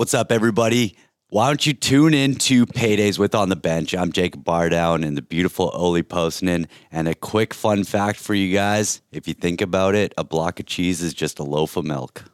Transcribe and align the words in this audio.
What's 0.00 0.14
up, 0.14 0.32
everybody? 0.32 0.96
Why 1.28 1.48
don't 1.48 1.66
you 1.66 1.74
tune 1.74 2.14
in 2.14 2.36
to 2.36 2.64
Paydays 2.64 3.18
with 3.18 3.34
On 3.34 3.50
the 3.50 3.54
Bench? 3.54 3.94
I'm 3.94 4.12
Jacob 4.12 4.42
Bardown 4.42 5.06
and 5.06 5.14
the 5.14 5.20
beautiful 5.20 5.70
Oli 5.74 6.02
Postman. 6.02 6.68
And 6.90 7.06
a 7.06 7.14
quick 7.14 7.52
fun 7.52 7.84
fact 7.84 8.18
for 8.18 8.32
you 8.32 8.50
guys 8.50 9.02
if 9.12 9.28
you 9.28 9.34
think 9.34 9.60
about 9.60 9.94
it, 9.94 10.14
a 10.16 10.24
block 10.24 10.58
of 10.58 10.64
cheese 10.64 11.02
is 11.02 11.12
just 11.12 11.38
a 11.38 11.42
loaf 11.42 11.76
of 11.76 11.84
milk. 11.84 12.24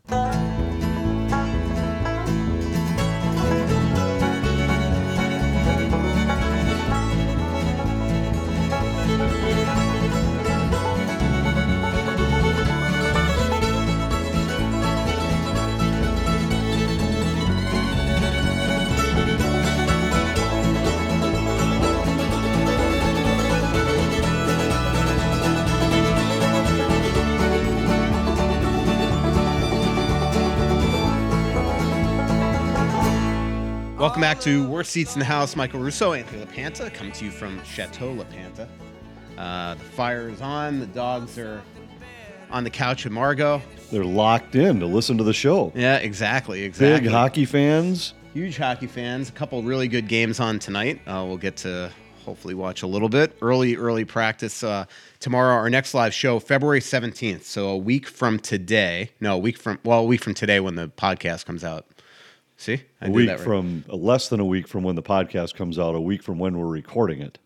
Back 34.26 34.40
to 34.40 34.68
Worst 34.68 34.90
Seats 34.90 35.14
in 35.14 35.20
the 35.20 35.24
House. 35.24 35.54
Michael 35.54 35.78
Russo, 35.78 36.12
Anthony 36.12 36.44
LaPanta, 36.44 36.92
coming 36.92 37.12
to 37.12 37.24
you 37.24 37.30
from 37.30 37.62
Chateau 37.62 38.12
LaPanta. 38.12 38.66
Uh, 39.38 39.74
the 39.74 39.80
fire 39.80 40.28
is 40.28 40.40
on. 40.40 40.80
The 40.80 40.86
dogs 40.86 41.38
are 41.38 41.62
on 42.50 42.64
the 42.64 42.70
couch 42.70 43.04
with 43.04 43.12
Margot. 43.12 43.62
They're 43.92 44.04
locked 44.04 44.56
in 44.56 44.80
to 44.80 44.86
listen 44.86 45.16
to 45.18 45.22
the 45.22 45.32
show. 45.32 45.70
Yeah, 45.76 45.98
exactly, 45.98 46.64
exactly. 46.64 47.02
Big 47.02 47.08
hockey 47.08 47.44
fans. 47.44 48.14
Huge 48.34 48.56
hockey 48.56 48.88
fans. 48.88 49.28
A 49.28 49.32
couple 49.32 49.62
really 49.62 49.86
good 49.86 50.08
games 50.08 50.40
on 50.40 50.58
tonight. 50.58 51.00
Uh, 51.06 51.24
we'll 51.24 51.36
get 51.36 51.58
to 51.58 51.92
hopefully 52.24 52.54
watch 52.54 52.82
a 52.82 52.88
little 52.88 53.08
bit. 53.08 53.38
Early, 53.40 53.76
early 53.76 54.04
practice 54.04 54.64
uh, 54.64 54.86
tomorrow. 55.20 55.54
Our 55.54 55.70
next 55.70 55.94
live 55.94 56.12
show, 56.12 56.40
February 56.40 56.80
17th. 56.80 57.44
So 57.44 57.68
a 57.68 57.76
week 57.76 58.08
from 58.08 58.40
today. 58.40 59.12
No, 59.20 59.36
a 59.36 59.38
week 59.38 59.56
from, 59.56 59.78
well, 59.84 60.00
a 60.00 60.04
week 60.04 60.20
from 60.20 60.34
today 60.34 60.58
when 60.58 60.74
the 60.74 60.88
podcast 60.88 61.46
comes 61.46 61.62
out. 61.62 61.86
See? 62.56 62.82
I 63.00 63.06
A 63.06 63.10
week 63.10 63.28
that 63.28 63.38
right. 63.38 63.44
from 63.44 63.84
uh, 63.88 63.96
less 63.96 64.28
than 64.28 64.40
a 64.40 64.44
week 64.44 64.66
from 64.66 64.82
when 64.82 64.96
the 64.96 65.02
podcast 65.02 65.54
comes 65.54 65.78
out, 65.78 65.94
a 65.94 66.00
week 66.00 66.22
from 66.22 66.38
when 66.38 66.58
we're 66.58 66.66
recording 66.66 67.20
it. 67.20 67.38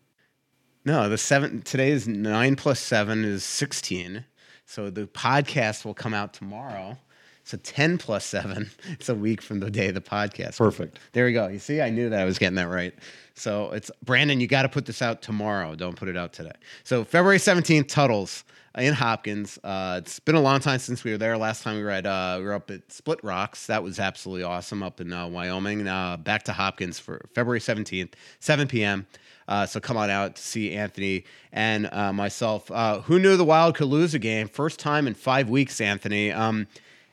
No, 0.85 1.09
the 1.09 1.17
seven 1.17 1.61
today 1.61 1.91
is 1.91 2.07
nine 2.07 2.55
plus 2.55 2.79
seven 2.79 3.23
is 3.23 3.43
sixteen. 3.43 4.25
So 4.65 4.89
the 4.89 5.05
podcast 5.05 5.85
will 5.85 5.93
come 5.93 6.13
out 6.13 6.33
tomorrow. 6.33 6.97
So 7.43 7.57
ten 7.57 7.97
plus 7.97 8.25
seven. 8.25 8.71
It's 8.89 9.09
a 9.09 9.15
week 9.15 9.41
from 9.41 9.59
the 9.59 9.69
day 9.69 9.91
the 9.91 10.01
podcast. 10.01 10.57
Perfect. 10.57 10.99
There 11.11 11.25
we 11.25 11.33
go. 11.33 11.47
You 11.47 11.59
see, 11.59 11.81
I 11.81 11.89
knew 11.89 12.09
that 12.09 12.19
I 12.19 12.25
was 12.25 12.39
getting 12.39 12.55
that 12.55 12.69
right. 12.69 12.93
So 13.35 13.71
it's 13.71 13.91
Brandon. 14.03 14.39
You 14.39 14.47
got 14.47 14.61
to 14.63 14.69
put 14.69 14.85
this 14.85 15.01
out 15.01 15.21
tomorrow. 15.21 15.75
Don't 15.75 15.95
put 15.95 16.07
it 16.07 16.17
out 16.17 16.33
today. 16.33 16.51
So 16.83 17.03
February 17.03 17.39
seventeenth, 17.39 17.87
Tuttles 17.87 18.43
in 18.77 18.93
Hopkins. 18.93 19.59
Uh, 19.63 19.99
it's 20.01 20.19
been 20.19 20.35
a 20.35 20.41
long 20.41 20.59
time 20.59 20.79
since 20.79 21.03
we 21.03 21.11
were 21.11 21.17
there. 21.17 21.37
Last 21.37 21.63
time 21.63 21.75
we 21.75 21.83
were 21.83 21.89
at 21.89 22.05
uh, 22.05 22.35
we 22.39 22.45
were 22.45 22.53
up 22.53 22.71
at 22.71 22.91
Split 22.91 23.19
Rocks. 23.23 23.67
That 23.67 23.83
was 23.83 23.99
absolutely 23.99 24.43
awesome 24.43 24.81
up 24.83 25.01
in 25.01 25.11
uh, 25.11 25.27
Wyoming. 25.27 25.87
Uh, 25.87 26.17
back 26.17 26.43
to 26.43 26.53
Hopkins 26.53 26.99
for 26.99 27.25
February 27.33 27.59
seventeenth, 27.59 28.15
seven 28.39 28.67
p.m. 28.67 29.05
Uh, 29.47 29.65
so 29.65 29.79
come 29.79 29.97
on 29.97 30.09
out 30.09 30.35
to 30.35 30.41
see 30.41 30.73
Anthony 30.73 31.25
and 31.51 31.89
uh, 31.91 32.13
myself. 32.13 32.71
Uh, 32.71 33.01
who 33.01 33.19
knew 33.19 33.35
the 33.35 33.43
Wild 33.43 33.75
could 33.75 33.87
lose 33.87 34.13
a 34.13 34.19
game? 34.19 34.47
First 34.47 34.79
time 34.79 35.07
in 35.07 35.13
five 35.13 35.49
weeks, 35.49 35.81
Anthony. 35.81 36.31
Um, 36.31 36.67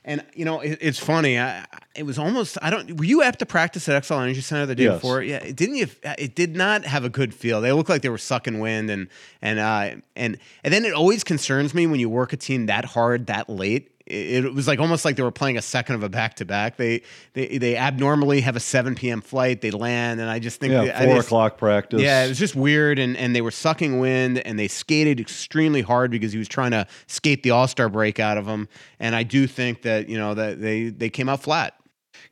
and 0.05 0.23
you 0.33 0.45
know 0.45 0.59
it, 0.61 0.77
it's 0.81 0.99
funny. 0.99 1.39
I, 1.39 1.65
it 1.95 2.03
was 2.03 2.17
almost. 2.17 2.57
I 2.61 2.69
don't. 2.69 2.97
Were 2.97 3.03
you 3.05 3.21
at 3.21 3.39
the 3.39 3.45
practice 3.45 3.87
at 3.89 4.01
Xcel 4.01 4.21
Energy 4.21 4.41
Center 4.41 4.65
the 4.65 4.75
day 4.75 4.83
Yes. 4.83 4.95
before? 4.95 5.21
Yeah. 5.21 5.37
it 5.37 5.55
Didn't 5.55 5.75
you? 5.75 5.87
It 6.17 6.35
did 6.35 6.55
not 6.55 6.85
have 6.85 7.03
a 7.03 7.09
good 7.09 7.33
feel. 7.33 7.61
They 7.61 7.71
looked 7.71 7.89
like 7.89 8.01
they 8.01 8.09
were 8.09 8.17
sucking 8.17 8.59
wind, 8.59 8.89
and 8.89 9.07
and 9.41 9.59
uh, 9.59 9.95
and 10.15 10.37
and 10.63 10.73
then 10.73 10.85
it 10.85 10.93
always 10.93 11.23
concerns 11.23 11.73
me 11.73 11.87
when 11.87 11.99
you 11.99 12.09
work 12.09 12.33
a 12.33 12.37
team 12.37 12.67
that 12.67 12.85
hard 12.85 13.27
that 13.27 13.49
late. 13.49 13.91
It, 14.09 14.53
was 14.53 14.67
like 14.67 14.79
almost 14.79 15.05
like 15.05 15.15
they 15.15 15.23
were 15.23 15.31
playing 15.31 15.57
a 15.57 15.61
second 15.61 15.95
of 15.95 16.03
a 16.03 16.09
back 16.09 16.35
to 16.37 16.45
back. 16.45 16.77
They 16.77 17.03
they 17.33 17.57
they 17.59 17.77
abnormally 17.77 18.41
have 18.41 18.55
a 18.55 18.59
seven 18.59 18.95
p.m. 18.95 19.21
flight. 19.21 19.61
They 19.61 19.71
land, 19.71 20.19
and 20.19 20.29
I 20.29 20.39
just 20.39 20.59
think 20.59 20.73
Yeah, 20.73 21.05
four 21.05 21.15
just- 21.15 21.27
o'clock 21.27 21.57
practice. 21.57 22.01
yeah, 22.01 22.25
it 22.25 22.29
was 22.29 22.39
just 22.39 22.55
weird, 22.55 22.97
and, 22.99 23.15
and 23.15 23.35
they 23.35 23.41
were 23.41 23.51
sucking 23.51 23.99
wind, 23.99 24.39
and 24.39 24.57
they 24.57 24.67
skated 24.67 25.19
extremely 25.19 25.81
hard 25.81 26.09
because 26.11 26.31
he 26.31 26.39
was 26.39 26.47
trying 26.47 26.71
to 26.71 26.87
skate 27.07 27.43
the 27.43 27.51
All 27.51 27.67
Star 27.67 27.87
break 27.89 28.19
out 28.19 28.37
of 28.37 28.45
them. 28.45 28.67
And 28.99 29.15
I 29.15 29.23
do 29.23 29.45
think 29.47 29.83
that 29.83 30.09
you 30.09 30.17
know 30.17 30.33
that 30.33 30.59
they 30.59 30.89
they 30.89 31.09
came 31.09 31.29
out 31.29 31.41
flat. 31.43 31.75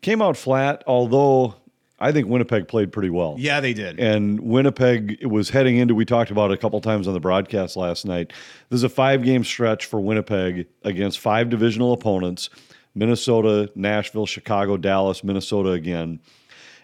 Came 0.01 0.21
out 0.21 0.35
flat, 0.38 0.83
although 0.88 1.55
I 1.99 2.11
think 2.11 2.27
Winnipeg 2.27 2.67
played 2.67 2.91
pretty 2.91 3.09
well. 3.09 3.35
Yeah, 3.39 3.59
they 3.59 3.73
did. 3.73 3.99
And 3.99 4.39
Winnipeg 4.39 5.25
was 5.25 5.49
heading 5.49 5.77
into, 5.77 5.95
we 5.95 6.05
talked 6.05 6.29
about 6.29 6.51
it 6.51 6.53
a 6.53 6.57
couple 6.57 6.79
times 6.79 7.07
on 7.07 7.13
the 7.13 7.19
broadcast 7.19 7.75
last 7.75 8.05
night. 8.05 8.33
There's 8.69 8.83
a 8.83 8.89
five 8.89 9.23
game 9.23 9.43
stretch 9.43 9.85
for 9.85 9.99
Winnipeg 9.99 10.67
against 10.83 11.19
five 11.19 11.49
divisional 11.49 11.93
opponents 11.93 12.49
Minnesota, 12.93 13.71
Nashville, 13.75 14.25
Chicago, 14.25 14.75
Dallas, 14.75 15.23
Minnesota 15.23 15.71
again. 15.71 16.19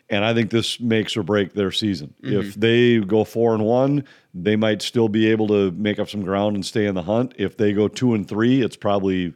And 0.10 0.24
I 0.24 0.34
think 0.34 0.52
this 0.52 0.80
makes 0.80 1.18
or 1.18 1.24
break 1.24 1.54
their 1.54 1.72
season. 1.72 2.14
Mm-hmm. 2.22 2.40
If 2.40 2.56
they 2.56 3.00
go 3.00 3.24
four 3.24 3.56
and 3.56 3.64
one, 3.66 4.04
they 4.34 4.56
might 4.56 4.84
still 4.84 5.10
be 5.10 5.32
able 5.32 5.48
to 5.48 5.72
make 5.72 5.98
up 5.98 6.10
some 6.10 6.22
ground 6.22 6.56
and 6.56 6.64
stay 6.64 6.86
in 6.86 6.94
the 6.94 7.02
hunt. 7.02 7.34
If 7.38 7.58
they 7.58 7.74
go 7.74 7.88
two 7.88 8.14
and 8.14 8.28
three, 8.28 8.62
it's 8.62 8.76
probably 8.76 9.34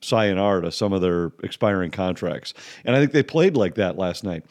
sayonara 0.00 0.62
to 0.62 0.72
some 0.72 0.92
of 0.92 1.00
their 1.00 1.32
expiring 1.42 1.90
contracts. 1.90 2.54
And 2.84 2.94
I 2.94 3.00
think 3.00 3.12
they 3.12 3.22
played 3.22 3.56
like 3.56 3.76
that 3.76 3.96
last 3.96 4.22
night. 4.22 4.44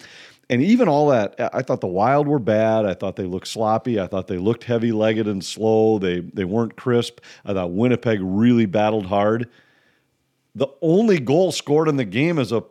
And 0.50 0.62
even 0.62 0.88
all 0.88 1.10
that, 1.10 1.36
I 1.54 1.62
thought 1.62 1.82
the 1.82 1.88
Wild 1.88 2.28
were 2.28 2.40
bad. 2.40 2.86
I 2.86 2.94
thought 2.94 3.18
they 3.18 3.26
looked 3.26 3.48
sloppy. 3.48 4.00
I 4.00 4.08
thought 4.08 4.28
they 4.28 4.38
looked 4.38 4.64
heavy 4.64 4.94
legged 4.94 5.28
and 5.28 5.44
slow. 5.44 6.00
They 6.00 6.22
they 6.22 6.46
weren't 6.46 6.78
crisp. 6.78 7.20
I 7.46 7.54
thought 7.54 7.72
Winnipeg 7.74 8.20
really 8.22 8.66
battled 8.66 9.08
hard. 9.08 9.50
The 10.56 10.68
only 10.82 11.20
goal 11.20 11.52
scored 11.52 11.90
in 11.90 11.98
the 11.98 12.06
game 12.06 12.40
is 12.40 12.52
a 12.52 12.64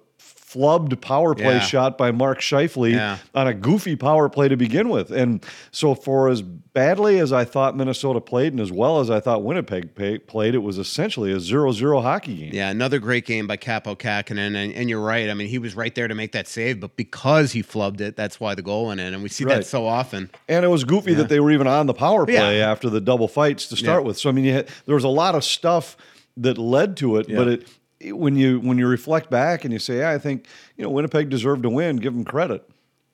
flubbed 0.48 1.00
power 1.00 1.34
play 1.34 1.54
Yeah. 1.54 1.60
shot 1.60 1.98
by 1.98 2.12
Mark 2.12 2.40
Scheifele 2.40 2.92
Yeah. 2.92 3.18
on 3.34 3.48
a 3.48 3.54
goofy 3.54 3.96
power 3.96 4.28
play 4.28 4.48
to 4.48 4.56
begin 4.56 4.88
with. 4.88 5.10
And 5.10 5.44
so, 5.72 5.94
for 5.94 6.28
as 6.28 6.40
badly 6.42 7.18
as 7.18 7.32
I 7.32 7.44
thought 7.44 7.76
Minnesota 7.76 8.20
played 8.20 8.52
and 8.52 8.60
as 8.60 8.70
well 8.70 9.00
as 9.00 9.10
I 9.10 9.18
thought 9.18 9.42
Winnipeg 9.42 9.94
pay, 9.96 10.18
played, 10.18 10.54
it 10.54 10.58
was 10.62 10.78
essentially 10.78 11.32
a 11.32 11.40
0 11.40 11.72
0 11.72 12.00
hockey 12.00 12.36
game. 12.36 12.50
Yeah, 12.54 12.70
another 12.70 12.98
great 13.00 13.26
game 13.26 13.46
by 13.48 13.56
Kaapo 13.56 13.96
Kahkonen, 13.98 14.54
and, 14.54 14.72
and 14.72 14.88
you're 14.88 15.00
right. 15.00 15.28
I 15.28 15.34
mean, 15.34 15.48
he 15.48 15.58
was 15.58 15.74
right 15.74 15.94
there 15.94 16.06
to 16.06 16.14
make 16.14 16.30
that 16.32 16.46
save, 16.46 16.78
but 16.80 16.96
because 16.96 17.50
he 17.52 17.62
flubbed 17.62 18.00
it, 18.00 18.14
that's 18.16 18.38
why 18.38 18.54
the 18.54 18.62
goal 18.62 18.86
went 18.86 19.00
in, 19.00 19.14
and 19.14 19.22
we 19.22 19.28
see 19.28 19.44
Right. 19.44 19.56
that 19.56 19.66
so 19.66 19.86
often. 19.86 20.30
And 20.48 20.64
it 20.64 20.68
was 20.68 20.84
goofy 20.84 21.14
that 21.14 21.28
they 21.28 21.40
were 21.40 21.50
even 21.50 21.66
on 21.66 21.86
the 21.86 21.94
power 21.94 22.24
play 22.24 22.58
Yeah. 22.58 22.70
after 22.70 22.88
the 22.88 23.00
double 23.00 23.26
fights 23.26 23.66
to 23.70 23.76
start 23.76 24.02
Yeah. 24.02 24.06
with. 24.08 24.18
So 24.18 24.28
I 24.28 24.32
mean, 24.32 24.44
you 24.44 24.52
had, 24.52 24.68
there 24.86 24.94
was 24.94 25.04
a 25.04 25.08
lot 25.08 25.34
of 25.34 25.42
stuff 25.42 25.96
that 26.36 26.56
led 26.58 26.96
to 26.98 27.16
it, 27.16 27.26
but 27.26 27.46
Yeah. 27.48 27.52
it, 27.54 27.60
it- 27.62 27.68
when 28.04 28.36
you 28.36 28.60
when 28.60 28.78
you 28.78 28.86
reflect 28.86 29.30
back 29.30 29.64
and 29.64 29.72
you 29.72 29.78
say, 29.78 29.98
yeah, 29.98 30.10
I 30.10 30.18
think 30.18 30.46
you 30.76 30.84
know 30.84 30.90
Winnipeg 30.90 31.28
deserved 31.28 31.62
to 31.64 31.70
win, 31.70 31.96
give 31.96 32.12
them 32.14 32.24
credit. 32.24 32.68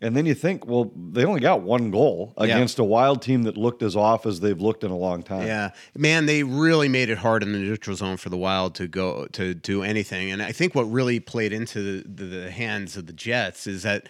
And 0.05 0.17
then 0.17 0.27
you 0.27 0.35
think, 0.35 0.67
well, 0.67 0.91
they 0.97 1.25
only 1.25 1.39
got 1.39 1.63
one 1.63 1.93
goal 1.93 2.35
Yeah. 2.37 2.45
against 2.47 2.81
a 2.81 2.85
wild 2.85 3.23
team 3.23 3.45
that 3.45 3.57
looked 3.57 3.85
as 3.85 3.95
off 3.95 4.27
as 4.27 4.41
they've 4.41 4.61
looked 4.61 4.83
in 4.83 4.91
a 4.91 4.97
long 4.97 5.23
time. 5.23 5.47
Yeah, 5.47 5.71
man, 5.97 6.27
they 6.27 6.43
really 6.43 6.89
made 6.89 7.09
it 7.09 7.19
hard 7.19 7.45
in 7.45 7.53
the 7.53 7.59
neutral 7.61 7.95
zone 7.95 8.17
for 8.17 8.29
the 8.29 8.37
Wild 8.37 8.75
to 8.75 8.89
go 8.89 9.27
to 9.27 9.55
do 9.55 9.85
anything. 9.85 10.33
And 10.33 10.43
I 10.43 10.51
think 10.51 10.75
what 10.75 10.91
really 10.91 11.21
played 11.21 11.53
into 11.53 12.03
the, 12.03 12.09
the, 12.09 12.25
the 12.25 12.51
hands 12.51 12.97
of 12.97 13.07
the 13.07 13.13
Jets 13.13 13.69
is 13.69 13.85
that 13.85 14.09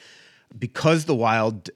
because 0.58 1.04
the 1.04 1.14
Wild, 1.14 1.68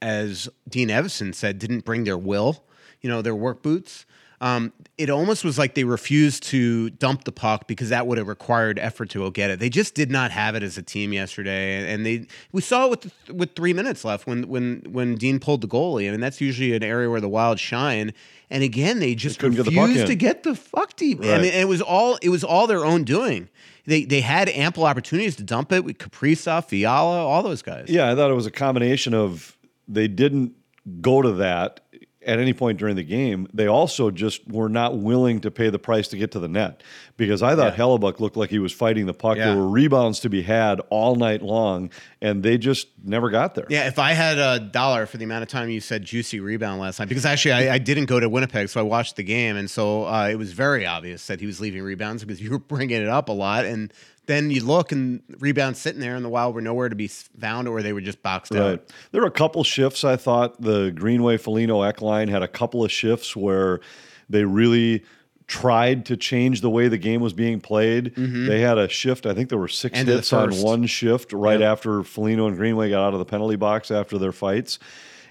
as 0.00 0.48
Dean 0.68 0.88
Evason 0.88 1.34
said, 1.34 1.58
didn't 1.58 1.84
bring 1.84 2.04
their 2.04 2.16
will, 2.18 2.62
you 3.00 3.10
know, 3.10 3.22
their 3.22 3.34
work 3.34 3.60
boots. 3.60 4.06
Um, 4.44 4.74
it 4.98 5.08
almost 5.08 5.42
was 5.42 5.56
like 5.56 5.74
they 5.74 5.84
refused 5.84 6.42
to 6.48 6.90
dump 6.90 7.24
the 7.24 7.32
puck 7.32 7.66
because 7.66 7.88
that 7.88 8.06
would 8.06 8.18
have 8.18 8.28
required 8.28 8.78
effort 8.78 9.08
to 9.10 9.20
go 9.20 9.30
get 9.30 9.48
it. 9.48 9.58
They 9.58 9.70
just 9.70 9.94
did 9.94 10.10
not 10.10 10.30
have 10.32 10.54
it 10.54 10.62
as 10.62 10.76
a 10.76 10.82
team 10.82 11.14
yesterday, 11.14 11.90
and 11.90 12.04
they 12.04 12.26
we 12.52 12.60
saw 12.60 12.84
it 12.84 12.90
with 12.90 13.00
the, 13.26 13.34
with 13.34 13.54
three 13.56 13.72
minutes 13.72 14.04
left 14.04 14.26
when 14.26 14.46
when 14.46 14.82
when 14.90 15.14
Dean 15.14 15.40
pulled 15.40 15.62
the 15.62 15.66
goalie. 15.66 16.08
I 16.08 16.10
mean, 16.10 16.20
that's 16.20 16.42
usually 16.42 16.74
an 16.74 16.82
area 16.82 17.08
where 17.08 17.22
the 17.22 17.28
Wild 17.28 17.58
shine. 17.58 18.12
And 18.50 18.62
again, 18.62 19.00
they 19.00 19.14
just 19.14 19.38
couldn't 19.38 19.56
get 19.56 19.64
the 19.64 19.80
refused 19.80 20.08
to 20.08 20.14
get 20.14 20.42
the 20.42 20.54
fuck 20.54 20.94
deep. 20.94 21.24
I 21.24 21.32
Right. 21.32 21.40
mean, 21.40 21.52
it 21.54 21.66
was 21.66 21.80
all 21.80 22.18
it 22.20 22.28
was 22.28 22.44
all 22.44 22.66
their 22.66 22.84
own 22.84 23.04
doing. 23.04 23.48
They 23.86 24.04
they 24.04 24.20
had 24.20 24.50
ample 24.50 24.84
opportunities 24.84 25.36
to 25.36 25.42
dump 25.42 25.72
it 25.72 25.84
with 25.84 25.96
Kaprizov, 25.96 26.66
Fiala, 26.66 27.24
all 27.24 27.42
those 27.42 27.62
guys. 27.62 27.86
Yeah, 27.88 28.12
I 28.12 28.14
thought 28.14 28.30
it 28.30 28.34
was 28.34 28.46
a 28.46 28.50
combination 28.50 29.14
of 29.14 29.56
they 29.88 30.06
didn't 30.06 30.52
go 31.00 31.22
to 31.22 31.32
that 31.32 31.80
at 32.26 32.38
any 32.38 32.52
point 32.52 32.78
during 32.78 32.96
the 32.96 33.02
game. 33.04 33.48
They 33.52 33.66
also 33.66 34.10
just 34.10 34.46
were 34.48 34.68
not 34.68 34.98
willing 34.98 35.40
to 35.40 35.50
pay 35.50 35.70
the 35.70 35.78
price 35.78 36.08
to 36.08 36.16
get 36.16 36.32
to 36.32 36.38
the 36.38 36.48
net 36.48 36.82
because 37.16 37.42
I 37.42 37.54
thought 37.56 37.76
Yeah. 37.76 37.84
Hellebuyck 37.84 38.20
looked 38.20 38.36
like 38.36 38.50
he 38.50 38.58
was 38.58 38.72
fighting 38.72 39.06
the 39.06 39.14
puck. 39.14 39.36
Yeah. 39.36 39.46
There 39.46 39.56
were 39.56 39.68
rebounds 39.68 40.20
to 40.20 40.28
be 40.28 40.42
had 40.42 40.80
all 40.90 41.16
night 41.16 41.42
long, 41.42 41.90
and 42.20 42.42
they 42.42 42.58
just 42.58 42.88
never 43.04 43.30
got 43.30 43.54
there. 43.54 43.66
Yeah, 43.68 43.86
if 43.86 43.98
I 43.98 44.12
had 44.12 44.38
a 44.38 44.60
dollar 44.60 45.06
for 45.06 45.16
the 45.16 45.24
amount 45.24 45.42
of 45.42 45.48
time 45.48 45.68
you 45.70 45.80
said 45.80 46.04
juicy 46.04 46.40
rebound 46.40 46.80
last 46.80 46.98
night, 46.98 47.08
because 47.08 47.24
actually 47.26 47.52
I, 47.68 47.74
I 47.74 47.78
didn't 47.78 48.06
go 48.06 48.18
to 48.20 48.28
Winnipeg, 48.28 48.68
so 48.68 48.80
I 48.80 48.82
watched 48.84 49.16
the 49.16 49.22
game, 49.22 49.56
and 49.56 49.70
so 49.70 50.06
uh, 50.06 50.28
it 50.30 50.36
was 50.36 50.52
very 50.52 50.86
obvious 50.86 51.26
that 51.26 51.40
he 51.40 51.46
was 51.46 51.60
leaving 51.60 51.82
rebounds 51.82 52.24
because 52.24 52.40
you 52.40 52.50
were 52.50 52.58
bringing 52.58 53.02
it 53.02 53.08
up 53.08 53.28
a 53.28 53.32
lot, 53.32 53.64
and 53.64 53.92
then 54.26 54.50
you 54.50 54.64
look 54.64 54.92
and 54.92 55.22
rebound 55.38 55.76
sitting 55.76 56.00
there, 56.00 56.14
and 56.16 56.24
the 56.24 56.28
Wild 56.28 56.54
were 56.54 56.60
nowhere 56.60 56.88
to 56.88 56.96
be 56.96 57.08
found, 57.08 57.68
or 57.68 57.82
they 57.82 57.92
were 57.92 58.00
just 58.00 58.22
boxed 58.22 58.52
Right. 58.52 58.60
out. 58.60 58.84
There 59.12 59.20
were 59.20 59.26
a 59.26 59.30
couple 59.30 59.62
shifts 59.64 60.04
I 60.04 60.16
thought 60.16 60.60
the 60.60 60.90
Greenway 60.94 61.36
Foligno 61.36 61.82
Ek 61.82 62.00
line 62.02 62.28
had 62.28 62.42
a 62.42 62.48
couple 62.48 62.84
of 62.84 62.90
shifts 62.90 63.36
where 63.36 63.80
they 64.30 64.44
really 64.44 65.02
tried 65.46 66.06
to 66.06 66.16
change 66.16 66.62
the 66.62 66.70
way 66.70 66.88
the 66.88 66.96
game 66.96 67.20
was 67.20 67.34
being 67.34 67.60
played. 67.60 68.14
They 68.16 68.60
had 68.60 68.78
a 68.78 68.88
shift. 68.88 69.26
I 69.26 69.34
think 69.34 69.50
there 69.50 69.58
were 69.58 69.68
six 69.68 69.92
Mm-hmm. 69.98 70.08
End 70.08 70.16
hits 70.16 70.32
on 70.32 70.52
one 70.62 70.86
shift 70.86 71.34
right 71.34 71.60
Yep. 71.60 71.70
after 71.72 72.02
Foligno 72.02 72.46
and 72.46 72.56
Greenway 72.56 72.88
got 72.88 73.06
out 73.08 73.12
of 73.12 73.18
the 73.18 73.26
penalty 73.26 73.56
box 73.56 73.90
after 73.90 74.16
their 74.16 74.32
fights. 74.32 74.78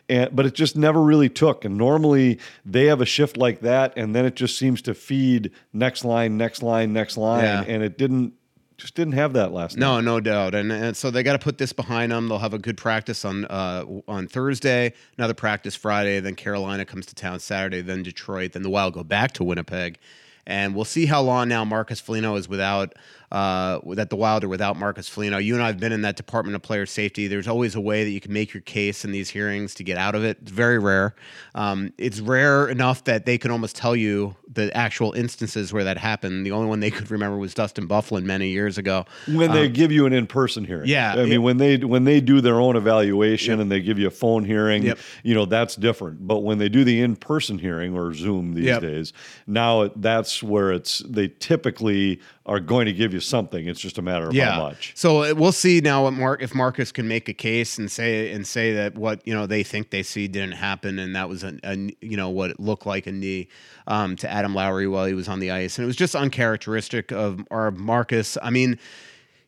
And, 0.10 0.36
but 0.36 0.46
it 0.46 0.54
just 0.54 0.76
never 0.76 1.02
really 1.02 1.30
took. 1.30 1.66
And 1.66 1.78
normally 1.78 2.38
they 2.66 2.86
have 2.86 3.02
a 3.02 3.06
shift 3.06 3.38
like 3.38 3.62
that, 3.62 3.94
and 3.98 4.14
then 4.14 4.26
it 4.26 4.36
just 4.36 4.58
seems 4.60 4.82
to 4.84 4.94
feed 4.94 5.50
next 5.72 6.04
line, 6.06 6.38
next 6.38 6.62
line, 6.62 6.94
next 6.94 7.18
line, 7.18 7.44
Yeah. 7.44 7.64
and 7.68 7.82
it 7.82 7.98
didn't 7.98 8.34
just 8.78 8.96
didn't 8.96 9.14
have 9.14 9.34
that 9.34 9.52
last 9.52 9.78
night. 9.78 9.86
No, 9.86 10.02
no 10.02 10.20
doubt, 10.20 10.56
and, 10.56 10.72
and 10.72 10.96
so 10.96 11.12
they 11.12 11.24
got 11.24 11.34
to 11.34 11.40
put 11.40 11.58
this 11.58 11.74
behind 11.74 12.12
them. 12.12 12.28
They'll 12.28 12.40
have 12.40 12.54
a 12.54 12.60
good 12.60 12.78
practice 12.78 13.26
on 13.26 13.46
uh, 13.46 13.86
on 14.08 14.28
Thursday, 14.28 14.94
another 15.18 15.34
practice 15.34 15.76
Friday. 15.76 16.20
Then 16.20 16.36
Carolina 16.36 16.86
comes 16.86 17.06
to 17.08 17.16
town 17.16 17.40
Saturday. 17.40 17.82
Then 17.82 18.04
Detroit. 18.04 18.54
Then 18.54 18.64
the 18.64 18.70
Wild 18.70 18.94
go 18.94 19.04
back 19.04 19.34
to 19.34 19.44
Winnipeg, 19.44 20.00
and 20.46 20.76
we'll 20.76 20.86
see 20.86 21.06
how 21.06 21.22
long 21.22 21.50
now 21.50 21.64
Marcus 21.66 22.00
Foligno 22.00 22.36
is 22.36 22.48
without 22.50 22.94
uh, 23.34 23.80
that 23.96 24.10
the 24.12 24.16
Wild 24.16 24.44
are 24.44 24.48
without 24.48 24.78
Marcus 24.78 25.10
Foligno. 25.10 25.40
You 25.40 25.56
and 25.56 25.64
I 25.64 25.68
have 25.68 25.80
been 25.80 25.92
in 25.92 26.04
that 26.04 26.16
department 26.16 26.56
of 26.56 26.62
player 26.62 26.86
safety. 26.86 27.28
There's 27.28 27.48
always 27.48 27.74
a 27.76 27.82
way 27.82 28.04
that 28.04 28.12
you 28.12 28.22
can 28.22 28.32
make 28.32 28.54
your 28.54 28.62
case 28.62 29.04
in 29.04 29.12
these 29.12 29.30
hearings 29.30 29.74
to 29.76 29.84
get 29.84 29.98
out 29.98 30.14
of 30.14 30.24
it. 30.24 30.38
It's 30.44 30.52
very 30.52 30.78
rare. 30.78 31.16
Um, 31.56 31.92
it's 31.98 32.20
rare 32.20 32.68
enough 32.68 33.04
that 33.06 33.26
they 33.26 33.38
can 33.40 33.50
almost 33.52 33.76
tell 33.76 33.96
you 33.96 34.36
the 34.48 34.76
actual 34.78 35.14
instances 35.14 35.74
where 35.74 35.84
that 35.84 35.98
happened. 35.98 36.46
The 36.46 36.52
only 36.52 36.68
one 36.68 36.80
they 36.80 36.92
could 36.92 37.10
remember 37.10 37.38
was 37.38 37.56
Dustin 37.56 37.88
Byfuglien 37.88 38.24
many 38.24 38.50
years 38.50 38.78
ago. 38.78 39.06
when 39.28 39.52
they 39.52 39.68
give 39.68 39.92
you 39.92 40.06
an 40.06 40.14
in-person 40.14 40.64
hearing. 40.66 40.84
Um, 40.84 40.90
yeah, 40.90 41.14
I 41.14 41.24
mean 41.24 41.32
it- 41.34 41.38
when 41.40 41.58
they 41.58 41.78
when 41.78 42.04
they 42.04 42.22
do 42.22 42.40
their 42.40 42.60
own 42.62 42.76
evaluation 42.76 43.60
and 43.60 43.72
they 43.72 43.82
give 43.82 43.98
you 43.98 44.06
a 44.06 44.12
phone 44.12 44.44
hearing, 44.46 44.84
Yep. 44.84 45.00
you 45.24 45.34
know 45.34 45.46
that's 45.46 45.76
different. 45.76 46.28
But 46.28 46.40
when 46.40 46.60
they 46.60 46.70
do 46.70 46.84
the 46.84 47.02
in-person 47.02 47.58
hearing 47.58 47.96
or 47.98 48.14
Zoom 48.14 48.54
these 48.54 48.66
Yep. 48.66 48.82
days, 48.84 49.14
now 49.48 49.90
that's 49.96 50.44
where 50.44 50.72
it's 50.72 51.00
they 51.00 51.30
typically 51.40 52.20
are 52.46 52.60
going 52.60 52.86
to 52.86 52.94
give 52.94 53.14
you 53.14 53.22
something. 53.22 53.68
It's 53.68 53.80
just 53.80 53.98
a 53.98 54.02
matter 54.02 54.28
of 54.28 54.36
how 54.36 54.64
much. 54.64 54.92
So 54.96 55.24
uh, 55.24 55.34
we'll 55.36 55.54
see 55.54 55.80
now 55.80 56.04
what 56.04 56.12
Mark 56.12 56.42
if 56.42 56.54
Marcus 56.54 56.92
can 56.92 57.08
make 57.08 57.30
a 57.30 57.34
case 57.34 57.78
and 57.78 57.90
say 57.90 58.32
and 58.32 58.46
say 58.46 58.74
that 58.74 58.96
what 58.96 59.26
you 59.26 59.34
know 59.34 59.48
they 59.48 59.64
think 59.64 59.92
they 59.92 60.04
see 60.04 60.28
didn't 60.28 60.56
happen 60.56 61.00
and 61.00 61.16
that 61.16 61.30
was 61.30 61.44
a, 61.44 61.58
a 61.64 61.76
you 62.02 62.18
know 62.18 62.30
what 62.30 62.52
it 62.52 62.60
looked 62.60 62.86
like 62.86 63.08
a 63.08 63.12
knee 63.12 63.48
um, 63.88 64.16
to 64.18 64.30
Adam 64.30 64.54
Lowry 64.54 64.88
while 64.88 65.06
he 65.06 65.14
was 65.14 65.30
on 65.30 65.40
the 65.40 65.52
ice 65.52 65.78
and 65.78 65.84
it 65.84 65.88
was 65.88 65.96
just 65.96 66.16
uncharacteristic 66.16 67.12
of 67.12 67.46
our 67.52 67.72
Marcus. 67.72 68.38
I 68.42 68.50
mean. 68.50 68.78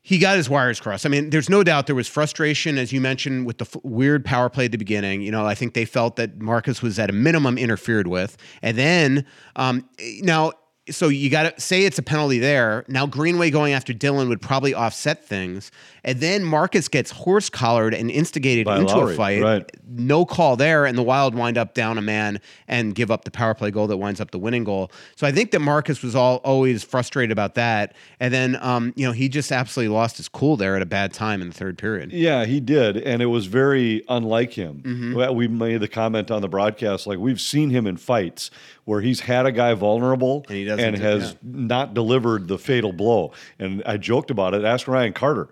He 0.07 0.19
got 0.19 0.37
his 0.37 0.47
wires 0.47 0.79
crossed. 0.79 1.07
I 1.07 1.09
mean, 1.09 1.31
there's 1.31 1.49
no 1.49 1.63
doubt 1.63 1.87
there 1.87 1.95
was 1.95 2.07
frustration, 2.07 2.77
as 2.77 2.93
you 2.93 3.01
mentioned, 3.01 3.47
with 3.47 3.57
the 3.57 3.65
f- 3.65 3.83
weird 3.83 4.23
power 4.23 4.49
play 4.49 4.65
at 4.65 4.71
the 4.71 4.77
beginning. 4.77 5.23
You 5.23 5.31
know, 5.31 5.47
I 5.47 5.55
think 5.55 5.73
they 5.73 5.83
felt 5.83 6.15
that 6.17 6.39
Marcus 6.39 6.83
was 6.83 6.99
at 6.99 7.09
a 7.09 7.11
minimum 7.11 7.57
interfered 7.57 8.05
with. 8.05 8.37
And 8.61 8.77
then, 8.77 9.25
um, 9.55 9.89
now, 10.21 10.51
so 10.89 11.07
you 11.07 11.29
got 11.29 11.55
to 11.55 11.61
say 11.61 11.83
it's 11.83 11.97
a 11.97 12.03
penalty 12.03 12.37
there. 12.39 12.85
Now 12.87 13.05
Greenway 13.07 13.49
going 13.49 13.73
after 13.73 13.93
Dillon 13.93 14.29
would 14.29 14.41
probably 14.41 14.73
offset 14.73 15.25
things, 15.25 15.71
and 16.03 16.19
then 16.19 16.43
Marcus 16.43 16.87
gets 16.87 17.11
horse 17.11 17.49
collared 17.49 17.93
and 17.93 18.11
instigated 18.11 18.65
By 18.65 18.79
into 18.79 18.95
Lowry, 18.95 19.13
a 19.13 19.17
fight. 19.17 19.41
right. 19.41 19.71
No 19.87 20.25
call 20.25 20.55
there, 20.55 20.85
and 20.85 20.97
the 20.97 21.03
Wild 21.03 21.33
wind 21.35 21.57
up 21.57 21.73
down 21.73 21.97
a 21.97 22.01
man 22.01 22.39
and 22.67 22.93
give 22.93 23.09
up 23.09 23.23
the 23.23 23.31
power 23.31 23.53
play 23.53 23.71
goal 23.71 23.87
that 23.87 23.97
winds 23.97 24.21
up 24.21 24.31
the 24.31 24.39
winning 24.39 24.63
goal. 24.63 24.91
So 25.15 25.25
I 25.25 25.31
think 25.31 25.51
that 25.51 25.59
Marcus 25.59 26.03
was 26.03 26.15
all 26.15 26.37
always 26.37 26.83
frustrated 26.83 27.31
about 27.31 27.55
that, 27.55 27.95
and 28.19 28.33
then 28.33 28.57
um, 28.61 28.93
you 28.95 29.05
know 29.05 29.11
he 29.11 29.27
just 29.27 29.51
absolutely 29.51 29.93
lost 29.93 30.17
his 30.17 30.29
cool 30.29 30.57
there 30.57 30.75
at 30.75 30.81
a 30.81 30.87
bad 30.87 31.13
time 31.13 31.41
in 31.41 31.47
the 31.47 31.53
third 31.53 31.77
period. 31.77 32.11
Yeah, 32.11 32.45
he 32.45 32.59
did, 32.59 32.97
and 32.97 33.21
it 33.21 33.27
was 33.27 33.47
very 33.47 34.03
unlike 34.07 34.53
him. 34.53 34.81
Mm-hmm. 34.83 35.35
We 35.35 35.47
made 35.47 35.81
the 35.81 35.87
comment 35.87 36.29
on 36.29 36.41
the 36.41 36.47
broadcast, 36.47 37.07
like 37.07 37.17
we've 37.17 37.41
seen 37.41 37.71
him 37.71 37.87
in 37.87 37.97
fights 37.97 38.51
where 38.85 39.01
he's 39.01 39.21
had 39.21 39.45
a 39.45 39.51
guy 39.51 39.73
vulnerable 39.73 40.45
And 40.47 40.57
he 40.57 40.63
doesn't 40.77 40.93
do- 40.95 41.01
has 41.01 41.31
yeah. 41.31 41.37
not 41.43 41.93
delivered 41.93 42.47
the 42.47 42.57
fatal 42.57 42.91
blow. 42.93 43.31
And 43.59 43.81
I 43.85 43.97
joked 43.97 44.31
about 44.31 44.53
it. 44.53 44.63
Ask 44.63 44.87
Ryan 44.87 45.13
Carter. 45.13 45.49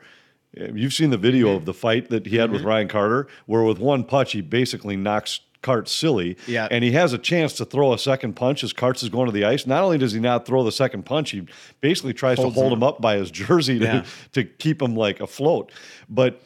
You've 0.55 0.93
seen 0.93 1.09
the 1.09 1.17
video 1.17 1.55
of 1.55 1.65
the 1.65 1.73
fight 1.73 2.09
that 2.09 2.27
he 2.27 2.35
had 2.37 2.45
Mm-hmm. 2.45 2.53
with 2.53 2.63
Ryan 2.63 2.87
Carter, 2.87 3.27
where 3.47 3.63
with 3.63 3.79
one 3.79 4.03
punch 4.03 4.33
he 4.33 4.41
basically 4.41 4.95
knocks 4.95 5.39
Cart 5.63 5.87
silly. 5.87 6.35
Yeah. 6.45 6.67
And 6.69 6.83
he 6.83 6.91
has 6.91 7.13
a 7.13 7.17
chance 7.17 7.53
to 7.53 7.63
throw 7.65 7.93
a 7.93 7.97
second 7.97 8.33
punch 8.35 8.63
as 8.65 8.73
Carts 8.73 9.01
is 9.01 9.07
going 9.09 9.27
to 9.27 9.31
the 9.31 9.45
ice. 9.45 9.65
Not 9.65 9.81
only 9.83 9.97
does 9.97 10.11
he 10.11 10.19
not 10.19 10.45
throw 10.45 10.63
the 10.63 10.73
second 10.73 11.03
punch, 11.05 11.31
he 11.31 11.47
basically 11.79 12.13
tries 12.13 12.37
Holds 12.37 12.53
to 12.53 12.59
hold 12.59 12.73
him 12.73 12.79
him 12.79 12.83
up 12.83 12.99
by 13.01 13.15
his 13.15 13.31
jersey 13.31 13.79
to, 13.79 13.85
Yeah. 13.85 14.05
to 14.33 14.43
keep 14.43 14.81
him 14.81 14.93
like 14.95 15.21
afloat. 15.21 15.71
But 16.09 16.41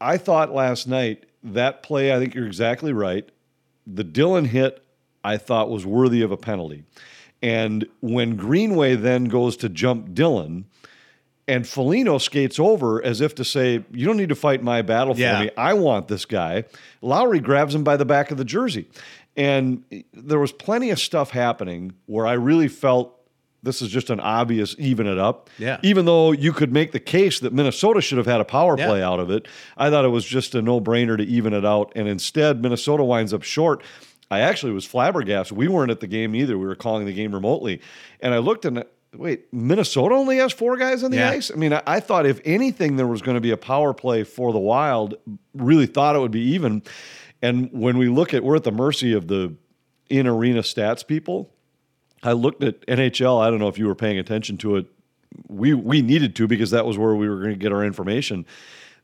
I 0.00 0.16
thought 0.16 0.50
last 0.52 0.88
night 0.88 1.26
that 1.44 1.82
play, 1.82 2.12
I 2.14 2.18
think 2.18 2.34
you're 2.34 2.46
exactly 2.46 2.92
right. 2.92 3.28
The 3.86 4.02
Dillon 4.04 4.46
hit, 4.46 4.82
I 5.22 5.36
thought 5.36 5.68
was 5.70 5.84
worthy 5.84 6.22
of 6.22 6.32
a 6.32 6.36
penalty. 6.38 6.84
And 7.42 7.86
when 8.00 8.36
Greenway 8.36 8.96
then 8.96 9.24
goes 9.26 9.56
to 9.58 9.68
jump 9.68 10.12
Dillon, 10.14 10.64
and 11.46 11.66
Foligno 11.66 12.18
skates 12.18 12.58
over 12.58 13.02
as 13.02 13.20
if 13.20 13.34
to 13.36 13.44
say, 13.44 13.84
You 13.92 14.06
don't 14.06 14.16
need 14.16 14.28
to 14.28 14.34
fight 14.34 14.62
my 14.62 14.82
battle 14.82 15.14
for 15.14 15.20
Yeah. 15.20 15.40
me. 15.42 15.50
I 15.56 15.74
want 15.74 16.08
this 16.08 16.24
guy. 16.24 16.64
Lowry 17.00 17.40
grabs 17.40 17.74
him 17.74 17.84
by 17.84 17.96
the 17.96 18.04
back 18.04 18.30
of 18.30 18.36
the 18.38 18.44
jersey. 18.44 18.86
And 19.36 19.84
there 20.12 20.40
was 20.40 20.52
plenty 20.52 20.90
of 20.90 20.98
stuff 20.98 21.30
happening 21.30 21.92
where 22.06 22.26
I 22.26 22.32
really 22.32 22.68
felt 22.68 23.14
this 23.62 23.82
is 23.82 23.88
just 23.88 24.10
an 24.10 24.20
obvious 24.20 24.74
even 24.78 25.06
it 25.06 25.18
up. 25.18 25.48
Yeah. 25.58 25.78
Even 25.82 26.04
though 26.04 26.32
you 26.32 26.52
could 26.52 26.72
make 26.72 26.92
the 26.92 27.00
case 27.00 27.40
that 27.40 27.52
Minnesota 27.52 28.00
should 28.00 28.18
have 28.18 28.26
had 28.26 28.40
a 28.40 28.44
power 28.44 28.76
Yeah. 28.78 28.86
play 28.86 29.02
out 29.02 29.18
of 29.20 29.30
it, 29.30 29.46
I 29.76 29.90
thought 29.90 30.04
it 30.04 30.08
was 30.08 30.24
just 30.24 30.54
a 30.54 30.62
no 30.62 30.80
brainer 30.80 31.16
to 31.16 31.24
even 31.24 31.52
it 31.52 31.64
out. 31.64 31.92
And 31.96 32.06
instead, 32.08 32.60
Minnesota 32.62 33.04
winds 33.04 33.32
up 33.32 33.42
short. 33.42 33.82
I 34.30 34.40
actually 34.40 34.72
was 34.72 34.84
flabbergasted. 34.84 35.56
We 35.56 35.68
weren't 35.68 35.90
at 35.90 36.00
the 36.00 36.06
game 36.06 36.34
either. 36.34 36.58
We 36.58 36.66
were 36.66 36.74
calling 36.74 37.06
the 37.06 37.12
game 37.14 37.32
remotely. 37.34 37.80
And 38.20 38.34
I 38.34 38.38
looked 38.38 38.64
and 38.66 38.78
uh, 38.78 38.84
wait, 39.16 39.52
Minnesota 39.52 40.14
only 40.14 40.36
has 40.36 40.52
four 40.52 40.76
guys 40.76 41.02
on 41.02 41.10
the 41.10 41.16
Yeah. 41.18 41.30
ice? 41.30 41.50
I 41.50 41.54
mean, 41.54 41.72
I, 41.72 41.82
I 41.86 42.00
thought 42.00 42.26
if 42.26 42.40
anything, 42.44 42.96
there 42.96 43.06
was 43.06 43.22
going 43.22 43.36
to 43.36 43.40
be 43.40 43.52
a 43.52 43.56
power 43.56 43.94
play 43.94 44.24
for 44.24 44.52
the 44.52 44.58
Wild. 44.58 45.14
Really 45.54 45.86
thought 45.86 46.14
it 46.14 46.18
would 46.18 46.30
be 46.30 46.42
even. 46.52 46.82
And 47.40 47.70
when 47.72 47.96
we 47.96 48.08
look 48.08 48.34
at, 48.34 48.44
we're 48.44 48.56
at 48.56 48.64
the 48.64 48.72
mercy 48.72 49.12
of 49.14 49.28
the 49.28 49.54
in 50.10 50.26
arena 50.26 50.60
stats 50.60 51.06
people. 51.06 51.50
I 52.22 52.32
looked 52.32 52.62
at 52.64 52.84
NHL. 52.86 53.40
I 53.40 53.48
don't 53.48 53.60
know 53.60 53.68
if 53.68 53.78
you 53.78 53.86
were 53.86 53.94
paying 53.94 54.18
attention 54.18 54.56
to 54.58 54.76
it. 54.76 54.86
We 55.48 55.72
we 55.74 56.02
needed 56.02 56.34
to 56.36 56.46
because 56.48 56.70
that 56.72 56.84
was 56.84 56.98
where 56.98 57.14
we 57.14 57.28
were 57.28 57.36
going 57.36 57.50
to 57.52 57.56
get 57.58 57.72
our 57.72 57.84
information. 57.84 58.44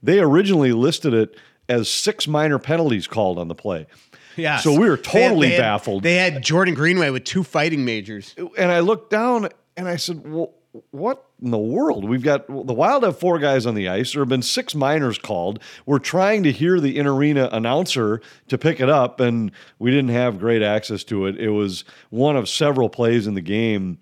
They 0.02 0.18
originally 0.20 0.72
listed 0.72 1.14
it 1.14 1.36
as 1.68 1.88
six 1.88 2.26
minor 2.26 2.58
penalties 2.58 3.06
called 3.06 3.38
on 3.38 3.48
the 3.48 3.54
play. 3.54 3.86
Yeah. 4.36 4.58
So 4.58 4.72
we 4.72 4.88
were 4.88 4.96
They 4.96 5.10
had- 5.10 5.28
totally 5.28 5.48
they 5.48 5.54
had- 5.54 5.60
baffled. 5.60 6.02
They 6.02 6.14
had 6.16 6.42
Jordan 6.42 6.74
Greenway 6.74 7.10
with 7.10 7.24
two 7.24 7.42
fighting 7.44 7.84
majors. 7.84 8.34
and 8.58 8.70
I 8.72 8.80
looked 8.80 9.10
down 9.10 9.48
and 9.76 9.88
I 9.88 9.96
said, 9.96 10.22
well, 10.26 10.52
what 10.90 11.24
in 11.40 11.52
the 11.52 11.58
world? 11.58 12.08
We've 12.08 12.22
got 12.22 12.48
the 12.48 12.74
Wild 12.74 13.04
have 13.04 13.16
four 13.18 13.38
guys 13.38 13.64
on 13.64 13.76
the 13.76 13.88
ice. 13.88 14.12
There 14.12 14.22
have 14.22 14.28
been 14.28 14.42
six 14.42 14.74
minors 14.74 15.18
called. 15.18 15.60
We're 15.86 16.00
trying 16.00 16.42
to 16.42 16.50
hear 16.52 16.80
the 16.80 16.98
in 16.98 17.06
arena 17.06 17.48
announcer 17.52 18.20
to 18.48 18.58
pick 18.58 18.80
it 18.80 18.90
up, 18.90 19.20
and 19.20 19.52
we 19.78 19.92
didn't 19.92 20.10
have 20.10 20.40
great 20.40 20.62
access 20.62 21.04
to 21.04 21.26
it. 21.26 21.38
It 21.38 21.50
was 21.50 21.84
one 22.10 22.36
of 22.36 22.48
several 22.48 22.88
plays 22.88 23.28
in 23.28 23.34
the 23.34 23.40
game 23.40 23.98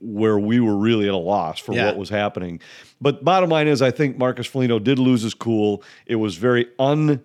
where 0.00 0.38
we 0.38 0.58
were 0.58 0.76
really 0.76 1.06
at 1.06 1.14
a 1.14 1.16
loss 1.16 1.58
for 1.60 1.74
Yeah. 1.74 1.86
what 1.86 1.96
was 1.96 2.08
happening. 2.08 2.60
But 3.00 3.24
bottom 3.24 3.48
line 3.48 3.68
is, 3.68 3.80
I 3.80 3.90
think 3.92 4.18
Marcus 4.18 4.46
Foligno 4.46 4.78
did 4.80 4.98
lose 4.98 5.22
his 5.22 5.32
cool. 5.34 5.82
It 6.06 6.16
was 6.16 6.34
very 6.36 6.66
un. 6.78 7.22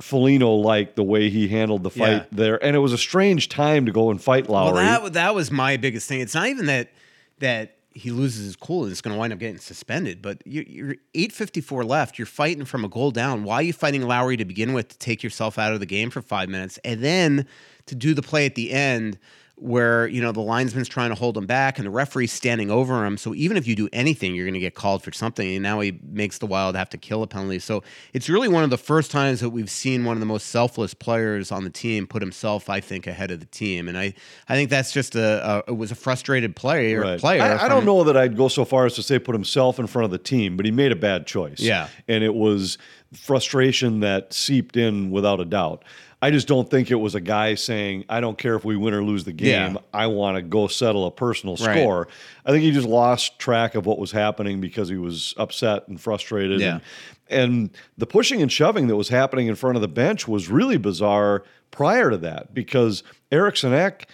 Foligno 0.00 0.54
like 0.54 0.96
the 0.96 1.04
way 1.04 1.30
he 1.30 1.48
handled 1.48 1.82
the 1.84 1.90
fight 1.90 1.98
Yeah. 2.10 2.24
there, 2.32 2.64
and 2.64 2.74
it 2.74 2.80
was 2.80 2.92
a 2.92 2.98
strange 2.98 3.48
time 3.48 3.86
to 3.86 3.92
go 3.92 4.10
and 4.10 4.20
fight 4.20 4.48
Lowry. 4.48 4.72
Well, 4.74 5.02
that 5.02 5.12
that 5.14 5.34
was 5.34 5.50
my 5.50 5.76
biggest 5.76 6.08
thing. 6.08 6.20
It's 6.20 6.34
not 6.34 6.48
even 6.48 6.66
that 6.66 6.90
that 7.38 7.76
he 7.96 8.10
loses 8.10 8.44
his 8.46 8.56
cool 8.56 8.82
and 8.82 8.90
it's 8.90 9.00
going 9.00 9.14
to 9.14 9.18
wind 9.18 9.32
up 9.32 9.38
getting 9.38 9.56
suspended. 9.58 10.20
But 10.20 10.42
you're, 10.44 10.64
you're 10.64 10.96
8:54 11.14 11.84
left. 11.86 12.18
You're 12.18 12.26
fighting 12.26 12.64
from 12.64 12.84
a 12.84 12.88
goal 12.88 13.12
down. 13.12 13.44
Why 13.44 13.56
are 13.56 13.62
you 13.62 13.72
fighting 13.72 14.02
Lowry 14.02 14.36
to 14.36 14.44
begin 14.44 14.72
with 14.72 14.88
to 14.88 14.98
take 14.98 15.22
yourself 15.22 15.58
out 15.60 15.72
of 15.72 15.78
the 15.78 15.86
game 15.86 16.10
for 16.10 16.20
five 16.20 16.48
minutes 16.48 16.76
and 16.84 17.02
then 17.04 17.46
to 17.86 17.94
do 17.94 18.12
the 18.14 18.22
play 18.22 18.46
at 18.46 18.56
the 18.56 18.72
end? 18.72 19.16
Where 19.56 20.08
you 20.08 20.20
know 20.20 20.32
the 20.32 20.40
linesman's 20.40 20.88
trying 20.88 21.10
to 21.10 21.14
hold 21.14 21.38
him 21.38 21.46
back 21.46 21.78
and 21.78 21.86
the 21.86 21.90
referee's 21.90 22.32
standing 22.32 22.72
over 22.72 23.06
him. 23.06 23.16
So 23.16 23.34
even 23.36 23.56
if 23.56 23.68
you 23.68 23.76
do 23.76 23.88
anything, 23.92 24.34
you're 24.34 24.46
going 24.46 24.54
to 24.54 24.60
get 24.60 24.74
called 24.74 25.04
for 25.04 25.12
something. 25.12 25.48
And 25.48 25.62
now 25.62 25.78
he 25.78 25.98
makes 26.10 26.38
the 26.38 26.46
Wild 26.46 26.74
have 26.74 26.90
to 26.90 26.98
kill 26.98 27.22
a 27.22 27.28
penalty. 27.28 27.60
So 27.60 27.84
it's 28.12 28.28
really 28.28 28.48
one 28.48 28.64
of 28.64 28.70
the 28.70 28.76
first 28.76 29.12
times 29.12 29.38
that 29.40 29.50
we've 29.50 29.70
seen 29.70 30.04
one 30.04 30.16
of 30.16 30.20
the 30.20 30.26
most 30.26 30.48
selfless 30.48 30.92
players 30.92 31.52
on 31.52 31.62
the 31.62 31.70
team 31.70 32.08
put 32.08 32.20
himself, 32.20 32.68
I 32.68 32.80
think, 32.80 33.06
ahead 33.06 33.30
of 33.30 33.38
the 33.38 33.46
team. 33.46 33.88
And 33.88 33.96
I, 33.96 34.14
I 34.48 34.56
think 34.56 34.70
that's 34.70 34.90
just 34.90 35.14
a, 35.14 35.48
a 35.48 35.62
it 35.68 35.76
was 35.76 35.92
a 35.92 35.94
frustrated 35.94 36.56
player. 36.56 37.00
Right. 37.00 37.20
Player. 37.20 37.42
I, 37.42 37.66
I 37.66 37.68
don't 37.68 37.84
know 37.84 38.02
that 38.04 38.16
I'd 38.16 38.36
go 38.36 38.48
so 38.48 38.64
far 38.64 38.86
as 38.86 38.94
to 38.96 39.04
say 39.04 39.20
put 39.20 39.36
himself 39.36 39.78
in 39.78 39.86
front 39.86 40.04
of 40.04 40.10
the 40.10 40.18
team, 40.18 40.56
but 40.56 40.66
he 40.66 40.72
made 40.72 40.90
a 40.90 40.96
bad 40.96 41.28
choice. 41.28 41.60
Yeah. 41.60 41.88
And 42.08 42.24
it 42.24 42.34
was 42.34 42.76
frustration 43.12 44.00
that 44.00 44.32
seeped 44.32 44.76
in 44.76 45.12
without 45.12 45.38
a 45.38 45.44
doubt. 45.44 45.84
I 46.24 46.30
just 46.30 46.48
don't 46.48 46.70
think 46.70 46.90
it 46.90 46.94
was 46.94 47.14
a 47.14 47.20
guy 47.20 47.54
saying, 47.54 48.06
"I 48.08 48.20
don't 48.20 48.38
care 48.38 48.54
if 48.54 48.64
we 48.64 48.76
win 48.76 48.94
or 48.94 49.04
lose 49.04 49.24
the 49.24 49.32
game. 49.32 49.74
Yeah. 49.74 49.80
I 49.92 50.06
want 50.06 50.36
to 50.36 50.42
go 50.42 50.68
settle 50.68 51.06
a 51.06 51.10
personal 51.10 51.56
Right. 51.56 51.76
score." 51.76 52.08
I 52.46 52.50
think 52.50 52.62
he 52.62 52.70
just 52.70 52.88
lost 52.88 53.38
track 53.38 53.74
of 53.74 53.84
what 53.84 53.98
was 53.98 54.10
happening 54.10 54.60
because 54.62 54.88
he 54.88 54.96
was 54.96 55.34
upset 55.36 55.86
and 55.88 56.00
frustrated. 56.00 56.60
Yeah. 56.62 56.78
And, 57.28 57.52
and 57.52 57.70
the 57.98 58.06
pushing 58.06 58.40
and 58.40 58.50
shoving 58.50 58.86
that 58.86 58.96
was 58.96 59.10
happening 59.10 59.48
in 59.48 59.54
front 59.54 59.76
of 59.76 59.82
the 59.82 59.88
bench 59.88 60.26
was 60.26 60.48
really 60.48 60.78
bizarre 60.78 61.42
prior 61.70 62.10
to 62.10 62.16
that 62.16 62.54
because 62.54 63.02
Eriksson 63.30 63.74
Ek 63.74 64.08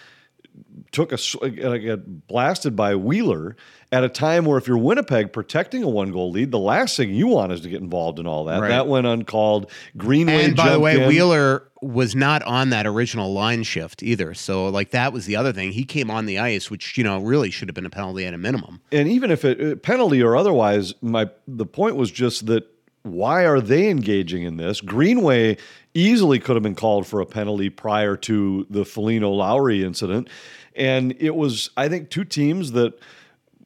took 0.90 1.12
a, 1.12 1.50
got 1.78 2.26
blasted 2.26 2.74
by 2.74 2.96
Wheeler 2.96 3.56
at 3.92 4.04
a 4.04 4.08
time 4.08 4.44
where 4.44 4.58
if 4.58 4.66
you're 4.66 4.78
Winnipeg 4.78 5.32
protecting 5.32 5.82
a 5.82 5.88
one 5.88 6.10
goal 6.12 6.30
lead, 6.30 6.50
the 6.50 6.58
last 6.58 6.96
thing 6.96 7.14
you 7.14 7.28
want 7.28 7.52
is 7.52 7.60
to 7.60 7.68
get 7.68 7.80
involved 7.80 8.18
in 8.18 8.26
all 8.26 8.44
that. 8.46 8.60
Right. 8.60 8.68
That 8.68 8.86
went 8.86 9.06
uncalled. 9.06 9.70
Greenway 9.96 10.44
And 10.46 10.56
by 10.56 10.70
the 10.70 10.80
way, 10.80 11.00
in. 11.00 11.08
Wheeler 11.08 11.69
was 11.82 12.14
not 12.14 12.42
on 12.42 12.70
that 12.70 12.86
original 12.86 13.32
line 13.32 13.62
shift 13.62 14.02
either. 14.02 14.34
So 14.34 14.68
like 14.68 14.90
that 14.90 15.12
was 15.12 15.26
the 15.26 15.36
other 15.36 15.52
thing. 15.52 15.72
He 15.72 15.84
came 15.84 16.10
on 16.10 16.26
the 16.26 16.38
ice, 16.38 16.70
which 16.70 16.98
you 16.98 17.04
know 17.04 17.20
really 17.20 17.50
should 17.50 17.68
have 17.68 17.74
been 17.74 17.86
a 17.86 17.90
penalty 17.90 18.26
at 18.26 18.34
a 18.34 18.38
minimum. 18.38 18.80
and 18.92 19.08
even 19.08 19.30
if 19.30 19.44
it 19.44 19.60
uh, 19.60 19.76
penalty 19.76 20.22
or 20.22 20.36
otherwise, 20.36 20.94
my 21.00 21.30
the 21.46 21.66
point 21.66 21.96
was 21.96 22.10
just 22.10 22.46
that 22.46 22.66
why 23.02 23.46
are 23.46 23.60
they 23.60 23.88
engaging 23.88 24.42
in 24.42 24.58
this? 24.58 24.80
Greenway 24.80 25.56
easily 25.94 26.38
could 26.38 26.54
have 26.54 26.62
been 26.62 26.74
called 26.74 27.06
for 27.06 27.20
a 27.20 27.26
penalty 27.26 27.70
prior 27.70 28.14
to 28.14 28.66
the 28.68 28.84
Foligno 28.84 29.30
Lowry 29.30 29.82
incident, 29.82 30.28
and 30.76 31.14
it 31.18 31.34
was 31.34 31.70
I 31.76 31.88
think 31.88 32.10
two 32.10 32.24
teams 32.24 32.72
that 32.72 32.98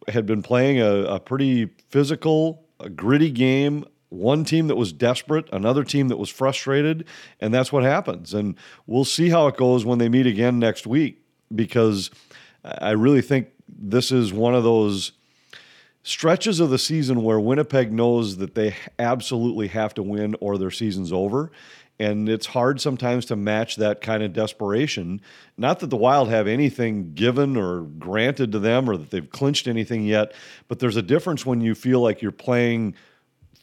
had 0.09 0.26
been 0.26 0.42
playing 0.42 0.80
a, 0.80 1.04
a 1.04 1.21
pretty 1.21 1.66
physical, 1.88 2.64
a 2.78 2.88
gritty 2.88 3.30
game. 3.30 3.85
One 4.14 4.44
team 4.44 4.68
that 4.68 4.76
was 4.76 4.92
desperate, 4.92 5.49
another 5.52 5.85
team 5.85 6.09
that 6.09 6.16
was 6.16 6.30
frustrated, 6.30 7.06
and 7.40 7.52
that's 7.52 7.73
what 7.73 7.83
happens. 7.83 8.33
And 8.33 8.56
we'll 8.87 9.04
see 9.04 9.28
how 9.28 9.49
it 9.49 9.56
goes 9.56 9.85
when 9.85 9.99
they 9.99 10.09
meet 10.09 10.26
again 10.26 10.59
next 10.59 10.87
week 10.87 11.23
because 11.54 12.11
I 12.64 12.92
really 12.92 13.23
think 13.23 13.49
this 13.68 14.12
is 14.12 14.33
one 14.33 14.54
of 14.54 14.64
those 14.64 15.12
stretches 16.02 16.61
of 16.61 16.71
the 16.71 16.78
season 16.78 17.23
where 17.23 17.40
Winnipeg 17.40 17.92
knows 17.92 18.37
that 18.37 18.54
they 18.54 18.76
absolutely 18.99 19.68
have 19.68 19.94
to 19.94 20.02
win 20.02 20.37
or 20.40 20.59
their 20.59 20.71
season's 20.71 21.12
over. 21.12 21.50
And 21.99 22.28
it's 22.28 22.47
hard 22.47 22.80
sometimes 22.80 23.25
to 23.26 23.37
match 23.37 23.76
that 23.76 24.00
kind 24.00 24.23
of 24.23 24.33
desperation. 24.33 25.21
Not 25.56 25.78
that 25.80 25.90
the 25.90 25.97
Wild 25.97 26.28
have 26.28 26.49
anything 26.49 27.14
given 27.14 27.56
or 27.56 27.83
granted 27.83 28.52
to 28.52 28.59
them 28.59 28.90
or 28.90 28.97
that 28.97 29.11
they've 29.11 29.30
clinched 29.30 29.68
anything 29.68 30.04
yet, 30.04 30.33
but 30.66 30.80
there's 30.80 30.97
a 30.97 31.02
difference 31.02 31.47
when 31.47 31.61
you 31.61 31.75
feel 31.75 32.00
like 32.00 32.21
you're 32.21 32.33
playing 32.33 32.94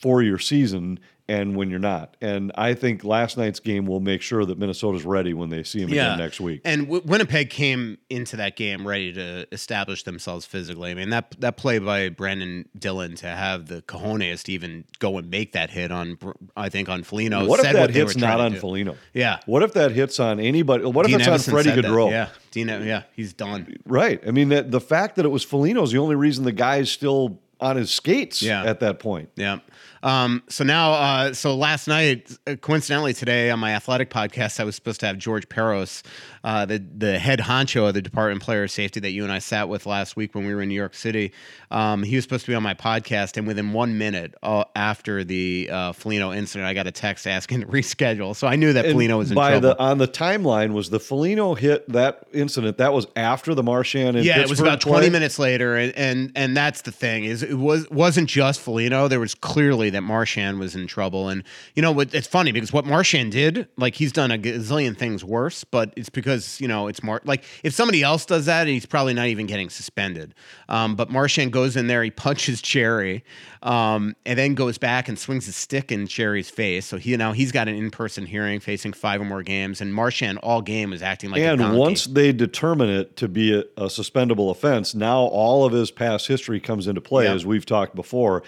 for 0.01 0.22
your 0.24 0.39
season 0.39 1.00
and 1.27 1.55
when 1.55 1.70
you're 1.70 1.79
not. 1.79 2.17
And 2.20 2.51
I 2.55 2.74
think 2.74 3.05
last 3.05 3.38
night's 3.38 3.62
game 3.62 3.86
will 3.86 4.01
make 4.01 4.22
sure 4.22 4.43
that 4.43 4.58
Minnesota's 4.58 5.05
ready 5.05 5.34
when 5.34 5.50
they 5.50 5.63
see 5.63 5.79
them 5.79 5.89
again 5.91 6.17
next 6.17 6.41
week. 6.41 6.62
And 6.65 6.81
w- 6.88 7.03
Winnipeg 7.05 7.50
came 7.50 8.00
into 8.10 8.36
that 8.38 8.58
game 8.58 8.86
ready 8.86 9.13
to 9.13 9.48
establish 9.53 10.03
themselves 10.03 10.46
physically. 10.46 10.91
I 10.91 10.93
mean 10.93 11.12
that 11.12 11.36
that 11.39 11.55
play 11.55 11.79
by 11.79 12.10
Brenden 12.10 12.65
Dillon 12.77 13.15
to 13.17 13.27
have 13.27 13.67
the 13.67 13.81
cojones 13.84 14.43
to 14.43 14.51
even 14.51 14.84
go 15.00 15.17
and 15.20 15.29
make 15.29 15.53
that 15.53 15.70
hit 15.70 15.91
on 15.91 16.17
I 16.58 16.67
think 16.67 16.89
on 16.89 17.03
Foligno. 17.03 17.46
What 17.46 17.63
if 17.63 17.72
that 17.72 17.93
they 17.93 18.00
hits 18.00 18.17
not 18.17 18.41
on. 18.41 18.55
Foligno? 18.55 18.98
Yeah. 19.13 19.39
What 19.46 19.63
if 19.63 19.74
that 19.74 19.91
hits 19.91 20.20
on 20.20 20.39
anybody? 20.41 20.84
What 20.84 21.05
if 21.05 21.12
Dean 21.12 21.22
it's 21.22 21.29
on 21.29 21.39
Freddie. 21.39 21.70
Gaudreau? 21.70 22.10
Yeah, 22.12 22.29
Dino, 22.50 22.81
yeah, 22.81 23.03
he's 23.15 23.31
done. 23.31 23.77
Right. 23.86 24.22
I 24.27 24.31
mean, 24.31 24.50
the, 24.50 24.63
the 24.63 24.81
fact 24.81 25.15
that 25.15 25.24
it 25.25 25.29
was 25.29 25.43
Foligno 25.46 25.84
is 25.84 25.91
the 25.91 26.00
only 26.00 26.15
reason 26.15 26.43
the 26.43 26.51
guy's 26.51 26.91
still 26.91 27.39
on 27.62 27.75
his 27.77 27.91
skates 27.91 28.41
Yeah. 28.41 28.63
at 28.65 28.79
that 28.81 29.00
point. 29.00 29.29
Yeah. 29.36 29.60
Um, 30.03 30.43
so 30.50 30.63
now, 30.63 30.93
uh, 30.93 31.34
so 31.34 31.55
last 31.55 31.88
night, 31.88 32.36
coincidentally 32.62 33.13
today 33.13 33.50
on 33.51 33.60
my 33.60 33.74
athletic 33.74 34.10
podcast, 34.10 34.60
I 34.60 34.63
was 34.63 34.75
supposed 34.75 35.00
to 35.01 35.05
have 35.08 35.17
George 35.17 35.48
Parros, 35.48 36.01
uh, 36.43 36.65
the 36.65 36.79
the 36.98 37.20
head 37.20 37.39
honcho 37.39 37.88
of 37.88 37.93
the 37.93 38.01
Department 38.01 38.41
of 38.41 38.46
Player 38.46 38.67
Safety 38.67 39.00
that 39.01 39.12
you 39.12 39.24
and 39.24 39.31
I 39.31 39.38
sat 39.39 39.70
with 39.70 39.86
last 39.86 40.15
week 40.15 40.34
when 40.34 40.46
we 40.48 40.55
were 40.55 40.62
in 40.63 40.70
New 40.70 40.75
York 40.75 40.96
City. 40.96 41.34
Um, 41.70 42.01
he 42.03 42.15
was 42.15 42.24
supposed 42.25 42.46
to 42.46 42.51
be 42.51 42.55
on 42.55 42.63
my 42.63 42.74
podcast, 42.74 43.38
and 43.38 43.46
within 43.46 43.74
one 43.74 43.98
minute 44.00 44.34
uh, 44.41 44.63
after 44.75 45.24
the 45.24 45.70
uh, 45.72 45.91
Foligno 45.93 46.34
incident, 46.34 46.67
I 46.67 46.74
got 46.74 46.88
a 46.88 46.91
text 46.91 47.27
asking 47.27 47.62
to 47.62 47.67
reschedule. 47.67 48.36
So 48.36 48.48
I 48.48 48.55
knew 48.55 48.74
that 48.74 48.86
And 48.86 48.93
Foligno 48.93 49.20
was 49.20 49.29
in 49.29 49.36
by 49.36 49.51
trouble. 49.51 49.70
the 49.70 49.79
on 49.79 49.98
the 50.00 50.08
timeline 50.08 50.74
was 50.74 50.89
the 50.89 51.00
Foligno 51.00 51.53
hit 51.53 51.88
that 51.89 52.24
incident 52.34 52.77
that 52.79 52.91
was 52.93 53.05
after 53.15 53.53
the 53.53 53.62
Marchand 53.63 54.17
and 54.17 54.25
yeah, 54.25 54.39
it 54.39 54.50
was 54.50 54.60
about 54.60 54.81
20 54.81 55.00
play? 55.05 55.10
minutes 55.12 55.38
later, 55.38 55.75
and, 55.75 55.93
and 55.96 56.31
and 56.36 56.58
that's 56.58 56.81
the 56.81 56.91
thing 56.91 57.25
is 57.25 57.43
it 57.43 57.53
was 57.60 57.88
wasn't 57.91 58.27
just 58.27 58.60
Foligno. 58.62 59.08
There 59.08 59.20
was 59.20 59.36
clearly 59.36 59.90
that 59.91 60.01
Marchand 60.01 60.60
was 60.60 60.75
in 60.75 60.88
trouble, 60.88 61.29
and 61.29 61.43
you 61.75 61.81
know? 61.81 62.00
It's 62.00 62.27
funny 62.27 62.51
because 62.51 62.74
what 62.74 62.86
Marchand 62.86 63.31
did, 63.31 63.67
like 63.77 63.95
he's 63.95 64.12
done 64.12 64.31
a 64.31 64.38
gazillion 64.38 64.98
things 64.98 65.24
worse, 65.24 65.63
but 65.63 65.93
it's 65.95 66.10
because 66.10 66.60
you 66.60 66.67
know 66.67 66.88
it's 66.88 67.03
Mar. 67.03 67.21
Like 67.24 67.43
if 67.63 67.74
somebody 67.74 68.03
else 68.03 68.25
does 68.25 68.45
that, 68.45 68.67
he's 68.67 68.86
probably 68.86 69.13
not 69.13 69.27
even 69.27 69.45
getting 69.45 69.69
suspended. 69.69 70.33
Um, 70.69 70.95
but 70.95 71.10
Marchand 71.10 71.51
goes 71.53 71.75
in 71.75 71.88
there, 71.88 72.03
he 72.03 72.12
punches 72.12 72.62
Jarry, 72.62 73.24
um, 73.62 74.15
and 74.25 74.38
then 74.38 74.55
goes 74.55 74.77
back 74.77 75.07
and 75.07 75.17
swings 75.17 75.45
his 75.45 75.55
stick 75.55 75.91
in 75.91 76.07
Jarry's 76.07 76.50
face. 76.50 76.86
So 76.86 76.98
he 76.98 77.15
now 77.17 77.31
he's 77.33 77.51
got 77.51 77.67
an 77.67 77.75
in 77.75 77.91
person 77.91 78.25
hearing, 78.25 78.60
facing 78.60 78.93
five 78.93 79.21
or 79.21 79.25
more 79.25 79.43
games, 79.43 79.81
and 79.81 79.93
Marchand 79.93 80.39
all 80.39 80.62
game 80.62 80.91
was 80.91 81.01
acting 81.01 81.29
like 81.29 81.41
a 81.41 81.51
and 81.51 81.77
once 81.77 82.05
they 82.05 82.31
determine 82.31 82.89
it 82.89 83.15
to 83.17 83.27
be 83.27 83.53
a, 83.53 83.62
a 83.77 83.89
suspendable 83.89 84.50
offense, 84.51 84.95
now 84.95 85.19
all 85.19 85.65
of 85.65 85.74
his 85.74 85.91
past 85.91 86.27
history 86.27 86.60
comes 86.60 86.88
into 86.88 87.01
play, 87.01 87.27
as 87.27 87.45
we've 87.45 87.65
talked 87.65 87.95
before. 87.95 88.43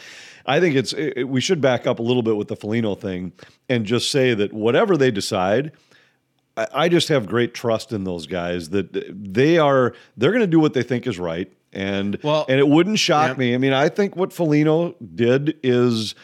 I 0.46 0.60
think 0.60 0.76
it's 0.76 0.94
it, 0.94 1.24
we 1.24 1.42
should 1.42 1.62
back 1.62 1.88
up 1.88 2.00
a 2.00 2.02
little 2.02 2.24
bit 2.24 2.36
with 2.36 2.48
the 2.48 2.56
Foligno 2.56 2.96
thing 2.96 3.34
and 3.70 3.86
just 3.86 4.12
say 4.12 4.34
that 4.34 4.54
whatever 4.54 4.98
they 4.98 5.12
decide, 5.12 5.72
I, 6.58 6.68
I 6.74 6.90
just 6.90 7.08
have 7.10 7.26
great 7.26 7.54
trust 7.54 7.92
in 7.92 8.04
those 8.04 8.28
guys 8.28 8.70
that 8.70 8.92
they 9.34 9.58
are 9.58 9.94
they're 10.18 10.32
going 10.32 10.42
to 10.42 10.48
do 10.48 10.60
what 10.60 10.74
they 10.74 10.84
think 10.84 11.08
is 11.08 11.18
right, 11.18 11.52
and 11.72 12.18
Well, 12.24 12.46
and 12.50 12.60
it 12.60 12.68
wouldn't 12.68 13.00
shock 13.00 13.30
yeah. 13.30 13.38
me. 13.38 13.56
I 13.56 13.58
mean, 13.58 13.74
I 13.74 13.90
think 13.90 14.16
what 14.16 14.34
Foligno 14.34 14.96
did 15.16 15.58
is 15.64 16.16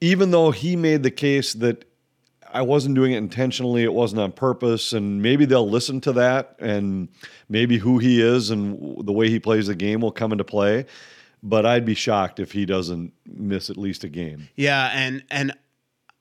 even 0.00 0.30
though 0.30 0.50
he 0.50 0.76
made 0.76 1.02
the 1.02 1.10
case 1.10 1.52
that 1.54 1.84
I 2.52 2.62
wasn't 2.62 2.94
doing 2.94 3.12
it 3.12 3.18
intentionally, 3.18 3.84
it 3.84 3.92
wasn't 3.92 4.20
on 4.20 4.32
purpose, 4.32 4.92
and 4.92 5.22
maybe 5.22 5.44
they'll 5.44 5.68
listen 5.68 6.00
to 6.02 6.12
that, 6.14 6.56
and 6.58 7.08
maybe 7.48 7.78
who 7.78 7.98
he 7.98 8.20
is 8.20 8.50
and 8.50 9.06
the 9.06 9.12
way 9.12 9.28
he 9.30 9.38
plays 9.38 9.68
the 9.68 9.74
game 9.74 10.00
will 10.00 10.10
come 10.10 10.32
into 10.32 10.44
play. 10.44 10.86
But 11.42 11.64
I'd 11.64 11.84
be 11.86 11.94
shocked 11.94 12.38
if 12.38 12.52
he 12.52 12.66
doesn't 12.66 13.12
miss 13.26 13.70
at 13.70 13.76
least 13.76 14.04
a 14.04 14.08
game. 14.08 14.48
Yeah, 14.56 14.90
and 14.94 15.22
and 15.30 15.52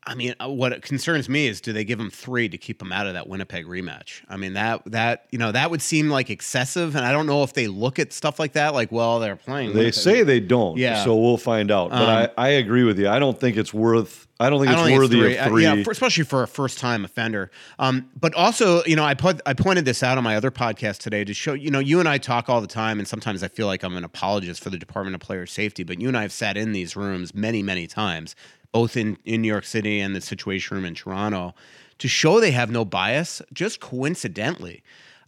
I 0.07 0.15
mean, 0.15 0.33
uh, 0.41 0.47
what 0.49 0.81
concerns 0.81 1.27
me 1.27 1.47
is 1.47 1.59
do 1.59 1.73
they 1.73 1.83
give 1.83 1.99
him 1.99 2.09
three 2.09 2.47
to 2.49 2.57
keep 2.57 2.81
him 2.81 2.91
out 2.93 3.05
of 3.05 3.13
that 3.13 3.27
Winnipeg 3.27 3.65
rematch? 3.67 4.21
I 4.29 4.37
mean, 4.37 4.53
that 4.53 4.81
that 4.85 5.25
you 5.31 5.37
know 5.37 5.51
that 5.51 5.69
would 5.71 5.81
seem 5.81 6.09
like 6.09 6.29
excessive, 6.29 6.95
and 6.95 7.05
I 7.05 7.11
don't 7.11 7.27
know 7.27 7.43
if 7.43 7.51
they 7.53 7.67
look 7.67 7.99
at 7.99 8.13
stuff 8.13 8.39
like 8.39 8.53
that. 8.53 8.73
Like, 8.73 8.93
well, 8.93 9.19
they're 9.19 9.35
playing. 9.35 9.69
They 9.73 9.79
Winnipeg. 9.79 9.93
say 9.93 10.23
they 10.23 10.39
don't, 10.39 10.77
Yeah. 10.77 11.03
so 11.03 11.17
we'll 11.17 11.37
find 11.37 11.69
out. 11.69 11.89
But 11.89 12.01
Um, 12.01 12.29
I, 12.37 12.45
I 12.45 12.47
agree 12.51 12.83
with 12.85 12.97
you. 12.97 13.09
I 13.09 13.19
don't 13.19 13.37
think 13.39 13.57
it's 13.57 13.73
worth. 13.73 14.25
I 14.41 14.49
don't 14.49 14.59
think 14.59 14.71
it's 14.71 14.77
don't 14.77 14.87
think 14.87 14.99
worthy 14.99 15.19
it's 15.33 15.41
of 15.41 15.47
three. 15.49 15.65
Uh, 15.65 15.75
yeah, 15.75 15.83
for, 15.83 15.91
especially 15.91 16.23
for 16.23 16.43
a 16.43 16.47
first-time 16.47 17.03
offender. 17.03 17.51
Um, 17.77 18.09
but 18.17 18.33
also, 18.35 18.83
you 18.85 18.95
know, 18.95 19.03
I 19.03 19.13
put 19.13 19.41
I 19.45 19.53
pointed 19.53 19.83
this 19.83 20.01
out 20.01 20.17
on 20.17 20.23
my 20.23 20.37
other 20.37 20.49
podcast 20.49 20.99
today 20.99 21.25
to 21.25 21.33
show. 21.33 21.53
You 21.53 21.71
know, 21.71 21.79
you 21.79 21.99
and 21.99 22.07
I 22.07 22.19
talk 22.19 22.47
all 22.47 22.61
the 22.61 22.67
time, 22.67 22.99
and 22.99 23.07
sometimes 23.07 23.43
I 23.43 23.49
feel 23.49 23.67
like 23.67 23.83
I'm 23.83 23.97
an 23.97 24.05
apologist 24.05 24.63
for 24.63 24.69
the 24.69 24.77
Department 24.77 25.15
of 25.15 25.21
Player 25.21 25.45
Safety. 25.45 25.83
But 25.83 25.99
you 25.99 26.07
and 26.07 26.17
I 26.17 26.21
have 26.21 26.31
sat 26.31 26.55
in 26.55 26.71
these 26.71 26.95
rooms 26.95 27.35
many, 27.35 27.61
many 27.61 27.85
times, 27.85 28.33
both 28.71 28.95
in 28.95 29.17
in 29.25 29.41
New 29.41 29.49
York 29.49 29.65
City 29.65 29.99
and 29.99 30.15
the 30.15 30.21
Situation 30.21 30.77
Room 30.77 30.85
in 30.85 30.95
Toronto, 30.95 31.53
to 31.97 32.07
show 32.07 32.39
they 32.39 32.51
have 32.51 32.71
no 32.71 32.85
bias. 32.85 33.41
Just 33.51 33.81
coincidentally. 33.81 34.83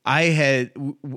I 0.05 0.23
had 0.23 0.71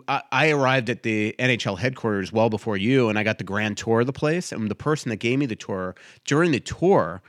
I 0.08 0.50
arrived 0.50 0.90
at 0.90 1.04
the 1.04 1.34
NHL 1.38 1.78
headquarters 1.78 2.32
well 2.32 2.50
before 2.50 2.76
you, 2.76 3.08
and 3.08 3.18
I 3.18 3.22
got 3.22 3.38
the 3.38 3.44
grand 3.44 3.78
tour 3.78 4.00
of 4.00 4.06
the 4.06 4.12
place. 4.12 4.50
And 4.50 4.68
the 4.68 4.74
person 4.74 5.10
that 5.10 5.16
gave 5.16 5.38
me 5.38 5.46
the 5.46 5.56
tour 5.56 5.94
during 6.24 6.50
the 6.50 6.60
tour 6.60 7.22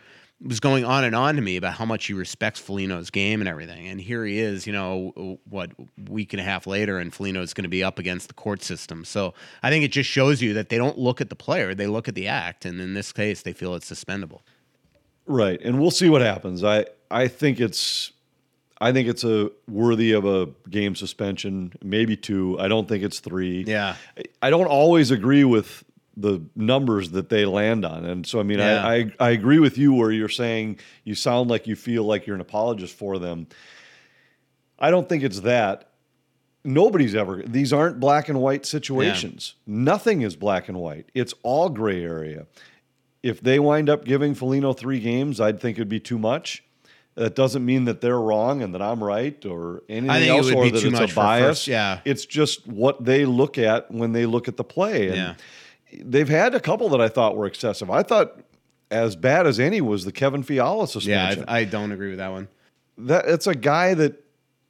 was 0.45 0.59
going 0.59 0.85
on 0.85 1.03
and 1.03 1.15
on 1.15 1.35
to 1.35 1.41
me 1.41 1.57
about 1.57 1.73
how 1.73 1.85
much 1.85 2.05
he 2.05 2.13
respects 2.13 2.59
Foligno's 2.59 3.09
game 3.09 3.41
and 3.41 3.47
everything. 3.47 3.87
And 3.87 3.99
here 3.99 4.23
he 4.25 4.39
is, 4.39 4.67
you 4.67 4.73
know, 4.73 5.39
what 5.49 5.71
week 6.09 6.33
and 6.33 6.39
a 6.39 6.43
half 6.43 6.67
later, 6.67 6.99
and 6.99 7.13
Foligno's 7.13 7.53
going 7.53 7.63
to 7.63 7.69
be 7.69 7.83
up 7.83 7.99
against 7.99 8.27
the 8.27 8.33
court 8.33 8.61
system. 8.63 9.03
So 9.05 9.33
I 9.63 9.69
think 9.69 9.83
it 9.83 9.91
just 9.91 10.09
shows 10.09 10.41
you 10.41 10.53
that 10.53 10.69
they 10.69 10.77
don't 10.77 10.97
look 10.97 11.19
at 11.19 11.29
the 11.29 11.35
player; 11.35 11.73
they 11.73 11.87
look 11.87 12.07
at 12.07 12.15
the 12.15 12.27
act, 12.27 12.65
and 12.65 12.79
in 12.79 12.93
this 12.93 13.11
case, 13.11 13.41
they 13.41 13.53
feel 13.53 13.75
it's 13.75 13.87
suspendable. 13.87 14.41
Right, 15.27 15.59
and 15.61 15.79
we'll 15.79 15.91
see 15.91 16.09
what 16.09 16.21
happens. 16.21 16.63
I 16.63 16.85
I 17.09 17.27
think 17.27 17.59
it's 17.59 18.11
I 18.79 18.91
think 18.91 19.07
it's 19.07 19.23
a 19.23 19.49
worthy 19.67 20.11
of 20.11 20.25
a 20.25 20.49
game 20.69 20.95
suspension, 20.95 21.73
maybe 21.81 22.17
two. 22.17 22.59
I 22.59 22.67
don't 22.67 22.87
think 22.87 23.03
it's 23.03 23.19
three. 23.19 23.63
Yeah. 23.65 23.95
I 24.41 24.49
don't 24.49 24.67
always 24.67 25.11
agree 25.11 25.43
with 25.43 25.83
the 26.17 26.41
numbers 26.55 27.11
that 27.11 27.29
they 27.29 27.45
land 27.45 27.83
on, 27.85 28.05
and 28.05 28.25
so 28.25 28.39
I 28.39 28.43
mean, 28.43 28.59
Yeah. 28.59 28.85
I, 28.85 28.95
I 28.95 29.11
I 29.19 29.29
agree 29.31 29.59
with 29.59 29.77
you 29.77 29.93
where 29.93 30.11
you're 30.11 30.29
saying 30.29 30.79
you 31.03 31.13
sound 31.15 31.49
like 31.49 31.67
you 31.67 31.75
feel 31.75 32.03
like 32.03 32.25
you're 32.25 32.35
an 32.35 32.41
apologist 32.41 32.95
for 32.97 33.19
them. 33.19 33.47
I 34.79 34.91
don't 34.91 35.07
think 35.07 35.23
it's 35.23 35.41
that. 35.41 35.89
Nobody's 36.63 37.13
ever. 37.15 37.43
These 37.45 37.71
aren't 37.71 37.99
black 37.99 38.27
and 38.27 38.39
white 38.41 38.65
situations. 38.65 39.53
Nothing 39.67 40.21
is 40.21 40.35
black 40.35 40.67
and 40.67 40.79
white. 40.79 41.09
It's 41.13 41.33
all 41.43 41.69
gray 41.69 42.03
area. 42.03 42.47
If 43.21 43.39
they 43.41 43.59
wind 43.59 43.89
up 43.89 44.03
giving 44.05 44.33
Foligno 44.35 44.73
three 44.73 44.99
games, 44.99 45.39
I'd 45.39 45.59
think 45.59 45.77
it'd 45.77 45.89
be 45.89 45.99
too 45.99 46.17
much. 46.17 46.63
That 47.15 47.33
doesn't 47.35 47.63
mean 47.63 47.85
that 47.85 48.01
they're 48.01 48.19
wrong 48.19 48.61
and 48.61 48.73
that 48.73 48.81
I'm 48.81 49.01
right 49.03 49.43
or 49.45 49.83
anything 49.87 50.23
it 50.23 50.27
else, 50.27 50.45
would 50.47 50.55
or 50.55 50.69
that 50.71 50.83
it's 50.83 51.11
a 51.13 51.15
bias. 51.15 51.45
first- 51.59 51.67
yeah. 51.67 52.01
it's 52.03 52.25
just 52.25 52.67
what 52.67 53.05
they 53.05 53.25
look 53.25 53.57
at 53.57 53.89
when 53.89 54.11
they 54.11 54.25
look 54.25 54.47
at 54.47 54.57
the 54.57 54.63
play. 54.65 55.07
And 55.07 55.15
Yeah. 55.15 55.33
They've 56.03 56.29
had 56.29 56.55
a 56.55 56.59
couple 56.59 56.89
that 56.89 57.01
I 57.01 57.07
thought 57.09 57.35
were 57.37 57.45
excessive. 57.45 57.89
I 57.89 58.03
thought 58.03 58.39
as 58.91 59.15
bad 59.15 59.47
as 59.47 59.59
any 59.59 59.81
was 59.81 60.05
the 60.05 60.11
Kevin 60.11 60.43
Fiala 60.43 60.81
Yeah, 60.81 60.85
suspension. 60.85 61.45
I, 61.47 61.59
I 61.59 61.63
don't 61.65 61.91
agree 61.91 62.09
with 62.09 62.17
that 62.19 62.31
one. 62.31 62.47
that 62.97 63.25
it's 63.27 63.47
a 63.47 63.55
guy 63.55 63.93
that 63.95 64.21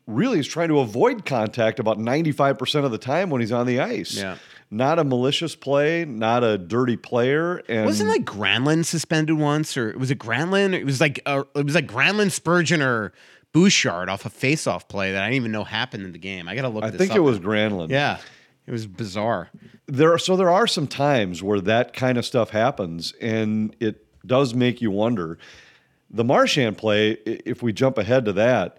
really 0.08 0.40
is 0.40 0.48
trying 0.48 0.70
to 0.70 0.80
avoid 0.80 1.26
contact 1.26 1.80
about 1.80 1.98
95% 1.98 2.86
of 2.86 2.92
the 2.92 2.98
time 2.98 3.30
when 3.30 3.42
he's 3.42 3.52
on 3.52 3.66
the 3.66 3.80
ice. 3.80 4.16
Yeah. 4.16 4.38
Not 4.72 5.00
a 5.00 5.04
malicious 5.04 5.56
play, 5.56 6.06
not 6.06 6.44
a 6.44 6.58
dirty 6.58 6.98
player. 6.98 7.58
And 7.70 7.86
Wasn't 7.86 8.10
like 8.10 8.24
Granlund 8.26 8.86
suspended 8.86 9.38
once, 9.38 9.78
or 9.78 9.96
was 9.98 10.10
it 10.12 10.18
Granlund? 10.20 10.74
It 10.74 10.86
was 10.86 11.00
like 11.00 11.22
uh, 11.26 11.44
it 11.56 11.66
was 11.66 11.76
like 11.76 11.88
Granlund, 11.88 12.32
Spurgeon, 12.32 12.82
or 12.82 13.14
Bouchard 13.54 14.10
off 14.10 14.26
a 14.26 14.30
face-off 14.30 14.88
play 14.88 15.12
that 15.12 15.22
I 15.24 15.28
didn't 15.28 15.36
even 15.38 15.52
know 15.52 15.64
happened 15.64 16.04
in 16.04 16.12
the 16.14 16.18
game. 16.18 16.48
I 16.50 16.56
gotta 16.56 16.70
look. 16.70 16.84
I 16.84 16.90
this 16.90 17.00
I 17.00 17.06
think 17.06 17.16
it 17.16 17.20
was. 17.22 17.40
Granlund. 17.40 17.90
Yeah, 17.90 18.18
it 18.68 18.72
was 18.72 18.88
bizarre. 18.88 19.50
There 19.88 20.14
are, 20.14 20.18
so 20.18 20.36
there 20.36 20.50
are 20.50 20.68
some 20.68 20.88
times 20.88 21.44
where 21.44 21.62
that 21.62 21.94
kind 21.94 22.18
of 22.18 22.26
stuff 22.26 22.50
happens 22.50 23.14
and 23.22 23.76
it 23.80 24.06
does 24.26 24.54
make 24.54 24.82
you 24.82 24.92
wonder. 24.92 25.38
The 26.10 26.24
Marchand 26.24 26.78
play, 26.78 27.12
if 27.12 27.62
we 27.62 27.74
jump 27.74 27.98
ahead 27.98 28.26
to 28.26 28.34
that, 28.34 28.78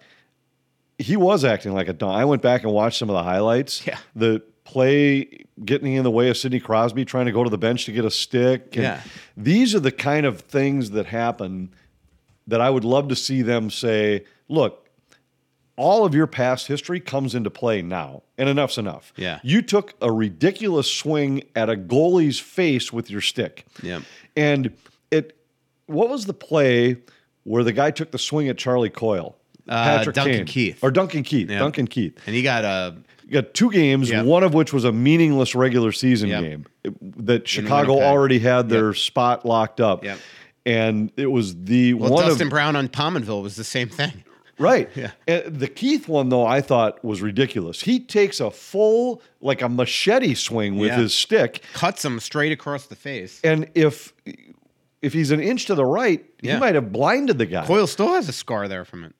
he 0.97 1.15
was 1.15 1.45
acting 1.45 1.73
like 1.73 1.87
a 1.87 1.93
don. 1.93 2.15
I 2.15 2.25
went 2.25 2.41
back 2.41 2.63
and 2.63 2.73
watched 2.73 2.97
some 2.97 3.09
of 3.09 3.13
the 3.13 3.23
highlights. 3.23 3.85
Yeah. 3.85 3.97
The 4.15 4.41
play 4.63 5.45
getting 5.63 5.93
in 5.93 6.03
the 6.03 6.11
way 6.11 6.29
of 6.29 6.37
Sidney 6.37 6.59
Crosby 6.59 7.05
trying 7.05 7.27
to 7.27 7.31
go 7.31 7.43
to 7.43 7.49
the 7.49 7.57
bench 7.57 7.85
to 7.85 7.91
get 7.91 8.03
a 8.03 8.11
stick. 8.11 8.75
and 8.75 8.83
Yeah. 8.83 9.01
These 9.37 9.73
are 9.75 9.79
the 9.79 9.91
kind 9.91 10.25
of 10.25 10.41
things 10.41 10.91
that 10.91 11.05
happen 11.05 11.69
that 12.47 12.59
I 12.59 12.69
would 12.69 12.83
love 12.83 13.07
to 13.09 13.15
see 13.15 13.41
them 13.41 13.69
say, 13.69 14.25
look, 14.49 14.86
all 15.77 16.03
of 16.05 16.13
your 16.13 16.27
past 16.27 16.67
history 16.67 16.99
comes 16.99 17.33
into 17.35 17.49
play 17.49 17.81
now, 17.81 18.23
and 18.37 18.49
enough's 18.49 18.77
enough. 18.77 19.13
Yeah. 19.15 19.39
You 19.43 19.61
took 19.61 19.93
a 20.01 20.11
ridiculous 20.11 20.91
swing 20.91 21.43
at 21.55 21.69
a 21.69 21.75
goalie's 21.77 22.39
face 22.39 22.91
with 22.91 23.09
your 23.09 23.21
stick. 23.21 23.65
Yeah. 23.81 24.01
And 24.35 24.73
it 25.11 25.37
what 25.85 26.09
was 26.09 26.25
the 26.25 26.33
play 26.33 26.97
where 27.43 27.63
the 27.63 27.71
guy 27.71 27.91
took 27.91 28.11
the 28.11 28.17
swing 28.19 28.49
at 28.49 28.57
Charlie 28.57 28.89
Coyle? 28.89 29.37
Uh, 29.69 30.03
Duncan 30.03 30.23
Kane. 30.37 30.45
Keith. 30.45 30.79
Or 30.83 30.91
Duncan 30.91 31.23
Keith. 31.23 31.49
Yeah. 31.49 31.59
Duncan 31.59 31.87
Keith. 31.87 32.17
And 32.25 32.35
he 32.35 32.41
got 32.41 32.63
a 32.65 32.95
You 33.25 33.33
got 33.33 33.53
two 33.53 33.69
games, 33.69 34.09
Yeah. 34.09 34.23
one 34.23 34.43
of 34.43 34.53
which 34.53 34.71
was 34.73 34.83
a 34.85 34.91
meaningless 34.91 35.53
regular 35.55 35.91
season 35.91 36.29
Yep. 36.29 36.41
game 36.41 36.65
that 37.17 37.47
Chicago 37.47 38.01
already 38.01 38.39
had 38.39 38.69
their 38.69 38.87
Yep. 38.87 38.95
spot 38.97 39.45
locked 39.45 39.79
up. 39.81 40.03
Yep. 40.03 40.17
And 40.65 41.11
it 41.17 41.27
was 41.31 41.55
the 41.63 41.93
well, 41.93 42.11
one 42.11 42.25
Dustin 42.25 42.47
of 42.47 42.51
Brown 42.51 42.75
on 42.75 42.87
Pominville 42.89 43.41
was 43.43 43.55
the 43.55 43.63
same 43.63 43.89
thing. 43.89 44.23
Right. 44.59 44.89
Yeah. 44.95 45.11
And 45.27 45.59
the 45.59 45.67
Keith 45.67 46.07
one 46.07 46.29
though 46.29 46.45
I 46.45 46.61
thought 46.61 47.03
was 47.03 47.21
ridiculous. 47.21 47.81
He 47.81 47.99
takes 47.99 48.39
a 48.39 48.49
full 48.51 49.21
like 49.41 49.61
a 49.61 49.69
machete 49.69 50.33
swing 50.33 50.77
with 50.77 50.89
Yeah. 50.89 50.97
his 50.99 51.13
stick, 51.13 51.61
Cuts 51.73 52.03
him 52.03 52.19
straight 52.19 52.51
across 52.51 52.87
the 52.87 52.95
face. 52.95 53.39
and 53.43 53.69
if 53.75 54.13
if 55.01 55.13
he's 55.13 55.31
an 55.31 55.39
inch 55.39 55.65
to 55.65 55.75
the 55.75 55.85
right, 55.85 56.25
Yeah. 56.41 56.55
he 56.55 56.59
might 56.59 56.75
have 56.75 56.91
blinded 56.91 57.37
the 57.37 57.45
guy. 57.45 57.65
Coyle 57.65 57.87
still 57.87 58.13
has 58.13 58.27
a 58.27 58.33
scar 58.33 58.67
there 58.67 58.83
from 58.85 59.03
it. 59.03 59.13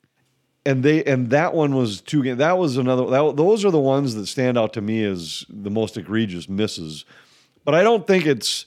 and 0.65 0.83
they 0.83 1.03
and 1.05 1.29
that 1.29 1.53
one 1.53 1.75
was 1.75 2.01
two 2.01 2.23
games. 2.23 2.39
That 2.39 2.57
was 2.57 2.77
another. 2.77 3.05
That, 3.09 3.35
those 3.37 3.63
are 3.63 3.71
the 3.71 3.79
ones 3.79 4.15
that 4.15 4.25
stand 4.25 4.57
out 4.57 4.73
to 4.73 4.81
me 4.81 5.03
as 5.05 5.45
the 5.49 5.69
most 5.69 5.95
egregious 5.97 6.49
misses. 6.49 7.05
But 7.63 7.75
I 7.75 7.83
don't 7.83 8.05
think 8.07 8.25
it's. 8.25 8.65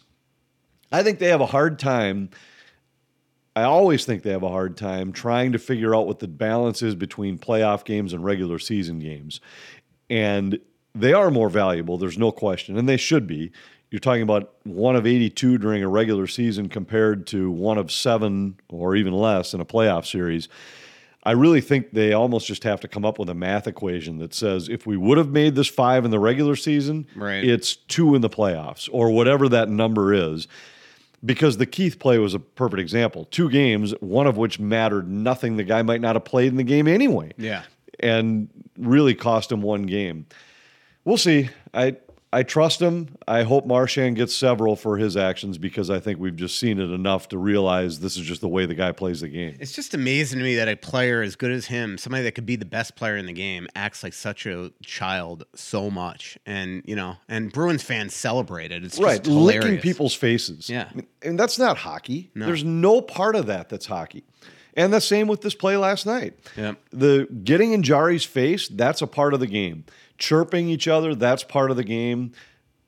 I 0.92 1.02
think 1.02 1.18
they 1.18 1.28
have 1.28 1.40
a 1.40 1.46
hard 1.46 1.78
time. 1.78 2.30
I 3.56 3.62
always 3.64 4.04
think 4.04 4.22
they 4.22 4.30
have 4.30 4.42
a 4.44 4.48
hard 4.48 4.76
time 4.76 5.12
trying 5.12 5.52
to 5.52 5.58
figure 5.58 5.94
out 5.94 6.06
what 6.06 6.20
the 6.20 6.28
balance 6.28 6.82
is 6.82 6.94
between 6.94 7.38
playoff 7.38 7.84
games 7.84 8.12
and 8.12 8.24
regular 8.24 8.58
season 8.58 9.00
games, 9.00 9.40
and 10.08 10.58
they 10.94 11.12
are 11.12 11.30
more 11.30 11.48
valuable. 11.50 11.98
There's 11.98 12.18
no 12.18 12.30
question, 12.32 12.76
and 12.78 12.88
they 12.88 12.96
should 12.96 13.26
be. 13.26 13.50
You're 13.90 13.98
talking 14.00 14.22
about 14.22 14.54
one 14.62 14.94
of 14.94 15.04
82 15.04 15.58
during 15.58 15.82
a 15.82 15.88
regular 15.88 16.28
season 16.28 16.68
compared 16.68 17.26
to 17.28 17.50
one 17.50 17.76
of 17.76 17.90
seven 17.90 18.56
or 18.68 18.94
even 18.94 19.12
less 19.12 19.52
in 19.52 19.60
a 19.60 19.64
playoff 19.64 20.06
series. 20.06 20.48
I 21.24 21.32
really 21.32 21.60
think 21.60 21.92
they 21.92 22.12
almost 22.12 22.46
just 22.46 22.62
have 22.64 22.80
to 22.80 22.88
come 22.88 23.04
up 23.04 23.18
with 23.18 23.28
a 23.28 23.34
math 23.34 23.66
equation 23.66 24.18
that 24.18 24.32
says 24.32 24.68
if 24.68 24.86
we 24.86 24.96
would 24.96 25.18
have 25.18 25.28
made 25.30 25.54
this 25.56 25.66
five 25.68 26.04
in 26.04 26.12
the 26.12 26.20
regular 26.20 26.54
season, 26.56 27.06
Right. 27.16 27.44
it's 27.44 27.74
two 27.76 28.14
in 28.14 28.22
the 28.22 28.30
playoffs 28.30 28.88
or 28.92 29.10
whatever 29.10 29.48
that 29.48 29.68
number 29.68 30.14
is. 30.14 30.46
Because 31.24 31.58
the 31.58 31.66
Keith 31.66 31.98
play 31.98 32.18
was 32.18 32.32
a 32.32 32.38
perfect 32.38 32.80
example. 32.80 33.26
Two 33.26 33.50
games, 33.50 33.92
one 34.00 34.26
of 34.26 34.38
which 34.38 34.58
mattered 34.58 35.10
nothing. 35.10 35.56
The 35.56 35.64
guy 35.64 35.82
might 35.82 36.00
not 36.00 36.16
have 36.16 36.24
played 36.24 36.48
in 36.48 36.56
the 36.56 36.64
game 36.64 36.88
anyway. 36.88 37.32
Yeah. 37.36 37.64
And 37.98 38.48
really 38.78 39.14
cost 39.14 39.52
him 39.52 39.60
one 39.60 39.82
game. 39.82 40.26
We'll 41.04 41.18
see. 41.18 41.50
I 41.74 41.96
I 42.32 42.44
trust 42.44 42.80
him. 42.80 43.16
I 43.26 43.42
hope 43.42 43.66
Marchand 43.66 44.14
gets 44.14 44.36
several 44.36 44.76
for 44.76 44.96
his 44.96 45.16
actions 45.16 45.58
because 45.58 45.90
I 45.90 45.98
think 45.98 46.20
we've 46.20 46.36
just 46.36 46.60
seen 46.60 46.78
it 46.78 46.88
enough 46.90 47.26
to 47.30 47.38
realize 47.38 47.98
this 47.98 48.16
is 48.16 48.22
just 48.24 48.40
the 48.40 48.48
way 48.48 48.66
the 48.66 48.74
guy 48.76 48.92
plays 48.92 49.20
the 49.22 49.28
game. 49.28 49.56
It's 49.58 49.72
just 49.72 49.94
amazing 49.94 50.38
to 50.38 50.44
me 50.44 50.54
that 50.54 50.68
a 50.68 50.76
player 50.76 51.22
as 51.22 51.34
good 51.34 51.50
as 51.50 51.66
him, 51.66 51.98
somebody 51.98 52.22
that 52.22 52.36
could 52.36 52.46
be 52.46 52.54
the 52.54 52.64
best 52.64 52.94
player 52.94 53.16
in 53.16 53.26
the 53.26 53.32
game, 53.32 53.66
acts 53.74 54.04
like 54.04 54.12
such 54.12 54.46
a 54.46 54.70
child 54.84 55.44
so 55.56 55.90
much. 55.90 56.38
And, 56.46 56.82
you 56.86 56.94
know, 56.94 57.16
and 57.28 57.50
Bruins 57.52 57.82
fans 57.82 58.14
celebrate 58.14 58.70
it. 58.70 58.84
It's 58.84 58.96
just 58.98 59.04
right 59.04 59.26
licking 59.26 59.78
people's 59.78 60.14
faces 60.14 60.70
Yeah. 60.70 60.88
and 61.22 61.36
that's 61.38 61.58
not 61.58 61.78
hockey 61.78 62.30
No. 62.36 62.46
there's 62.46 62.62
no 62.62 63.00
part 63.02 63.34
of 63.34 63.46
that 63.46 63.68
that's 63.68 63.86
hockey 63.86 64.22
and 64.74 64.92
the 64.92 65.00
same 65.00 65.26
with 65.28 65.40
this 65.42 65.54
play 65.54 65.76
last 65.76 66.06
night 66.06 66.34
Yep. 66.56 66.78
the 66.90 67.26
getting 67.44 67.72
in 67.72 67.82
Jarry's 67.82 68.24
face 68.24 68.68
that's 68.68 69.02
a 69.02 69.06
part 69.06 69.34
of 69.34 69.40
the 69.40 69.46
game 69.46 69.84
chirping 70.18 70.68
each 70.68 70.86
other 70.88 71.14
that's 71.14 71.42
part 71.44 71.70
of 71.70 71.76
the 71.76 71.84
game 71.84 72.32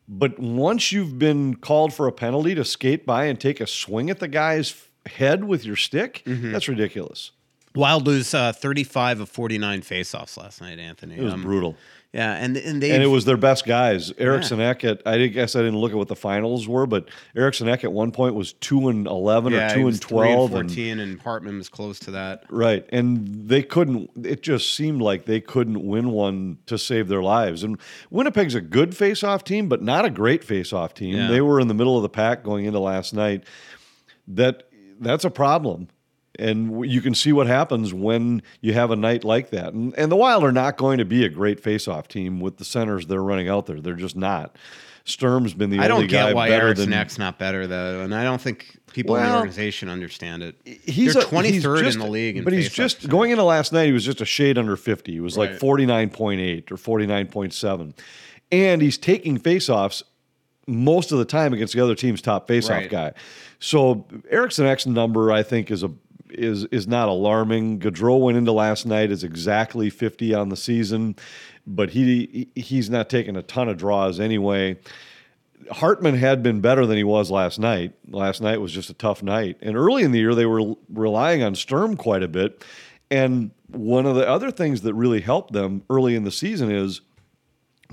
but 0.08 0.38
once 0.38 0.92
you've 0.92 1.18
been 1.18 1.54
called 1.54 1.92
for 1.94 2.06
a 2.06 2.12
penalty 2.12 2.54
to 2.54 2.64
skate 2.64 3.06
by 3.06 3.24
and 3.24 3.40
take 3.40 3.60
a 3.60 3.66
swing 3.66 4.10
at 4.10 4.18
the 4.18 4.28
guy's 4.28 4.74
head 5.06 5.44
with 5.44 5.64
your 5.64 5.76
stick 5.76 6.22
Mm-hmm. 6.26 6.52
that's 6.52 6.68
ridiculous 6.68 7.32
Wild 7.74 8.06
lose 8.06 8.34
uh, 8.34 8.52
35 8.52 9.20
of 9.20 9.28
49 9.30 9.80
faceoffs 9.80 10.36
last 10.36 10.60
night, 10.60 10.78
Anthony. 10.78 11.16
it 11.16 11.22
was 11.22 11.32
Um, 11.32 11.42
brutal 11.42 11.74
Yeah, 12.12 12.34
and 12.34 12.58
and 12.58 12.82
they 12.82 12.90
and 12.90 13.02
it 13.02 13.06
was 13.06 13.24
their 13.24 13.38
best 13.38 13.64
guys. 13.64 14.12
Eriksson 14.18 14.60
Ek 14.60 14.84
at 14.84 15.00
I 15.06 15.26
guess 15.28 15.56
I 15.56 15.60
didn't 15.60 15.78
look 15.78 15.92
at 15.92 15.96
what 15.96 16.08
the 16.08 16.16
finals 16.16 16.68
were, 16.68 16.86
but 16.86 17.08
Eriksson 17.34 17.70
Ek 17.70 17.84
at 17.84 17.92
one 17.92 18.12
point 18.12 18.34
was 18.34 18.52
two 18.52 18.88
and 18.88 19.06
eleven 19.06 19.54
yeah, 19.54 19.72
or 19.72 19.74
two 19.74 19.88
and 19.88 19.98
three 19.98 20.18
and 20.18 20.48
twelve, 20.48 20.54
and 20.54 20.70
and 20.78 21.20
Hartman 21.22 21.56
was 21.56 21.70
close 21.70 21.98
to 22.00 22.10
that. 22.10 22.44
Right. 22.50 22.86
And 22.92 23.48
they 23.48 23.62
couldn't, 23.62 24.10
it 24.26 24.42
just 24.42 24.74
seemed 24.74 25.00
like 25.00 25.24
they 25.24 25.40
couldn't 25.40 25.82
win 25.86 26.10
one 26.10 26.58
to 26.66 26.76
save 26.76 27.08
their 27.08 27.22
lives. 27.22 27.62
And 27.64 27.78
Winnipeg's 28.10 28.54
a 28.54 28.60
good 28.60 28.96
face 28.96 29.24
off 29.24 29.44
team, 29.44 29.68
but 29.68 29.82
not 29.82 30.04
a 30.04 30.10
great 30.10 30.44
face 30.44 30.72
off 30.72 30.94
team. 30.94 31.16
Yeah. 31.16 31.28
They 31.28 31.40
were 31.40 31.60
in 31.60 31.68
the 31.68 31.74
middle 31.74 31.96
of 31.96 32.02
the 32.02 32.08
pack 32.10 32.44
going 32.44 32.66
into 32.66 32.78
last 32.78 33.14
night. 33.14 33.44
That 34.28 34.68
That's 35.00 35.24
a 35.24 35.30
problem. 35.30 35.88
And 36.38 36.90
you 36.90 37.00
can 37.02 37.14
see 37.14 37.32
what 37.32 37.46
happens 37.46 37.92
when 37.92 38.42
you 38.62 38.72
have 38.72 38.90
a 38.90 38.96
night 38.96 39.22
like 39.22 39.50
that. 39.50 39.74
And, 39.74 39.94
and 39.98 40.10
the 40.10 40.16
Wild 40.16 40.44
are 40.44 40.52
not 40.52 40.78
going 40.78 40.98
to 40.98 41.04
be 41.04 41.24
a 41.24 41.28
great 41.28 41.60
face 41.60 41.86
off 41.86 42.08
team 42.08 42.40
with 42.40 42.56
the 42.56 42.64
centers 42.64 43.06
they're 43.06 43.22
running 43.22 43.48
out 43.48 43.66
there. 43.66 43.80
They're 43.80 43.94
just 43.94 44.16
not. 44.16 44.56
Sturm's 45.04 45.52
been 45.52 45.70
the 45.70 45.78
I 45.80 45.88
only 45.88 46.06
don't 46.06 46.10
guy 46.12 46.26
get 46.28 46.34
why 46.36 46.48
better 46.48 46.66
Eriksson 46.68 46.90
than 46.90 47.08
not 47.18 47.38
better 47.38 47.66
though, 47.66 48.02
and 48.02 48.14
I 48.14 48.22
don't 48.22 48.40
think 48.40 48.78
people 48.92 49.16
in 49.16 49.24
the 49.24 49.34
organization 49.34 49.88
understand 49.88 50.44
it. 50.44 50.54
he's 50.64 50.94
he's 50.94 51.16
23rd 51.16 51.92
in 51.94 51.98
the 51.98 52.06
league, 52.06 52.44
but 52.44 52.52
he's 52.52 52.70
just 52.70 53.08
going 53.08 53.32
into 53.32 53.42
last 53.42 53.72
night. 53.72 53.86
He 53.86 53.92
was 53.92 54.04
just 54.04 54.20
a 54.20 54.24
shade 54.24 54.58
under 54.58 54.76
fifty. 54.76 55.12
He 55.12 55.20
was 55.20 55.36
like 55.36 55.58
forty 55.58 55.86
nine 55.86 56.08
point 56.08 56.40
eight 56.40 56.70
or 56.70 56.76
forty 56.76 57.04
nine 57.06 57.26
point 57.26 57.52
seven, 57.52 57.94
and 58.52 58.80
he's 58.80 58.96
taking 58.96 59.38
faceoffs 59.38 60.04
most 60.68 61.10
of 61.10 61.18
the 61.18 61.24
time 61.24 61.52
against 61.52 61.74
the 61.74 61.80
other 61.80 61.96
team's 61.96 62.22
top 62.22 62.46
faceoff 62.46 62.70
Right. 62.70 62.90
guy. 62.90 63.12
So 63.58 64.06
Eriksson 64.30 64.66
Ek's 64.66 64.86
number, 64.86 65.32
I 65.32 65.42
think, 65.42 65.72
is 65.72 65.82
a 65.82 65.90
is 66.32 66.64
is 66.66 66.86
not 66.86 67.08
alarming. 67.08 67.78
Gaudreau 67.80 68.20
went 68.20 68.38
into 68.38 68.52
last 68.52 68.86
night 68.86 69.10
is 69.10 69.24
exactly 69.24 69.90
fifty 69.90 70.34
on 70.34 70.48
the 70.48 70.56
season, 70.56 71.16
but 71.66 71.90
he 71.90 72.48
he's 72.54 72.90
not 72.90 73.08
taking 73.08 73.36
a 73.36 73.42
ton 73.42 73.68
of 73.68 73.76
draws 73.76 74.20
anyway. 74.20 74.78
Hartman 75.70 76.16
had 76.16 76.42
been 76.42 76.60
better 76.60 76.86
than 76.86 76.96
he 76.96 77.04
was 77.04 77.30
last 77.30 77.58
night. 77.58 77.92
Last 78.08 78.40
night 78.40 78.60
was 78.60 78.72
just 78.72 78.90
a 78.90 78.94
tough 78.94 79.22
night. 79.22 79.58
And 79.62 79.76
early 79.76 80.02
in 80.02 80.10
the 80.10 80.18
year, 80.18 80.34
they 80.34 80.46
were 80.46 80.74
relying 80.92 81.42
on 81.42 81.54
Sturm 81.54 81.96
quite 81.96 82.22
a 82.22 82.28
bit. 82.28 82.64
And 83.12 83.52
one 83.68 84.06
of 84.06 84.16
the 84.16 84.28
other 84.28 84.50
things 84.50 84.82
that 84.82 84.94
really 84.94 85.20
helped 85.20 85.52
them 85.52 85.82
early 85.88 86.16
in 86.16 86.24
the 86.24 86.32
season 86.32 86.70
is 86.70 87.00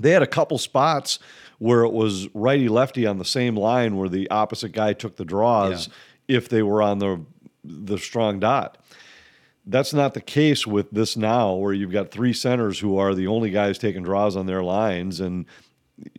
they 0.00 0.10
had 0.10 0.22
a 0.22 0.26
couple 0.26 0.58
spots 0.58 1.18
where 1.58 1.82
it 1.82 1.92
was 1.92 2.28
righty 2.34 2.68
lefty 2.68 3.06
on 3.06 3.18
the 3.18 3.24
same 3.24 3.54
line 3.54 3.96
where 3.96 4.08
the 4.08 4.28
opposite 4.30 4.72
guy 4.72 4.94
took 4.94 5.16
the 5.16 5.24
draws 5.24 5.88
if 6.26 6.48
they 6.48 6.62
were 6.62 6.82
on 6.82 6.98
the 6.98 7.20
the 7.64 7.98
strong 7.98 8.40
dot. 8.40 8.78
That's 9.66 9.92
not 9.92 10.14
the 10.14 10.20
case 10.20 10.66
with 10.66 10.90
this 10.90 11.16
now, 11.16 11.54
where 11.54 11.72
you've 11.72 11.92
got 11.92 12.10
three 12.10 12.32
centers 12.32 12.78
who 12.80 12.96
are 12.96 13.14
the 13.14 13.26
only 13.26 13.50
guys 13.50 13.78
taking 13.78 14.02
draws 14.02 14.34
on 14.36 14.46
their 14.46 14.62
lines. 14.62 15.20
And 15.20 15.46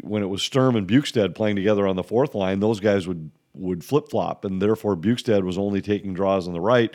when 0.04 0.22
it 0.22 0.28
was 0.28 0.44
Sturm 0.44 0.76
and 0.76 0.88
Bjugstad 0.88 1.34
playing 1.36 1.56
together 1.56 1.88
on 1.88 1.96
the 1.96 2.04
fourth 2.04 2.36
line, 2.36 2.60
those 2.60 2.80
guys 2.80 3.08
would 3.08 3.32
would 3.54 3.84
flip 3.84 4.10
flop, 4.10 4.46
and 4.46 4.62
therefore 4.62 4.96
Bjugstad 4.96 5.44
was 5.44 5.58
only 5.58 5.82
taking 5.82 6.14
draws 6.14 6.48
on 6.48 6.54
the 6.54 6.62
right. 6.62 6.94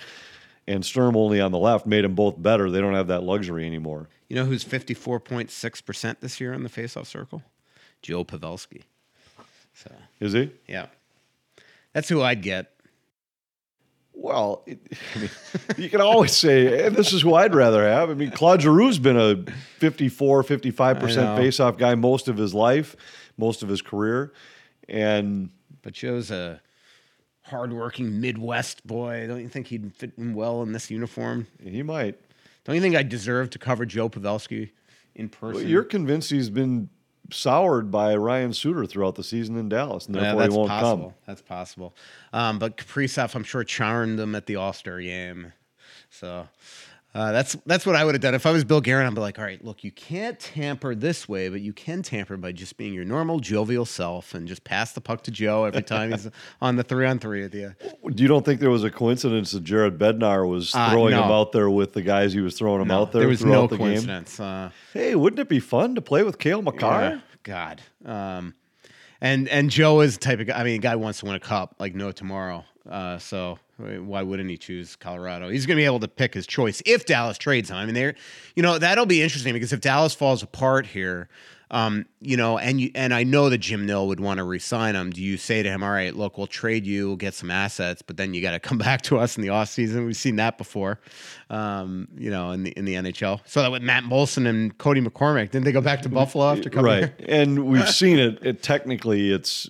and 0.66 0.84
Sturm 0.86 1.14
only 1.16 1.38
on 1.40 1.52
the 1.52 1.58
left 1.58 1.84
made 1.86 2.02
them 2.04 2.14
both 2.14 2.40
better. 2.40 2.70
They 2.70 2.80
don't 2.80 2.94
have 2.94 3.08
that 3.08 3.22
luxury 3.22 3.66
anymore. 3.66 4.08
You 4.28 4.36
know 4.36 4.46
who's 4.46 4.64
54.6% 4.64 6.20
this 6.20 6.40
year 6.40 6.54
on 6.54 6.62
the 6.62 6.68
faceoff 6.70 7.06
circle? 7.06 7.42
Joe 8.02 8.24
Pavelski. 8.24 8.82
So, 9.74 9.90
Is 10.20 10.32
he? 10.32 10.50
yeah. 10.66 10.86
That's 11.92 12.08
who 12.08 12.22
I'd 12.22 12.40
get. 12.42 12.72
Well, 14.26 14.64
it, 14.66 14.80
I 15.14 15.18
mean, 15.20 15.30
you 15.76 15.88
can 15.88 16.00
always 16.00 16.32
say, 16.32 16.86
and 16.86 16.96
this 16.96 17.12
is 17.12 17.22
who 17.22 17.34
I'd 17.34 17.54
rather 17.54 17.88
have. 17.88 18.10
I 18.10 18.14
mean, 18.14 18.32
Claude 18.32 18.60
Giroux's 18.60 18.98
been 18.98 19.16
a 19.16 19.36
54, 19.78 20.42
55% 20.42 21.36
face-off 21.36 21.78
guy 21.78 21.94
most 21.94 22.26
of 22.26 22.36
his 22.36 22.52
life, 22.52 22.96
most 23.36 23.62
of 23.62 23.68
his 23.68 23.82
career. 23.82 24.32
And 24.88 25.50
But 25.82 25.92
Joe's 25.92 26.32
a 26.32 26.60
hardworking 27.42 28.20
Midwest 28.20 28.84
boy. 28.84 29.26
Don't 29.28 29.40
you 29.40 29.48
think 29.48 29.68
he'd 29.68 29.94
fit 29.94 30.12
in 30.18 30.34
well 30.34 30.62
in 30.62 30.72
this 30.72 30.90
uniform? 30.90 31.46
he 31.62 31.84
might. 31.84 32.18
Don't 32.64 32.74
you 32.74 32.80
think 32.80 32.96
I 32.96 33.04
deserve 33.04 33.50
to 33.50 33.60
cover 33.60 33.86
Joe 33.86 34.08
Pavelski 34.08 34.70
in 35.14 35.28
person? 35.28 35.62
Well, 35.62 35.70
you're 35.70 35.84
convinced 35.84 36.30
he's 36.30 36.50
been 36.50 36.90
soured 37.30 37.90
by 37.90 38.14
Ryan 38.16 38.52
Suter 38.52 38.86
throughout 38.86 39.14
the 39.16 39.24
season 39.24 39.56
in 39.56 39.68
Dallas, 39.68 40.06
and 40.06 40.14
Yeah, 40.16 40.22
therefore 40.22 40.40
that's 40.42 40.54
he 40.54 40.58
won't 40.58 40.70
possible. 40.70 41.04
come. 41.10 41.14
That's 41.26 41.42
possible. 41.42 41.96
Um, 42.32 42.58
but 42.58 42.76
Kaprizov, 42.76 43.34
I'm 43.34 43.44
sure, 43.44 43.64
charmed 43.64 44.18
them 44.18 44.34
at 44.34 44.46
the 44.46 44.56
All 44.56 44.72
Star 44.72 45.00
game. 45.00 45.52
So 46.10 46.48
uh, 47.16 47.32
that's 47.32 47.56
that's 47.66 47.86
what 47.86 47.96
I 47.96 48.04
would 48.04 48.14
have 48.14 48.20
done 48.20 48.34
if 48.34 48.44
I 48.44 48.50
was 48.52 48.62
Bill 48.64 48.80
Guerin. 48.82 49.06
I'd 49.06 49.14
be 49.14 49.20
like, 49.20 49.38
all 49.38 49.44
right, 49.44 49.64
look, 49.64 49.82
you 49.82 49.90
can't 49.90 50.38
tamper 50.38 50.94
this 50.94 51.26
way, 51.28 51.48
but 51.48 51.60
you 51.62 51.72
can 51.72 52.02
tamper 52.02 52.36
by 52.36 52.52
just 52.52 52.76
being 52.76 52.92
your 52.92 53.04
normal 53.06 53.40
jovial 53.40 53.84
self 53.86 54.34
and 54.34 54.46
just 54.46 54.64
pass 54.64 54.92
the 54.92 55.00
puck 55.00 55.22
to 55.22 55.30
Joe 55.30 55.64
every 55.64 55.82
time 55.82 56.10
he's 56.10 56.28
on 56.60 56.76
the 56.76 56.82
three 56.82 57.06
on 57.06 57.18
three 57.18 57.42
with 57.42 57.54
you. 57.54 57.74
You 58.14 58.28
don't 58.28 58.44
think 58.44 58.60
there 58.60 58.70
was 58.70 58.84
a 58.84 58.90
coincidence 58.90 59.52
that 59.52 59.64
Jared 59.64 59.98
Bednar 59.98 60.46
was 60.48 60.74
Uh, 60.74 60.90
throwing 60.90 61.12
no. 61.12 61.24
him 61.24 61.30
out 61.30 61.52
there 61.52 61.70
with 61.70 61.94
the 61.94 62.02
guys 62.02 62.32
he 62.34 62.40
was 62.40 62.58
throwing 62.58 62.82
him 62.82 62.90
out 62.90 63.12
there, 63.12 63.20
there 63.20 63.28
was 63.28 63.40
throughout 63.40 63.52
no 63.54 63.66
the 63.68 63.76
game? 63.78 63.86
coincidence. 63.86 64.38
Uh, 64.38 64.70
Hey, 64.92 65.14
wouldn't 65.14 65.40
it 65.40 65.48
be 65.48 65.60
fun 65.60 65.94
to 65.94 66.02
play 66.02 66.22
with 66.22 66.38
Cale 66.38 66.60
Makar? 66.62 67.00
Yeah, 67.00 67.20
God. 67.42 67.80
Um, 68.04 68.54
and 69.20 69.48
and 69.48 69.70
Joe 69.70 70.00
is 70.02 70.18
the 70.18 70.24
type 70.24 70.40
of 70.40 70.46
guy. 70.48 70.60
I 70.60 70.64
mean, 70.64 70.74
a 70.76 70.78
guy 70.82 70.96
wants 70.96 71.20
to 71.20 71.24
win 71.26 71.34
a 71.34 71.40
cup 71.40 71.76
like 71.78 71.94
no 71.94 72.12
tomorrow. 72.12 72.64
Uh, 72.88 73.16
so 73.18 73.58
why 73.78 74.22
wouldn't 74.22 74.48
he 74.48 74.56
choose 74.56 74.96
Colorado? 74.96 75.50
He's 75.50 75.66
going 75.66 75.76
to 75.76 75.80
be 75.80 75.84
able 75.84 76.00
to 76.00 76.08
pick 76.08 76.34
his 76.34 76.46
choice 76.46 76.82
if 76.86 77.04
Dallas 77.04 77.36
trades 77.36 77.70
him. 77.70 77.76
I 77.76 77.84
mean, 77.84 77.94
they're, 77.94 78.14
you 78.54 78.62
know, 78.62 78.78
that'll 78.78 79.06
be 79.06 79.22
interesting 79.22 79.52
because 79.52 79.72
if 79.72 79.80
Dallas 79.80 80.14
falls 80.14 80.42
apart 80.42 80.86
here, 80.86 81.28
um, 81.70 82.06
you 82.20 82.36
know, 82.36 82.58
and 82.58 82.80
you 82.80 82.90
and 82.94 83.12
I 83.12 83.24
know 83.24 83.50
that 83.50 83.58
Jim 83.58 83.86
Nill 83.86 84.06
would 84.06 84.20
want 84.20 84.38
to 84.38 84.44
re-sign 84.44 84.94
him. 84.94 85.10
Do 85.10 85.20
you 85.20 85.36
say 85.36 85.64
to 85.64 85.68
him, 85.68 85.82
"All 85.82 85.90
right, 85.90 86.14
look, 86.14 86.38
we'll 86.38 86.46
trade 86.46 86.86
you, 86.86 87.08
we'll 87.08 87.16
get 87.16 87.34
some 87.34 87.50
assets, 87.50 88.02
but 88.02 88.16
then 88.16 88.34
you 88.34 88.40
got 88.40 88.52
to 88.52 88.60
come 88.68 88.78
back 88.78 89.02
to 89.02 89.18
us 89.18 89.36
in 89.36 89.42
the 89.42 89.48
offseason. 89.48 90.06
We've 90.06 90.16
seen 90.16 90.36
that 90.36 90.58
before, 90.58 91.00
um, 91.50 92.06
you 92.16 92.30
know, 92.30 92.52
in 92.52 92.62
the 92.62 92.70
in 92.70 92.84
the 92.84 92.94
NHL. 92.94 93.40
So 93.46 93.62
that 93.62 93.72
with 93.72 93.82
Matt 93.82 94.04
Moulson 94.04 94.46
and 94.46 94.78
Cody 94.78 95.00
McCormick, 95.00 95.50
didn't 95.50 95.64
they 95.64 95.72
go 95.72 95.80
back 95.80 96.02
to 96.02 96.08
Buffalo 96.08 96.52
after 96.52 96.70
coming 96.70 96.86
right. 96.86 97.00
here? 97.00 97.26
And 97.28 97.66
we've 97.66 97.90
seen 97.90 98.20
it, 98.20 98.38
it. 98.46 98.62
Technically, 98.62 99.32
it's 99.32 99.68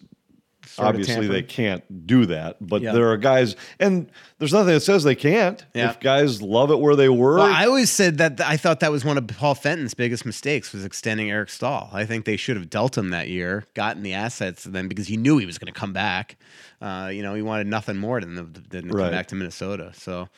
Sort 0.76 0.88
obviously 0.88 1.26
they 1.26 1.42
can't 1.42 2.06
do 2.06 2.26
that, 2.26 2.56
but 2.60 2.82
Yeah. 2.82 2.92
there 2.92 3.10
are 3.10 3.16
guys, 3.16 3.56
and 3.80 4.10
there's 4.38 4.52
nothing 4.52 4.74
that 4.74 4.80
says 4.80 5.04
they 5.04 5.14
can't. 5.14 5.64
Yeah. 5.74 5.90
If 5.90 6.00
guys 6.00 6.40
love 6.42 6.70
it 6.70 6.78
where 6.78 6.94
they 6.94 7.08
were, 7.08 7.36
Well, 7.38 7.46
I 7.52 7.66
always 7.66 7.90
said 7.90 8.18
that 8.18 8.40
I 8.40 8.56
thought 8.56 8.80
that 8.80 8.92
was 8.92 9.04
one 9.04 9.16
of 9.18 9.26
Paul 9.26 9.54
Fenton's 9.54 9.94
biggest 9.94 10.24
mistakes 10.26 10.72
was 10.72 10.84
extending 10.84 11.30
Eric 11.30 11.48
Staal. 11.48 11.90
I 11.92 12.04
think 12.04 12.24
they 12.26 12.36
should 12.36 12.56
have 12.56 12.68
dealt 12.70 12.96
him 12.96 13.10
that 13.10 13.28
year, 13.28 13.64
gotten 13.74 14.02
the 14.02 14.12
assets 14.14 14.64
then 14.64 14.86
because 14.88 15.06
he 15.08 15.16
knew 15.16 15.38
he 15.38 15.46
was 15.46 15.58
going 15.58 15.72
to 15.72 15.78
come 15.78 15.92
back. 15.92 16.36
Uh, 16.80 17.10
you 17.12 17.22
know, 17.22 17.34
he 17.34 17.40
wanted 17.42 17.66
nothing 17.66 17.96
more 17.96 18.20
than, 18.20 18.34
the, 18.34 18.42
than 18.68 18.88
to 18.88 18.94
Right. 18.94 19.04
come 19.04 19.10
back 19.12 19.26
to 19.28 19.34
Minnesota. 19.34 19.92
So 19.94 20.28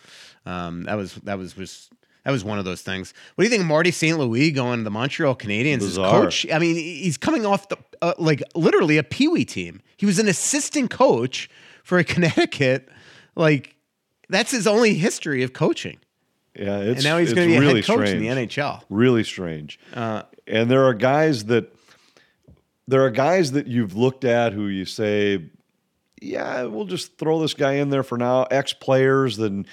um, 0.47 0.85
that 0.85 0.95
was 0.97 1.15
that 1.25 1.37
was 1.37 1.57
was 1.57 1.91
that 2.25 2.31
was 2.31 2.45
one 2.45 2.59
of 2.59 2.65
those 2.65 2.83
things. 2.83 3.15
What 3.35 3.43
do 3.43 3.47
you 3.47 3.51
think, 3.51 3.63
of 3.63 3.69
Marty 3.69 3.91
St. 3.91 4.19
Louis 4.19 4.51
going 4.51 4.79
to 4.79 4.85
the 4.85 4.91
Montreal 4.91 5.35
Canadiens 5.35 5.77
as 5.79 5.87
Bizarre. 5.97 6.25
coach? 6.25 6.47
I 6.53 6.59
mean, 6.59 6.75
he's 6.77 7.17
coming 7.17 7.47
off 7.47 7.69
the 7.69 7.77
uh, 8.03 8.13
like 8.19 8.43
literally 8.55 8.99
a 8.99 9.03
Pee 9.03 9.29
Wee 9.29 9.45
team. 9.45 9.81
He 9.99 10.07
was 10.07 10.19
an 10.19 10.29
assistant 10.29 10.91
coach 10.91 11.51
for 11.85 11.99
a 11.99 12.05
Connecticut. 12.13 12.89
Like 13.37 13.77
that's 14.31 14.51
his 14.51 14.67
only 14.67 14.95
history 14.95 15.43
of 15.43 15.53
coaching. 15.53 15.99
yeah, 16.55 16.79
it's 16.79 16.99
And 17.01 17.05
now 17.05 17.19
he's 17.19 17.35
going 17.35 17.49
to 17.51 17.61
be 17.61 17.67
a 17.67 17.75
head 17.75 17.85
coach 17.85 18.09
strange. 18.09 18.11
in 18.11 18.21
the 18.37 18.47
NHL. 18.47 18.83
Really 18.89 19.25
strange. 19.25 19.79
Uh, 19.93 20.23
and 20.47 20.71
there 20.71 20.85
are 20.85 20.95
guys 20.95 21.45
that 21.47 21.75
there 22.87 23.05
are 23.05 23.11
guys 23.11 23.53
that 23.53 23.67
you've 23.67 23.95
looked 23.97 24.25
at 24.25 24.55
who 24.55 24.69
you 24.69 24.87
say, 24.87 25.45
yeah, 26.23 26.63
we'll 26.63 26.87
just 26.87 27.19
throw 27.19 27.39
this 27.39 27.53
guy 27.55 27.75
in 27.75 27.91
there 27.91 28.03
for 28.03 28.17
now. 28.17 28.45
Ex 28.45 28.73
players, 28.73 29.37
then 29.37 29.67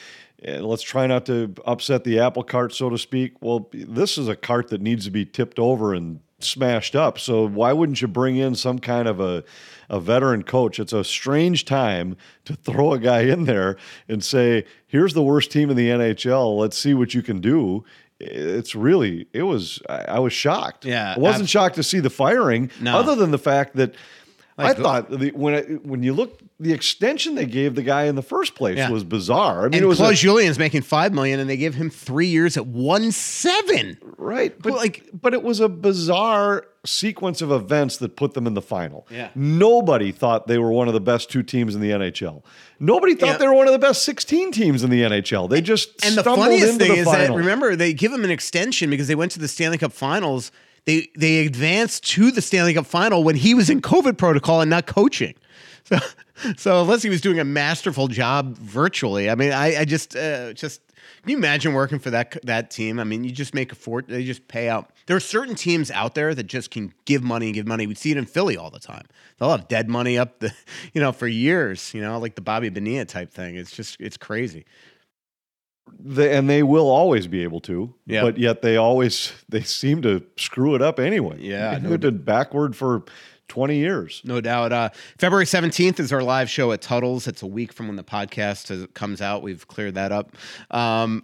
and 0.43 0.65
let's 0.65 0.83
try 0.83 1.07
not 1.07 1.25
to 1.27 1.53
upset 1.65 2.03
the 2.03 2.19
apple 2.19 2.43
cart, 2.43 2.73
so 2.73 2.89
to 2.89 2.97
speak. 2.97 3.41
Well, 3.41 3.69
this 3.71 4.17
is 4.17 4.27
a 4.27 4.35
cart 4.35 4.67
that 4.69 4.81
needs 4.81 5.05
to 5.05 5.11
be 5.11 5.25
tipped 5.25 5.59
over 5.59 5.93
and 5.93 6.19
smashed 6.39 6.95
up. 6.95 7.17
So 7.19 7.47
why 7.47 7.73
wouldn't 7.73 8.01
you 8.01 8.07
bring 8.07 8.35
in 8.37 8.55
some 8.55 8.79
kind 8.79 9.07
of 9.07 9.19
a 9.19 9.43
a 9.89 9.99
veteran 9.99 10.43
coach? 10.43 10.79
It's 10.79 10.93
a 10.93 11.03
strange 11.03 11.65
time 11.65 12.17
to 12.45 12.55
throw 12.65 12.93
a 12.93 12.99
guy 12.99 13.21
in 13.21 13.45
there 13.45 13.77
and 14.07 14.23
say, 14.23 14.65
"Here's 14.87 15.13
the 15.13 15.23
worst 15.23 15.51
team 15.51 15.69
in 15.69 15.77
the 15.77 15.89
NHL. 15.89 16.57
Let's 16.57 16.77
see 16.77 16.93
what 16.93 17.13
you 17.13 17.21
can 17.21 17.39
do." 17.41 17.83
It's 18.19 18.75
really 18.75 19.27
it 19.33 19.43
was 19.43 19.81
I, 19.89 20.05
I 20.07 20.19
was 20.19 20.31
shocked. 20.33 20.85
Yeah, 20.85 21.15
I 21.15 21.19
wasn't 21.19 21.43
ab- 21.43 21.49
shocked 21.49 21.75
to 21.75 21.83
see 21.83 21.99
the 21.99 22.09
firing, 22.09 22.71
No. 22.79 22.97
other 22.97 23.15
than 23.15 23.31
the 23.31 23.37
fact 23.37 23.75
that 23.75 23.93
I 24.57 24.63
Like, 24.69 24.77
thought 24.77 25.09
the, 25.09 25.31
when 25.31 25.53
I, 25.53 25.61
when 25.63 26.01
you 26.01 26.13
look 26.13 26.39
the 26.61 26.71
extension 26.71 27.35
they 27.35 27.45
gave 27.45 27.75
the 27.75 27.81
guy 27.81 28.05
in 28.05 28.15
the 28.15 28.21
first 28.21 28.55
place 28.55 28.77
Yeah. 28.77 28.89
was 28.89 29.03
bizarre. 29.03 29.61
I 29.61 29.63
mean, 29.65 29.73
and 29.73 29.83
it 29.83 29.87
was 29.87 29.97
Claude 29.97 30.13
a, 30.13 30.15
Julien's 30.15 30.57
making 30.57 30.83
five 30.83 31.13
million, 31.13 31.41
and 31.41 31.49
they 31.49 31.57
give 31.57 31.75
him 31.75 31.89
three 31.89 32.27
years 32.27 32.55
at 32.55 32.65
one 32.65 33.11
seven. 33.11 33.97
right, 34.17 34.55
but 34.61 34.71
Well, 34.71 34.79
like, 34.81 35.09
but 35.13 35.33
it 35.33 35.43
was 35.43 35.59
a 35.59 35.67
bizarre 35.67 36.65
sequence 36.85 37.41
of 37.41 37.51
events 37.51 37.97
that 37.97 38.15
put 38.15 38.33
them 38.33 38.47
in 38.47 38.53
the 38.53 38.61
final. 38.61 39.05
Yeah. 39.11 39.29
nobody 39.35 40.11
thought 40.13 40.47
they 40.47 40.57
were 40.57 40.71
one 40.71 40.87
of 40.87 40.93
the 40.93 40.99
best 41.01 41.29
two 41.29 41.43
teams 41.43 41.75
in 41.75 41.81
the 41.81 41.89
NHL. 41.91 42.43
Nobody 42.79 43.15
thought 43.15 43.25
Yeah. 43.31 43.37
they 43.37 43.47
were 43.47 43.53
one 43.55 43.67
of 43.67 43.73
the 43.73 43.79
best 43.79 44.03
sixteen 44.05 44.51
teams 44.53 44.83
in 44.83 44.89
the 44.89 45.01
NHL. 45.01 45.49
They 45.49 45.59
just 45.61 46.05
And 46.05 46.15
the 46.15 46.23
funniest 46.23 46.73
into 46.73 46.85
thing 46.85 46.93
the 46.93 46.99
is 46.99 47.05
that 47.07 47.11
final. 47.27 47.37
remember 47.37 47.75
they 47.75 47.91
give 47.93 48.13
him 48.13 48.23
an 48.23 48.31
extension 48.31 48.89
because 48.89 49.07
they 49.09 49.15
went 49.15 49.31
to 49.33 49.39
the 49.39 49.47
Stanley 49.49 49.77
Cup 49.79 49.91
Finals. 49.91 50.51
They 50.85 51.09
they 51.15 51.45
advanced 51.45 52.03
to 52.11 52.31
the 52.31 52.41
Stanley 52.41 52.73
Cup 52.73 52.85
Final 52.85 53.23
when 53.23 53.35
he 53.35 53.53
was 53.53 53.69
in 53.69 53.81
COVID 53.81 54.17
protocol 54.17 54.61
and 54.61 54.69
not 54.69 54.85
coaching. 54.87 55.35
So, 55.85 55.99
so 56.57 56.81
unless 56.81 57.03
he 57.03 57.09
was 57.09 57.21
doing 57.21 57.39
a 57.39 57.43
masterful 57.43 58.07
job 58.07 58.57
virtually, 58.57 59.29
I 59.29 59.35
mean, 59.35 59.51
I, 59.51 59.81
I 59.81 59.85
just 59.85 60.15
uh, 60.15 60.51
just 60.53 60.81
can 61.21 61.31
you 61.31 61.37
imagine 61.37 61.73
working 61.73 61.97
for 61.97 62.11
that 62.11 62.37
that 62.43 62.69
team? 62.69 62.99
I 62.99 63.03
mean, 63.03 63.23
you 63.23 63.31
just 63.31 63.53
make 63.53 63.71
a 63.71 63.75
fort. 63.75 64.07
They 64.07 64.23
just 64.23 64.47
pay 64.47 64.69
out. 64.69 64.91
There 65.07 65.15
are 65.15 65.21
certain 65.21 65.55
teams 65.55 65.89
out 65.89 66.13
there 66.13 66.35
that 66.35 66.43
just 66.43 66.71
can 66.71 66.93
give 67.05 67.23
money 67.23 67.47
and 67.47 67.55
give 67.55 67.67
money. 67.67 67.87
We 67.87 67.95
see 67.95 68.11
it 68.11 68.17
in 68.17 68.25
Philly 68.25 68.57
all 68.57 68.69
the 68.69 68.79
time. 68.79 69.05
They'll 69.37 69.49
have 69.49 69.67
dead 69.67 69.89
money 69.89 70.17
up 70.17 70.39
the, 70.39 70.53
you 70.93 71.01
know, 71.01 71.11
for 71.11 71.27
years. 71.27 71.93
You 71.93 72.01
know, 72.01 72.19
like 72.19 72.35
the 72.35 72.41
Bobby 72.41 72.69
Bonilla 72.69 73.05
type 73.05 73.31
thing. 73.31 73.55
It's 73.55 73.75
just 73.75 73.99
it's 73.99 74.17
crazy. 74.17 74.65
They- 75.99 76.35
and 76.35 76.49
they 76.49 76.63
will 76.63 76.89
always 76.89 77.27
be 77.27 77.43
able 77.43 77.61
to, 77.61 77.93
Yeah. 78.05 78.21
but 78.21 78.37
yet 78.37 78.61
they 78.61 78.77
always 78.77 79.31
they 79.49 79.61
seem 79.61 80.01
to 80.03 80.23
screw 80.37 80.75
it 80.75 80.81
up 80.81 80.99
anyway. 80.99 81.37
Yeah, 81.39 81.79
no 81.81 81.97
did 81.97 82.25
backward 82.25 82.75
for 82.75 83.03
twenty 83.47 83.77
years. 83.77 84.21
No 84.25 84.41
doubt. 84.41 84.71
Uh, 84.73 84.89
February 85.19 85.45
17th 85.45 85.99
is 85.99 86.11
our 86.11 86.23
live 86.23 86.49
show 86.49 86.71
at 86.71 86.81
Tuttle's. 86.81 87.27
It's 87.27 87.43
a 87.43 87.47
week 87.47 87.71
from 87.73 87.87
when 87.87 87.95
the 87.95 88.03
podcast 88.03 88.71
is, 88.71 88.87
comes 88.93 89.21
out. 89.21 89.43
We've 89.43 89.67
cleared 89.67 89.95
that 89.95 90.11
up. 90.11 90.35
Um, 90.71 91.23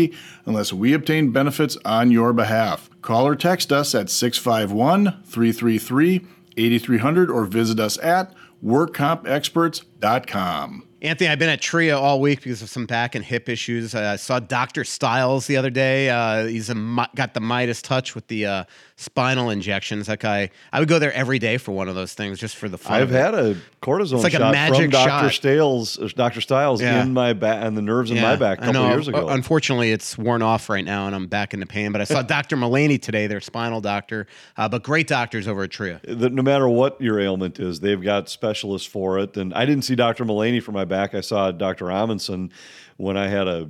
unless 0.45 0.73
we 0.73 0.93
obtain 0.93 1.29
benefits 1.31 1.77
on 1.85 2.09
your 2.11 2.33
behalf. 2.33 2.89
Call 3.01 3.27
or 3.27 3.35
text 3.35 3.71
us 3.71 3.93
at 3.93 4.09
651 4.09 5.21
333 5.25 6.25
8300 6.57 7.29
or 7.29 7.45
visit 7.45 7.79
us 7.79 7.99
at 7.99 8.33
workcompexperts.com. 8.63 10.87
Anthony, 11.03 11.31
I've 11.31 11.39
been 11.39 11.49
at 11.49 11.61
TRIA 11.61 11.97
all 11.97 12.21
week 12.21 12.43
because 12.43 12.61
of 12.61 12.69
some 12.69 12.85
back 12.85 13.15
and 13.15 13.25
hip 13.25 13.49
issues. 13.49 13.95
I 13.95 14.17
saw 14.17 14.39
Dr. 14.39 14.83
Styles 14.83 15.47
the 15.47 15.57
other 15.57 15.71
day. 15.71 16.11
Uh, 16.11 16.45
he's 16.45 16.69
a, 16.69 17.07
got 17.15 17.33
the 17.33 17.39
Midas 17.39 17.81
touch 17.81 18.13
with 18.13 18.27
the 18.27 18.45
uh, 18.45 18.63
spinal 19.01 19.49
injections. 19.49 20.07
That 20.07 20.19
guy, 20.19 20.51
I 20.71 20.79
would 20.79 20.87
go 20.87 20.99
there 20.99 21.11
every 21.13 21.39
day 21.39 21.57
for 21.57 21.71
one 21.71 21.89
of 21.89 21.95
those 21.95 22.13
things 22.13 22.39
just 22.39 22.55
for 22.55 22.69
the 22.69 22.77
fun. 22.77 23.01
I've 23.01 23.09
had 23.09 23.33
a 23.33 23.55
cortisone 23.81 24.13
It's 24.15 24.23
like 24.23 24.33
a 24.35 24.37
shot 24.37 24.51
magic 24.53 24.81
from 24.83 24.89
Dr. 24.91 25.09
shot. 25.29 25.33
Styles, 25.33 26.13
Dr. 26.13 26.39
Styles 26.41 26.81
Yeah. 26.81 27.01
in 27.01 27.11
my 27.13 27.33
back 27.33 27.63
and 27.65 27.75
the 27.75 27.81
nerves 27.81 28.11
in 28.11 28.17
Yeah, 28.17 28.23
my 28.23 28.35
back 28.35 28.59
a 28.61 28.65
couple 28.65 28.87
years 28.89 29.07
ago. 29.07 29.27
Uh, 29.29 29.33
Unfortunately, 29.33 29.91
it's 29.91 30.17
worn 30.17 30.41
off 30.43 30.69
right 30.69 30.85
now, 30.85 31.07
and 31.07 31.15
I'm 31.15 31.25
back 31.27 31.53
into 31.55 31.65
pain. 31.65 31.91
But 31.91 32.01
I 32.01 32.03
saw 32.03 32.21
Dr. 32.21 32.55
Mullaney 32.57 32.99
today, 32.99 33.25
their 33.27 33.41
spinal 33.41 33.81
doctor. 33.81 34.27
Uh, 34.55 34.69
but 34.69 34.83
great 34.83 35.07
doctors 35.07 35.47
over 35.47 35.63
at 35.63 35.71
TRIA. 35.71 35.99
that 36.07 36.31
no 36.31 36.43
matter 36.43 36.69
what 36.69 37.01
your 37.01 37.19
ailment 37.19 37.59
is, 37.59 37.79
they've 37.79 38.01
got 38.01 38.29
specialists 38.29 38.87
for 38.87 39.17
it. 39.19 39.35
And 39.35 39.51
I 39.53 39.65
didn't 39.65 39.83
see 39.83 39.95
Dr. 39.95 40.25
Mullaney 40.25 40.59
for 40.59 40.71
my 40.73 40.85
back. 40.85 41.15
I 41.15 41.21
saw 41.21 41.51
Dr. 41.51 41.89
Amundsen 41.91 42.51
when 42.97 43.17
I 43.17 43.27
had 43.29 43.47
a 43.47 43.67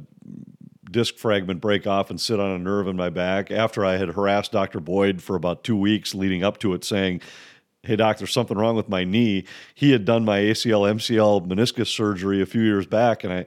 disc 0.91 1.17
fragment 1.17 1.62
break 1.62 1.88
off 1.88 2.10
and 2.10 2.19
sit 2.19 2.39
on 2.39 2.51
a 2.51 2.60
nerve 2.60 2.88
in 2.88 2.95
my 2.95 3.10
back 3.10 3.51
after 3.51 3.86
I 3.86 3.97
had 3.97 4.10
harassed 4.10 4.51
Dr. 4.51 4.80
Boyd 4.80 5.21
for 5.21 5.36
about 5.36 5.63
two 5.63 5.77
weeks 5.77 6.13
leading 6.13 6.43
up 6.43 6.58
to 6.60 6.73
it, 6.73 6.84
saying, 6.84 7.21
Hey, 7.84 7.95
doc, 7.95 8.19
there's 8.19 8.32
something 8.32 8.58
wrong 8.58 8.75
with 8.75 8.89
my 8.89 9.04
knee. 9.04 9.43
He 9.73 9.91
had 9.91 10.06
done 10.06 10.23
my 10.23 10.39
ACL, 10.39 10.91
MCL 10.93 11.47
meniscus 11.47 11.88
surgery 11.88 12.39
a 12.39 12.45
few 12.45 12.62
years 12.62 12.86
back, 12.86 13.23
and 13.23 13.34
I 13.34 13.45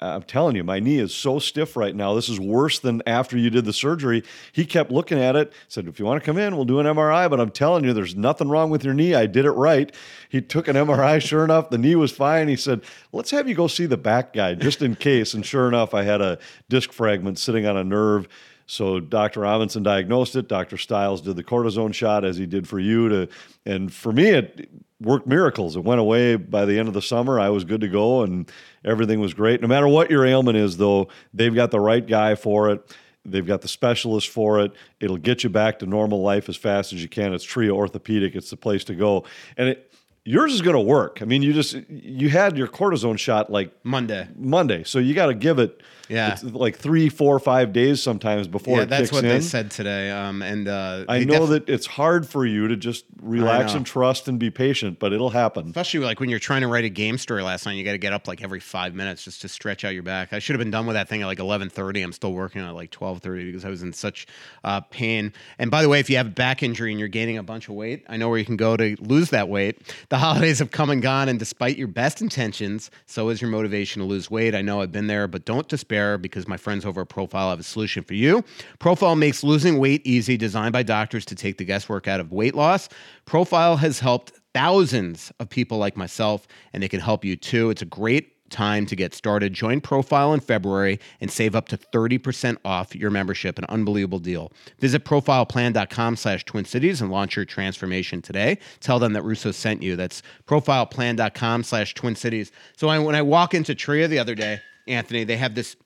I'm 0.00 0.22
telling 0.22 0.56
you, 0.56 0.64
my 0.64 0.78
knee 0.78 0.98
is 0.98 1.14
so 1.14 1.38
stiff 1.38 1.76
right 1.76 1.94
now. 1.94 2.14
This 2.14 2.28
is 2.28 2.38
worse 2.38 2.78
than 2.78 3.02
after 3.06 3.38
you 3.38 3.50
did 3.50 3.64
the 3.64 3.72
surgery. 3.72 4.22
He 4.52 4.64
kept 4.64 4.90
looking 4.90 5.18
at 5.18 5.36
it, 5.36 5.52
said, 5.68 5.86
If 5.86 5.98
you 5.98 6.04
want 6.04 6.22
to 6.22 6.26
come 6.26 6.38
in, 6.38 6.56
we'll 6.56 6.64
do 6.64 6.80
an 6.80 6.86
MRI. 6.86 7.28
But 7.30 7.40
I'm 7.40 7.50
telling 7.50 7.84
you, 7.84 7.92
there's 7.92 8.16
nothing 8.16 8.48
wrong 8.48 8.70
with 8.70 8.84
your 8.84 8.94
knee. 8.94 9.14
I 9.14 9.26
did 9.26 9.44
it 9.44 9.52
right. 9.52 9.94
He 10.28 10.40
took 10.40 10.68
an 10.68 10.76
MRI. 10.76 11.16
Sure 11.26 11.44
enough, 11.44 11.70
the 11.70 11.78
knee 11.78 11.96
was 11.96 12.12
fine. 12.12 12.46
He 12.46 12.56
said, 12.56 12.82
Let's 13.12 13.30
have 13.30 13.48
you 13.48 13.54
go 13.54 13.66
see 13.66 13.86
the 13.86 13.96
back 13.96 14.32
guy 14.32 14.54
just 14.54 14.80
in 14.80 14.94
case. 14.94 15.34
And 15.34 15.44
sure 15.44 15.66
enough, 15.66 15.92
I 15.92 16.02
had 16.02 16.20
a 16.20 16.38
disc 16.68 16.92
fragment 16.92 17.38
sitting 17.38 17.66
on 17.66 17.76
a 17.76 17.82
nerve. 17.82 18.28
So 18.66 19.00
Dr. 19.00 19.40
Robinson 19.40 19.82
diagnosed 19.82 20.36
it. 20.36 20.48
Dr. 20.48 20.76
Stiles 20.76 21.20
did 21.20 21.36
the 21.36 21.44
cortisone 21.44 21.94
shot 21.94 22.24
as 22.24 22.36
he 22.36 22.46
did 22.46 22.68
for 22.68 22.78
you 22.78 23.08
to, 23.08 23.28
and 23.64 23.92
for 23.92 24.12
me, 24.12 24.30
it 24.30 24.68
worked 25.00 25.26
miracles. 25.26 25.76
It 25.76 25.84
went 25.84 26.00
away 26.00 26.36
by 26.36 26.64
the 26.64 26.78
end 26.78 26.88
of 26.88 26.94
the 26.94 27.02
summer. 27.02 27.38
I 27.38 27.50
was 27.50 27.64
good 27.64 27.80
to 27.82 27.88
go 27.88 28.22
and 28.22 28.50
everything 28.86 29.20
was 29.20 29.34
great. 29.34 29.60
No 29.60 29.68
matter 29.68 29.88
what 29.88 30.10
your 30.10 30.24
ailment 30.24 30.56
is, 30.56 30.76
though, 30.78 31.08
they've 31.34 31.54
got 31.54 31.70
the 31.70 31.80
right 31.80 32.06
guy 32.06 32.34
for 32.34 32.70
it. 32.70 32.96
They've 33.24 33.46
got 33.46 33.60
the 33.60 33.68
specialist 33.68 34.28
for 34.28 34.60
it. 34.60 34.72
It'll 35.00 35.16
get 35.16 35.42
you 35.42 35.50
back 35.50 35.80
to 35.80 35.86
normal 35.86 36.22
life 36.22 36.48
as 36.48 36.56
fast 36.56 36.92
as 36.92 37.02
you 37.02 37.08
can. 37.08 37.34
It's 37.34 37.44
Tria 37.44 37.74
Orthopedic. 37.74 38.36
It's 38.36 38.50
the 38.50 38.56
place 38.56 38.84
to 38.84 38.94
go. 38.94 39.24
And 39.56 39.70
it, 39.70 39.92
yours 40.24 40.52
is 40.52 40.62
going 40.62 40.76
to 40.76 40.80
work. 40.80 41.20
I 41.20 41.24
mean, 41.24 41.42
you 41.42 41.52
just 41.52 41.74
you 41.88 42.28
had 42.28 42.56
your 42.56 42.68
cortisone 42.68 43.18
shot 43.18 43.50
like 43.50 43.72
Monday. 43.82 44.28
Monday, 44.36 44.84
so 44.84 44.98
you 44.98 45.14
got 45.14 45.26
to 45.26 45.34
give 45.34 45.58
it. 45.58 45.82
Yeah. 46.08 46.32
it's 46.32 46.44
like 46.44 46.76
three, 46.76 47.08
four, 47.08 47.38
five 47.38 47.72
days 47.72 48.02
sometimes 48.02 48.48
before 48.48 48.78
Yeah, 48.78 48.84
that's 48.84 49.12
what 49.12 49.24
in. 49.24 49.30
they 49.30 49.40
said 49.40 49.70
today. 49.70 50.10
Um, 50.10 50.42
and 50.42 50.68
uh, 50.68 51.04
I 51.08 51.24
know 51.24 51.40
def- 51.40 51.66
that 51.66 51.68
it's 51.72 51.86
hard 51.86 52.26
for 52.28 52.46
you 52.46 52.68
to 52.68 52.76
just 52.76 53.04
relax 53.20 53.74
and 53.74 53.84
trust 53.84 54.28
and 54.28 54.38
be 54.38 54.50
patient, 54.50 54.98
but 54.98 55.12
it'll 55.12 55.30
happen. 55.30 55.66
Especially 55.68 56.00
like 56.00 56.20
when 56.20 56.28
you're 56.28 56.38
trying 56.38 56.60
to 56.62 56.68
write 56.68 56.84
a 56.84 56.88
game 56.88 57.18
story 57.18 57.42
last 57.42 57.66
night, 57.66 57.72
you 57.74 57.84
got 57.84 57.92
to 57.92 57.98
get 57.98 58.12
up 58.12 58.28
like 58.28 58.42
every 58.42 58.60
five 58.60 58.94
minutes 58.94 59.24
just 59.24 59.40
to 59.42 59.48
stretch 59.48 59.84
out 59.84 59.94
your 59.94 60.02
back. 60.02 60.32
I 60.32 60.38
should 60.38 60.54
have 60.54 60.60
been 60.60 60.70
done 60.70 60.86
with 60.86 60.94
that 60.94 61.08
thing 61.08 61.22
at 61.22 61.26
like 61.26 61.38
11:30. 61.38 62.04
I'm 62.04 62.12
still 62.12 62.32
working 62.32 62.60
on 62.62 62.68
it 62.68 62.70
at 62.70 62.76
like 62.76 62.90
12:30 62.90 63.46
because 63.46 63.64
I 63.64 63.68
was 63.70 63.82
in 63.82 63.92
such 63.92 64.26
uh, 64.64 64.80
pain. 64.82 65.32
And 65.58 65.70
by 65.70 65.82
the 65.82 65.88
way, 65.88 65.98
if 66.00 66.08
you 66.10 66.16
have 66.18 66.26
a 66.26 66.30
back 66.30 66.62
injury 66.62 66.90
and 66.92 66.98
you're 67.00 67.08
gaining 67.08 67.38
a 67.38 67.42
bunch 67.42 67.68
of 67.68 67.74
weight, 67.74 68.04
I 68.08 68.16
know 68.16 68.28
where 68.28 68.38
you 68.38 68.44
can 68.44 68.56
go 68.56 68.76
to 68.76 68.96
lose 69.00 69.30
that 69.30 69.48
weight. 69.48 69.80
The 70.08 70.18
holidays 70.26 70.58
have 70.60 70.70
come 70.70 70.90
and 70.90 71.02
gone, 71.02 71.28
and 71.28 71.38
despite 71.38 71.76
your 71.76 71.88
best 71.88 72.20
intentions, 72.22 72.90
so 73.06 73.28
is 73.30 73.40
your 73.40 73.50
motivation 73.50 74.00
to 74.02 74.06
lose 74.06 74.30
weight. 74.30 74.54
I 74.54 74.62
know 74.62 74.80
I've 74.82 74.92
been 74.92 75.06
there, 75.06 75.26
but 75.26 75.44
don't 75.44 75.66
despair 75.66 75.95
because 76.18 76.46
my 76.46 76.56
friends 76.56 76.84
over 76.84 77.02
at 77.02 77.08
Profile 77.08 77.50
have 77.50 77.60
a 77.60 77.64
solution 77.64 78.02
for 78.02 78.14
you. 78.14 78.44
Profile 78.78 79.16
makes 79.16 79.42
losing 79.42 79.78
weight 79.78 80.06
easy, 80.06 80.36
designed 80.36 80.72
by 80.72 80.82
doctors 80.82 81.24
to 81.26 81.34
take 81.34 81.58
the 81.58 81.64
guesswork 81.64 82.06
out 82.06 82.20
of 82.20 82.32
weight 82.32 82.54
loss. 82.54 82.88
Profile 83.24 83.76
has 83.76 84.00
helped 84.00 84.32
thousands 84.54 85.32
of 85.40 85.48
people 85.48 85.78
like 85.78 85.96
myself, 85.96 86.46
and 86.72 86.82
they 86.82 86.88
can 86.88 87.00
help 87.00 87.24
you 87.24 87.36
too. 87.36 87.70
It's 87.70 87.82
a 87.82 87.86
great 87.86 88.36
time 88.50 88.86
to 88.86 88.96
get 88.96 89.14
started. 89.14 89.52
Join 89.52 89.80
Profile 89.80 90.32
in 90.32 90.40
February 90.40 91.00
and 91.20 91.30
save 91.30 91.54
up 91.54 91.68
to 91.68 91.76
30% 91.76 92.56
off 92.64 92.94
your 92.94 93.10
membership. 93.10 93.58
An 93.58 93.64
unbelievable 93.68 94.18
deal. 94.18 94.52
Visit 94.80 95.04
profileplan.com 95.04 96.16
slash 96.16 96.44
Twin 96.44 96.64
Cities 96.64 97.00
and 97.00 97.10
launch 97.10 97.36
your 97.36 97.44
transformation 97.44 98.22
today. 98.22 98.58
Tell 98.80 98.98
them 98.98 99.12
that 99.14 99.22
Russo 99.22 99.50
sent 99.50 99.82
you. 99.82 99.96
That's 99.96 100.22
profileplan.com 100.46 101.64
slash 101.64 101.94
Twin 101.94 102.16
Cities. 102.16 102.52
So 102.76 102.88
I, 102.88 102.98
when 102.98 103.14
I 103.14 103.22
walk 103.22 103.54
into 103.54 103.74
Tria 103.74 104.08
the 104.08 104.18
other 104.18 104.34
day, 104.34 104.60
Anthony, 104.86 105.24
they 105.24 105.36
have 105.36 105.54
this 105.54 105.76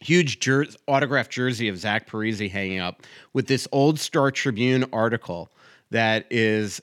huge 0.00 0.40
jer- 0.40 0.66
autographed 0.88 1.30
jersey 1.30 1.68
of 1.68 1.78
Zach 1.78 2.08
Parise 2.08 2.50
hanging 2.50 2.80
up 2.80 3.02
with 3.32 3.46
this 3.46 3.68
old 3.70 4.00
Star 4.00 4.30
Tribune 4.30 4.86
article 4.92 5.52
that 5.90 6.26
is 6.30 6.82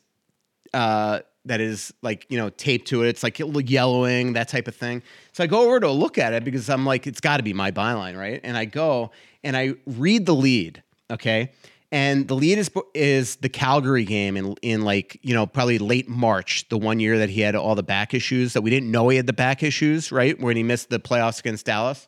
uh, 0.73 1.19
that 1.45 1.59
is 1.59 1.93
like 2.01 2.25
you 2.29 2.37
know 2.37 2.49
taped 2.49 2.87
to 2.89 3.03
it. 3.03 3.09
It's 3.09 3.23
like 3.23 3.39
yellowing 3.39 4.33
that 4.33 4.47
type 4.47 4.67
of 4.67 4.75
thing. 4.75 5.01
So 5.33 5.43
I 5.43 5.47
go 5.47 5.65
over 5.65 5.79
to 5.79 5.89
look 5.89 6.17
at 6.17 6.33
it 6.33 6.43
because 6.43 6.69
I'm 6.69 6.85
like, 6.85 7.07
it's 7.07 7.19
got 7.21 7.37
to 7.37 7.43
be 7.43 7.53
my 7.53 7.71
byline, 7.71 8.17
right? 8.17 8.39
And 8.43 8.55
I 8.55 8.65
go 8.65 9.11
and 9.43 9.57
I 9.57 9.75
read 9.85 10.25
the 10.25 10.35
lead, 10.35 10.83
okay. 11.09 11.51
And 11.89 12.27
the 12.27 12.35
lead 12.35 12.57
is 12.57 12.69
is 12.93 13.37
the 13.37 13.49
Calgary 13.49 14.03
game 14.03 14.35
in 14.35 14.55
in 14.61 14.81
like 14.81 15.17
you 15.23 15.33
know 15.33 15.47
probably 15.47 15.79
late 15.79 16.09
March, 16.09 16.67
the 16.69 16.77
one 16.77 16.99
year 16.99 17.17
that 17.17 17.29
he 17.29 17.41
had 17.41 17.55
all 17.55 17.75
the 17.75 17.83
back 17.83 18.13
issues 18.13 18.53
that 18.53 18.61
we 18.61 18.69
didn't 18.69 18.91
know 18.91 19.07
he 19.07 19.15
had 19.15 19.25
the 19.25 19.33
back 19.33 19.63
issues, 19.63 20.11
right? 20.11 20.39
When 20.39 20.57
he 20.57 20.63
missed 20.63 20.89
the 20.89 20.99
playoffs 20.99 21.39
against 21.39 21.65
Dallas 21.65 22.07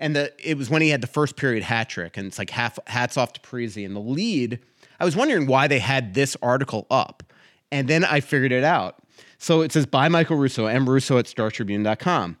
and 0.00 0.16
the 0.16 0.32
it 0.42 0.56
was 0.56 0.68
when 0.68 0.82
he 0.82 0.88
had 0.88 1.02
the 1.02 1.06
first 1.06 1.36
period 1.36 1.62
hat 1.62 1.88
trick, 1.88 2.16
and 2.16 2.26
it's 2.26 2.38
like 2.38 2.50
half 2.50 2.78
hats 2.88 3.16
off 3.16 3.32
to 3.34 3.40
Parise. 3.40 3.84
And 3.84 3.94
the 3.94 4.00
lead, 4.00 4.58
I 4.98 5.04
was 5.04 5.14
wondering 5.14 5.46
why 5.46 5.68
they 5.68 5.78
had 5.78 6.14
this 6.14 6.36
article 6.42 6.86
up, 6.90 7.22
and 7.70 7.86
then 7.86 8.04
I 8.04 8.20
figured 8.20 8.50
it 8.50 8.64
out. 8.64 8.96
So 9.38 9.60
it 9.60 9.70
says 9.70 9.86
by 9.86 10.08
Michael 10.08 10.36
Russo, 10.36 10.66
M. 10.66 10.88
Russo 10.88 11.18
at 11.18 11.26
StarTribune.com. 11.26 12.36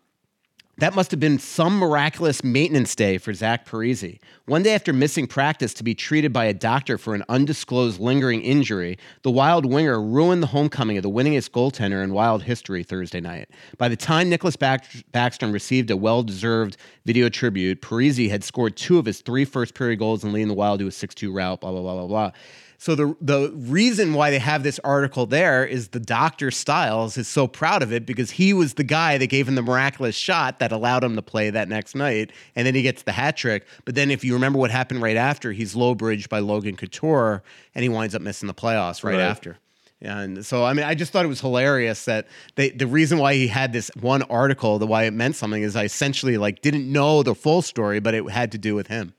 That 0.78 0.94
must 0.94 1.10
have 1.10 1.20
been 1.20 1.38
some 1.38 1.76
miraculous 1.76 2.42
maintenance 2.42 2.94
day 2.94 3.18
for 3.18 3.34
Zach 3.34 3.66
Parise. 3.66 4.18
One 4.46 4.62
day 4.62 4.74
after 4.74 4.94
missing 4.94 5.26
practice 5.26 5.74
to 5.74 5.84
be 5.84 5.94
treated 5.94 6.32
by 6.32 6.46
a 6.46 6.54
doctor 6.54 6.96
for 6.96 7.14
an 7.14 7.22
undisclosed 7.28 8.00
lingering 8.00 8.40
injury, 8.40 8.96
the 9.20 9.30
Wild 9.30 9.66
winger 9.66 10.00
ruined 10.00 10.42
the 10.42 10.46
homecoming 10.46 10.96
of 10.96 11.02
the 11.02 11.10
winningest 11.10 11.50
goaltender 11.50 12.02
in 12.02 12.14
Wild 12.14 12.44
history 12.44 12.82
Thursday 12.82 13.20
night. 13.20 13.50
By 13.76 13.88
the 13.88 13.96
time 13.96 14.30
Nicholas 14.30 14.56
Back- 14.56 14.86
Backstrom 15.12 15.52
received 15.52 15.90
a 15.90 15.98
well-deserved 15.98 16.78
video 17.04 17.28
tribute, 17.28 17.82
Parisi 17.82 18.30
had 18.30 18.42
scored 18.42 18.74
two 18.76 18.98
of 18.98 19.04
his 19.04 19.20
three 19.20 19.44
first 19.44 19.74
period 19.74 19.98
goals 19.98 20.24
and 20.24 20.32
leading 20.32 20.48
the 20.48 20.54
Wild 20.54 20.78
to 20.78 20.86
a 20.86 20.90
6-2 20.90 21.30
rout, 21.30 21.60
blah, 21.60 21.72
blah, 21.72 21.82
blah, 21.82 21.94
blah, 21.94 22.06
blah. 22.06 22.30
So 22.80 22.94
the 22.94 23.14
the 23.20 23.52
reason 23.54 24.14
why 24.14 24.30
they 24.30 24.38
have 24.38 24.62
this 24.62 24.80
article 24.82 25.26
there 25.26 25.66
is 25.66 25.88
the 25.88 26.00
doctor 26.00 26.50
Styles 26.50 27.18
is 27.18 27.28
so 27.28 27.46
proud 27.46 27.82
of 27.82 27.92
it 27.92 28.06
because 28.06 28.30
he 28.30 28.54
was 28.54 28.72
the 28.72 28.84
guy 28.84 29.18
that 29.18 29.26
gave 29.26 29.46
him 29.46 29.54
the 29.54 29.60
miraculous 29.60 30.16
shot 30.16 30.60
that 30.60 30.72
allowed 30.72 31.04
him 31.04 31.14
to 31.14 31.20
play 31.20 31.50
that 31.50 31.68
next 31.68 31.94
night, 31.94 32.32
and 32.56 32.66
then 32.66 32.74
he 32.74 32.80
gets 32.80 33.02
the 33.02 33.12
hat 33.12 33.36
trick. 33.36 33.66
But 33.84 33.96
then 33.96 34.10
if 34.10 34.24
you 34.24 34.32
remember 34.32 34.58
what 34.58 34.70
happened 34.70 35.02
right 35.02 35.18
after, 35.18 35.52
he's 35.52 35.76
low 35.76 35.94
bridged 35.94 36.30
by 36.30 36.38
Logan 36.38 36.74
Couture, 36.74 37.42
and 37.74 37.82
he 37.82 37.90
winds 37.90 38.14
up 38.14 38.22
missing 38.22 38.46
the 38.46 38.54
playoffs 38.54 39.04
right, 39.04 39.12
Right. 39.12 39.20
after. 39.20 39.58
And 40.00 40.46
so, 40.46 40.64
I 40.64 40.72
mean, 40.72 40.86
I 40.86 40.94
just 40.94 41.12
thought 41.12 41.26
it 41.26 41.28
was 41.28 41.42
hilarious 41.42 42.06
that 42.06 42.28
they, 42.54 42.70
the 42.70 42.86
reason 42.86 43.18
why 43.18 43.34
he 43.34 43.46
had 43.46 43.74
this 43.74 43.90
one 44.00 44.22
article, 44.22 44.78
the 44.78 44.86
why 44.86 45.02
it 45.04 45.10
meant 45.10 45.36
something, 45.36 45.62
is 45.62 45.76
I 45.76 45.84
essentially 45.84 46.38
like 46.38 46.62
didn't 46.62 46.90
know 46.90 47.22
the 47.22 47.34
full 47.34 47.60
story, 47.60 48.00
but 48.00 48.14
it 48.14 48.26
had 48.30 48.52
to 48.52 48.58
do 48.58 48.74
with 48.74 48.86
him. 48.86 49.12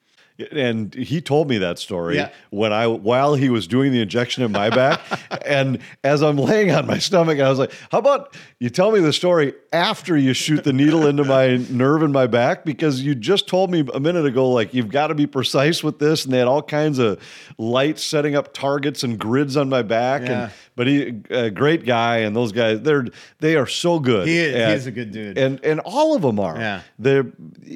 And 0.51 0.93
he 0.93 1.21
told 1.21 1.49
me 1.49 1.57
that 1.59 1.79
story 1.79 2.15
Yeah. 2.17 2.29
when 2.49 2.73
I 2.73 2.87
while 2.87 3.35
he 3.35 3.49
was 3.49 3.67
doing 3.67 3.91
the 3.91 4.01
injection 4.01 4.43
in 4.43 4.51
my 4.51 4.69
back, 4.69 5.01
and 5.45 5.79
as 6.03 6.21
I'm 6.21 6.37
laying 6.37 6.71
on 6.71 6.85
my 6.87 6.97
stomach, 6.99 7.39
I 7.39 7.49
was 7.49 7.59
like, 7.59 7.71
"How 7.91 7.99
about 7.99 8.35
you 8.59 8.69
tell 8.69 8.91
me 8.91 8.99
the 8.99 9.13
story 9.13 9.53
after 9.73 10.17
you 10.17 10.33
shoot 10.33 10.63
the 10.63 10.73
needle 10.73 11.05
into 11.07 11.23
my 11.23 11.57
nerve 11.69 12.03
in 12.03 12.11
my 12.11 12.27
back? 12.27 12.65
Because 12.65 13.01
you 13.01 13.15
just 13.15 13.47
told 13.47 13.71
me 13.71 13.85
a 13.93 13.99
minute 13.99 14.25
ago, 14.25 14.49
like 14.49 14.73
you've 14.73 14.89
got 14.89 15.07
to 15.07 15.15
be 15.15 15.27
precise 15.27 15.83
with 15.83 15.99
this, 15.99 16.25
and 16.25 16.33
they 16.33 16.37
had 16.39 16.47
all 16.47 16.61
kinds 16.63 16.99
of 16.99 17.19
lights 17.57 18.03
setting 18.03 18.35
up 18.35 18.53
targets 18.53 19.03
and 19.03 19.17
grids 19.19 19.57
on 19.57 19.69
my 19.69 19.81
back, 19.81 20.21
Yeah. 20.23 20.43
and 20.43 20.51
but 20.75 20.87
he 20.87 21.13
a 21.29 21.49
great 21.51 21.85
guy, 21.85 22.17
and 22.19 22.35
those 22.35 22.51
guys 22.51 22.81
they're 22.81 23.05
they 23.39 23.55
are 23.55 23.67
so 23.67 23.99
good. 23.99 24.27
He 24.27 24.37
is- 24.37 24.55
he 24.55 24.73
is 24.73 24.87
a 24.87 24.91
good 24.91 25.11
dude. 25.11 25.37
and 25.37 25.63
and 25.63 25.79
all 25.81 26.15
of 26.15 26.21
them 26.21 26.39
are. 26.39 26.57
Yeah. 26.57 26.81
They're, 26.99 27.31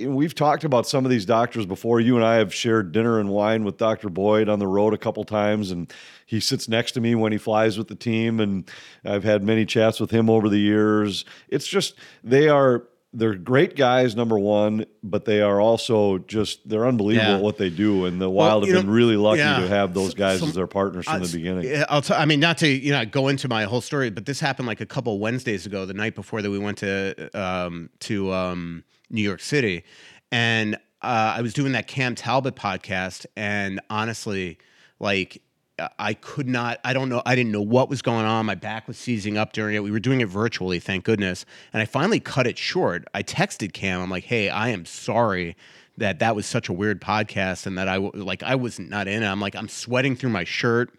we've 0.06 0.36
talked 0.36 0.64
about 0.64 0.88
some 0.88 1.06
of 1.06 1.12
these 1.12 1.26
doctors 1.26 1.66
before. 1.66 2.00
You 2.00 2.16
and 2.16 2.26
I 2.26 2.36
have 2.36 2.54
shared 2.54 2.92
dinner 2.92 3.20
and 3.20 3.30
wine 3.30 3.64
with 3.64 3.78
Dr. 3.78 4.10
Boyd 4.10 4.50
on 4.50 4.60
the 4.60 4.68
road 4.68 4.94
a 4.94 4.98
couple 4.98 5.24
times, 5.24 5.72
and 5.72 5.92
he 6.26 6.40
sits 6.40 6.68
next 6.70 6.94
to 6.94 7.02
me 7.02 7.16
when 7.16 7.32
he 7.32 7.38
flies 7.38 7.78
with 7.78 7.88
the 7.88 7.96
team. 7.96 8.40
And 8.40 8.70
I've 9.04 9.24
had 9.24 9.44
many 9.44 9.66
chats 9.66 10.00
with 10.00 10.12
him 10.12 10.30
over 10.30 10.50
the 10.50 10.60
years. 10.60 11.26
It's 11.50 11.68
just 11.68 11.96
they 12.24 12.48
are 12.50 12.84
they're 13.18 13.34
great 13.36 13.76
guys, 13.76 14.16
number 14.16 14.38
one, 14.38 14.86
but 15.02 15.26
they 15.26 15.42
are 15.42 15.62
also 15.62 16.18
just 16.20 16.68
they're 16.68 16.86
unbelievable 16.86 17.30
Yeah. 17.32 17.38
at 17.38 17.42
what 17.42 17.58
they 17.58 17.70
do. 17.70 18.06
And 18.06 18.20
the 18.22 18.30
Wild 18.30 18.68
you 18.68 18.74
have 18.76 18.84
been 18.84 18.92
really 18.94 19.16
lucky 19.16 19.40
yeah. 19.40 19.60
to 19.62 19.68
have 19.68 19.94
those 19.94 20.14
guys 20.14 20.42
So- 20.42 20.48
as 20.48 20.54
their 20.54 20.68
partners 20.68 21.06
from 21.06 21.22
Uh, 21.22 21.26
the 21.26 21.32
beginning. 21.38 21.84
I'll 21.90 22.02
t- 22.02 22.14
I 22.14 22.26
mean, 22.26 22.40
not 22.40 22.58
to 22.60 22.68
you 22.68 22.92
know 22.92 23.06
go 23.06 23.30
into 23.30 23.48
my 23.48 23.64
whole 23.64 23.82
story, 23.82 24.10
but 24.10 24.26
this 24.26 24.40
happened 24.40 24.68
like 24.68 24.82
a 24.82 24.86
couple 24.86 25.18
Wednesdays 25.20 25.66
ago, 25.66 25.86
the 25.86 25.94
night 25.94 26.14
before 26.14 26.42
that 26.42 26.52
we 26.52 26.60
went 26.60 26.78
to 26.80 27.30
um, 27.34 27.90
to 28.02 28.34
um, 28.34 28.84
New 29.10 29.22
York 29.24 29.40
City, 29.40 29.84
and 30.32 30.76
uh, 31.02 31.36
I 31.38 31.42
was 31.42 31.54
doing 31.54 31.72
that 31.74 31.88
Cam 31.88 32.16
Talbot 32.16 32.56
podcast, 32.56 33.26
and 33.38 33.80
honestly, 33.90 34.58
like. 35.00 35.42
Uh, 35.78 35.90
I 36.00 36.14
could 36.14 36.48
not. 36.48 36.80
I 36.84 36.94
don't 36.94 37.10
know. 37.10 37.22
I 37.26 37.36
didn't 37.36 37.52
know 37.52 37.62
what 37.62 37.90
was 37.90 38.02
going 38.02 38.26
on. 38.26 38.46
My 38.46 38.56
back 38.56 38.88
was 38.88 38.98
seizing 38.98 39.38
up 39.38 39.54
during 39.54 39.76
it. 39.76 39.84
We 39.84 39.92
were 39.92 40.00
doing 40.00 40.22
it 40.22 40.28
virtually, 40.28 40.80
thank 40.80 41.04
goodness. 41.04 41.46
And 41.74 41.82
I 41.82 41.86
finally 41.86 42.20
cut 42.20 42.48
it 42.48 42.58
short. 42.58 43.06
I 43.14 43.24
texted 43.24 43.74
Cam. 43.74 44.02
I'm 44.02 44.10
like, 44.10 44.24
"Hey, 44.24 44.50
I 44.50 44.70
am 44.70 44.86
sorry 44.86 45.56
that 45.98 46.20
that 46.20 46.36
was 46.36 46.46
such 46.46 46.70
a 46.70 46.74
weird 46.74 47.02
podcast 47.02 47.66
and 47.66 47.78
that 47.78 47.88
I 47.88 47.98
like 47.98 48.44
I 48.44 48.56
was 48.56 48.80
not 48.80 49.08
in 49.08 49.24
it. 49.24 49.28
I'm 49.28 49.40
like 49.42 49.56
I'm 49.56 49.68
sweating 49.68 50.16
through 50.16 50.32
my 50.32 50.44
shirt. 50.44 50.94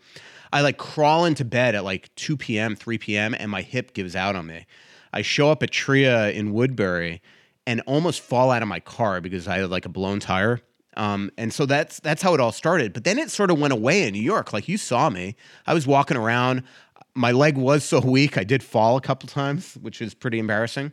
I 0.52 0.60
like 0.60 0.78
crawl 0.78 1.24
into 1.24 1.44
bed 1.44 1.74
at 1.74 1.84
like 1.84 2.14
2 2.14 2.36
p.m., 2.36 2.76
3 2.76 2.98
p.m. 2.98 3.34
and 3.38 3.50
my 3.50 3.62
hip 3.62 3.94
gives 3.94 4.14
out 4.14 4.36
on 4.36 4.46
me. 4.46 4.66
I 5.12 5.22
show 5.22 5.50
up 5.50 5.62
at 5.62 5.70
Tria 5.70 6.30
in 6.30 6.52
Woodbury 6.52 7.20
and 7.66 7.80
almost 7.82 8.20
fall 8.20 8.50
out 8.50 8.62
of 8.62 8.68
my 8.68 8.80
car 8.80 9.20
because 9.20 9.48
I 9.48 9.58
had 9.58 9.70
like 9.70 9.86
a 9.86 9.90
blown 9.90 10.20
tire. 10.20 10.60
Um, 10.96 11.30
and 11.36 11.52
so 11.52 11.66
that's 11.66 12.00
that's 12.00 12.22
how 12.22 12.34
it 12.34 12.40
all 12.40 12.52
started. 12.52 12.92
But 12.92 13.04
then 13.04 13.18
it 13.18 13.30
sort 13.30 13.50
of 13.50 13.58
went 13.58 13.72
away 13.72 14.06
in 14.06 14.12
New 14.14 14.22
York. 14.22 14.52
Like 14.52 14.68
you 14.68 14.78
saw 14.78 15.10
me, 15.10 15.36
I 15.66 15.74
was 15.74 15.86
walking 15.86 16.16
around. 16.16 16.62
My 17.14 17.32
leg 17.32 17.56
was 17.56 17.82
so 17.84 18.00
weak, 18.00 18.36
I 18.36 18.44
did 18.44 18.62
fall 18.62 18.96
a 18.96 19.00
couple 19.00 19.26
times, 19.28 19.74
which 19.80 20.02
is 20.02 20.12
pretty 20.14 20.38
embarrassing. 20.38 20.92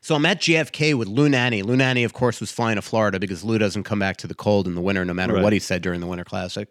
So 0.00 0.14
I'm 0.14 0.24
at 0.26 0.40
JFK 0.40 0.94
with 0.94 1.08
Lou 1.08 1.28
Nanne. 1.28 1.62
Lou 1.64 1.76
Nanne, 1.76 2.04
of 2.04 2.12
course, 2.12 2.40
was 2.40 2.50
flying 2.52 2.76
to 2.76 2.82
Florida 2.82 3.18
because 3.18 3.42
Lou 3.44 3.58
doesn't 3.58 3.82
come 3.84 3.98
back 3.98 4.16
to 4.18 4.26
the 4.26 4.34
cold 4.34 4.66
in 4.68 4.74
the 4.74 4.80
winter, 4.80 5.04
no 5.04 5.12
matter 5.14 5.34
Right. 5.34 5.42
what 5.42 5.52
he 5.52 5.58
said 5.58 5.82
during 5.82 6.00
the 6.00 6.06
Winter 6.06 6.24
Classic. 6.24 6.68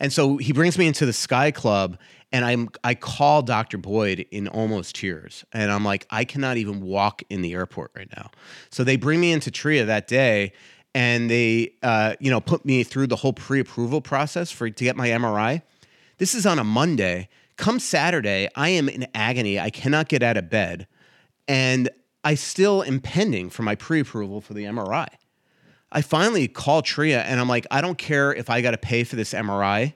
And 0.00 0.12
so 0.12 0.38
he 0.38 0.52
brings 0.52 0.78
me 0.78 0.86
into 0.86 1.04
the 1.06 1.12
Sky 1.12 1.50
Club, 1.50 1.98
and 2.32 2.44
I'm 2.44 2.70
I 2.82 2.94
call 2.94 3.42
Dr. 3.42 3.76
Boyd 3.78 4.26
in 4.30 4.48
almost 4.48 4.96
tears, 4.96 5.44
and 5.52 5.70
I'm 5.70 5.84
like, 5.84 6.06
I 6.10 6.24
cannot 6.24 6.56
even 6.56 6.80
walk 6.80 7.22
in 7.28 7.42
the 7.42 7.52
airport 7.52 7.92
right 7.94 8.08
now. 8.16 8.30
So 8.70 8.84
they 8.84 8.96
bring 8.96 9.20
me 9.20 9.32
into 9.32 9.50
Tria 9.50 9.84
that 9.84 10.08
day, 10.08 10.52
and 10.94 11.30
they 11.30 11.72
uh, 11.82 12.14
you 12.20 12.30
know 12.30 12.40
put 12.40 12.64
me 12.64 12.82
through 12.84 13.06
the 13.06 13.16
whole 13.16 13.32
pre-approval 13.32 14.00
process 14.00 14.50
for 14.50 14.68
to 14.68 14.84
get 14.84 14.96
my 14.96 15.08
MRI. 15.08 15.62
This 16.18 16.34
is 16.34 16.46
on 16.46 16.58
a 16.58 16.64
Monday. 16.64 17.28
Come 17.56 17.78
Saturday, 17.78 18.48
I 18.54 18.70
am 18.70 18.88
in 18.88 19.06
agony. 19.14 19.60
I 19.60 19.70
cannot 19.70 20.08
get 20.08 20.22
out 20.22 20.36
of 20.36 20.48
bed. 20.50 20.86
And 21.46 21.90
I 22.24 22.34
still 22.34 22.82
am 22.82 23.00
pending 23.00 23.50
for 23.50 23.62
my 23.62 23.74
pre 23.74 24.00
approval 24.00 24.40
for 24.40 24.54
the 24.54 24.64
MRI. 24.64 25.08
I 25.90 26.00
finally 26.00 26.48
call 26.48 26.82
Tria 26.82 27.22
and 27.22 27.38
I'm 27.38 27.48
like, 27.48 27.66
I 27.70 27.80
don't 27.80 27.98
care 27.98 28.32
if 28.32 28.48
I 28.48 28.62
got 28.62 28.70
to 28.70 28.78
pay 28.78 29.04
for 29.04 29.16
this 29.16 29.34
MRI 29.34 29.92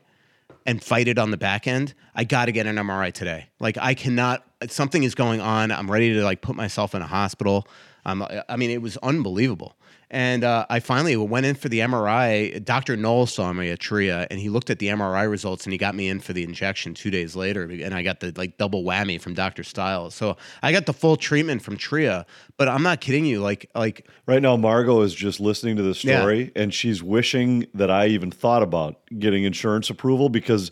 and 0.66 0.82
fight 0.82 1.08
it 1.08 1.18
on 1.18 1.30
the 1.30 1.36
back 1.36 1.66
end. 1.66 1.94
I 2.14 2.24
got 2.24 2.46
to 2.46 2.52
get 2.52 2.66
an 2.66 2.76
MRI 2.76 3.12
today. 3.12 3.46
Like, 3.60 3.78
I 3.78 3.94
cannot, 3.94 4.44
something 4.68 5.04
is 5.04 5.14
going 5.14 5.40
on. 5.40 5.70
I'm 5.70 5.90
ready 5.90 6.12
to 6.12 6.22
like 6.22 6.42
put 6.42 6.54
myself 6.54 6.94
in 6.94 7.00
a 7.00 7.06
hospital. 7.06 7.66
Um, 8.04 8.26
I 8.48 8.56
mean, 8.56 8.70
it 8.70 8.82
was 8.82 8.96
unbelievable. 8.98 9.76
And 10.08 10.44
uh, 10.44 10.66
I 10.70 10.78
finally 10.78 11.16
went 11.16 11.46
in 11.46 11.56
for 11.56 11.68
the 11.68 11.80
MRI. 11.80 12.64
Dr. 12.64 12.96
Knoll 12.96 13.26
saw 13.26 13.52
me 13.52 13.70
at 13.70 13.80
Tria, 13.80 14.26
and 14.30 14.38
he 14.38 14.48
looked 14.48 14.70
at 14.70 14.78
the 14.78 14.86
MRI 14.86 15.28
results, 15.28 15.64
and 15.66 15.72
he 15.72 15.78
got 15.78 15.96
me 15.96 16.08
in 16.08 16.20
for 16.20 16.32
the 16.32 16.44
injection 16.44 16.94
two 16.94 17.10
days 17.10 17.34
later. 17.34 17.64
And 17.64 17.92
I 17.92 18.02
got 18.02 18.20
the 18.20 18.32
like 18.36 18.56
double 18.56 18.84
whammy 18.84 19.20
from 19.20 19.34
Dr. 19.34 19.64
Styles. 19.64 20.14
So 20.14 20.36
I 20.62 20.70
got 20.70 20.86
the 20.86 20.92
full 20.92 21.16
treatment 21.16 21.60
from 21.62 21.76
Tria. 21.76 22.24
But 22.56 22.68
I'm 22.68 22.82
not 22.82 23.00
kidding 23.00 23.26
you. 23.26 23.40
Like, 23.40 23.68
like 23.74 24.06
Right 24.26 24.40
now, 24.40 24.56
Margot 24.56 25.02
is 25.02 25.14
just 25.14 25.40
listening 25.40 25.76
to 25.76 25.82
the 25.82 25.98
Yeah. 26.02 26.20
story 26.20 26.52
and 26.56 26.72
she's 26.72 27.02
wishing 27.02 27.66
that 27.74 27.90
I 27.90 28.06
even 28.06 28.30
thought 28.30 28.62
about 28.62 28.96
getting 29.18 29.44
insurance 29.44 29.90
approval 29.90 30.28
because 30.28 30.70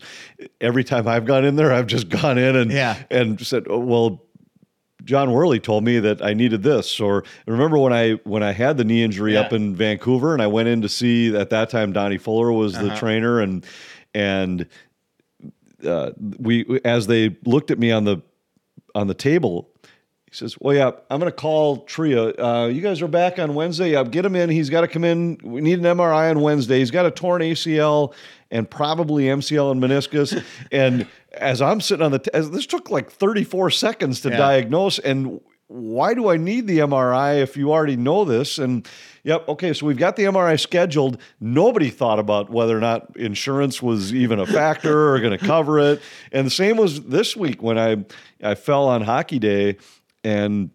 every 0.61 0.83
time 0.83 1.07
I've 1.07 1.25
gone 1.25 1.45
in 1.45 1.55
there, 1.57 1.71
I've 1.71 1.87
just 1.87 2.09
gone 2.09 2.37
in 2.37 2.55
and 2.55 2.71
Yeah. 2.71 2.97
and 3.11 3.39
said, 3.45 3.65
oh, 3.69 3.79
"Well, 3.79 4.23
John 5.05 5.31
Worley 5.31 5.59
told 5.59 5.83
me 5.85 5.99
that 5.99 6.21
I 6.23 6.33
needed 6.33 6.63
this." 6.63 6.99
Or 6.99 7.23
remember 7.47 7.77
when 7.77 7.93
I 7.93 8.13
when 8.23 8.43
I 8.43 8.51
had 8.51 8.77
the 8.77 8.83
knee 8.83 9.03
injury 9.03 9.37
up 9.37 9.53
in 9.53 9.75
Vancouver 9.75 10.33
and 10.33 10.41
I 10.41 10.47
went 10.47 10.67
in 10.67 10.81
to 10.81 10.89
see 10.89 11.35
at 11.35 11.49
that 11.51 11.69
time 11.69 11.93
Donnie 11.93 12.17
Fuller 12.17 12.51
was 12.51 12.73
the 12.73 12.87
Uh-huh. 12.87 12.99
trainer 12.99 13.39
and 13.39 13.65
and 14.13 14.67
uh, 15.85 16.11
we 16.39 16.79
as 16.83 17.07
they 17.07 17.37
looked 17.45 17.71
at 17.71 17.79
me 17.79 17.91
on 17.91 18.03
the 18.05 18.17
on 18.95 19.07
the 19.07 19.13
table 19.13 19.69
he 20.35 20.39
says, 20.39 20.57
"Well, 20.59 20.75
yeah, 20.75 20.91
I'm 21.09 21.19
going 21.19 21.31
to 21.31 21.35
call 21.35 21.77
Tria. 21.85 22.33
Uh, 22.37 22.67
you 22.67 22.81
guys 22.81 23.01
are 23.01 23.07
back 23.07 23.39
on 23.39 23.55
Wednesday. 23.55 23.91
Yeah, 23.91 24.03
get 24.03 24.25
him 24.25 24.35
in. 24.35 24.49
He's 24.49 24.69
got 24.69 24.81
to 24.81 24.87
come 24.87 25.03
in. 25.05 25.39
We 25.43 25.61
need 25.61 25.79
an 25.79 25.85
MRI 25.85 26.29
on 26.29 26.41
Wednesday. 26.41 26.79
He's 26.79 26.91
got 26.91 27.05
a 27.05 27.11
torn 27.11 27.41
ACL 27.41 28.13
and 28.51 28.69
probably 28.69 29.25
MCL 29.25 29.71
and 29.71 29.81
meniscus." 29.81 30.43
and 30.71 31.07
as 31.33 31.61
I'm 31.61 31.79
sitting 31.79 32.05
on 32.05 32.11
the, 32.11 32.19
t- 32.19 32.31
as 32.33 32.51
this 32.51 32.65
took 32.65 32.89
like 32.89 33.09
34 33.09 33.71
seconds 33.71 34.21
to 34.21 34.29
Yeah. 34.29 34.37
diagnose. 34.37 34.99
And 34.99 35.39
why 35.67 36.13
do 36.13 36.29
I 36.29 36.37
need 36.37 36.67
the 36.67 36.79
MRI 36.79 37.41
if 37.41 37.57
you 37.57 37.71
already 37.71 37.95
know 37.95 38.23
this? 38.25 38.57
And 38.59 38.87
yep, 39.23 39.47
okay, 39.49 39.73
so 39.73 39.85
we've 39.85 39.97
got 39.97 40.15
the 40.15 40.23
MRI 40.23 40.59
scheduled. 40.59 41.19
Nobody 41.39 41.89
thought 41.89 42.19
about 42.19 42.49
whether 42.49 42.77
or 42.77 42.81
not 42.81 43.15
insurance 43.17 43.81
was 43.81 44.13
even 44.13 44.39
a 44.39 44.45
factor 44.45 45.13
or 45.13 45.19
going 45.19 45.37
to 45.37 45.43
cover 45.45 45.79
it. 45.79 46.01
And 46.31 46.45
the 46.45 46.51
same 46.51 46.77
was 46.77 47.01
this 47.05 47.35
week 47.35 47.63
when 47.63 47.77
I 47.79 48.05
I 48.43 48.53
fell 48.55 48.87
on 48.87 49.01
hockey 49.01 49.39
day 49.39 49.77
and 50.25 50.71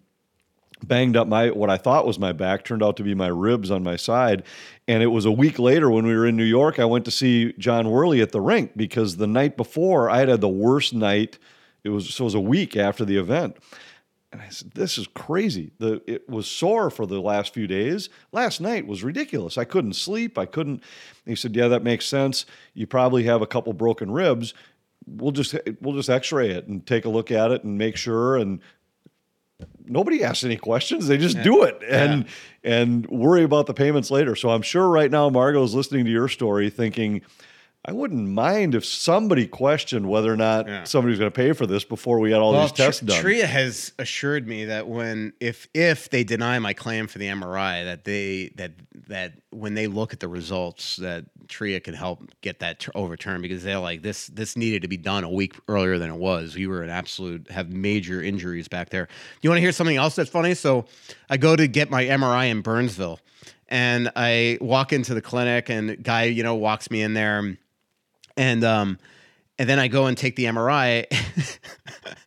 banged 0.84 1.16
up 1.16 1.28
my 1.28 1.50
what 1.50 1.68
I 1.68 1.76
thought 1.76 2.06
was 2.06 2.18
my 2.18 2.32
back 2.32 2.64
turned 2.64 2.82
out 2.82 2.96
to 2.96 3.02
be 3.02 3.14
my 3.14 3.28
ribs 3.28 3.70
on 3.70 3.82
my 3.82 3.96
side. 3.96 4.44
And 4.88 5.02
it 5.02 5.08
was 5.08 5.26
a 5.26 5.32
week 5.32 5.58
later 5.58 5.90
when 5.90 6.06
we 6.06 6.14
were 6.14 6.26
in 6.26 6.36
New 6.36 6.44
York 6.44 6.78
I 6.78 6.84
went 6.84 7.04
to 7.04 7.10
see 7.10 7.52
John 7.58 7.90
Worley 7.90 8.22
at 8.22 8.32
the 8.32 8.40
rink 8.40 8.72
because 8.76 9.16
the 9.16 9.26
night 9.26 9.56
before 9.56 10.08
I 10.08 10.18
had 10.18 10.28
had 10.28 10.40
the 10.40 10.48
worst 10.48 10.94
night. 10.94 11.38
It 11.82 11.88
was 11.90 12.14
so 12.14 12.24
it 12.24 12.26
was 12.26 12.34
a 12.34 12.40
week 12.40 12.76
after 12.76 13.04
the 13.04 13.16
event. 13.16 13.56
And 14.32 14.40
I 14.40 14.48
said 14.50 14.72
this 14.72 14.96
is 14.96 15.08
crazy. 15.08 15.72
The 15.78 16.02
it 16.06 16.28
was 16.28 16.46
sore 16.46 16.90
for 16.90 17.06
the 17.06 17.20
last 17.20 17.52
few 17.52 17.66
days. 17.66 18.08
Last 18.32 18.60
night 18.60 18.86
was 18.86 19.02
ridiculous. 19.02 19.58
I 19.58 19.64
couldn't 19.64 19.94
sleep. 19.94 20.38
I 20.38 20.46
couldn't 20.46 20.82
he 21.26 21.34
said 21.34 21.56
yeah 21.56 21.68
that 21.68 21.82
makes 21.82 22.06
sense. 22.06 22.46
You 22.74 22.86
probably 22.86 23.24
have 23.24 23.42
a 23.42 23.46
couple 23.46 23.72
broken 23.72 24.10
ribs. 24.10 24.54
We'll 25.06 25.32
just 25.32 25.54
we'll 25.80 25.96
just 25.96 26.10
x-ray 26.10 26.50
it 26.50 26.68
and 26.68 26.86
take 26.86 27.06
a 27.06 27.08
look 27.08 27.30
at 27.30 27.50
it 27.50 27.64
and 27.64 27.78
make 27.78 27.96
sure 27.96 28.36
and 28.36 28.60
nobody 29.90 30.24
asks 30.24 30.44
any 30.44 30.57
questions. 30.57 31.09
They 31.09 31.18
just 31.18 31.42
do 31.42 31.64
it 31.64 31.83
and 31.88 32.26
and 32.62 33.07
worry 33.09 33.42
about 33.42 33.66
the 33.66 33.74
payments 33.74 34.11
later. 34.11 34.37
So 34.37 34.50
I'm 34.50 34.62
sure 34.62 34.88
right 34.88 35.11
now 35.11 35.29
Margot's 35.29 35.74
listening 35.74 36.05
to 36.05 36.11
your 36.11 36.29
story 36.29 36.70
thinking, 36.70 37.22
I 37.82 37.92
wouldn't 37.92 38.28
mind 38.28 38.74
if 38.74 38.84
somebody 38.84 39.46
questioned 39.46 40.06
whether 40.06 40.30
or 40.30 40.36
not 40.36 40.68
Yeah. 40.68 40.84
somebody's 40.84 41.18
going 41.18 41.30
to 41.30 41.34
pay 41.34 41.52
for 41.52 41.66
this 41.66 41.82
before 41.82 42.20
we 42.20 42.30
had 42.30 42.38
all 42.40 42.52
these 42.60 42.72
Tr- 42.72 42.76
tests 42.82 43.00
done. 43.00 43.22
Tria 43.22 43.46
has 43.46 43.92
assured 43.98 44.46
me 44.46 44.66
that 44.66 44.86
when 44.86 45.32
if 45.40 45.66
if 45.72 46.10
they 46.10 46.22
deny 46.22 46.58
my 46.58 46.74
claim 46.74 47.06
for 47.06 47.18
the 47.18 47.26
MRI, 47.28 47.84
that 47.84 48.04
they 48.04 48.50
that 48.56 48.72
that 49.08 49.32
when 49.48 49.72
they 49.72 49.86
look 49.86 50.12
at 50.12 50.20
the 50.20 50.28
results, 50.28 50.96
that 50.96 51.24
Tria 51.48 51.80
can 51.80 51.94
help 51.94 52.22
get 52.42 52.58
that 52.60 52.80
t- 52.80 52.90
overturned 52.94 53.40
because 53.40 53.62
they're 53.62 53.78
like 53.78 54.02
this 54.02 54.26
this 54.26 54.58
needed 54.58 54.82
to 54.82 54.88
be 54.88 54.98
done 54.98 55.24
a 55.24 55.30
week 55.30 55.54
earlier 55.66 55.98
than 55.98 56.10
it 56.10 56.16
was. 56.18 56.54
You 56.54 56.68
were 56.68 56.82
an 56.82 56.90
absolute 56.90 57.50
have 57.50 57.72
major 57.72 58.22
injuries 58.22 58.68
back 58.68 58.90
there. 58.90 59.08
You 59.40 59.48
want 59.48 59.56
to 59.56 59.62
hear 59.62 59.72
something 59.72 59.96
else 59.96 60.16
that's 60.16 60.28
funny? 60.30 60.52
So 60.54 60.84
I 61.30 61.38
go 61.38 61.56
to 61.56 61.66
get 61.66 61.88
my 61.88 62.04
MRI 62.04 62.50
in 62.50 62.60
Burnsville, 62.60 63.20
and 63.68 64.12
I 64.16 64.58
walk 64.60 64.92
into 64.92 65.14
the 65.14 65.22
clinic, 65.22 65.70
and 65.70 66.02
guy 66.04 66.24
you 66.24 66.42
know 66.42 66.56
walks 66.56 66.90
me 66.90 67.00
in 67.00 67.14
there 67.14 67.56
and 68.36 68.64
um 68.64 68.98
and 69.58 69.68
then 69.68 69.78
I 69.78 69.88
go 69.88 70.06
and 70.06 70.16
take 70.16 70.36
the 70.36 70.46
MRI 70.46 71.04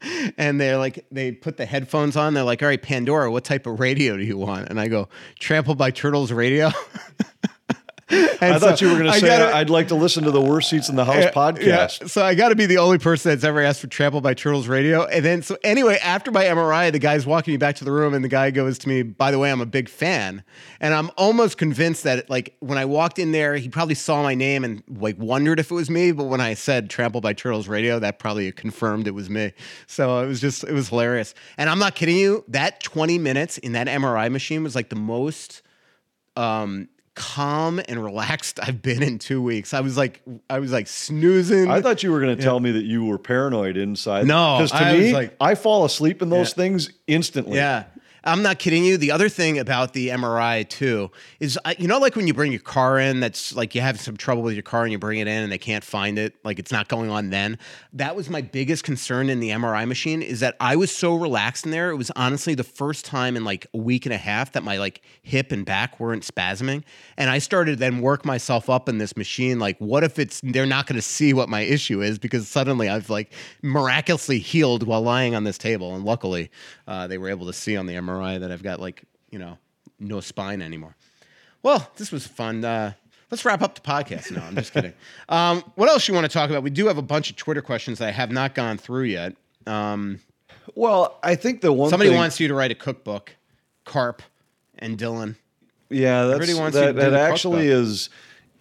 and 0.37 0.61
they're 0.61 0.77
like 0.77 1.05
they 1.11 1.31
put 1.31 1.57
the 1.57 1.65
headphones 1.65 2.15
on. 2.15 2.33
They're 2.33 2.43
like 2.43 2.61
all 2.61 2.67
right 2.67 2.81
Pandora 2.81 3.31
what 3.31 3.43
type 3.43 3.65
of 3.65 3.79
radio 3.79 4.17
do 4.17 4.23
you 4.23 4.37
want? 4.37 4.69
And 4.69 4.79
I 4.79 4.87
go 4.87 5.09
Trampled 5.39 5.77
by 5.77 5.91
Turtles 5.91 6.31
radio 6.31 6.71
I 8.09 8.59
thought 8.59 8.81
you 8.81 8.89
were 8.89 8.95
going 8.99 9.11
to 9.11 9.19
say 9.19 9.27
gotta- 9.27 9.55
I'd 9.55 9.69
like 9.69 9.87
to 9.87 9.95
listen 9.95 10.25
to 10.25 10.31
the 10.31 10.41
Worst 10.41 10.69
Seats 10.69 10.89
in 10.89 10.95
the 10.97 11.05
House 11.05 11.25
podcast. 11.33 12.01
yeah, 12.01 12.07
so 12.07 12.23
I 12.23 12.35
got 12.35 12.49
to 12.49 12.55
be 12.55 12.65
the 12.65 12.77
only 12.77 12.97
person 12.97 13.31
that's 13.31 13.43
ever 13.45 13.61
asked 13.61 13.79
for 13.79 13.87
Trampled 13.87 14.23
by 14.23 14.33
Turtles 14.33 14.67
radio. 14.67 15.05
And 15.05 15.23
then, 15.23 15.41
so 15.41 15.57
anyway, 15.63 15.97
after 16.03 16.29
my 16.29 16.43
MRI, 16.43 16.91
the 16.91 16.99
guy's 16.99 17.25
walking 17.25 17.53
me 17.53 17.57
back 17.57 17.75
to 17.77 17.85
the 17.85 17.91
room, 17.91 18.13
and 18.13 18.23
the 18.23 18.27
guy 18.29 18.51
goes 18.51 18.77
to 18.79 18.89
me, 18.89 19.03
"By 19.03 19.31
the 19.31 19.39
way, 19.39 19.51
I'm 19.51 19.61
a 19.61 19.65
big 19.65 19.87
fan." 19.87 20.43
And 20.81 20.93
I'm 20.93 21.11
almost 21.17 21.57
convinced 21.57 22.03
that, 22.03 22.29
like, 22.29 22.55
when 22.59 22.77
I 22.77 22.83
walked 22.85 23.19
in 23.19 23.31
there, 23.31 23.55
he 23.55 23.69
probably 23.69 23.95
saw 23.95 24.21
my 24.21 24.35
name 24.35 24.63
and 24.65 24.83
like 24.89 25.17
wondered 25.17 25.59
if 25.59 25.71
it 25.71 25.75
was 25.75 25.89
me. 25.89 26.11
But 26.11 26.25
when 26.25 26.41
I 26.41 26.55
said 26.55 26.89
Trampled 26.89 27.23
by 27.23 27.31
Turtles 27.33 27.67
radio, 27.69 27.99
that 27.99 28.19
probably 28.19 28.51
confirmed 28.51 29.07
it 29.07 29.11
was 29.15 29.29
me. 29.29 29.53
So 29.87 30.19
it 30.19 30.27
was 30.27 30.41
just, 30.41 30.63
it 30.65 30.73
was 30.73 30.89
hilarious. 30.89 31.33
And 31.57 31.69
I'm 31.69 31.79
not 31.79 31.95
kidding 31.95 32.17
you. 32.17 32.43
That 32.49 32.83
20 32.83 33.17
minutes 33.17 33.57
in 33.59 33.71
that 33.71 33.87
MRI 33.87 34.29
machine 34.29 34.61
was 34.63 34.75
like 34.75 34.89
the 34.89 34.95
most 34.97 35.61
um 36.35 36.89
calm 37.15 37.80
and 37.88 38.04
relaxed 38.04 38.60
I've 38.62 38.82
been 38.82 39.04
in 39.04 39.19
two 39.19 39.41
weeks. 39.41 39.73
I 39.73 39.82
was 39.82 39.95
like 39.97 40.21
I 40.49 40.60
was 40.60 40.71
like 40.71 40.88
snoozing. 40.88 41.69
I 41.69 41.82
thought 41.82 42.04
you 42.04 42.12
were 42.12 42.19
going 42.19 42.36
to 42.36 42.41
tell 42.43 42.60
me 42.60 42.71
that 42.71 42.84
you 42.86 43.06
were 43.06 43.17
paranoid 43.19 43.78
inside. 43.78 44.26
No, 44.26 44.58
because 44.58 44.71
to 44.71 44.78
I 44.78 44.93
me, 44.93 45.04
was 45.04 45.12
like- 45.13 45.36
I 45.39 45.55
fall 45.55 45.86
asleep 45.86 46.22
in 46.22 46.30
those 46.30 46.49
Yeah. 46.49 46.55
things 46.55 46.89
instantly. 47.07 47.57
yeah. 47.57 47.84
I'm 48.26 48.41
not 48.41 48.57
kidding 48.57 48.86
you. 48.86 48.95
The 48.95 49.11
other 49.11 49.28
thing 49.28 49.59
about 49.59 49.91
the 49.91 50.07
MRI 50.07 50.67
too 50.69 51.11
is, 51.41 51.59
you 51.78 51.89
know, 51.89 51.97
like 51.97 52.15
when 52.15 52.26
you 52.26 52.34
bring 52.34 52.53
your 52.53 52.61
car 52.61 52.97
in, 52.97 53.19
that's 53.19 53.53
like 53.53 53.76
you 53.76 53.82
have 53.82 53.99
some 53.99 54.15
trouble 54.15 54.43
with 54.43 54.53
your 54.53 54.63
car 54.63 54.84
and 54.84 54.93
you 54.93 54.97
bring 54.97 55.19
it 55.19 55.28
in 55.28 55.43
and 55.43 55.51
they 55.51 55.57
can't 55.57 55.84
find 55.84 56.17
it, 56.17 56.34
like 56.45 56.57
it's 56.57 56.71
not 56.71 56.88
going 56.88 57.09
on. 57.09 57.32
Then 57.32 57.57
that 57.91 58.15
was 58.15 58.30
my 58.30 58.41
biggest 58.41 58.86
concern 58.86 59.30
in 59.30 59.41
the 59.41 59.49
MRI 59.49 59.86
machine 59.86 60.21
is 60.21 60.39
that 60.39 60.55
I 60.61 60.78
was 60.78 60.89
so 60.95 61.15
relaxed 61.15 61.65
in 61.65 61.71
there. 61.71 61.89
It 61.89 61.97
was 61.97 62.11
honestly 62.15 62.55
the 62.55 62.63
first 62.63 63.03
time 63.03 63.36
in 63.36 63.43
like 63.43 63.67
a 63.74 63.78
week 63.78 64.05
and 64.05 64.13
a 64.13 64.17
half 64.17 64.53
that 64.53 64.63
my 64.63 64.78
like 64.78 65.01
hip 65.24 65.51
and 65.51 65.65
back 65.65 65.99
weren't 65.99 66.24
spasming, 66.24 66.84
and 67.17 67.30
I 67.30 67.39
started 67.39 67.80
then 67.80 67.99
work 67.99 68.24
myself 68.24 68.69
up 68.69 68.88
in 68.88 68.99
this 68.99 69.17
machine. 69.17 69.59
Like, 69.59 69.78
what 69.80 70.05
if 70.05 70.17
it's 70.17 70.39
they're 70.43 70.65
not 70.65 70.88
going 70.88 70.95
to 70.95 71.01
see 71.01 71.34
what 71.34 71.49
my 71.49 71.61
issue 71.61 72.01
is 72.01 72.19
because 72.19 72.47
suddenly 72.47 72.88
I've 72.88 73.09
like 73.09 73.34
miraculously 73.61 74.39
healed 74.39 74.84
while 74.84 75.01
lying 75.01 75.36
on 75.36 75.43
this 75.43 75.57
table, 75.57 75.93
and 75.93 76.05
luckily 76.05 76.49
uh, 76.88 77.07
they 77.07 77.17
were 77.17 77.30
able 77.30 77.47
to 77.47 77.53
see 77.53 77.76
on 77.76 77.86
the 77.86 77.95
MRI 77.95 78.12
that 78.39 78.51
I've 78.51 78.64
got 78.64 78.80
like 78.80 79.03
you 79.32 79.39
know 79.39 79.57
no 79.99 80.20
spine 80.20 80.61
anymore. 80.61 80.95
Well, 81.61 81.89
this 81.97 82.11
was 82.11 82.28
fun. 82.28 82.64
Uh, 82.66 82.93
let's 83.32 83.45
wrap 83.45 83.61
up 83.61 83.76
the 83.76 83.82
podcast 83.82 84.32
now. 84.32 84.45
I'm 84.45 84.55
just 84.55 84.74
kidding. 84.74 84.93
Um, 85.30 85.64
what 85.76 85.88
else 85.89 86.07
you 86.07 86.14
want 86.14 86.26
to 86.26 86.32
talk 86.32 86.49
about? 86.49 86.61
We 86.64 86.70
do 86.70 86.88
have 86.88 86.97
a 86.97 87.01
bunch 87.03 87.30
of 87.30 87.36
Twitter 87.36 87.61
questions 87.61 87.99
that 87.99 88.09
I 88.09 88.11
have 88.11 88.32
not 88.32 88.53
gone 88.55 88.78
through 88.78 89.03
yet. 89.05 89.36
Um, 89.66 90.20
Well, 90.76 91.20
I 91.24 91.36
think 91.36 91.61
the 91.61 91.72
one 91.72 91.89
somebody 91.89 92.09
thing- 92.09 92.18
wants 92.18 92.39
you 92.39 92.47
to 92.49 92.53
write 92.53 92.72
a 92.72 92.76
cookbook. 92.76 93.36
Carp 93.86 94.22
and 94.80 94.97
Dylan. 94.97 95.36
Yeah, 95.89 96.24
that's 96.26 96.47
that, 96.74 96.95
that 96.95 97.14
actually 97.14 97.68
cookbook. 97.68 97.84
is 97.86 98.09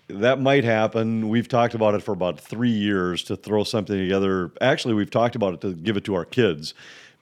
that 0.09 0.41
might 0.41 0.65
happen. 0.65 1.29
We've 1.29 1.49
talked 1.49 1.75
about 1.75 1.95
it 1.95 2.03
for 2.03 2.13
about 2.13 2.39
three 2.39 2.71
years 2.71 3.23
to 3.25 3.37
throw 3.37 3.65
something 3.65 3.97
together. 3.97 4.51
Actually, 4.61 4.95
we've 4.95 5.11
talked 5.11 5.35
about 5.37 5.55
it 5.55 5.61
to 5.63 5.73
give 5.75 5.97
it 5.97 6.05
to 6.05 6.15
our 6.15 6.25
kids 6.25 6.75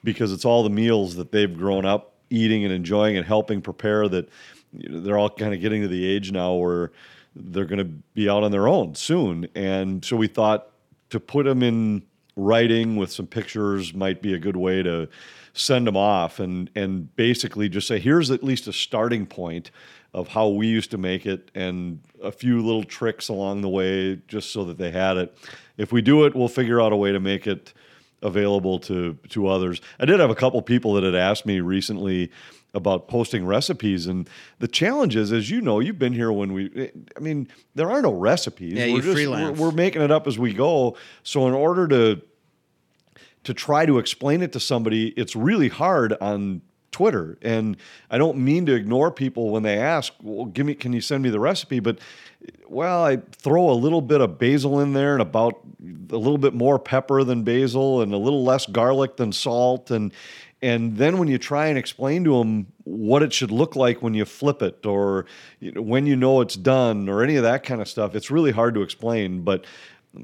because 0.03 0.31
it's 0.33 0.45
all 0.45 0.63
the 0.63 0.69
meals 0.69 1.15
that 1.15 1.31
they've 1.31 1.55
grown 1.55 1.85
up 1.85 2.13
eating 2.31 2.63
and 2.63 2.73
enjoying 2.73 3.17
and 3.17 3.25
helping 3.25 3.61
prepare. 3.61 4.07
That 4.07 4.29
you 4.73 4.89
know, 4.89 5.01
they're 5.01 5.17
all 5.17 5.29
kind 5.29 5.53
of 5.53 5.61
getting 5.61 5.81
to 5.81 5.87
the 5.87 6.05
age 6.05 6.31
now 6.31 6.53
where 6.53 6.91
they're 7.35 7.65
going 7.65 7.79
to 7.79 7.93
be 8.13 8.29
out 8.29 8.43
on 8.43 8.51
their 8.51 8.67
own 8.67 8.95
soon, 8.95 9.47
and 9.55 10.03
so 10.03 10.15
we 10.15 10.27
thought 10.27 10.69
to 11.09 11.19
put 11.19 11.45
them 11.45 11.61
in 11.61 12.03
writing 12.35 12.95
with 12.95 13.11
some 13.11 13.27
pictures 13.27 13.93
might 13.93 14.21
be 14.21 14.33
a 14.33 14.39
good 14.39 14.55
way 14.55 14.81
to 14.81 15.07
send 15.53 15.85
them 15.85 15.97
off 15.97 16.39
and 16.39 16.69
and 16.75 17.13
basically 17.15 17.67
just 17.67 17.87
say 17.87 17.99
here's 17.99 18.31
at 18.31 18.41
least 18.41 18.67
a 18.67 18.73
starting 18.73 19.25
point 19.25 19.69
of 20.13 20.29
how 20.29 20.47
we 20.47 20.67
used 20.67 20.91
to 20.91 20.97
make 20.97 21.25
it 21.25 21.51
and 21.55 21.99
a 22.23 22.31
few 22.31 22.61
little 22.61 22.83
tricks 22.83 23.27
along 23.27 23.61
the 23.61 23.67
way 23.67 24.15
just 24.27 24.53
so 24.53 24.63
that 24.63 24.77
they 24.77 24.91
had 24.91 25.17
it 25.17 25.37
if 25.77 25.91
we 25.91 26.01
do 26.01 26.25
it 26.25 26.33
we'll 26.33 26.47
figure 26.47 26.81
out 26.81 26.93
a 26.93 26.95
way 26.95 27.11
to 27.11 27.19
make 27.19 27.47
it 27.47 27.73
available 28.21 28.79
to 28.79 29.17
to 29.29 29.47
others. 29.47 29.81
I 29.99 30.05
did 30.05 30.19
have 30.19 30.29
a 30.29 30.35
couple 30.35 30.61
people 30.61 30.93
that 30.93 31.03
had 31.03 31.15
asked 31.15 31.45
me 31.45 31.59
recently 31.59 32.31
about 32.73 33.07
posting 33.07 33.45
recipes 33.45 34.07
and 34.07 34.29
the 34.59 34.67
challenge 34.67 35.15
is 35.17 35.33
as 35.33 35.49
you 35.49 35.59
know 35.59 35.81
you've 35.81 35.99
been 35.99 36.13
here 36.13 36.31
when 36.31 36.53
we 36.53 36.89
i 37.17 37.19
mean 37.19 37.45
there 37.75 37.91
are 37.91 38.01
no 38.01 38.13
recipes. 38.13 38.73
Yeah, 38.73 38.85
we're 38.85 38.89
you 38.97 39.01
just 39.01 39.13
freelance. 39.13 39.59
we're, 39.59 39.67
we're 39.67 39.75
making 39.75 40.01
it 40.01 40.11
up 40.11 40.25
as 40.25 40.39
we 40.39 40.53
go. 40.53 40.95
So 41.23 41.47
in 41.47 41.53
order 41.53 41.87
to 41.89 42.21
to 43.43 43.53
try 43.53 43.85
to 43.85 43.97
explain 43.97 44.41
it 44.41 44.53
to 44.53 44.59
somebody, 44.59 45.09
it's 45.09 45.35
really 45.35 45.67
hard 45.67 46.15
on 46.21 46.61
Twitter. 46.91 47.37
And 47.41 47.77
I 48.09 48.17
don't 48.17 48.37
mean 48.37 48.65
to 48.67 48.73
ignore 48.73 49.11
people 49.11 49.49
when 49.49 49.63
they 49.63 49.77
ask, 49.77 50.13
well, 50.21 50.45
give 50.45 50.65
me, 50.65 50.75
can 50.75 50.93
you 50.93 51.01
send 51.01 51.23
me 51.23 51.29
the 51.29 51.39
recipe? 51.39 51.79
But, 51.79 51.99
well, 52.67 53.03
I 53.03 53.17
throw 53.31 53.69
a 53.69 53.73
little 53.73 54.01
bit 54.01 54.21
of 54.21 54.37
basil 54.37 54.79
in 54.79 54.93
there 54.93 55.13
and 55.13 55.21
about 55.21 55.59
a 56.11 56.17
little 56.17 56.37
bit 56.37 56.53
more 56.53 56.79
pepper 56.79 57.23
than 57.23 57.43
basil 57.43 58.01
and 58.01 58.13
a 58.13 58.17
little 58.17 58.43
less 58.43 58.65
garlic 58.65 59.17
than 59.17 59.31
salt. 59.31 59.91
And, 59.91 60.13
and 60.61 60.97
then 60.97 61.17
when 61.17 61.27
you 61.27 61.37
try 61.37 61.67
and 61.67 61.77
explain 61.77 62.23
to 62.25 62.37
them 62.37 62.67
what 62.83 63.23
it 63.23 63.33
should 63.33 63.51
look 63.51 63.75
like 63.75 64.01
when 64.01 64.13
you 64.13 64.25
flip 64.25 64.61
it 64.61 64.85
or 64.85 65.25
you 65.59 65.71
know, 65.71 65.81
when 65.81 66.05
you 66.05 66.15
know 66.15 66.41
it's 66.41 66.55
done 66.55 67.09
or 67.09 67.23
any 67.23 67.35
of 67.35 67.43
that 67.43 67.63
kind 67.63 67.81
of 67.81 67.87
stuff, 67.87 68.15
it's 68.15 68.29
really 68.29 68.51
hard 68.51 68.73
to 68.75 68.81
explain. 68.81 69.41
But 69.41 69.65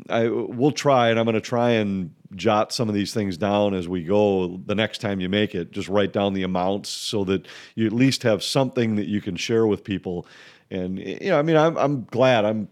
I 0.10 0.28
we'll 0.28 0.72
try, 0.72 1.10
and 1.10 1.20
I'm 1.20 1.26
going 1.26 1.36
to 1.36 1.42
try 1.42 1.72
and 1.72 2.14
jot 2.36 2.74
some 2.74 2.90
of 2.90 2.96
these 2.96 3.14
things 3.14 3.38
down 3.38 3.74
as 3.74 3.88
we 3.88 4.04
go. 4.04 4.58
The 4.66 4.76
next 4.76 5.00
time 5.00 5.22
you 5.22 5.30
make 5.30 5.56
it, 5.56 5.72
just 5.72 5.88
write 5.88 6.12
down 6.12 6.34
the 6.34 6.44
amounts 6.44 6.90
so 6.90 7.24
that 7.26 7.48
you 7.76 7.86
at 7.86 7.94
least 7.94 8.24
have 8.24 8.44
something 8.44 8.96
that 8.98 9.08
you 9.08 9.22
can 9.22 9.36
share 9.36 9.66
with 9.66 9.84
people. 9.84 10.28
And 10.70 11.00
you 11.00 11.30
know, 11.30 11.40
I 11.40 11.42
mean, 11.42 11.56
I'm 11.56 11.78
I'm 11.78 12.04
glad. 12.06 12.44
I'm 12.44 12.68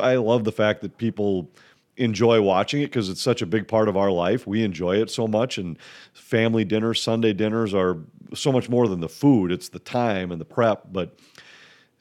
I 0.00 0.16
love 0.16 0.44
the 0.44 0.52
fact 0.52 0.80
that 0.80 0.96
people 0.96 1.50
enjoy 1.96 2.40
watching 2.40 2.80
it 2.80 2.86
because 2.86 3.10
it's 3.10 3.20
such 3.20 3.42
a 3.42 3.46
big 3.46 3.68
part 3.68 3.88
of 3.88 3.96
our 3.96 4.10
life. 4.10 4.46
We 4.46 4.64
enjoy 4.64 4.96
it 4.96 5.10
so 5.10 5.26
much, 5.26 5.58
and 5.58 5.78
family 6.14 6.64
dinners, 6.64 7.02
Sunday 7.02 7.34
dinners 7.34 7.74
are 7.74 7.98
so 8.32 8.50
much 8.50 8.70
more 8.70 8.88
than 8.88 9.00
the 9.00 9.08
food. 9.10 9.52
It's 9.52 9.68
the 9.68 9.78
time 9.78 10.32
and 10.32 10.40
the 10.40 10.46
prep, 10.46 10.84
but. 10.90 11.18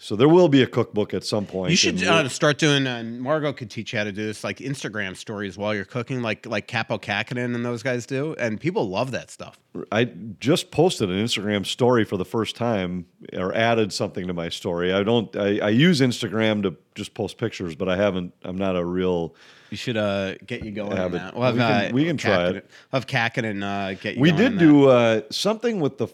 So 0.01 0.15
there 0.15 0.29
will 0.29 0.47
be 0.47 0.61
a 0.63 0.65
cookbook 0.65 1.13
at 1.13 1.25
some 1.25 1.45
point. 1.45 1.71
You 1.71 1.75
should 1.75 2.01
uh, 2.01 2.29
start 2.29 2.57
doing. 2.57 2.87
Uh, 2.87 3.03
Margot 3.03 3.51
could 3.51 3.69
teach 3.69 3.91
you 3.91 3.99
how 3.99 4.05
to 4.05 4.13
do 4.13 4.25
this, 4.25 4.45
like 4.45 4.59
Instagram 4.59 5.13
stories 5.17 5.57
while 5.57 5.75
you're 5.75 5.83
cooking, 5.83 6.21
like 6.21 6.45
like 6.45 6.69
Kaapo 6.69 7.01
Kahkonen 7.01 7.53
and 7.53 7.65
those 7.65 7.83
guys 7.83 8.05
do, 8.05 8.33
and 8.39 8.61
people 8.61 8.87
love 8.87 9.11
that 9.11 9.29
stuff. 9.29 9.59
I 9.91 10.05
just 10.39 10.71
posted 10.71 11.09
an 11.09 11.17
Instagram 11.17 11.65
story 11.65 12.05
for 12.05 12.15
the 12.15 12.23
first 12.23 12.55
time, 12.55 13.07
or 13.33 13.53
added 13.53 13.91
something 13.91 14.25
to 14.27 14.33
my 14.33 14.47
story. 14.47 14.93
I 14.93 15.03
don't. 15.03 15.35
I, 15.35 15.59
I 15.59 15.69
use 15.69 15.99
Instagram 15.99 16.63
to 16.63 16.77
just 16.95 17.13
post 17.13 17.37
pictures, 17.37 17.75
but 17.75 17.89
I 17.89 17.97
haven't. 17.97 18.33
I'm 18.45 18.57
not 18.57 18.77
a 18.77 18.85
real. 18.85 19.35
You 19.69 19.75
should 19.75 19.97
uh, 19.97 20.35
get 20.47 20.63
you 20.63 20.71
going 20.71 20.97
on 20.97 21.11
that. 21.11 21.35
We'll 21.35 21.43
have, 21.43 21.55
we 21.55 21.59
can- 21.59 21.91
uh, 21.91 21.93
we 21.93 22.05
can 22.05 22.15
try 22.15 22.31
Kahkonen- 22.37 22.55
it. 22.55 22.69
We'll 22.93 23.01
have 23.01 23.05
Kahkonen 23.07 23.63
uh, 23.63 23.99
get 23.99 24.15
you. 24.15 24.21
We 24.21 24.31
did 24.31 24.57
do 24.57 24.87
uh, 24.87 25.21
something 25.29 25.81
with 25.81 25.97
the. 25.97 26.07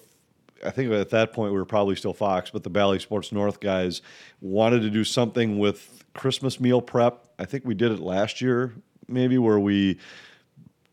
I 0.64 0.70
think 0.72 0.92
at 0.92 1.10
that 1.10 1.34
point 1.34 1.52
we 1.54 1.60
were 1.60 1.66
probably 1.66 1.96
still 1.96 2.14
Fox, 2.14 2.50
but 2.50 2.64
the 2.64 2.70
Bally 2.70 3.00
Sports 3.00 3.32
North 3.32 3.60
guys 3.60 4.02
wanted 4.42 4.82
to 4.82 4.90
do 4.90 5.04
something 5.04 5.60
with 5.60 6.04
Christmas 6.14 6.60
meal 6.60 6.82
prep. 6.82 7.28
I 7.38 7.46
think 7.46 7.66
we 7.66 7.74
did 7.74 7.92
it 7.92 8.00
last 8.00 8.42
year, 8.42 8.74
maybe 9.08 9.38
where 9.38 9.60
we 9.60 10.00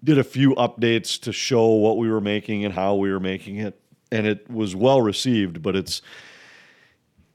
did 0.03 0.19
a 0.19 0.25
few 0.25 0.55
updates 0.57 1.21
to 1.23 1.33
show 1.33 1.67
what 1.69 1.97
we 1.97 2.11
were 2.11 2.21
making 2.21 2.65
and 2.65 2.75
how 2.75 2.97
we 2.97 3.11
were 3.11 3.21
making 3.21 3.57
it, 3.57 3.81
and 4.11 4.27
it 4.27 4.51
was 4.51 4.75
well 4.75 5.01
received. 5.01 5.63
But 5.63 5.77
it's 5.77 6.03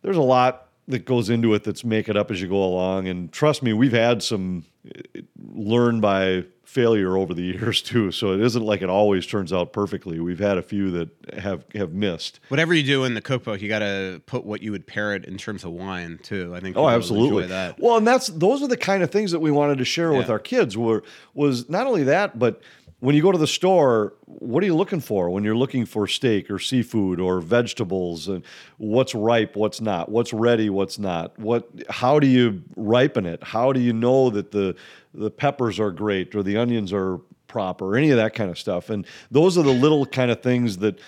there's 0.02 0.18
a 0.18 0.22
lot 0.22 0.68
that 0.88 1.06
goes 1.06 1.30
into 1.30 1.54
it 1.54 1.64
that's 1.64 1.84
make 1.84 2.08
it 2.10 2.16
up 2.16 2.32
as 2.32 2.42
you 2.42 2.48
go 2.48 2.64
along. 2.64 3.08
And 3.08 3.32
trust 3.32 3.62
me, 3.62 3.74
we've 3.74 3.92
had 3.92 4.24
some 4.24 4.66
uh, 4.88 5.22
learn 5.38 6.02
by 6.02 6.46
failure 6.68 7.16
over 7.18 7.34
the 7.34 7.42
years 7.58 7.82
too. 7.82 8.12
So 8.12 8.34
it 8.34 8.42
isn't 8.42 8.62
like 8.62 8.82
it 8.82 8.90
always 8.90 9.26
turns 9.26 9.54
out 9.54 9.72
perfectly. 9.72 10.20
We've 10.20 10.40
had 10.40 10.58
a 10.58 10.62
few 10.62 10.92
that 10.92 11.10
have 11.40 11.66
have 11.74 11.94
missed. 11.94 12.40
Whatever 12.50 12.74
you 12.74 12.84
do 12.84 13.06
in 13.06 13.14
the 13.14 13.22
cookbook, 13.22 13.62
you 13.62 13.70
got 13.70 13.80
to 13.80 14.22
put 14.26 14.46
what 14.46 14.62
you 14.62 14.72
would 14.74 14.86
pair 14.86 15.16
it 15.16 15.26
in 15.26 15.38
terms 15.38 15.64
of 15.64 15.72
wine 15.72 16.20
too. 16.22 16.54
I 16.54 16.60
think. 16.60 16.76
Oh, 16.76 16.90
absolutely. 16.90 17.44
enjoy 17.44 17.48
that. 17.48 17.80
Well, 17.80 17.98
and 17.98 18.06
that's 18.06 18.28
those 18.28 18.62
are 18.62 18.68
the 18.68 18.78
kind 18.78 19.02
of 19.02 19.10
things 19.10 19.32
that 19.32 19.40
we 19.40 19.50
wanted 19.50 19.78
to 19.78 19.86
share 19.86 20.12
with 20.12 20.30
our 20.30 20.40
kids. 20.40 20.78
Were 20.78 21.04
was 21.34 21.70
not 21.70 21.88
only 21.88 22.04
that, 22.04 22.38
but 22.38 22.62
when 23.00 23.16
you 23.16 23.22
go 23.22 23.32
to 23.32 23.38
the 23.38 23.48
store, 23.48 24.14
what 24.26 24.64
are 24.64 24.66
you 24.66 24.76
looking 24.76 25.00
for 25.00 25.30
when 25.30 25.44
you're 25.44 25.56
looking 25.56 25.86
for 25.86 26.08
steak 26.08 26.50
or 26.50 26.58
seafood 26.58 27.20
or 27.20 27.42
vegetables 27.42 28.28
and 28.28 28.44
what's 28.78 29.14
ripe, 29.14 29.56
what's 29.56 29.80
not, 29.80 30.10
what's 30.10 30.34
ready, 30.34 30.70
what's 30.70 30.98
not, 30.98 31.38
what 31.38 31.70
how 31.90 32.20
do 32.20 32.28
you 32.28 32.64
ripen 32.76 33.26
it? 33.26 33.44
How 33.44 33.72
do 33.72 33.80
you 33.80 33.94
know 33.94 34.30
that 34.32 34.52
the 34.52 34.76
the 35.14 35.30
peppers 35.30 35.80
are 35.80 35.92
great 35.92 36.34
or 36.36 36.42
the 36.42 36.58
onions 36.58 36.92
are 36.92 37.20
proper, 37.48 37.96
any 37.96 38.10
of 38.12 38.18
that 38.18 38.34
kind 38.34 38.50
of 38.50 38.60
stuff. 38.60 38.90
And 38.90 39.06
those 39.32 39.58
are 39.58 39.64
the 39.64 39.72
little 39.72 40.06
kind 40.06 40.32
of 40.32 40.42
things 40.42 40.78
that 40.78 41.00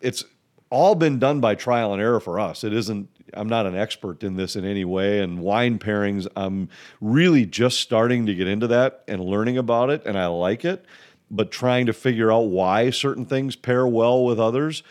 it's 0.00 0.24
all 0.70 0.94
been 0.94 1.18
done 1.18 1.40
by 1.40 1.54
trial 1.54 1.92
and 1.92 2.02
error 2.02 2.20
for 2.20 2.40
us. 2.40 2.64
It 2.64 2.72
isn't. 2.72 3.08
I'm 3.32 3.48
not 3.48 3.66
an 3.66 3.76
expert 3.76 4.22
in 4.22 4.36
this 4.36 4.56
in 4.56 4.64
any 4.64 4.84
way. 4.84 5.20
And 5.20 5.40
wine 5.40 5.78
pairings, 5.78 6.26
I'm 6.36 6.68
really 7.00 7.46
just 7.46 7.80
starting 7.80 8.26
to 8.26 8.34
get 8.34 8.46
into 8.46 8.66
that 8.68 9.04
and 9.08 9.20
learning 9.20 9.58
about 9.58 9.90
it, 9.90 10.04
and 10.06 10.18
I 10.18 10.26
like 10.26 10.64
it. 10.64 10.84
But 11.30 11.50
trying 11.50 11.86
to 11.86 11.92
figure 11.92 12.30
out 12.30 12.48
why 12.48 12.90
certain 12.90 13.26
things 13.26 13.56
pair 13.56 13.86
well 13.86 14.24
with 14.24 14.38
others 14.38 14.82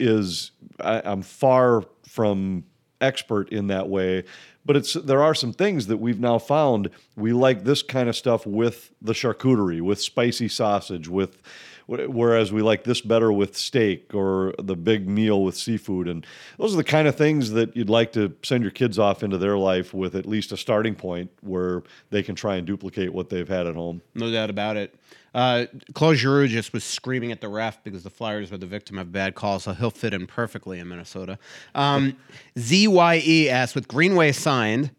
is 0.00 0.50
I, 0.80 1.02
I'm 1.04 1.22
far 1.22 1.84
from 2.06 2.64
expert 3.00 3.50
in 3.50 3.68
that 3.68 3.88
way. 3.88 4.24
But 4.64 4.76
it's 4.76 4.92
there 4.94 5.22
are 5.22 5.34
some 5.34 5.52
things 5.52 5.88
that 5.88 5.96
we've 5.96 6.20
now 6.20 6.38
found 6.38 6.90
we 7.16 7.32
like 7.32 7.64
this 7.64 7.82
kind 7.82 8.08
of 8.08 8.16
stuff 8.16 8.46
with 8.46 8.92
the 9.02 9.12
charcuterie, 9.12 9.80
with 9.80 10.00
spicy 10.00 10.48
sausage, 10.48 11.08
with 11.08 11.42
whereas 11.86 12.52
we 12.52 12.62
like 12.62 12.84
this 12.84 13.00
better 13.00 13.32
with 13.32 13.56
steak 13.56 14.14
or 14.14 14.54
the 14.58 14.76
big 14.76 15.08
meal 15.08 15.42
with 15.42 15.56
seafood 15.56 16.08
and 16.08 16.26
those 16.58 16.74
are 16.74 16.76
the 16.76 16.84
kind 16.84 17.08
of 17.08 17.16
things 17.16 17.50
that 17.50 17.76
you'd 17.76 17.90
like 17.90 18.12
to 18.12 18.34
send 18.42 18.62
your 18.62 18.70
kids 18.70 18.98
off 18.98 19.22
into 19.22 19.38
their 19.38 19.58
life 19.58 19.92
with 19.92 20.14
at 20.14 20.26
least 20.26 20.52
a 20.52 20.56
starting 20.56 20.94
point 20.94 21.30
where 21.40 21.82
they 22.10 22.22
can 22.22 22.34
try 22.34 22.56
and 22.56 22.66
duplicate 22.66 23.12
what 23.12 23.28
they've 23.28 23.48
had 23.48 23.66
at 23.66 23.74
home 23.74 24.00
No 24.14 24.30
doubt 24.30 24.50
about 24.50 24.76
it. 24.76 24.94
Uh, 25.34 25.66
Claude 25.94 26.16
Giroux 26.16 26.46
just 26.46 26.72
was 26.72 26.84
screaming 26.84 27.32
at 27.32 27.40
the 27.40 27.48
ref 27.48 27.82
because 27.82 28.02
the 28.02 28.10
Flyers 28.10 28.50
were 28.50 28.58
the 28.58 28.66
victim 28.66 28.98
of 28.98 29.12
bad 29.12 29.34
calls, 29.34 29.64
so 29.64 29.72
he'll 29.72 29.90
fit 29.90 30.12
in 30.12 30.26
perfectly 30.26 30.78
in 30.78 30.88
Minnesota. 30.88 31.38
Um, 31.74 32.16
ZYE 32.58 33.48
asks, 33.48 33.74
with 33.74 33.88
Greenway 33.88 34.32
signed, 34.32 34.90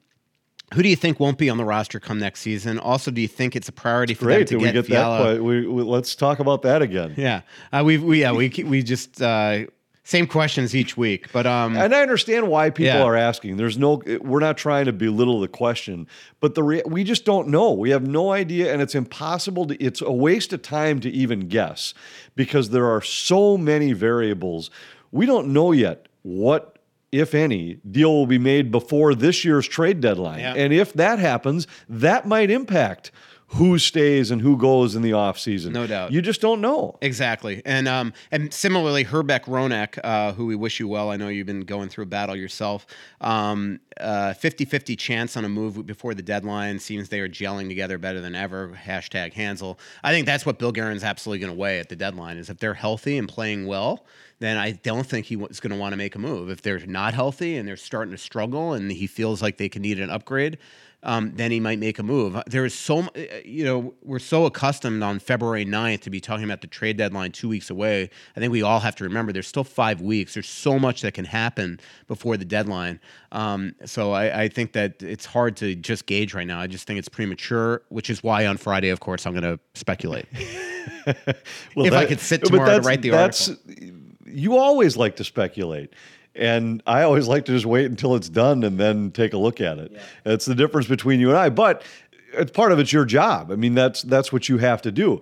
Who 0.73 0.83
do 0.83 0.89
you 0.89 0.95
think 0.95 1.19
won't 1.19 1.37
be 1.37 1.49
on 1.49 1.57
the 1.57 1.65
roster 1.65 1.99
come 1.99 2.19
next 2.19 2.41
season? 2.41 2.79
Also, 2.79 3.11
do 3.11 3.21
you 3.21 3.27
think 3.27 3.55
it's 3.55 3.69
a 3.69 3.71
priority 3.71 4.13
for 4.13 4.25
Great 4.25 4.47
them 4.47 4.59
to 4.59 4.65
we 4.65 4.71
get 4.71 4.73
get 4.73 4.83
that. 4.89 4.89
Fiala? 4.89 5.41
We, 5.41 5.67
we, 5.67 5.83
let's 5.83 6.15
talk 6.15 6.39
about 6.39 6.61
that 6.63 6.81
again. 6.81 7.13
Yeah, 7.17 7.41
uh, 7.71 7.83
we 7.85 7.97
we 7.97 8.21
yeah 8.21 8.31
we 8.31 8.49
we 8.65 8.83
just 8.83 9.21
uh, 9.21 9.65
same 10.05 10.27
questions 10.27 10.75
each 10.75 10.97
week, 10.97 11.31
but 11.31 11.45
um, 11.45 11.77
And 11.77 11.95
I 11.95 12.01
understand 12.01 12.49
why 12.49 12.69
people 12.69 12.95
Yeah. 12.95 13.03
are 13.03 13.15
asking. 13.15 13.55
There's 13.55 13.77
no, 13.77 14.01
we're 14.19 14.41
not 14.41 14.57
trying 14.57 14.83
to 14.85 14.91
belittle 14.91 15.39
the 15.39 15.47
question, 15.47 16.07
but 16.41 16.55
the 16.55 16.63
rea- 16.63 16.81
we 16.85 17.05
just 17.05 17.23
don't 17.23 17.47
know. 17.47 17.71
We 17.71 17.91
have 17.91 18.05
no 18.05 18.31
idea, 18.33 18.73
and 18.73 18.81
it's 18.81 18.95
impossible 18.95 19.65
to. 19.67 19.81
It's 19.81 20.01
a 20.01 20.11
waste 20.11 20.51
of 20.51 20.61
time 20.61 20.99
to 21.01 21.09
even 21.09 21.47
guess 21.47 21.93
because 22.35 22.71
there 22.71 22.85
are 22.87 23.01
so 23.01 23.57
many 23.57 23.93
variables. 23.93 24.69
We 25.11 25.25
don't 25.25 25.53
know 25.53 25.71
yet 25.71 26.07
what, 26.23 26.72
if 27.13 27.33
any, 27.35 27.75
deal 27.89 28.11
will 28.11 28.25
be 28.25 28.39
made 28.39 28.71
before 28.71 29.13
this 29.15 29.45
year's 29.45 29.67
trade 29.67 30.01
deadline, 30.01 30.39
Yeah. 30.39 30.53
and 30.55 30.73
if 30.73 30.91
that 30.93 31.19
happens, 31.19 31.67
that 31.87 32.27
might 32.27 32.49
impact 32.49 33.11
who 33.47 33.77
stays 33.77 34.31
and 34.31 34.41
who 34.41 34.57
goes 34.57 34.95
in 34.95 35.01
the 35.01 35.11
offseason. 35.11 35.71
No 35.71 35.85
doubt. 35.85 36.11
You 36.11 36.21
just 36.21 36.41
don't 36.41 36.61
know. 36.61 36.97
Exactly. 37.01 37.61
And 37.65 37.87
um 37.87 38.13
and 38.31 38.53
similarly 38.53 39.03
Herbeck 39.03 39.45
Ronak, 39.45 39.99
uh, 40.03 40.33
who 40.33 40.45
we 40.45 40.55
wish 40.55 40.79
you 40.79 40.87
well. 40.87 41.11
I 41.11 41.17
know 41.17 41.27
you've 41.27 41.47
been 41.47 41.61
going 41.61 41.89
through 41.89 42.03
a 42.03 42.07
battle 42.07 42.35
yourself. 42.35 42.85
Um 43.21 43.79
uh 43.99 44.33
50-50 44.33 44.97
chance 44.97 45.37
on 45.37 45.45
a 45.45 45.49
move 45.49 45.85
before 45.85 46.13
the 46.13 46.23
deadline. 46.23 46.79
Seems 46.79 47.09
they 47.09 47.19
are 47.19 47.29
gelling 47.29 47.67
together 47.67 47.97
better 47.97 48.21
than 48.21 48.35
ever. 48.35 48.69
Hashtag 48.69 49.33
Hanzal. 49.33 49.77
I 50.03 50.11
think 50.11 50.25
that's 50.25 50.45
what 50.45 50.57
Bill 50.57 50.71
Guerin's 50.71 51.03
absolutely 51.03 51.39
gonna 51.45 51.57
weigh 51.57 51.79
at 51.79 51.89
the 51.89 51.95
deadline 51.95 52.37
is 52.37 52.49
if 52.49 52.57
they're 52.57 52.73
healthy 52.73 53.17
and 53.17 53.27
playing 53.27 53.67
well, 53.67 54.05
then 54.39 54.57
I 54.57 54.71
don't 54.71 55.05
think 55.05 55.27
he 55.27 55.35
is 55.35 55.59
going 55.61 55.71
to 55.71 55.77
want 55.79 55.93
to 55.93 55.97
make 55.97 56.15
a 56.15 56.19
move. 56.19 56.49
If 56.49 56.61
they're 56.61 56.85
not 56.85 57.13
healthy 57.13 57.55
and 57.55 57.65
they're 57.65 57.77
starting 57.77 58.11
to 58.11 58.17
struggle 58.17 58.73
and 58.73 58.91
he 58.91 59.07
feels 59.07 59.41
like 59.41 59.57
they 59.57 59.69
can 59.69 59.81
need 59.81 60.01
an 60.01 60.09
upgrade, 60.09 60.57
um, 61.03 61.33
then 61.35 61.51
he 61.51 61.59
might 61.59 61.79
make 61.79 61.99
a 61.99 62.03
move. 62.03 62.41
There 62.47 62.65
is 62.65 62.73
so, 62.73 62.99
uh, 62.99 63.21
you 63.43 63.63
know, 63.65 63.93
we're 64.03 64.19
so 64.19 64.45
accustomed 64.45 65.03
on 65.03 65.19
February 65.19 65.65
9th 65.65 66.01
to 66.01 66.09
be 66.09 66.19
talking 66.19 66.45
about 66.45 66.61
the 66.61 66.67
trade 66.67 66.97
deadline 66.97 67.31
two 67.31 67.49
weeks 67.49 67.69
away. 67.69 68.09
I 68.35 68.39
think 68.39 68.51
we 68.51 68.61
all 68.61 68.79
have 68.79 68.95
to 68.95 69.03
remember 69.03 69.33
there's 69.33 69.47
still 69.47 69.63
five 69.63 70.01
weeks. 70.01 70.33
There's 70.33 70.49
so 70.49 70.79
much 70.79 71.01
that 71.01 71.13
can 71.13 71.25
happen 71.25 71.79
before 72.07 72.37
the 72.37 72.45
deadline. 72.45 72.99
Um, 73.31 73.75
so 73.85 74.13
I, 74.13 74.43
I 74.43 74.47
think 74.47 74.73
that 74.73 75.03
it's 75.03 75.25
hard 75.25 75.57
to 75.57 75.75
just 75.75 76.05
gauge 76.05 76.33
right 76.33 76.47
now. 76.47 76.59
I 76.59 76.67
just 76.67 76.87
think 76.87 76.99
it's 76.99 77.09
premature, 77.09 77.81
which 77.89 78.09
is 78.09 78.23
why 78.23 78.47
on 78.47 78.57
Friday, 78.57 78.89
of 78.89 78.99
course, 78.99 79.25
I'm 79.25 79.33
going 79.33 79.43
to 79.43 79.59
speculate. 79.73 80.25
Well, 80.33 81.15
If 81.85 81.93
I 81.93 82.05
could 82.05 82.19
sit 82.19 82.45
tomorrow 82.45 82.79
to 82.79 82.81
write 82.81 83.01
the 83.01 83.11
article, 83.11 83.55
You 84.25 84.57
always 84.57 84.95
like 84.95 85.17
to 85.17 85.23
speculate. 85.23 85.93
And 86.35 86.81
I 86.87 87.03
always 87.03 87.27
like 87.27 87.45
to 87.45 87.51
just 87.51 87.65
wait 87.65 87.85
until 87.85 88.15
it's 88.15 88.29
done 88.29 88.63
and 88.63 88.79
then 88.79 89.11
take 89.11 89.33
a 89.33 89.37
look 89.37 89.61
at 89.61 89.77
it. 89.77 89.95
That's 90.23 90.45
the 90.45 90.55
difference 90.55 90.87
between 90.87 91.19
you 91.19 91.29
and 91.29 91.37
I. 91.37 91.49
But 91.49 91.83
it's 92.33 92.51
part 92.51 92.71
of 92.71 92.79
it's 92.79 92.91
your 92.91 93.05
job. 93.05 93.51
I 93.51 93.55
mean, 93.55 93.75
that's 93.75 94.01
that's 94.01 94.33
what 94.33 94.49
you 94.49 94.57
have 94.57 94.81
to 94.83 94.91
do. 94.91 95.21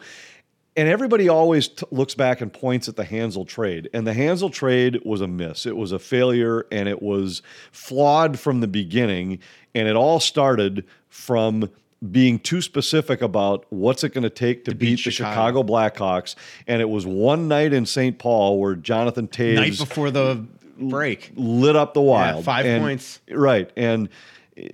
And 0.78 0.88
everybody 0.88 1.28
always 1.28 1.68
t- 1.68 1.86
looks 1.92 2.16
back 2.16 2.40
and 2.40 2.52
points 2.52 2.88
at 2.88 2.96
the 2.96 3.04
Hanzal 3.04 3.46
trade. 3.46 3.90
And 3.94 4.08
the 4.08 4.14
Hanzal 4.14 4.52
trade 4.52 5.02
was 5.04 5.20
a 5.20 5.28
miss. 5.28 5.66
It 5.66 5.76
was 5.76 5.92
a 5.92 6.00
failure 6.00 6.66
and 6.72 6.88
it 6.88 7.02
was 7.02 7.42
flawed 7.74 8.40
from 8.40 8.62
the 8.62 8.68
beginning. 8.68 9.40
And 9.76 9.90
it 9.90 9.98
all 9.98 10.22
started 10.22 10.86
from 11.10 11.70
being 12.10 12.40
too 12.40 12.62
specific 12.62 13.22
about 13.22 13.66
what's 13.70 14.04
it 14.06 14.14
going 14.14 14.24
to 14.24 14.30
take 14.30 14.64
to, 14.66 14.72
beat, 14.72 14.96
beat 14.96 15.04
the 15.04 15.12
Chicago. 15.12 15.62
Chicago 15.62 15.64
Blackhawks. 15.64 16.36
And 16.68 16.82
it 16.82 16.90
was 16.90 17.06
one 17.06 17.50
night 17.50 17.74
in 17.74 17.86
St. 17.86 18.18
Paul 18.18 18.58
where 18.58 18.76
Jonathan 18.76 19.28
Toews 19.28 19.56
Night 19.56 19.78
before 19.78 20.10
the 20.10 20.46
break. 20.78 21.32
lit 21.36 21.76
up 21.76 21.94
the 21.94 22.02
wild. 22.02 22.46
five 22.46 22.66
And- 22.66 22.82
points. 22.82 23.20
Right. 23.30 23.70
And 23.76 24.10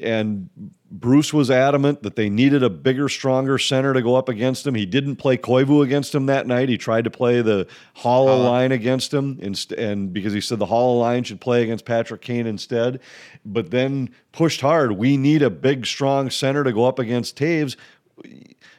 and 0.01 0.49
Bruce 0.89 1.33
was 1.33 1.51
adamant 1.51 2.03
that 2.03 2.15
they 2.15 2.29
needed 2.29 2.63
a 2.63 2.69
bigger, 2.69 3.09
stronger 3.09 3.57
center 3.57 3.93
to 3.93 4.01
go 4.01 4.15
up 4.15 4.29
against 4.29 4.65
him. 4.65 4.75
He 4.75 4.85
didn't 4.85 5.17
play 5.17 5.37
Koivu 5.37 5.83
against 5.83 6.15
him 6.15 6.27
that 6.27 6.47
night. 6.47 6.69
He 6.69 6.77
tried 6.77 7.03
to 7.03 7.09
play 7.09 7.41
the 7.41 7.67
Haula 7.97 8.35
uh-huh. 8.35 8.49
line 8.49 8.71
against 8.71 9.13
him, 9.13 9.37
inst- 9.41 9.73
and 9.73 10.13
because 10.13 10.33
he 10.33 10.41
said 10.41 10.59
the 10.59 10.65
Haula 10.65 10.99
line 10.99 11.23
should 11.23 11.41
play 11.41 11.63
against 11.63 11.85
Patrick 11.85 12.21
Kane 12.21 12.47
instead. 12.47 13.01
But 13.45 13.71
then 13.71 14.09
pushed 14.31 14.61
hard. 14.61 14.93
We 14.93 15.17
need 15.17 15.41
a 15.41 15.49
big, 15.49 15.85
strong 15.85 16.29
center 16.29 16.63
to 16.63 16.71
go 16.71 16.85
up 16.85 16.99
against 16.99 17.37
Toews. 17.37 17.75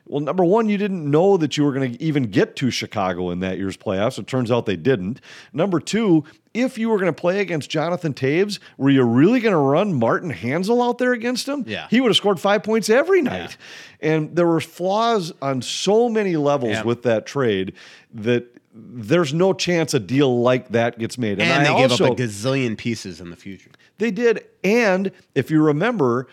Well, 0.07 0.21
number 0.21 0.45
one, 0.45 0.71
you 0.71 0.79
didn't 0.79 1.09
know 1.09 1.37
that 1.37 1.59
you 1.59 1.65
were 1.65 1.73
going 1.73 1.93
to 1.93 2.03
even 2.03 2.25
get 2.25 2.57
to 2.57 2.71
Chicago 2.71 3.31
in 3.31 3.41
that 3.41 3.59
year's 3.59 3.77
playoffs. 3.77 4.19
It 4.19 4.27
turns 4.27 4.51
out 4.51 4.65
they 4.65 4.77
didn't. 4.77 5.21
Number 5.53 5.81
two, 5.81 6.25
if 6.61 6.79
you 6.79 6.89
were 6.89 6.97
going 6.99 7.13
to 7.13 7.19
play 7.21 7.41
against 7.41 7.71
Jonathan 7.71 8.15
Toews, 8.15 8.59
were 8.77 8.91
you 8.91 9.03
really 9.03 9.41
going 9.41 9.53
to 9.53 9.59
run 9.59 9.95
Martin 9.95 10.33
Hanzal 10.33 10.87
out 10.87 10.99
there 10.99 11.13
against 11.13 11.49
him? 11.49 11.65
Yeah. 11.67 11.87
He 11.91 12.01
would 12.01 12.09
have 12.09 12.17
scored 12.17 12.41
five 12.41 12.63
points 12.63 12.89
every 12.91 13.23
night. 13.23 13.57
And 14.01 14.35
there 14.37 14.47
were 14.47 14.61
flaws 14.61 15.33
on 15.43 15.63
so 15.63 16.09
many 16.09 16.37
levels 16.37 16.73
Yeah. 16.73 16.83
with 16.85 17.03
that 17.05 17.27
trade 17.27 17.73
that 18.15 18.47
there's 18.75 19.35
no 19.35 19.53
chance 19.53 19.93
a 19.95 19.99
deal 19.99 20.41
like 20.41 20.69
that 20.69 20.99
gets 20.99 21.19
made. 21.19 21.41
And, 21.41 21.51
I 21.51 21.59
they 21.73 21.83
give 21.83 21.91
also, 21.93 22.13
up 22.13 22.19
a 22.19 22.23
gazillion 22.23 22.77
pieces 22.79 23.21
in 23.21 23.31
the 23.31 23.37
future. 23.37 23.71
they 23.99 24.11
did. 24.11 24.45
And 24.63 25.11
if 25.35 25.51
you 25.51 25.63
remember, 25.63 26.29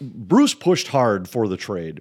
Bruce 0.00 0.54
pushed 0.54 0.88
hard 0.88 1.28
for 1.28 1.46
the 1.46 1.56
trade. 1.58 2.00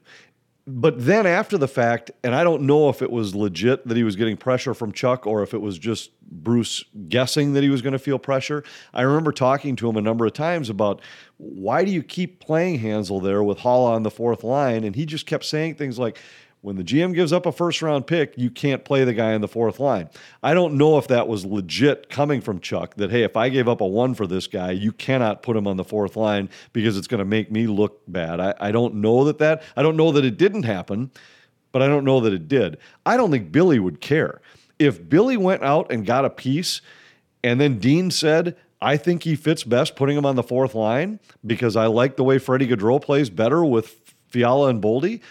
But 0.71 1.03
then 1.03 1.25
after 1.25 1.57
the 1.57 1.67
fact, 1.67 2.11
and 2.23 2.35
I 2.35 2.43
don't 2.43 2.63
know 2.63 2.89
if 2.89 3.01
it 3.01 3.11
was 3.11 3.33
legit 3.33 3.87
that 3.87 3.97
he 3.97 4.03
was 4.03 4.15
getting 4.15 4.37
pressure 4.37 4.75
from 4.75 4.91
Chuck 4.91 5.25
or 5.25 5.41
if 5.41 5.55
it 5.55 5.61
was 5.61 5.79
just 5.79 6.11
Bruce 6.21 6.83
guessing 7.07 7.53
that 7.53 7.63
he 7.63 7.69
was 7.69 7.81
going 7.81 7.93
to 7.93 7.99
feel 7.99 8.19
pressure. 8.19 8.63
I 8.93 9.01
remember 9.01 9.31
talking 9.31 9.75
to 9.77 9.89
him 9.89 9.97
a 9.97 10.01
number 10.01 10.27
of 10.27 10.33
times 10.33 10.69
about 10.69 11.01
why 11.37 11.83
do 11.83 11.91
you 11.91 12.03
keep 12.03 12.39
playing 12.39 12.81
Hanzal 12.81 13.23
there 13.23 13.41
with 13.41 13.57
Hall 13.59 13.87
on 13.87 14.03
the 14.03 14.11
fourth 14.11 14.43
line? 14.43 14.83
And 14.83 14.95
he 14.95 15.07
just 15.07 15.25
kept 15.25 15.45
saying 15.45 15.75
things 15.75 15.97
like, 15.97 16.19
when 16.61 16.75
the 16.75 16.83
GM 16.83 17.13
gives 17.13 17.31
up 17.31 17.45
a 17.45 17.51
first 17.51 17.81
round 17.81 18.05
pick, 18.05 18.33
you 18.37 18.49
can't 18.49 18.83
play 18.83 19.03
the 19.05 19.13
guy 19.13 19.33
in 19.33 19.41
the 19.41 19.47
fourth 19.47 19.79
line. 19.79 20.09
I 20.43 20.53
don't 20.53 20.75
know 20.75 20.97
if 20.97 21.07
that 21.07 21.27
was 21.27 21.45
legit 21.45 22.09
coming 22.09 22.41
from 22.41 22.59
Chuck 22.59 22.95
that, 22.95 23.11
hey, 23.11 23.23
if 23.23 23.37
I 23.37 23.49
gave 23.49 23.69
up 23.69 23.79
a 23.79 23.87
one 23.87 24.13
for 24.13 24.27
this 24.27 24.47
guy, 24.47 24.71
you 24.71 24.91
cannot 24.91 25.41
put 25.41 25.55
him 25.55 25.67
on 25.67 25.77
the 25.77 25.85
fourth 25.85 26.17
line 26.17 26.49
because 26.73 26.97
it's 26.97 27.07
going 27.07 27.19
to 27.19 27.25
make 27.25 27.49
me 27.51 27.67
look 27.67 28.01
bad. 28.07 28.39
I, 28.39 28.53
I 28.59 28.71
don't 28.71 28.95
know 28.95 29.23
that 29.25 29.37
that, 29.37 29.63
I 29.77 29.81
don't 29.81 29.95
know 29.95 30.11
that 30.11 30.25
it 30.25 30.37
didn't 30.37 30.63
happen, 30.63 31.11
but 31.71 31.81
I 31.81 31.87
don't 31.87 32.03
know 32.03 32.19
that 32.19 32.33
it 32.33 32.47
did. 32.47 32.77
I 33.05 33.15
don't 33.15 33.31
think 33.31 33.51
Billy 33.51 33.79
would 33.79 34.01
care. 34.01 34.41
If 34.79 35.07
Billy 35.07 35.37
went 35.37 35.63
out 35.63 35.91
and 35.91 36.05
got 36.05 36.25
a 36.25 36.29
piece 36.29 36.81
and 37.43 37.61
then 37.61 37.79
Dean 37.79 38.11
said, 38.11 38.57
I 38.81 38.97
think 38.97 39.23
he 39.23 39.35
fits 39.35 39.63
best 39.63 39.95
putting 39.95 40.17
him 40.17 40.25
on 40.25 40.35
the 40.35 40.43
fourth 40.43 40.75
line 40.75 41.19
because 41.45 41.75
I 41.75 41.87
like 41.87 42.15
the 42.15 42.23
way 42.23 42.37
Freddie 42.37 42.67
Gaudreau 42.67 43.01
plays 43.01 43.29
better 43.29 43.63
with 43.63 44.13
Fiala 44.27 44.69
and 44.69 44.81
Boldy. 44.81 45.21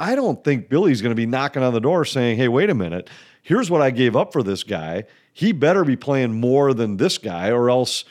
I 0.00 0.14
don't 0.14 0.42
think 0.42 0.68
Billy's 0.68 1.02
going 1.02 1.10
to 1.12 1.16
be 1.16 1.26
knocking 1.26 1.62
on 1.62 1.72
the 1.74 1.80
door 1.80 2.04
saying, 2.04 2.38
hey, 2.38 2.48
wait 2.48 2.70
a 2.70 2.74
minute. 2.74 3.08
Here's 3.42 3.70
what 3.70 3.82
I 3.82 3.90
gave 3.90 4.16
up 4.16 4.32
for 4.32 4.42
this 4.42 4.62
guy. 4.62 5.04
He 5.32 5.52
better 5.52 5.84
be 5.84 5.96
playing 5.96 6.32
more 6.32 6.74
than 6.74 6.96
this 6.96 7.18
guy, 7.18 7.50
or 7.50 7.70
else 7.70 8.04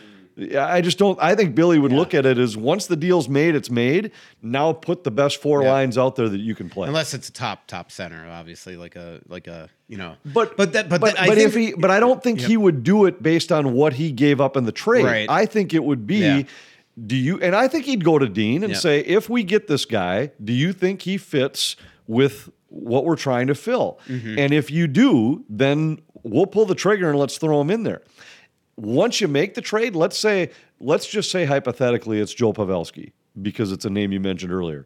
I 0.58 0.80
just 0.80 0.98
don't. 0.98 1.20
I 1.22 1.36
think 1.36 1.54
Billy 1.54 1.80
would 1.80 1.92
look 1.92 2.14
at 2.14 2.26
it 2.26 2.38
as 2.38 2.56
once 2.56 2.88
the 2.88 2.96
deal's 2.96 3.28
made, 3.28 3.56
it's 3.56 3.70
made. 3.70 4.12
Now 4.42 4.72
put 4.72 5.04
the 5.04 5.12
best 5.12 5.42
four 5.42 5.64
Yeah. 5.64 5.72
lines 5.72 5.98
out 5.98 6.16
there 6.16 6.30
that 6.30 6.40
you 6.40 6.56
can 6.56 6.70
play. 6.70 6.88
Unless 6.88 7.14
it's 7.14 7.28
a 7.28 7.34
top 7.34 7.68
top 7.68 7.92
center, 7.92 8.26
obviously, 8.30 8.78
like 8.78 8.96
a 8.96 9.20
like 9.28 9.48
a 9.48 9.70
you 9.90 9.98
know. 9.98 10.16
But 10.26 10.56
but 10.56 10.72
that 10.74 10.88
but, 10.88 11.02
but, 11.02 11.16
that, 11.16 11.24
I 11.24 11.28
but 11.28 11.36
think, 11.38 11.48
if 11.50 11.56
he 11.56 11.74
but 11.74 11.92
I 11.92 12.00
don't 12.00 12.24
think 12.24 12.40
he 12.40 12.56
would 12.56 12.84
do 12.84 13.06
it 13.06 13.22
based 13.22 13.52
on 13.52 13.74
what 13.74 13.94
he 13.94 14.14
gave 14.14 14.40
up 14.40 14.56
in 14.56 14.64
the 14.64 14.72
trade. 14.72 15.04
Right. 15.06 15.30
I 15.30 15.46
think 15.46 15.74
it 15.74 15.84
would 15.84 16.08
be 16.08 16.20
Yeah. 16.20 16.44
Do 17.06 17.16
you 17.16 17.40
and 17.42 17.56
I 17.56 17.68
think 17.68 17.86
he'd 17.86 18.04
go 18.04 18.20
to 18.20 18.28
Dean 18.28 18.64
and 18.64 18.74
Yeah. 18.74 18.80
say 18.80 19.00
if 19.02 19.30
we 19.30 19.44
get 19.44 19.68
this 19.68 19.86
guy, 19.86 20.32
do 20.44 20.54
you 20.54 20.74
think 20.74 21.04
he 21.04 21.18
fits 21.18 21.76
with 22.08 22.50
what 22.68 23.06
we're 23.06 23.16
trying 23.16 23.48
to 23.48 23.56
fill? 23.56 24.00
Mm-hmm. 24.08 24.40
And 24.40 24.54
if 24.54 24.70
you 24.72 24.88
do, 24.88 25.44
then 25.50 26.00
we'll 26.24 26.46
pull 26.48 26.66
the 26.66 26.76
trigger 26.76 27.10
and 27.10 27.18
let's 27.20 27.38
throw 27.38 27.62
him 27.62 27.70
in 27.70 27.84
there. 27.84 28.02
Once 28.76 29.20
you 29.22 29.28
make 29.28 29.54
the 29.56 29.62
trade, 29.62 29.96
let's 29.96 30.18
say 30.18 30.50
let's 30.80 31.08
just 31.08 31.32
say 31.32 31.46
hypothetically 31.46 32.20
it's 32.20 32.34
Joe 32.34 32.54
Pavelski 32.54 33.12
because 33.42 33.72
it's 33.72 33.86
a 33.86 33.90
name 33.90 34.12
you 34.12 34.20
mentioned 34.20 34.52
earlier. 34.52 34.86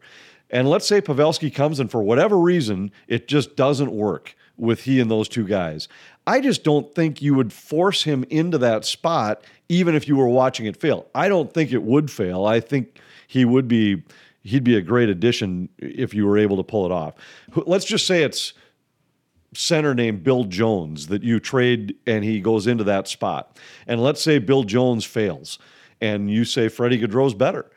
And 0.50 0.70
let's 0.70 0.88
say 0.88 1.02
Pavelski 1.02 1.54
comes 1.54 1.80
and 1.80 1.90
for 1.90 2.04
whatever 2.04 2.38
reason 2.38 2.92
it 3.08 3.28
just 3.28 3.56
doesn't 3.56 3.92
work 3.92 4.36
with 4.56 4.84
he 4.84 5.00
and 5.00 5.10
those 5.10 5.28
two 5.28 5.48
guys. 5.48 5.88
I 6.28 6.40
just 6.40 6.64
don't 6.64 6.94
think 6.94 7.22
you 7.22 7.34
would 7.34 7.52
force 7.52 8.04
him 8.04 8.24
into 8.30 8.58
that 8.60 8.86
spot 8.86 9.44
even 9.74 9.96
if 9.96 10.08
you 10.08 10.16
were 10.16 10.28
watching 10.28 10.66
it 10.66 10.78
fail. 10.78 11.08
I 11.16 11.28
don't 11.28 11.52
think 11.54 11.72
it 11.72 11.84
would 11.84 12.12
fail. 12.12 12.46
I 12.46 12.60
think 12.60 13.00
he 13.28 13.46
would 13.46 13.68
be 13.68 14.04
he'd 14.44 14.64
be 14.64 14.76
a 14.76 14.82
great 14.82 15.10
addition 15.10 15.70
if 15.78 16.14
you 16.14 16.28
were 16.28 16.38
able 16.38 16.58
to 16.58 16.64
pull 16.64 16.86
it 16.86 16.92
off. 16.92 17.16
Let's 17.66 17.86
just 17.86 18.06
say 18.06 18.24
it's 18.24 18.54
center 19.56 19.94
named 19.94 20.24
Bill 20.24 20.44
Jones 20.44 21.08
that 21.08 21.24
you 21.24 21.40
trade 21.40 21.96
and 22.06 22.24
he 22.24 22.40
goes 22.42 22.68
into 22.68 22.84
that 22.86 23.08
spot. 23.08 23.58
And 23.88 24.02
let's 24.04 24.22
say 24.22 24.40
Bill 24.40 24.64
Jones 24.64 25.06
fails 25.06 25.60
and 26.02 26.30
you 26.30 26.44
say 26.44 26.68
Freddie 26.68 27.00
Gaudreau's 27.00 27.34
better. 27.34 27.72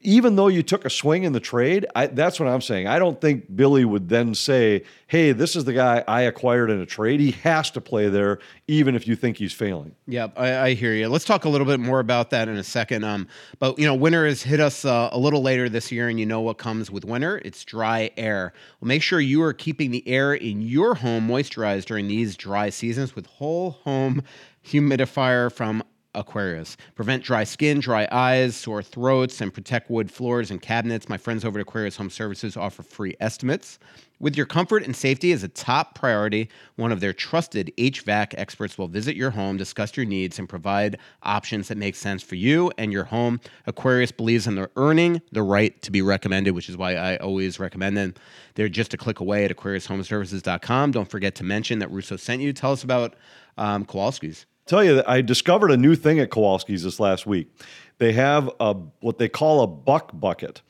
Even 0.00 0.36
though 0.36 0.48
you 0.48 0.62
took 0.62 0.84
a 0.84 0.90
swing 0.90 1.24
in 1.24 1.32
the 1.32 1.40
trade, 1.40 1.86
I, 1.94 2.06
that's 2.06 2.40
what 2.40 2.48
I'm 2.48 2.60
saying. 2.60 2.86
I 2.86 2.98
don't 2.98 3.20
think 3.20 3.54
Billy 3.54 3.84
would 3.84 4.08
then 4.08 4.34
say, 4.34 4.84
"Hey, 5.06 5.32
this 5.32 5.54
is 5.54 5.64
the 5.64 5.72
guy 5.72 6.02
I 6.08 6.22
acquired 6.22 6.70
in 6.70 6.80
a 6.80 6.86
trade." 6.86 7.20
He 7.20 7.32
has 7.42 7.70
to 7.72 7.80
play 7.80 8.08
there, 8.08 8.38
even 8.66 8.94
if 8.94 9.06
you 9.06 9.16
think 9.16 9.36
he's 9.36 9.52
failing. 9.52 9.94
Yep, 10.06 10.34
I, 10.36 10.58
I 10.58 10.74
hear 10.74 10.94
you. 10.94 11.08
Let's 11.08 11.24
talk 11.24 11.44
a 11.44 11.48
little 11.48 11.66
bit 11.66 11.80
more 11.80 12.00
about 12.00 12.30
that 12.30 12.48
in 12.48 12.56
a 12.56 12.64
second. 12.64 13.04
Um, 13.04 13.28
but 13.58 13.78
you 13.78 13.86
know, 13.86 13.94
winter 13.94 14.26
has 14.26 14.42
hit 14.42 14.60
us 14.60 14.84
uh, 14.84 15.10
a 15.12 15.18
little 15.18 15.42
later 15.42 15.68
this 15.68 15.92
year, 15.92 16.08
and 16.08 16.18
you 16.18 16.26
know 16.26 16.40
what 16.40 16.58
comes 16.58 16.90
with 16.90 17.04
winter? 17.04 17.40
It's 17.44 17.64
dry 17.64 18.10
air. 18.16 18.52
Well, 18.80 18.88
make 18.88 19.02
sure 19.02 19.20
you 19.20 19.42
are 19.42 19.52
keeping 19.52 19.90
the 19.90 20.06
air 20.08 20.34
in 20.34 20.62
your 20.62 20.94
home 20.94 21.28
moisturized 21.28 21.84
during 21.84 22.08
these 22.08 22.36
dry 22.36 22.70
seasons 22.70 23.14
with 23.14 23.26
whole 23.26 23.72
home 23.84 24.22
humidifier 24.64 25.52
from 25.52 25.82
Aquarius. 26.14 26.76
Prevent 26.94 27.22
dry 27.24 27.44
skin, 27.44 27.80
dry 27.80 28.06
eyes, 28.12 28.54
sore 28.54 28.82
throats, 28.82 29.40
and 29.40 29.52
protect 29.52 29.90
wood 29.90 30.10
floors 30.10 30.50
and 30.50 30.60
cabinets. 30.60 31.08
My 31.08 31.16
friends 31.16 31.44
over 31.44 31.58
at 31.58 31.62
Aquarius 31.62 31.96
Home 31.96 32.10
Services 32.10 32.56
offer 32.56 32.82
free 32.82 33.16
estimates. 33.20 33.78
With 34.20 34.36
your 34.36 34.46
comfort 34.46 34.84
and 34.84 34.94
safety 34.94 35.32
as 35.32 35.42
a 35.42 35.48
top 35.48 35.96
priority, 35.96 36.48
one 36.76 36.92
of 36.92 37.00
their 37.00 37.12
trusted 37.12 37.72
HVAC 37.76 38.34
experts 38.38 38.78
will 38.78 38.86
visit 38.86 39.16
your 39.16 39.30
home, 39.30 39.56
discuss 39.56 39.96
your 39.96 40.06
needs, 40.06 40.38
and 40.38 40.48
provide 40.48 40.98
options 41.24 41.66
that 41.66 41.76
make 41.76 41.96
sense 41.96 42.22
for 42.22 42.36
you 42.36 42.70
and 42.78 42.92
your 42.92 43.02
home. 43.02 43.40
Aquarius 43.66 44.12
believes 44.12 44.46
in 44.46 44.54
the 44.54 44.70
earning 44.76 45.20
the 45.32 45.42
right 45.42 45.80
to 45.82 45.90
be 45.90 46.02
recommended, 46.02 46.52
which 46.52 46.68
is 46.68 46.76
why 46.76 46.94
I 46.94 47.16
always 47.16 47.58
recommend 47.58 47.96
them. 47.96 48.14
They're 48.54 48.68
just 48.68 48.94
a 48.94 48.96
click 48.96 49.18
away 49.18 49.44
at 49.44 49.50
aquariushomeservices.com. 49.50 50.92
Don't 50.92 51.10
forget 51.10 51.34
to 51.36 51.44
mention 51.44 51.80
that 51.80 51.90
Russo 51.90 52.16
sent 52.16 52.42
you. 52.42 52.52
Tell 52.52 52.70
us 52.70 52.84
about 52.84 53.16
um, 53.58 53.84
Kowalski's 53.84 54.46
tell 54.66 54.84
you 54.84 54.94
that 54.96 55.08
I 55.08 55.20
discovered 55.20 55.70
a 55.70 55.76
new 55.76 55.94
thing 55.94 56.18
at 56.18 56.30
Kowalski's 56.30 56.82
this 56.82 57.00
last 57.00 57.26
week. 57.26 57.54
They 57.98 58.12
have 58.12 58.50
a 58.58 58.74
what 59.00 59.18
they 59.18 59.28
call 59.28 59.62
a 59.62 59.66
buck 59.66 60.10
bucket, 60.12 60.62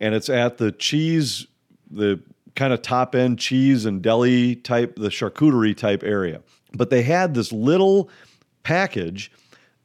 and 0.00 0.14
it's 0.14 0.28
at 0.28 0.58
the 0.58 0.72
cheese, 0.72 1.46
the 1.90 2.20
kind 2.54 2.72
of 2.72 2.82
top 2.82 3.14
end 3.14 3.38
cheese 3.38 3.84
and 3.84 4.02
deli 4.02 4.56
type, 4.56 4.96
the 4.96 5.08
charcuterie 5.08 5.76
type 5.76 6.02
area. 6.02 6.42
But 6.72 6.90
they 6.90 7.02
had 7.02 7.34
this 7.34 7.52
little 7.52 8.10
package 8.62 9.30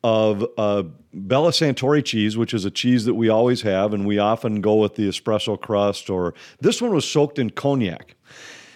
of 0.03 0.45
uh, 0.57 0.83
Bella 1.13 1.51
Santori 1.51 2.03
cheese, 2.03 2.35
which 2.35 2.53
is 2.53 2.65
a 2.65 2.71
cheese 2.71 3.05
that 3.05 3.13
we 3.13 3.29
always 3.29 3.61
have, 3.61 3.93
and 3.93 4.05
we 4.05 4.19
often 4.19 4.59
go 4.59 4.75
with 4.75 4.95
the 4.95 5.07
espresso 5.07 5.59
crust. 5.59 6.09
Or 6.09 6.33
this 6.59 6.81
one 6.81 6.93
was 6.93 7.09
soaked 7.09 7.39
in 7.39 7.51
cognac. 7.51 8.15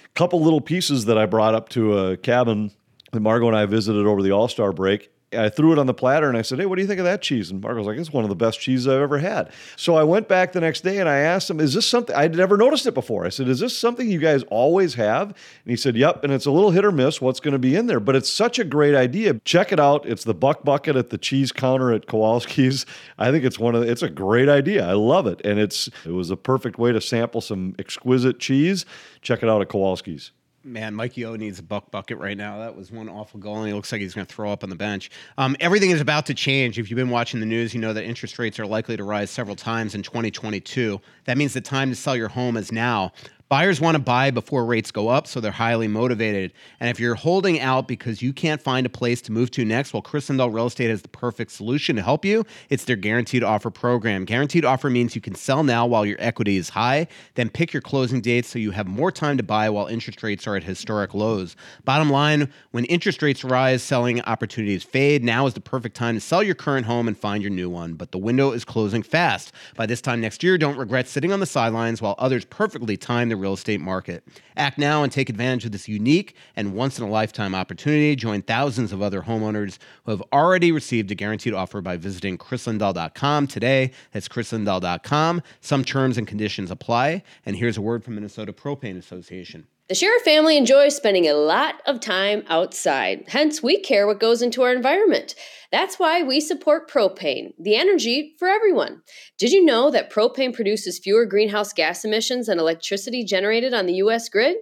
A 0.05 0.09
Couple 0.15 0.41
little 0.41 0.61
pieces 0.61 1.05
that 1.05 1.17
I 1.17 1.25
brought 1.25 1.53
up 1.53 1.69
to 1.69 1.97
a 1.97 2.17
cabin 2.17 2.71
that 3.11 3.19
Margot 3.19 3.47
and 3.47 3.57
I 3.57 3.65
visited 3.65 4.05
over 4.05 4.21
the 4.21 4.31
All 4.31 4.47
Star 4.47 4.71
break. 4.71 5.09
I 5.33 5.49
threw 5.49 5.73
it 5.73 5.79
on 5.79 5.87
the 5.87 5.93
platter 5.93 6.29
and 6.29 6.37
I 6.37 6.41
said, 6.41 6.57
Hey, 6.57 6.65
what 6.65 6.77
do 6.77 6.81
you 6.81 6.87
think 6.87 6.99
of 6.99 7.05
that 7.05 7.21
cheese? 7.21 7.51
And 7.51 7.61
Margot 7.61 7.79
was 7.79 7.87
like, 7.87 7.97
It's 7.97 8.13
one 8.13 8.23
of 8.23 8.29
the 8.29 8.35
best 8.35 8.61
cheeses 8.61 8.87
I've 8.87 9.01
ever 9.01 9.17
had. 9.17 9.51
So 9.75 9.95
I 9.95 10.03
went 10.03 10.29
back 10.29 10.53
the 10.53 10.61
next 10.61 10.81
day 10.81 10.99
and 10.99 11.09
I 11.09 11.17
asked 11.17 11.49
him, 11.49 11.59
Is 11.59 11.73
this 11.73 11.85
something 11.85 12.15
I'd 12.15 12.35
never 12.35 12.55
noticed 12.55 12.85
it 12.85 12.93
before? 12.93 13.25
I 13.25 13.29
said, 13.29 13.49
Is 13.49 13.59
this 13.59 13.77
something 13.77 14.09
you 14.09 14.19
guys 14.19 14.43
always 14.43 14.93
have? 14.93 15.27
And 15.27 15.35
he 15.65 15.75
said, 15.75 15.97
Yep. 15.97 16.23
And 16.23 16.31
it's 16.31 16.45
a 16.45 16.51
little 16.51 16.71
hit 16.71 16.85
or 16.85 16.93
miss 16.93 17.19
what's 17.19 17.41
going 17.41 17.51
to 17.51 17.59
be 17.59 17.75
in 17.75 17.87
there, 17.87 17.99
but 17.99 18.15
it's 18.15 18.31
such 18.31 18.57
a 18.57 18.63
great 18.63 18.95
idea. 18.95 19.33
Check 19.43 19.73
it 19.73 19.81
out. 19.81 20.05
It's 20.05 20.23
the 20.23 20.33
buck 20.33 20.63
bucket 20.63 20.95
at 20.95 21.09
the 21.09 21.17
cheese 21.17 21.51
counter 21.51 21.91
at 21.91 22.05
Kowalski's. 22.05 22.85
I 23.17 23.31
think 23.31 23.43
it's 23.43 23.59
one 23.59 23.75
of 23.75 23.81
the, 23.81 23.91
it's 23.91 24.03
a 24.03 24.09
great 24.09 24.47
idea. 24.47 24.87
I 24.87 24.93
love 24.93 25.27
it. 25.27 25.41
And 25.43 25.59
it's 25.59 25.89
it 26.05 26.11
was 26.11 26.31
a 26.31 26.37
perfect 26.37 26.79
way 26.79 26.93
to 26.93 27.01
sample 27.01 27.41
some 27.41 27.75
exquisite 27.77 28.39
cheese. 28.39 28.85
Check 29.21 29.43
it 29.43 29.49
out 29.49 29.61
at 29.61 29.67
Kowalski's 29.67 30.31
man, 30.63 30.93
Mikey 30.93 31.25
O 31.25 31.35
needs 31.35 31.59
a 31.59 31.63
buck 31.63 31.91
bucket 31.91 32.17
right 32.17 32.37
now. 32.37 32.59
That 32.59 32.75
was 32.75 32.91
one 32.91 33.09
awful 33.09 33.39
goal, 33.39 33.57
and 33.57 33.67
he 33.67 33.73
looks 33.73 33.91
like 33.91 34.01
he's 34.01 34.13
going 34.13 34.27
to 34.27 34.33
throw 34.33 34.51
up 34.51 34.63
on 34.63 34.69
the 34.69 34.75
bench. 34.75 35.09
Um, 35.37 35.55
everything 35.59 35.91
is 35.91 36.01
about 36.01 36.25
to 36.27 36.33
change. 36.33 36.77
If 36.77 36.89
you've 36.89 36.97
been 36.97 37.09
watching 37.09 37.39
the 37.39 37.45
news, 37.45 37.73
you 37.73 37.79
know 37.79 37.93
that 37.93 38.03
interest 38.03 38.37
rates 38.39 38.59
are 38.59 38.65
likely 38.65 38.97
to 38.97 39.03
rise 39.03 39.31
several 39.31 39.55
times 39.55 39.95
in 39.95 40.03
2022. 40.03 40.99
That 41.25 41.37
means 41.37 41.53
the 41.53 41.61
time 41.61 41.89
to 41.89 41.95
sell 41.95 42.15
your 42.15 42.29
home 42.29 42.57
is 42.57 42.71
now. 42.71 43.13
Buyers 43.49 43.79
want 43.79 43.95
to 43.95 43.99
buy 43.99 44.29
before 44.29 44.65
rates 44.65 44.91
go 44.91 45.07
up, 45.07 45.25
so 45.25 45.39
they're 45.39 45.51
highly 45.53 45.87
motivated. 45.87 46.51
And 46.81 46.89
if 46.89 46.99
you're 46.99 47.15
holding 47.15 47.61
out 47.61 47.87
because 47.87 48.21
you 48.21 48.33
can't 48.33 48.61
find 48.61 48.85
a 48.85 48.89
place 48.89 49.21
to 49.21 49.31
move 49.31 49.51
to 49.51 49.63
next, 49.63 49.93
well, 49.93 50.01
Kris 50.01 50.27
Lindahl 50.27 50.53
Real 50.53 50.67
Estate 50.67 50.89
has 50.89 51.01
the 51.01 51.07
perfect 51.07 51.51
solution 51.51 51.95
to 51.95 52.01
help 52.01 52.25
you. 52.25 52.45
It's 52.69 52.83
their 52.83 52.97
guaranteed 52.97 53.43
offer 53.43 53.69
program. 53.69 54.25
Guaranteed 54.25 54.65
offer 54.65 54.89
means 54.89 55.15
you 55.15 55.21
can 55.21 55.33
sell 55.33 55.63
now 55.63 55.85
while 55.85 56.05
your 56.05 56.17
equity 56.19 56.57
is 56.57 56.67
high, 56.67 57.07
then 57.35 57.49
pick 57.49 57.71
your 57.71 57.81
closing 57.81 58.19
dates 58.19 58.49
so 58.49 58.59
you 58.59 58.71
have 58.71 58.85
more 58.85 59.13
time 59.13 59.37
to 59.37 59.43
buy 59.43 59.69
while 59.69 59.87
interest 59.87 60.23
rates 60.23 60.45
are 60.45 60.57
at 60.57 60.63
historic 60.65 61.13
lows. 61.13 61.55
Bottom 61.85 62.09
line, 62.09 62.51
when 62.71 62.83
interest 62.85 63.21
rates 63.21 63.45
rise, 63.45 63.81
selling 63.81 64.21
opportunities 64.23 64.83
fade. 64.83 65.23
Now 65.23 65.47
is 65.47 65.53
the 65.53 65.61
perfect 65.61 65.95
time 65.95 66.15
to 66.15 66.21
sell 66.21 66.43
your 66.43 66.55
current 66.55 66.85
home 66.85 67.07
and 67.07 67.17
find 67.17 67.41
your 67.41 67.51
new 67.51 67.69
one. 67.69 67.93
But 67.93 68.11
the 68.11 68.17
window 68.17 68.51
is 68.51 68.65
closing 68.65 69.03
fast. 69.03 69.53
By 69.77 69.85
this 69.85 70.01
time 70.01 70.19
next 70.19 70.43
year, 70.43 70.57
don't 70.57 70.77
regret 70.77 71.07
sitting 71.07 71.31
on 71.31 71.39
the 71.39 71.45
sidelines 71.45 72.01
while 72.01 72.15
others 72.17 72.43
perfectly 72.43 72.97
time 72.97 73.29
the 73.29 73.36
real 73.37 73.53
estate 73.53 73.79
market. 73.79 74.23
Act 74.55 74.77
now 74.77 75.03
and 75.03 75.11
take 75.11 75.29
advantage 75.29 75.65
of 75.65 75.71
this 75.71 75.87
unique 75.87 76.35
and 76.55 76.73
once 76.73 76.97
in 76.97 77.05
a 77.05 77.09
lifetime 77.09 77.55
opportunity. 77.55 78.15
Join 78.15 78.41
thousands 78.41 78.91
of 78.91 79.01
other 79.01 79.21
homeowners 79.21 79.77
who 80.05 80.11
have 80.11 80.23
already 80.33 80.71
received 80.71 81.11
a 81.11 81.15
guaranteed 81.15 81.53
offer 81.53 81.81
by 81.81 81.97
visiting 81.97 82.37
krislindahl.com 82.37 83.47
today. 83.47 83.91
That's 84.11 84.27
krislindahl.com. 84.27 85.41
Some 85.61 85.83
terms 85.83 86.17
and 86.17 86.27
conditions 86.27 86.71
apply. 86.71 87.23
And 87.45 87.55
here's 87.55 87.77
a 87.77 87.81
word 87.81 88.03
from 88.03 88.15
Minnesota 88.15 88.53
Propane 88.53 88.97
Association. 88.97 89.67
The 89.89 89.95
Scherer 89.95 90.19
family 90.19 90.57
enjoys 90.57 90.97
spending 90.97 91.27
a 91.27 91.33
lot 91.33 91.75
of 91.85 92.01
time 92.01 92.43
outside. 92.49 93.23
Hence, 93.29 93.63
we 93.63 93.79
care 93.79 94.05
what 94.05 94.19
goes 94.19 94.41
into 94.41 94.61
our 94.63 94.73
environment. 94.73 95.33
That's 95.71 95.97
why 95.97 96.23
we 96.23 96.41
support 96.41 96.91
propane, 96.91 97.53
the 97.57 97.77
energy 97.77 98.35
for 98.37 98.49
everyone. 98.49 99.01
Did 99.39 99.53
you 99.53 99.63
know 99.63 99.89
that 99.91 100.11
propane 100.11 100.53
produces 100.53 100.99
fewer 100.99 101.25
greenhouse 101.25 101.71
gas 101.71 102.03
emissions 102.03 102.47
than 102.47 102.59
electricity 102.59 103.23
generated 103.23 103.73
on 103.73 103.85
the 103.85 103.93
US 103.95 104.27
grid? 104.27 104.57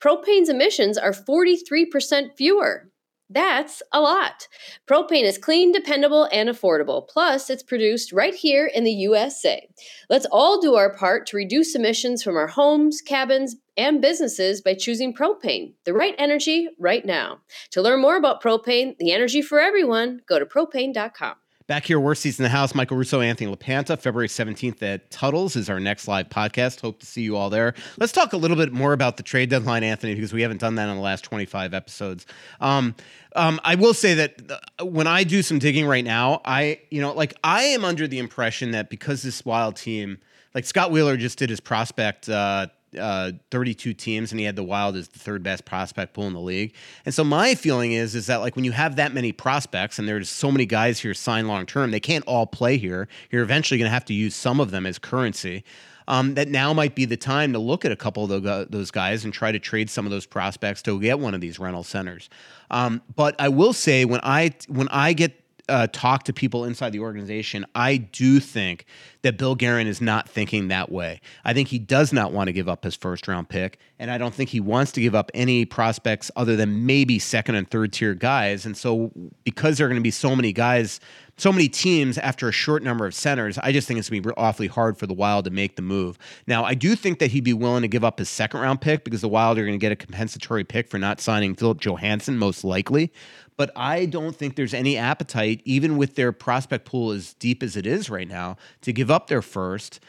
Propane's 0.00 0.48
emissions 0.48 0.96
are 0.96 1.12
43% 1.12 2.36
fewer. 2.36 2.92
That's 3.28 3.82
a 3.92 4.00
lot. 4.00 4.46
Propane 4.88 5.24
is 5.24 5.38
clean, 5.38 5.72
dependable, 5.72 6.28
and 6.32 6.48
affordable. 6.48 7.08
Plus, 7.08 7.50
it's 7.50 7.62
produced 7.62 8.12
right 8.12 8.34
here 8.34 8.66
in 8.66 8.84
the 8.84 8.92
USA. 8.92 9.66
Let's 10.08 10.26
all 10.30 10.60
do 10.60 10.74
our 10.74 10.94
part 10.94 11.26
to 11.28 11.36
reduce 11.36 11.74
emissions 11.74 12.22
from 12.22 12.36
our 12.36 12.48
homes, 12.48 13.00
cabins, 13.00 13.56
and 13.76 14.00
businesses 14.00 14.60
by 14.60 14.74
choosing 14.74 15.14
propane, 15.14 15.74
the 15.84 15.94
right 15.94 16.14
energy 16.18 16.68
right 16.78 17.04
now. 17.04 17.40
To 17.70 17.82
learn 17.82 18.00
more 18.00 18.16
about 18.16 18.42
propane, 18.42 18.96
the 18.98 19.12
energy 19.12 19.42
for 19.42 19.60
everyone, 19.60 20.20
go 20.26 20.38
to 20.38 20.46
propane.com. 20.46 21.34
Back 21.68 21.86
here, 21.86 22.00
worst 22.00 22.22
seats 22.22 22.38
in 22.38 22.42
the 22.42 22.48
house. 22.48 22.74
Michael 22.74 22.96
Russo, 22.96 23.20
Anthony 23.20 23.54
LaPanta. 23.54 23.98
February 23.98 24.28
17th 24.28 24.82
at 24.82 25.10
Tuttle's 25.10 25.54
is 25.54 25.70
our 25.70 25.78
next 25.78 26.08
live 26.08 26.28
podcast. 26.28 26.80
Hope 26.80 26.98
to 27.00 27.06
see 27.06 27.22
you 27.22 27.36
all 27.36 27.50
there. 27.50 27.74
Let's 27.98 28.12
talk 28.12 28.32
a 28.32 28.36
little 28.36 28.56
bit 28.56 28.72
more 28.72 28.92
about 28.92 29.16
the 29.16 29.22
trade 29.22 29.48
deadline, 29.48 29.84
Anthony, 29.84 30.14
because 30.14 30.32
we 30.32 30.42
haven't 30.42 30.60
done 30.60 30.74
that 30.74 30.88
in 30.88 30.96
the 30.96 31.00
last 31.00 31.22
25 31.24 31.72
episodes. 31.72 32.26
Um, 32.60 32.96
um, 33.36 33.60
I 33.64 33.76
will 33.76 33.94
say 33.94 34.14
that 34.14 34.34
uh, 34.50 34.84
when 34.84 35.06
I 35.06 35.22
do 35.22 35.40
some 35.40 35.60
digging 35.60 35.86
right 35.86 36.04
now, 36.04 36.40
I, 36.44 36.80
you 36.90 37.00
know, 37.00 37.12
like 37.12 37.34
I 37.44 37.62
am 37.62 37.84
under 37.84 38.08
the 38.08 38.18
impression 38.18 38.72
that 38.72 38.90
because 38.90 39.22
this 39.22 39.44
wild 39.44 39.76
team, 39.76 40.18
like 40.54 40.64
Scott 40.64 40.90
Wheeler 40.90 41.16
just 41.16 41.38
did 41.38 41.48
his 41.48 41.60
prospect 41.60 42.28
uh, 42.28 42.66
uh, 42.98 43.32
32 43.50 43.94
teams 43.94 44.32
and 44.32 44.38
he 44.38 44.46
had 44.46 44.56
the 44.56 44.62
Wild 44.62 44.96
as 44.96 45.08
the 45.08 45.18
third 45.18 45.42
best 45.42 45.64
prospect 45.64 46.14
pool 46.14 46.26
in 46.26 46.32
the 46.32 46.40
league. 46.40 46.74
And 47.04 47.14
so 47.14 47.24
my 47.24 47.54
feeling 47.54 47.92
is 47.92 48.14
is 48.14 48.26
that 48.26 48.36
like 48.36 48.56
when 48.56 48.64
you 48.64 48.72
have 48.72 48.96
that 48.96 49.12
many 49.12 49.32
prospects 49.32 49.98
and 49.98 50.08
there's 50.08 50.28
so 50.28 50.50
many 50.50 50.66
guys 50.66 51.00
here 51.00 51.14
signed 51.14 51.48
long 51.48 51.66
term, 51.66 51.90
they 51.90 52.00
can't 52.00 52.24
all 52.26 52.46
play 52.46 52.76
here. 52.76 53.08
You're 53.30 53.42
eventually 53.42 53.78
going 53.78 53.88
to 53.88 53.92
have 53.94 54.04
to 54.06 54.14
use 54.14 54.34
some 54.34 54.60
of 54.60 54.70
them 54.70 54.86
as 54.86 54.98
currency. 54.98 55.64
Um, 56.08 56.34
that 56.34 56.48
now 56.48 56.72
might 56.72 56.96
be 56.96 57.04
the 57.04 57.16
time 57.16 57.52
to 57.52 57.60
look 57.60 57.84
at 57.84 57.92
a 57.92 57.96
couple 57.96 58.30
of 58.30 58.42
those 58.72 58.90
guys 58.90 59.24
and 59.24 59.32
try 59.32 59.52
to 59.52 59.60
trade 59.60 59.88
some 59.88 60.04
of 60.04 60.10
those 60.10 60.26
prospects 60.26 60.82
to 60.82 61.00
get 61.00 61.20
one 61.20 61.32
of 61.32 61.40
these 61.40 61.60
rental 61.60 61.84
centers. 61.84 62.28
Um, 62.72 63.02
but 63.14 63.36
I 63.38 63.48
will 63.48 63.72
say 63.72 64.04
when 64.04 64.20
I 64.24 64.52
when 64.66 64.88
I 64.88 65.12
get 65.12 65.41
uh, 65.68 65.86
talk 65.92 66.24
to 66.24 66.32
people 66.32 66.64
inside 66.64 66.90
the 66.90 67.00
organization, 67.00 67.64
I 67.74 67.96
do 67.96 68.40
think 68.40 68.84
that 69.22 69.38
Bill 69.38 69.54
Guerin 69.54 69.86
is 69.86 70.00
not 70.00 70.28
thinking 70.28 70.68
that 70.68 70.90
way. 70.90 71.20
I 71.44 71.54
think 71.54 71.68
he 71.68 71.78
does 71.78 72.12
not 72.12 72.32
want 72.32 72.48
to 72.48 72.52
give 72.52 72.68
up 72.68 72.82
his 72.84 72.96
first 72.96 73.28
round 73.28 73.48
pick, 73.48 73.78
and 73.98 74.10
I 74.10 74.18
don't 74.18 74.34
think 74.34 74.50
he 74.50 74.60
wants 74.60 74.92
to 74.92 75.00
give 75.00 75.14
up 75.14 75.30
any 75.34 75.64
prospects 75.64 76.30
other 76.34 76.56
than 76.56 76.84
maybe 76.86 77.18
second 77.18 77.54
and 77.54 77.70
third 77.70 77.92
tier 77.92 78.14
guys. 78.14 78.66
And 78.66 78.76
so, 78.76 79.12
because 79.44 79.78
there 79.78 79.86
are 79.86 79.88
going 79.88 80.00
to 80.00 80.02
be 80.02 80.10
so 80.10 80.34
many 80.34 80.52
guys, 80.52 80.98
so 81.36 81.52
many 81.52 81.68
teams 81.68 82.18
after 82.18 82.48
a 82.48 82.52
short 82.52 82.82
number 82.82 83.06
of 83.06 83.14
centers, 83.14 83.56
I 83.58 83.70
just 83.70 83.86
think 83.86 83.98
it's 84.00 84.10
going 84.10 84.22
to 84.22 84.28
be 84.28 84.34
awfully 84.36 84.66
hard 84.66 84.98
for 84.98 85.06
the 85.06 85.14
Wild 85.14 85.44
to 85.44 85.50
make 85.50 85.76
the 85.76 85.82
move. 85.82 86.18
Now, 86.48 86.64
I 86.64 86.74
do 86.74 86.96
think 86.96 87.20
that 87.20 87.30
he'd 87.30 87.44
be 87.44 87.52
willing 87.52 87.82
to 87.82 87.88
give 87.88 88.04
up 88.04 88.18
his 88.18 88.28
second 88.28 88.60
round 88.60 88.80
pick 88.80 89.04
because 89.04 89.20
the 89.20 89.28
Wild 89.28 89.58
are 89.58 89.62
going 89.62 89.78
to 89.78 89.78
get 89.78 89.92
a 89.92 89.96
compensatory 89.96 90.64
pick 90.64 90.88
for 90.88 90.98
not 90.98 91.20
signing 91.20 91.54
Filip 91.54 91.80
Johansson, 91.80 92.36
most 92.36 92.64
likely 92.64 93.12
but 93.56 93.70
I 93.76 94.06
don't 94.06 94.34
think 94.34 94.56
there's 94.56 94.74
any 94.74 94.96
appetite, 94.96 95.62
even 95.64 95.96
with 95.96 96.14
their 96.14 96.32
prospect 96.32 96.84
pool 96.84 97.12
as 97.12 97.34
deep 97.34 97.62
as 97.62 97.76
it 97.76 97.86
is 97.86 98.10
right 98.10 98.28
now, 98.28 98.56
to 98.82 98.92
give 98.92 99.10
up 99.10 99.26
their 99.28 99.42
first. 99.42 100.00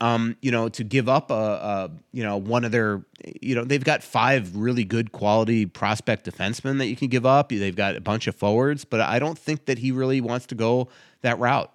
Um, 0.00 0.36
you 0.40 0.52
know, 0.52 0.68
to 0.68 0.84
give 0.84 1.08
up 1.08 1.32
a, 1.32 1.34
a, 1.34 1.90
you 2.12 2.22
know, 2.22 2.36
one 2.36 2.64
of 2.64 2.70
their, 2.70 3.02
you 3.40 3.56
know, 3.56 3.64
they've 3.64 3.82
got 3.82 4.04
five 4.04 4.54
really 4.54 4.84
good 4.84 5.10
quality 5.10 5.66
prospect 5.66 6.24
defensemen 6.24 6.78
that 6.78 6.86
you 6.86 6.94
can 6.94 7.08
give 7.08 7.26
up. 7.26 7.48
They've 7.48 7.74
got 7.74 7.96
a 7.96 8.00
bunch 8.00 8.28
of 8.28 8.36
forwards, 8.36 8.84
but 8.84 9.00
I 9.00 9.18
don't 9.18 9.36
think 9.36 9.64
that 9.64 9.78
he 9.78 9.90
really 9.90 10.20
wants 10.20 10.46
to 10.46 10.54
go 10.54 10.88
that 11.22 11.40
route. 11.40 11.72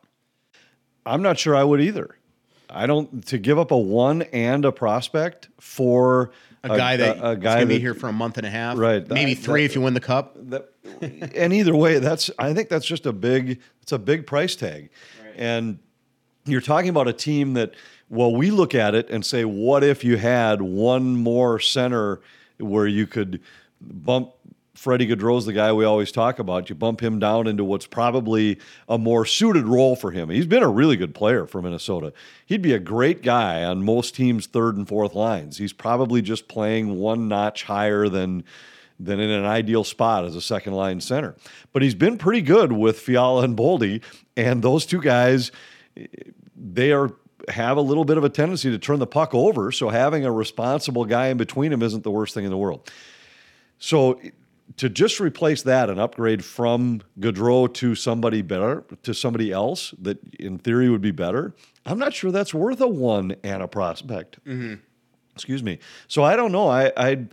I'm 1.06 1.22
not 1.22 1.38
sure 1.38 1.54
I 1.54 1.66
would 1.66 1.82
either. 1.82 2.16
I 2.70 2.88
don't 2.88 3.26
to 3.28 3.38
give 3.38 3.60
up 3.60 3.72
a 3.72 3.78
one 3.78 4.22
and 4.24 4.64
a 4.64 4.72
prospect 4.72 5.50
for 5.60 6.32
A 6.64 6.70
guy 6.78 6.96
that 6.98 7.18
a, 7.22 7.32
is 7.32 7.40
guy 7.40 7.56
gonna 7.56 7.66
be 7.66 7.80
here 7.80 7.94
for 7.94 8.08
a 8.08 8.14
month 8.14 8.38
and 8.38 8.48
a 8.48 8.50
half, 8.50 8.78
Right, 8.78 9.08
Maybe 9.10 9.34
that- 9.34 9.44
three 9.44 9.62
that- 9.64 9.66
if 9.72 9.76
you 9.76 9.82
win 9.82 9.94
the 9.94 10.00
cup. 10.00 10.36
that, 10.50 10.70
and 11.36 11.52
either 11.54 11.76
way, 11.76 12.00
that's 12.00 12.32
I 12.40 12.54
think 12.54 12.70
that's 12.70 12.86
just 12.86 13.06
a 13.06 13.12
big 13.14 13.60
it's 13.82 13.92
a 13.92 14.00
big 14.00 14.26
price 14.26 14.56
tag, 14.56 14.90
and 15.36 15.80
you're 16.46 16.62
talking 16.62 16.90
about 16.90 17.08
a 17.10 17.14
team 17.14 17.54
that 17.56 17.74
well 18.10 18.34
we 18.34 18.50
look 18.50 18.74
at 18.74 18.96
it 18.96 19.10
and 19.10 19.26
say 19.26 19.44
what 19.44 19.84
if 19.84 20.04
you 20.06 20.16
had 20.18 20.62
one 20.62 21.16
more 21.16 21.60
center 21.60 22.22
where 22.60 22.88
you 22.88 23.08
could 23.08 23.42
bump 23.82 24.32
Freddie 24.76 25.08
Gaudreau's 25.08 25.46
the 25.46 25.54
guy 25.54 25.72
we 25.72 25.86
always 25.86 26.12
talk 26.12 26.40
about. 26.40 26.68
You 26.68 26.76
bump 26.76 27.02
him 27.02 27.20
down 27.20 27.46
into 27.46 27.64
what's 27.64 27.86
probably 27.86 28.60
a 28.90 28.98
more 28.98 29.24
suited 29.24 29.68
role 29.68 29.96
for 29.96 30.10
him. 30.12 30.30
He's 30.30 30.48
been 30.48 30.64
a 30.64 30.70
really 30.70 30.96
good 30.96 31.14
player 31.14 31.46
for 31.46 31.62
Minnesota. 31.62 32.12
He'd 32.46 32.64
be 32.64 32.74
a 32.74 32.80
great 32.80 33.22
guy 33.22 33.64
on 33.64 33.86
most 33.86 34.16
teams' 34.16 34.48
third 34.48 34.76
and 34.76 34.88
fourth 34.88 35.14
lines. 35.14 35.58
He's 35.58 35.74
probably 35.74 36.24
just 36.24 36.48
playing 36.48 36.98
one 36.98 37.28
notch 37.28 37.64
higher 37.64 38.10
than 38.10 38.44
than 39.00 39.20
in 39.20 39.30
an 39.30 39.46
ideal 39.46 39.84
spot 39.84 40.24
as 40.24 40.36
a 40.36 40.42
second 40.42 40.74
line 40.74 41.02
center. 41.02 41.36
But 41.72 41.82
he's 41.82 41.96
been 41.96 42.18
pretty 42.18 42.42
good 42.42 42.72
with 42.72 43.00
Fiala 43.00 43.44
and 43.44 43.58
Boldy, 43.58 44.02
and 44.38 44.64
those 44.64 44.86
two 44.86 45.02
guys, 45.02 45.52
they 46.56 46.92
are 46.92 47.12
have 47.50 47.78
a 47.78 47.82
little 47.82 48.06
bit 48.06 48.18
of 48.18 48.24
a 48.24 48.30
tendency 48.30 48.72
to 48.72 48.80
turn 48.80 49.00
the 49.00 49.08
puck 49.08 49.36
over. 49.36 49.72
So 49.72 49.90
having 49.90 50.26
a 50.26 50.32
responsible 50.32 51.06
guy 51.06 51.28
in 51.28 51.38
between 51.38 51.72
them 51.72 51.82
isn't 51.82 52.04
the 52.04 52.12
worst 52.12 52.34
thing 52.34 52.46
in 52.46 52.52
the 52.52 52.58
world. 52.58 52.90
So 53.80 54.20
to 54.78 54.90
just 54.90 55.20
replace 55.20 55.62
that 55.64 55.90
and 55.90 56.00
upgrade 56.00 56.44
from 56.44 57.02
Gaudreau 57.20 57.72
to 57.76 57.96
somebody 57.96 58.42
better, 58.42 58.84
to 59.04 59.14
somebody 59.14 59.52
else 59.52 59.94
that 60.02 60.20
in 60.40 60.58
theory 60.58 60.90
would 60.90 61.02
be 61.02 61.12
better, 61.12 61.54
I'm 61.86 62.00
not 62.00 62.14
sure 62.14 62.32
that's 62.32 62.54
worth 62.54 62.82
a 62.82 62.88
one 62.88 63.36
and 63.44 63.62
a 63.62 63.68
prospect. 63.68 64.44
Mm-hmm. 64.46 64.76
Excuse 65.36 65.64
me. 65.64 65.80
So 66.08 66.24
I 66.24 66.36
don't 66.36 66.52
know. 66.52 66.68
I, 66.68 66.92
I 66.96 67.28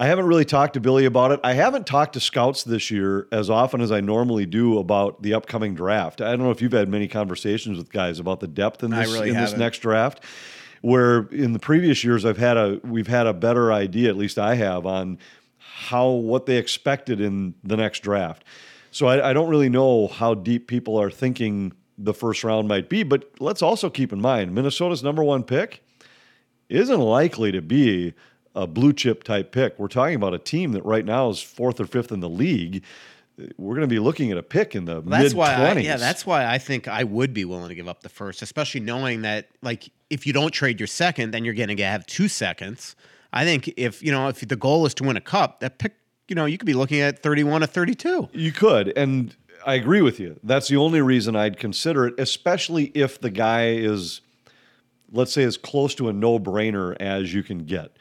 I 0.00 0.06
haven't 0.06 0.26
really 0.26 0.46
talked 0.46 0.74
to 0.74 0.80
Billy 0.80 1.04
about 1.04 1.30
it. 1.30 1.40
I 1.44 1.52
haven't 1.52 1.86
talked 1.86 2.14
to 2.14 2.20
scouts 2.20 2.64
this 2.64 2.90
year 2.90 3.28
as 3.32 3.50
often 3.50 3.82
as 3.82 3.92
I 3.92 4.00
normally 4.00 4.46
do 4.46 4.78
about 4.78 5.22
the 5.22 5.34
upcoming 5.34 5.74
draft. 5.74 6.22
I 6.22 6.30
don't 6.30 6.38
know 6.40 6.50
if 6.50 6.62
you've 6.62 6.72
had 6.72 6.88
many 6.88 7.06
conversations 7.06 7.76
with 7.76 7.92
guys 7.92 8.18
about 8.18 8.40
the 8.40 8.48
depth 8.48 8.82
in 8.82 8.92
this 8.92 9.12
really 9.12 9.28
in 9.28 9.36
this 9.36 9.54
next 9.54 9.80
draft. 9.80 10.24
Where 10.80 11.28
in 11.30 11.52
the 11.52 11.58
previous 11.58 12.02
years 12.02 12.24
I've 12.24 12.38
had 12.38 12.56
a 12.56 12.80
we've 12.82 13.08
had 13.08 13.26
a 13.26 13.34
better 13.34 13.72
idea, 13.74 14.08
at 14.08 14.16
least 14.16 14.38
I 14.38 14.54
have, 14.54 14.86
on 14.86 15.18
how 15.60 16.08
what 16.08 16.46
they 16.46 16.56
expected 16.56 17.20
in 17.20 17.54
the 17.62 17.76
next 17.76 18.00
draft. 18.00 18.44
So 18.90 19.06
I, 19.06 19.30
I 19.30 19.32
don't 19.32 19.48
really 19.48 19.68
know 19.68 20.08
how 20.08 20.34
deep 20.34 20.66
people 20.66 21.00
are 21.00 21.10
thinking 21.10 21.72
the 21.96 22.14
first 22.14 22.42
round 22.42 22.66
might 22.66 22.88
be. 22.88 23.02
But 23.02 23.30
let's 23.38 23.62
also 23.62 23.90
keep 23.90 24.12
in 24.12 24.20
mind 24.20 24.54
Minnesota's 24.54 25.02
number 25.02 25.22
one 25.22 25.44
pick 25.44 25.84
isn't 26.68 27.00
likely 27.00 27.52
to 27.52 27.60
be 27.60 28.14
a 28.54 28.66
blue 28.66 28.92
chip 28.92 29.22
type 29.22 29.52
pick. 29.52 29.78
We're 29.78 29.88
talking 29.88 30.16
about 30.16 30.34
a 30.34 30.38
team 30.38 30.72
that 30.72 30.84
right 30.84 31.04
now 31.04 31.28
is 31.28 31.40
fourth 31.40 31.78
or 31.78 31.86
fifth 31.86 32.10
in 32.10 32.20
the 32.20 32.28
league. 32.28 32.82
We're 33.56 33.74
going 33.74 33.88
to 33.88 33.94
be 33.94 34.00
looking 34.00 34.30
at 34.32 34.38
a 34.38 34.42
pick 34.42 34.74
in 34.74 34.84
the 34.84 35.00
That's 35.00 35.34
mid 35.34 35.44
twenties. 35.56 35.84
yeah, 35.84 35.96
that's 35.96 36.26
why 36.26 36.46
I 36.46 36.58
think 36.58 36.88
I 36.88 37.04
would 37.04 37.32
be 37.32 37.44
willing 37.44 37.68
to 37.68 37.74
give 37.74 37.88
up 37.88 38.02
the 38.02 38.08
first, 38.08 38.42
especially 38.42 38.80
knowing 38.80 39.22
that, 39.22 39.48
like, 39.62 39.88
if 40.10 40.26
you 40.26 40.32
don't 40.32 40.50
trade 40.50 40.78
your 40.78 40.86
second, 40.88 41.30
then 41.30 41.44
you're 41.44 41.54
going 41.54 41.74
to 41.74 41.82
have 41.84 42.04
two 42.06 42.28
seconds. 42.28 42.96
I 43.32 43.44
think 43.44 43.72
if 43.76 44.02
you 44.02 44.12
know 44.12 44.28
if 44.28 44.46
the 44.46 44.56
goal 44.56 44.86
is 44.86 44.94
to 44.94 45.04
win 45.04 45.16
a 45.16 45.20
cup, 45.20 45.60
that 45.60 45.78
pick, 45.78 45.94
you 46.28 46.34
know, 46.34 46.46
you 46.46 46.58
could 46.58 46.66
be 46.66 46.74
looking 46.74 47.00
at 47.00 47.22
31 47.22 47.62
or 47.62 47.66
32. 47.66 48.28
You 48.32 48.52
could, 48.52 48.92
and 48.96 49.34
I 49.66 49.74
agree 49.74 50.02
with 50.02 50.20
you. 50.20 50.38
That's 50.42 50.68
the 50.68 50.76
only 50.76 51.00
reason 51.00 51.36
I'd 51.36 51.58
consider 51.58 52.06
it, 52.06 52.14
especially 52.18 52.86
if 52.94 53.20
the 53.20 53.30
guy 53.30 53.72
is, 53.72 54.20
let's 55.12 55.32
say, 55.32 55.42
as 55.42 55.56
close 55.56 55.94
to 55.96 56.08
a 56.08 56.12
no-brainer 56.12 56.96
as 57.00 57.34
you 57.34 57.42
can 57.42 57.64
get. 57.64 57.96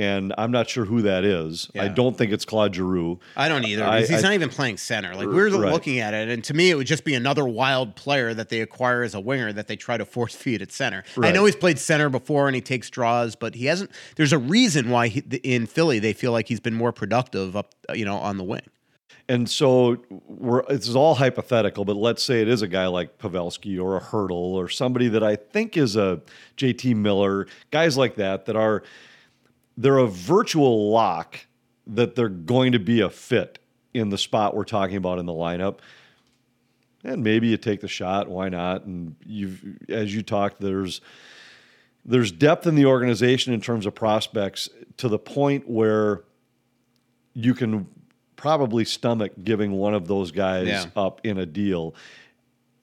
And 0.00 0.32
I'm 0.38 0.50
not 0.50 0.66
sure 0.70 0.86
who 0.86 1.02
that 1.02 1.24
is. 1.24 1.68
I 1.78 1.88
don't 1.88 2.16
think 2.16 2.32
it's 2.32 2.46
Claude 2.46 2.74
Giroux. 2.74 3.20
I 3.36 3.48
don't 3.50 3.66
either. 3.66 3.84
I- 3.84 4.00
he's 4.00 4.12
I- 4.12 4.20
not 4.22 4.32
even 4.32 4.48
playing 4.48 4.78
center. 4.78 5.14
Like 5.14 5.26
we're 5.28 5.50
Right. 5.50 5.70
looking 5.70 5.98
at 5.98 6.14
it, 6.14 6.30
and 6.30 6.42
to 6.44 6.54
me, 6.54 6.70
it 6.70 6.76
would 6.76 6.86
just 6.86 7.04
be 7.04 7.12
another 7.14 7.44
wild 7.44 7.96
player 7.96 8.32
that 8.32 8.48
they 8.48 8.62
acquire 8.62 9.02
as 9.02 9.14
a 9.14 9.20
winger 9.20 9.52
that 9.52 9.66
they 9.68 9.76
try 9.76 9.98
to 9.98 10.06
force 10.06 10.34
feed 10.42 10.62
at 10.62 10.72
center. 10.72 11.04
I 11.22 11.32
know 11.32 11.44
he's 11.44 11.54
played 11.56 11.78
center 11.78 12.08
before 12.08 12.48
and 12.48 12.54
he 12.54 12.62
takes 12.62 12.88
draws, 12.88 13.36
but 13.36 13.54
he 13.54 13.66
hasn't. 13.66 13.90
There's 14.16 14.32
a 14.32 14.38
reason 14.38 14.88
why 14.88 15.08
he, 15.08 15.20
in 15.42 15.66
Philly 15.66 15.98
they 15.98 16.14
feel 16.14 16.32
like 16.32 16.48
he's 16.48 16.60
been 16.60 16.74
more 16.74 16.92
productive 16.92 17.54
up, 17.54 17.74
you 17.94 18.06
know, 18.06 18.16
on 18.16 18.38
the 18.38 18.44
wing. 18.44 18.62
And 19.28 19.48
so 19.50 19.98
we're 20.26 20.62
this 20.66 20.88
is 20.88 20.96
all 20.96 21.14
hypothetical, 21.16 21.84
but 21.84 21.96
let's 21.96 22.22
say 22.22 22.40
it 22.40 22.48
is 22.48 22.62
a 22.62 22.66
guy 22.68 22.86
like 22.86 23.18
Pavelski 23.18 23.78
or 23.80 23.96
a 23.96 24.00
Hertl 24.00 24.30
or 24.32 24.68
somebody 24.68 25.08
that 25.08 25.22
I 25.22 25.36
think 25.36 25.76
is 25.76 25.94
a 25.94 26.20
JT 26.56 26.94
Miller, 26.96 27.46
guys 27.70 27.96
like 27.98 28.16
that 28.16 28.46
that 28.46 28.56
are 28.56 28.82
they're 29.80 29.98
a 29.98 30.06
virtual 30.06 30.90
lock 30.90 31.46
that 31.86 32.14
they're 32.14 32.28
going 32.28 32.72
to 32.72 32.78
be 32.78 33.00
a 33.00 33.08
fit 33.08 33.58
in 33.94 34.10
the 34.10 34.18
spot 34.18 34.54
we're 34.54 34.64
talking 34.64 34.96
about 34.96 35.18
in 35.18 35.24
the 35.26 35.32
lineup. 35.32 35.78
And 37.02 37.24
maybe 37.24 37.48
you 37.48 37.56
take 37.56 37.80
the 37.80 37.88
shot, 37.88 38.28
why 38.28 38.50
not? 38.50 38.84
And 38.84 39.16
you've 39.24 39.64
as 39.88 40.14
you 40.14 40.22
talked, 40.22 40.60
there's 40.60 41.00
there's 42.04 42.30
depth 42.30 42.66
in 42.66 42.74
the 42.74 42.84
organization 42.86 43.54
in 43.54 43.60
terms 43.60 43.86
of 43.86 43.94
prospects 43.94 44.68
to 44.98 45.08
the 45.08 45.18
point 45.18 45.68
where 45.68 46.24
you 47.32 47.54
can 47.54 47.86
probably 48.36 48.84
stomach 48.84 49.32
giving 49.44 49.72
one 49.72 49.94
of 49.94 50.06
those 50.08 50.30
guys 50.30 50.66
Yeah. 50.68 50.84
up 50.94 51.20
in 51.24 51.38
a 51.38 51.46
deal. 51.46 51.94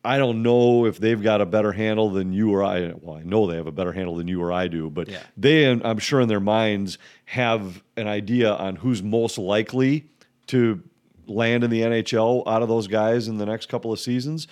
I 0.07 0.17
don't 0.17 0.41
know 0.41 0.85
if 0.85 0.99
they've 0.99 1.21
got 1.21 1.41
a 1.41 1.45
better 1.45 1.71
handle 1.73 2.09
than 2.09 2.31
you 2.31 2.53
or 2.53 2.63
I. 2.63 2.93
Well, 3.01 3.17
I 3.17 3.23
know 3.23 3.45
they 3.45 3.57
have 3.57 3.67
a 3.67 3.71
better 3.71 3.91
handle 3.91 4.15
than 4.15 4.27
you 4.27 4.41
or 4.41 4.51
I 4.53 4.67
do, 4.69 4.89
but 4.89 5.09
Yeah. 5.09 5.19
they, 5.35 5.69
I'm 5.69 5.99
sure, 5.99 6.21
in 6.21 6.29
their 6.29 6.39
minds, 6.39 6.97
have 7.25 7.83
an 7.97 8.07
idea 8.07 8.53
on 8.53 8.77
who's 8.77 9.03
most 9.03 9.37
likely 9.37 10.05
to 10.47 10.81
land 11.27 11.65
in 11.65 11.69
the 11.69 11.81
NHL 11.81 12.47
out 12.47 12.61
of 12.61 12.69
those 12.69 12.87
guys 12.87 13.27
in 13.27 13.37
the 13.37 13.45
next 13.45 13.67
couple 13.67 13.91
of 13.91 13.99
seasons. 13.99 14.47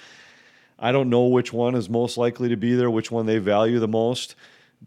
I 0.77 0.91
don't 0.91 1.09
know 1.09 1.25
which 1.27 1.53
one 1.53 1.73
is 1.73 1.89
most 1.89 2.17
likely 2.17 2.49
to 2.49 2.57
be 2.57 2.75
there, 2.75 2.91
which 2.91 3.09
one 3.09 3.25
they 3.25 3.37
value 3.37 3.79
the 3.79 3.87
most. 3.87 4.35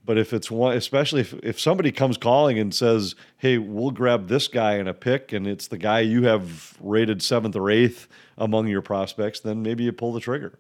But 0.05 0.17
if 0.19 0.33
it's 0.33 0.51
one, 0.51 0.77
especially 0.77 1.21
if, 1.21 1.35
if 1.43 1.61
somebody 1.61 1.93
comes 1.93 2.17
calling 2.17 2.59
and 2.59 2.75
says, 2.75 3.15
hey, 3.37 3.59
we'll 3.59 3.91
grab 3.91 4.29
this 4.29 4.49
guy 4.49 4.77
in 4.77 4.89
a 4.89 4.95
pick 4.95 5.33
and 5.33 5.47
it's 5.47 5.69
the 5.69 5.79
guy 5.79 6.01
you 6.01 6.25
have 6.25 6.77
rated 6.81 7.23
seventh 7.23 7.55
or 7.57 7.71
eighth 7.71 8.09
among 8.39 8.69
your 8.69 8.81
prospects, 8.83 9.41
then 9.41 9.63
maybe 9.63 9.85
you 9.85 9.93
pull 9.93 10.13
the 10.13 10.21
trigger. 10.21 10.59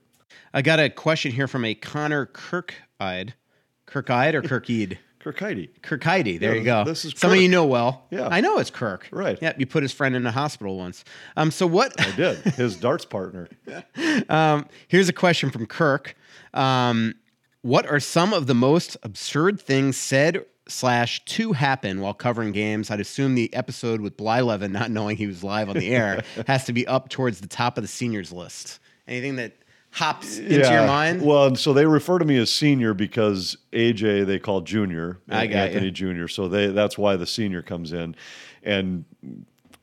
I 0.53 0.63
got 0.63 0.81
a 0.81 0.91
question 0.91 1.33
here 1.33 1.49
from 1.49 1.65
a 1.65 1.75
Connor 1.75 2.27
Kirkide, 2.27 3.35
Kirkide 3.87 4.35
or 4.35 4.43
Kirk 4.43 4.69
Eid? 4.69 4.99
Kirkide. 4.99 4.99
Kirkheide. 5.21 5.69
Kirkheide. 5.83 6.41
There 6.41 6.53
Yeah, 6.55 6.59
you 6.59 6.65
go. 6.65 6.85
this 6.85 7.05
is 7.05 7.13
Some 7.17 7.33
of 7.33 7.39
you 7.39 7.49
know 7.49 7.67
well. 7.67 8.07
Yeah. 8.11 8.29
I 8.31 8.41
know 8.41 8.59
it's 8.59 8.71
Kirk. 8.71 9.09
Right. 9.11 9.37
Yep. 9.43 9.59
You 9.61 9.67
put 9.67 9.83
his 9.83 9.93
friend 9.93 10.15
in 10.15 10.23
the 10.23 10.31
hospital 10.31 10.79
once. 10.79 11.05
Um. 11.37 11.51
So 11.51 11.67
what? 11.67 11.99
I 12.01 12.11
did. 12.13 12.39
His 12.55 12.77
darts 12.77 13.05
partner. 13.05 13.49
Um, 14.29 14.67
here's 14.89 15.09
a 15.09 15.13
question 15.13 15.51
from 15.51 15.67
Kirk. 15.67 16.15
Um, 16.55 17.15
what 17.63 17.87
are 17.87 18.01
some 18.01 18.33
of 18.33 18.47
the 18.47 18.55
most 18.55 18.97
absurd 19.03 19.61
things 19.61 19.97
said 19.97 20.45
slash 20.69 21.25
to 21.25 21.53
happen 21.53 22.01
while 22.01 22.15
covering 22.15 22.53
games? 22.53 22.91
I'd 22.91 23.01
assume 23.01 23.35
the 23.35 23.53
episode 23.55 24.01
with 24.01 24.17
Blyleven 24.17 24.71
not 24.71 24.91
knowing 24.91 25.17
he 25.17 25.27
was 25.27 25.43
live 25.43 25.69
on 25.69 25.77
the 25.77 25.91
air 25.91 26.23
has 26.47 26.65
to 26.67 26.73
be 26.73 26.87
up 26.87 27.09
towards 27.09 27.41
the 27.41 27.49
top 27.49 27.79
of 27.79 27.85
the 27.85 27.89
seniors 27.89 28.33
list. 28.33 28.79
Anything 29.07 29.37
that 29.37 29.55
hops 29.91 30.39
into 30.39 30.71
your 30.71 30.87
mind? 30.87 31.23
Well, 31.23 31.55
so 31.57 31.73
they 31.73 31.87
refer 31.87 32.19
to 32.19 32.25
me 32.25 32.37
as 32.37 32.51
senior 32.51 32.95
because 32.95 33.57
AJ 33.73 34.27
they 34.27 34.39
call 34.39 34.61
junior, 34.61 35.19
I 35.29 35.47
got 35.47 35.69
Anthony 35.69 35.87
you. 35.87 35.93
Junior. 35.93 36.29
So 36.29 36.49
they 36.49 36.69
that's 36.69 36.99
why 36.99 37.17
the 37.17 37.27
senior 37.27 37.63
comes 37.63 37.93
in, 37.93 38.15
and 38.63 39.05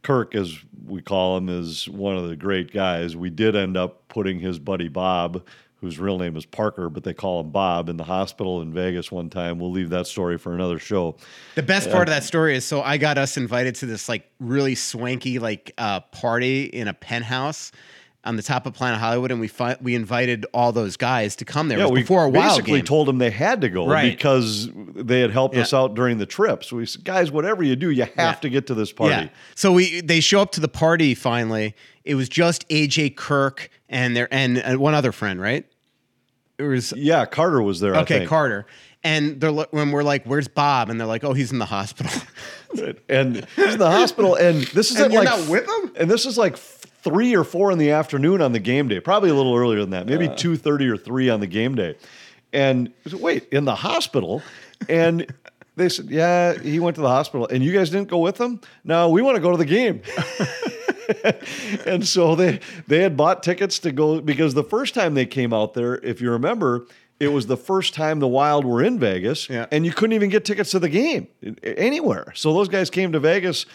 Kirk, 0.05 0.35
as 0.35 0.55
we 0.85 1.01
call 1.01 1.37
him, 1.37 1.49
is 1.49 1.89
one 1.89 2.15
of 2.15 2.29
the 2.29 2.35
great 2.35 2.71
guys. 2.71 3.15
We 3.15 3.31
did 3.31 3.55
end 3.55 3.75
up 3.75 4.07
putting 4.07 4.39
his 4.39 4.59
buddy 4.59 4.87
Bob, 4.87 5.43
whose 5.81 5.99
real 5.99 6.17
name 6.17 6.35
is 6.35 6.45
Parker, 6.45 6.89
but 6.89 7.03
they 7.03 7.13
call 7.13 7.41
him 7.41 7.51
Bob, 7.51 7.89
in 7.89 7.97
the 7.97 8.03
hospital 8.03 8.61
in 8.61 8.73
Vegas 8.73 9.11
one 9.11 9.29
time. 9.29 9.59
We'll 9.59 9.71
leave 9.71 9.89
that 9.89 10.07
story 10.07 10.37
for 10.37 10.53
another 10.53 10.79
show. 10.79 11.17
The 11.55 11.63
best 11.63 11.91
part 11.91 12.07
of 12.07 12.13
that 12.13 12.23
story 12.23 12.55
is 12.55 12.65
so 12.65 12.81
I 12.81 12.97
got 12.97 13.17
us 13.17 13.37
invited 13.37 13.75
to 13.75 13.85
this 13.85 14.09
like 14.09 14.29
really 14.39 14.75
swanky 14.75 15.39
like 15.39 15.73
uh, 15.77 15.99
party 15.99 16.65
in 16.65 16.87
a 16.87 16.93
penthouse 16.93 17.71
on 18.25 18.35
the 18.35 18.43
top 18.43 18.65
of 18.65 18.73
Planet 18.73 18.99
Hollywood, 18.99 19.31
and 19.31 19.39
we 19.39 19.47
fi- 19.47 19.77
we 19.81 19.93
invited 19.95 20.45
all 20.53 20.71
those 20.71 20.97
guys 20.97 21.35
to 21.37 21.45
come 21.45 21.67
there. 21.67 21.79
It 21.79 21.83
was 21.83 21.91
we 21.91 22.01
before 22.01 22.23
a 22.25 22.29
wild 22.29 22.51
basically 22.57 22.79
game. 22.79 22.85
told 22.85 23.07
them 23.07 23.17
they 23.19 23.29
had 23.29 23.61
to 23.61 23.69
go 23.69 23.87
Right. 23.87 24.11
because 24.15 24.69
they 24.73 25.19
had 25.21 25.31
helped 25.31 25.55
us 25.55 25.73
out 25.73 25.93
during 25.95 26.17
the 26.17 26.25
trip. 26.25 26.63
So 26.63 26.77
we 26.77 26.85
said, 26.85 27.03
guys, 27.03 27.31
whatever 27.31 27.63
you 27.63 27.75
do, 27.75 27.89
you 27.91 28.03
have 28.03 28.11
Yeah. 28.17 28.33
to 28.33 28.49
get 28.49 28.67
to 28.67 28.73
this 28.73 28.91
party. 28.91 29.13
Yeah. 29.25 29.29
So 29.55 29.71
we 29.71 30.01
they 30.01 30.19
show 30.19 30.41
up 30.41 30.51
to 30.53 30.59
the 30.61 30.67
party 30.67 31.13
finally. 31.15 31.75
It 32.03 32.15
was 32.15 32.27
just 32.29 32.67
AJ 32.69 33.15
Kirk 33.15 33.69
and 33.89 34.15
their 34.15 34.27
and, 34.33 34.57
and 34.57 34.79
one 34.79 34.93
other 34.95 35.11
friend, 35.11 35.39
right? 35.39 35.65
It 36.57 36.63
was 36.63 36.93
Yeah, 36.95 37.25
Carter 37.25 37.61
was 37.61 37.79
there. 37.79 37.95
I 37.95 37.99
okay, 38.01 38.19
think. 38.19 38.29
Carter. 38.29 38.65
And 39.03 39.39
they're 39.39 39.51
when 39.51 39.91
we're 39.91 40.01
like, 40.01 40.25
"Where's 40.25 40.47
Bob?" 40.47 40.89
and 40.89 40.99
they're 40.99 41.05
like, 41.05 41.23
"Oh, 41.23 41.33
he's 41.33 41.51
in 41.51 41.59
the 41.59 41.65
hospital." 41.65 42.11
and 43.09 43.45
he's 43.55 43.73
in 43.73 43.79
the 43.79 43.91
hospital, 43.91 44.33
and 44.33 44.63
this 44.63 44.89
is 44.89 44.97
And 44.97 45.05
at 45.05 45.11
you're 45.11 45.23
like 45.23 45.39
not 45.39 45.47
with 45.47 45.63
him? 45.67 45.91
and 45.95 46.09
this 46.09 46.25
is 46.25 46.37
like 46.39 46.57
three 47.05 47.33
or 47.35 47.43
four 47.45 47.71
in 47.71 47.77
the 47.77 47.91
afternoon 47.91 48.41
on 48.41 48.51
the 48.51 48.59
game 48.59 48.89
day, 48.89 48.99
probably 48.99 49.29
a 49.29 49.33
little 49.33 49.55
earlier 49.55 49.79
than 49.79 49.91
that, 49.91 50.05
maybe 50.07 50.27
two 50.35 50.57
thirty 50.57 50.87
or 50.89 50.97
three 50.97 51.29
on 51.29 51.39
the 51.39 51.47
game 51.47 51.75
day, 51.75 51.95
And 52.51 52.91
said, 53.07 53.21
wait, 53.21 53.47
in 53.53 53.63
the 53.63 53.75
hospital? 53.75 54.41
And 54.89 55.25
they 55.77 55.87
said, 55.89 56.09
yeah, 56.09 56.53
he 56.57 56.79
went 56.79 56.95
to 56.95 57.01
the 57.01 57.07
hospital. 57.09 57.47
And 57.47 57.63
you 57.63 57.71
guys 57.71 57.89
didn't 57.89 58.09
go 58.09 58.17
with 58.17 58.37
him? 58.39 58.59
No, 58.83 59.09
we 59.09 59.21
want 59.21 59.35
to 59.35 59.41
go 59.41 59.51
to 59.51 59.57
the 59.57 59.65
game. 59.65 60.01
and 61.85 62.05
so 62.07 62.35
they 62.35 62.59
they 62.87 63.01
had 63.01 63.15
bought 63.15 63.43
tickets 63.43 63.79
to 63.79 63.91
go 63.91 64.21
because 64.21 64.53
the 64.53 64.63
first 64.63 64.93
time 64.93 65.13
they 65.13 65.25
came 65.25 65.53
out 65.53 65.73
there, 65.73 65.95
if 65.97 66.21
you 66.21 66.31
remember, 66.31 66.87
it 67.19 67.29
was 67.29 67.47
the 67.47 67.57
first 67.57 67.93
time 67.93 68.19
the 68.19 68.27
Wild 68.27 68.65
were 68.65 68.81
in 68.83 68.99
Vegas, 68.99 69.49
Yeah. 69.49 69.65
and 69.71 69.85
you 69.85 69.91
couldn't 69.93 70.13
even 70.13 70.29
get 70.29 70.43
tickets 70.45 70.71
to 70.71 70.79
the 70.79 70.89
game 70.89 71.27
anywhere. 71.63 72.33
So 72.35 72.53
those 72.53 72.67
guys 72.67 72.89
came 72.89 73.11
to 73.13 73.19
Vegas 73.19 73.65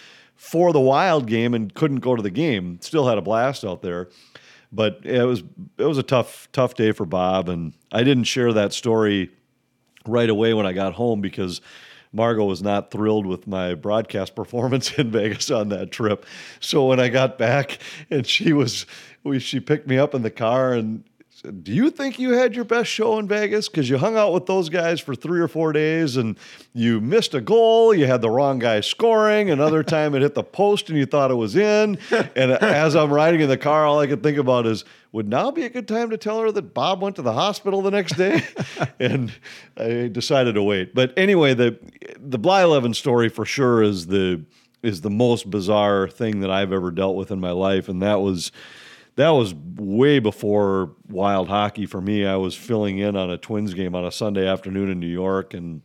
for 0.41 0.73
the 0.73 0.81
Wild 0.81 1.27
game 1.27 1.53
and 1.53 1.73
couldn't 1.75 2.01
go 2.01 2.17
to 2.17 2.23
the 2.23 2.31
game. 2.31 2.79
Still 2.81 3.07
had 3.07 3.19
a 3.19 3.21
blast 3.21 3.63
out 3.63 3.83
there, 3.83 4.09
but 4.73 4.99
it 5.05 5.23
was 5.23 5.43
it 5.77 5.85
was 5.85 5.99
a 5.99 6.03
tough 6.03 6.49
tough 6.51 6.73
day 6.73 6.93
for 6.93 7.05
Bob, 7.05 7.51
and 7.51 7.75
I 7.93 8.03
didn't 8.05 8.25
share 8.25 8.51
that 8.55 8.73
story 8.73 9.31
right 10.07 10.31
away 10.31 10.55
when 10.55 10.65
I 10.65 10.73
got 10.73 10.95
home 10.95 11.21
because 11.21 11.61
Margot 12.11 12.47
was 12.47 12.63
not 12.63 12.91
thrilled 12.91 13.27
with 13.27 13.47
my 13.47 13.75
broadcast 13.75 14.35
performance 14.35 14.95
in 14.95 15.11
Vegas 15.11 15.51
on 15.51 15.69
that 15.69 15.93
trip. 15.93 16.25
So 16.59 16.87
when 16.87 17.01
I 17.01 17.11
got 17.11 17.37
back 17.37 17.79
and 18.11 18.27
she 18.27 18.55
was, 18.55 18.87
we, 19.23 19.41
she 19.41 19.61
picked 19.61 19.87
me 19.87 19.99
up 19.99 20.15
in 20.15 20.23
the 20.23 20.31
car 20.31 20.73
and 20.73 21.05
"Do 21.43 21.73
you 21.73 21.91
think 21.91 22.19
you 22.19 22.33
had 22.33 22.55
your 22.55 22.65
best 22.65 22.91
show 22.91 23.19
in 23.19 23.27
Vegas? 23.29 23.69
Because 23.69 23.89
you 23.89 23.99
hung 23.99 24.17
out 24.17 24.33
with 24.33 24.47
those 24.47 24.69
guys 24.69 25.01
for 25.01 25.15
three 25.15 25.41
or 25.41 25.49
four 25.49 25.73
days 25.73 26.17
and 26.17 26.37
you 26.73 27.01
missed 27.01 27.35
a 27.35 27.41
goal. 27.41 27.95
You 27.95 28.07
had 28.07 28.21
the 28.21 28.31
wrong 28.31 28.59
guy 28.59 28.81
scoring. 28.81 29.51
Another 29.51 29.83
time 29.83 30.15
it 30.15 30.23
hit 30.23 30.35
the 30.35 30.43
post 30.43 30.89
and 30.91 30.99
you 30.99 31.07
thought 31.07 31.31
it 31.31 31.37
was 31.37 31.57
in. 31.57 31.99
And 32.11 32.53
as 32.53 32.95
I'm 32.95 33.13
riding 33.13 33.41
in 33.41 33.49
the 33.49 33.57
car, 33.57 33.87
all 33.87 34.01
I 34.01 34.07
could 34.07 34.23
think 34.23 34.39
about 34.39 34.67
is." 34.67 34.85
Would 35.13 35.29
now 35.29 35.51
be 35.51 35.65
a 35.65 35.69
good 35.69 35.89
time 35.89 36.11
to 36.11 36.17
tell 36.17 36.41
her 36.41 36.53
that 36.53 36.73
Bob 36.73 37.03
went 37.03 37.17
to 37.17 37.23
the 37.23 37.33
hospital 37.33 37.83
the 37.83 37.91
next 37.91 38.17
day? 38.17 38.45
and 39.01 39.33
I 39.77 40.07
decided 40.07 40.55
to 40.55 40.63
wait. 40.63 40.95
But 40.95 41.13
anyway, 41.17 41.53
the 41.55 41.77
the 42.17 42.39
Blyleven 42.39 42.95
story 42.95 43.29
for 43.29 43.45
sure 43.45 43.83
is 43.83 44.07
the 44.07 44.45
is 44.83 45.01
the 45.01 45.11
most 45.11 45.51
bizarre 45.51 46.09
thing 46.09 46.41
that 46.41 46.51
I've 46.51 46.73
ever 46.73 46.91
dealt 46.91 47.17
with 47.17 47.31
in 47.31 47.41
my 47.41 47.51
life, 47.51 47.89
and 47.89 48.01
that 48.03 48.21
was 48.21 48.53
that 49.21 49.31
was 49.31 49.55
way 49.77 50.19
before 50.19 50.93
wild 51.09 51.49
hockey 51.49 51.87
for 51.87 52.01
me. 52.01 52.27
I 52.27 52.37
was 52.37 52.55
filling 52.55 52.99
in 52.99 53.17
on 53.17 53.31
a 53.31 53.37
Twins 53.39 53.75
game 53.75 53.95
on 53.95 54.05
a 54.05 54.11
Sunday 54.13 54.47
afternoon 54.47 54.91
in 54.91 54.99
New 55.01 55.07
York, 55.07 55.55
and 55.55 55.83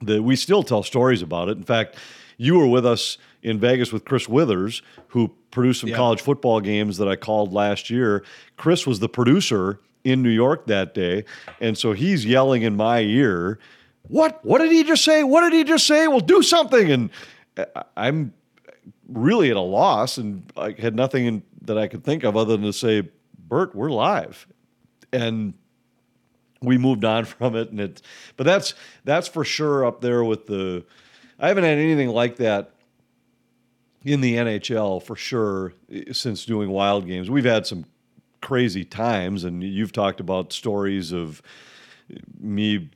the, 0.00 0.22
we 0.22 0.36
still 0.36 0.62
tell 0.62 0.82
stories 0.82 1.22
about 1.22 1.48
it. 1.48 1.56
In 1.56 1.62
fact, 1.64 1.96
you 2.38 2.58
were 2.58 2.66
with 2.66 2.84
us 2.86 3.18
in 3.42 3.58
Vegas 3.58 3.92
with 3.92 4.04
Chris 4.04 4.28
Withers, 4.28 4.82
who 5.08 5.30
produced 5.50 5.80
some 5.80 5.90
Yeah. 5.90 5.96
college 5.96 6.20
football 6.20 6.60
games 6.60 6.96
that 6.98 7.08
I 7.08 7.16
called 7.16 7.52
last 7.52 7.90
year. 7.90 8.24
Chris 8.56 8.86
was 8.86 8.98
the 9.00 9.08
producer 9.08 9.80
in 10.04 10.22
New 10.22 10.30
York 10.30 10.66
that 10.66 10.94
day, 10.94 11.24
and 11.60 11.78
so 11.78 11.92
he's 11.92 12.24
yelling 12.26 12.62
in 12.62 12.74
my 12.76 13.00
ear, 13.00 13.58
"What? 14.08 14.44
What 14.44 14.58
did 14.60 14.72
he 14.72 14.82
just 14.82 15.04
say? 15.04 15.22
What 15.22 15.42
did 15.42 15.52
he 15.52 15.62
just 15.64 15.86
say? 15.86 16.08
Well, 16.08 16.20
do 16.20 16.42
something!" 16.42 16.90
And 16.90 17.10
I- 17.56 17.84
I'm 17.96 18.32
really 19.08 19.50
at 19.50 19.56
a 19.56 19.60
loss, 19.60 20.18
and 20.18 20.42
I 20.56 20.74
had 20.78 20.96
nothing 20.96 21.26
in, 21.26 21.42
that 21.62 21.78
I 21.78 21.86
could 21.88 22.04
think 22.04 22.24
of 22.24 22.36
other 22.36 22.56
than 22.56 22.66
to 22.66 22.72
say, 22.72 23.08
"Bert, 23.38 23.74
we're 23.74 23.90
live," 23.90 24.46
and 25.12 25.54
we 26.60 26.78
moved 26.78 27.04
on 27.04 27.24
from 27.26 27.56
it 27.56 27.70
and 27.70 27.80
it 27.80 28.02
but 28.36 28.44
that's 28.44 28.74
that's 29.04 29.26
for 29.28 29.44
sure 29.44 29.84
up 29.84 30.00
there 30.00 30.22
with 30.24 30.46
the 30.46 30.84
I 31.38 31.48
haven't 31.48 31.64
had 31.64 31.78
anything 31.78 32.08
like 32.10 32.36
that 32.36 32.70
in 34.04 34.20
the 34.20 34.34
NHL 34.36 35.02
for 35.02 35.16
sure 35.16 35.74
eh, 35.92 36.04
since 36.12 36.44
doing 36.44 36.70
wild 36.70 37.06
games. 37.06 37.28
We've 37.30 37.44
had 37.44 37.66
some 37.66 37.84
crazy 38.40 38.84
times 38.84 39.44
and 39.44 39.62
you've 39.62 39.92
talked 39.92 40.20
about 40.20 40.52
stories 40.52 41.12
of 41.12 41.42
me 42.40 42.90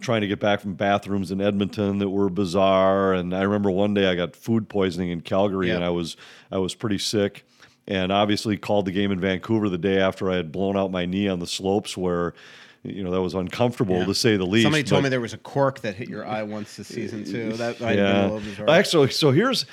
trying 0.00 0.20
to 0.20 0.26
get 0.26 0.38
back 0.40 0.60
from 0.60 0.74
bathrooms 0.74 1.30
in 1.32 1.40
Edmonton 1.40 1.98
that 1.98 2.10
were 2.10 2.28
bizarre 2.28 3.12
and 3.14 3.34
I 3.34 3.42
remember 3.42 3.70
one 3.70 3.94
day 3.94 4.08
I 4.08 4.14
got 4.14 4.36
food 4.36 4.68
poisoning 4.68 5.10
in 5.10 5.20
Calgary 5.20 5.68
Yeah. 5.68 5.76
and 5.76 5.84
I 5.84 5.90
was 5.90 6.16
I 6.50 6.58
was 6.58 6.74
pretty 6.74 6.98
sick 6.98 7.44
and 7.88 8.10
obviously 8.10 8.56
called 8.56 8.86
the 8.86 8.92
game 8.92 9.12
in 9.12 9.20
Vancouver 9.20 9.68
the 9.68 9.78
day 9.78 9.98
after 9.98 10.30
I 10.30 10.36
had 10.36 10.52
blown 10.52 10.76
out 10.76 10.90
my 10.90 11.06
knee 11.06 11.28
on 11.28 11.38
the 11.38 11.46
slopes 11.46 11.96
where 11.96 12.34
you 12.82 13.02
know 13.02 13.10
that 13.10 13.22
was 13.22 13.34
uncomfortable 13.34 14.04
to 14.04 14.14
say 14.14 14.36
the 14.36 14.46
least. 14.46 14.64
Somebody 14.64 14.84
told 14.84 15.02
me 15.02 15.08
there 15.08 15.20
was 15.20 15.32
a 15.32 15.38
cork 15.38 15.80
that 15.80 15.94
hit 15.94 16.08
your 16.08 16.24
eye 16.24 16.42
once 16.42 16.76
this 16.76 16.88
season 16.88 17.24
too. 17.24 17.52
That 17.56 17.80
might 17.80 17.98
have 17.98 18.44
been 18.44 18.64
a 18.64 18.66
yeah. 18.66 18.72
Actually, 18.72 19.10
so 19.10 19.32
here's 19.32 19.66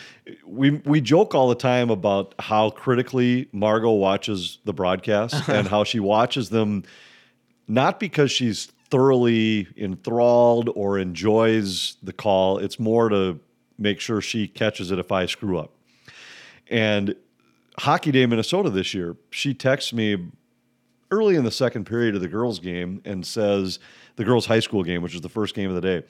we 0.46 0.72
we 0.72 1.02
joke 1.02 1.36
all 1.36 1.50
the 1.50 1.56
time 1.56 1.90
about 1.90 2.34
how 2.40 2.72
critically 2.72 3.50
Margot 3.52 3.92
watches 3.92 4.58
the 4.66 4.74
broadcast 4.74 5.36
uh-huh. 5.36 5.54
and 5.54 5.68
how 5.68 5.84
she 5.84 6.00
watches 6.00 6.50
them 6.50 6.84
not 7.68 8.00
because 8.00 8.32
she's 8.32 8.66
thoroughly 8.90 9.68
enthralled 9.78 10.70
or 10.76 11.00
enjoys 11.00 11.98
the 12.04 12.14
call. 12.14 12.58
It's 12.58 12.80
more 12.80 13.10
to 13.10 13.40
make 13.78 14.00
sure 14.00 14.22
she 14.22 14.48
catches 14.48 14.92
it 14.92 15.00
if 15.00 15.12
I 15.12 15.26
screw 15.26 15.58
up. 15.58 15.72
And 16.70 17.16
Hockey 17.80 18.12
Day 18.12 18.26
Minnesota 18.26 18.70
this 18.70 18.94
year, 18.94 19.16
she 19.30 19.54
texts 19.54 19.94
me 19.94 20.32
early 21.12 21.36
in 21.36 21.44
the 21.44 21.52
second 21.52 21.86
period 21.86 22.16
of 22.16 22.22
the 22.22 22.28
girls' 22.28 22.60
game 22.60 23.02
and 23.06 23.26
says, 23.26 23.80
the 24.16 24.24
girls' 24.24 24.46
high 24.46 24.60
school 24.60 24.84
game, 24.84 25.02
which 25.02 25.16
is 25.16 25.22
the 25.22 25.30
first 25.30 25.56
game 25.56 25.70
of 25.70 25.76
the 25.76 25.82
day, 25.82 26.04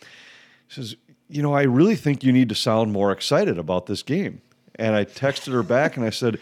she 0.67 0.81
says, 0.81 0.95
You 1.29 1.41
know, 1.41 1.53
I 1.53 1.63
really 1.63 1.95
think 1.95 2.23
you 2.23 2.31
need 2.31 2.49
to 2.49 2.55
sound 2.55 2.91
more 2.91 3.11
excited 3.11 3.57
about 3.57 3.85
this 3.85 4.03
game. 4.03 4.41
And 4.75 4.95
I 4.95 5.05
texted 5.05 5.53
her 5.53 5.63
back 5.63 5.97
and 5.97 6.05
I 6.05 6.09
said, 6.09 6.39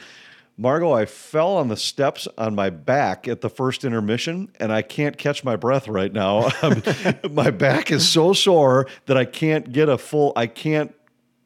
Margot, 0.57 0.91
I 0.91 1.05
fell 1.05 1.57
on 1.57 1.69
the 1.69 1.77
steps 1.77 2.27
on 2.37 2.55
my 2.55 2.69
back 2.69 3.27
at 3.27 3.41
the 3.41 3.49
first 3.49 3.83
intermission 3.83 4.49
and 4.59 4.71
I 4.71 4.81
can't 4.81 5.17
catch 5.17 5.43
my 5.43 5.55
breath 5.55 5.87
right 5.87 6.13
now. 6.13 6.49
my 7.31 7.49
back 7.49 7.91
is 7.91 8.07
so 8.07 8.33
sore 8.33 8.87
that 9.07 9.17
I 9.17 9.25
can't 9.25 9.71
get 9.71 9.89
a 9.89 9.97
full, 9.97 10.33
I 10.35 10.47
can't 10.47 10.93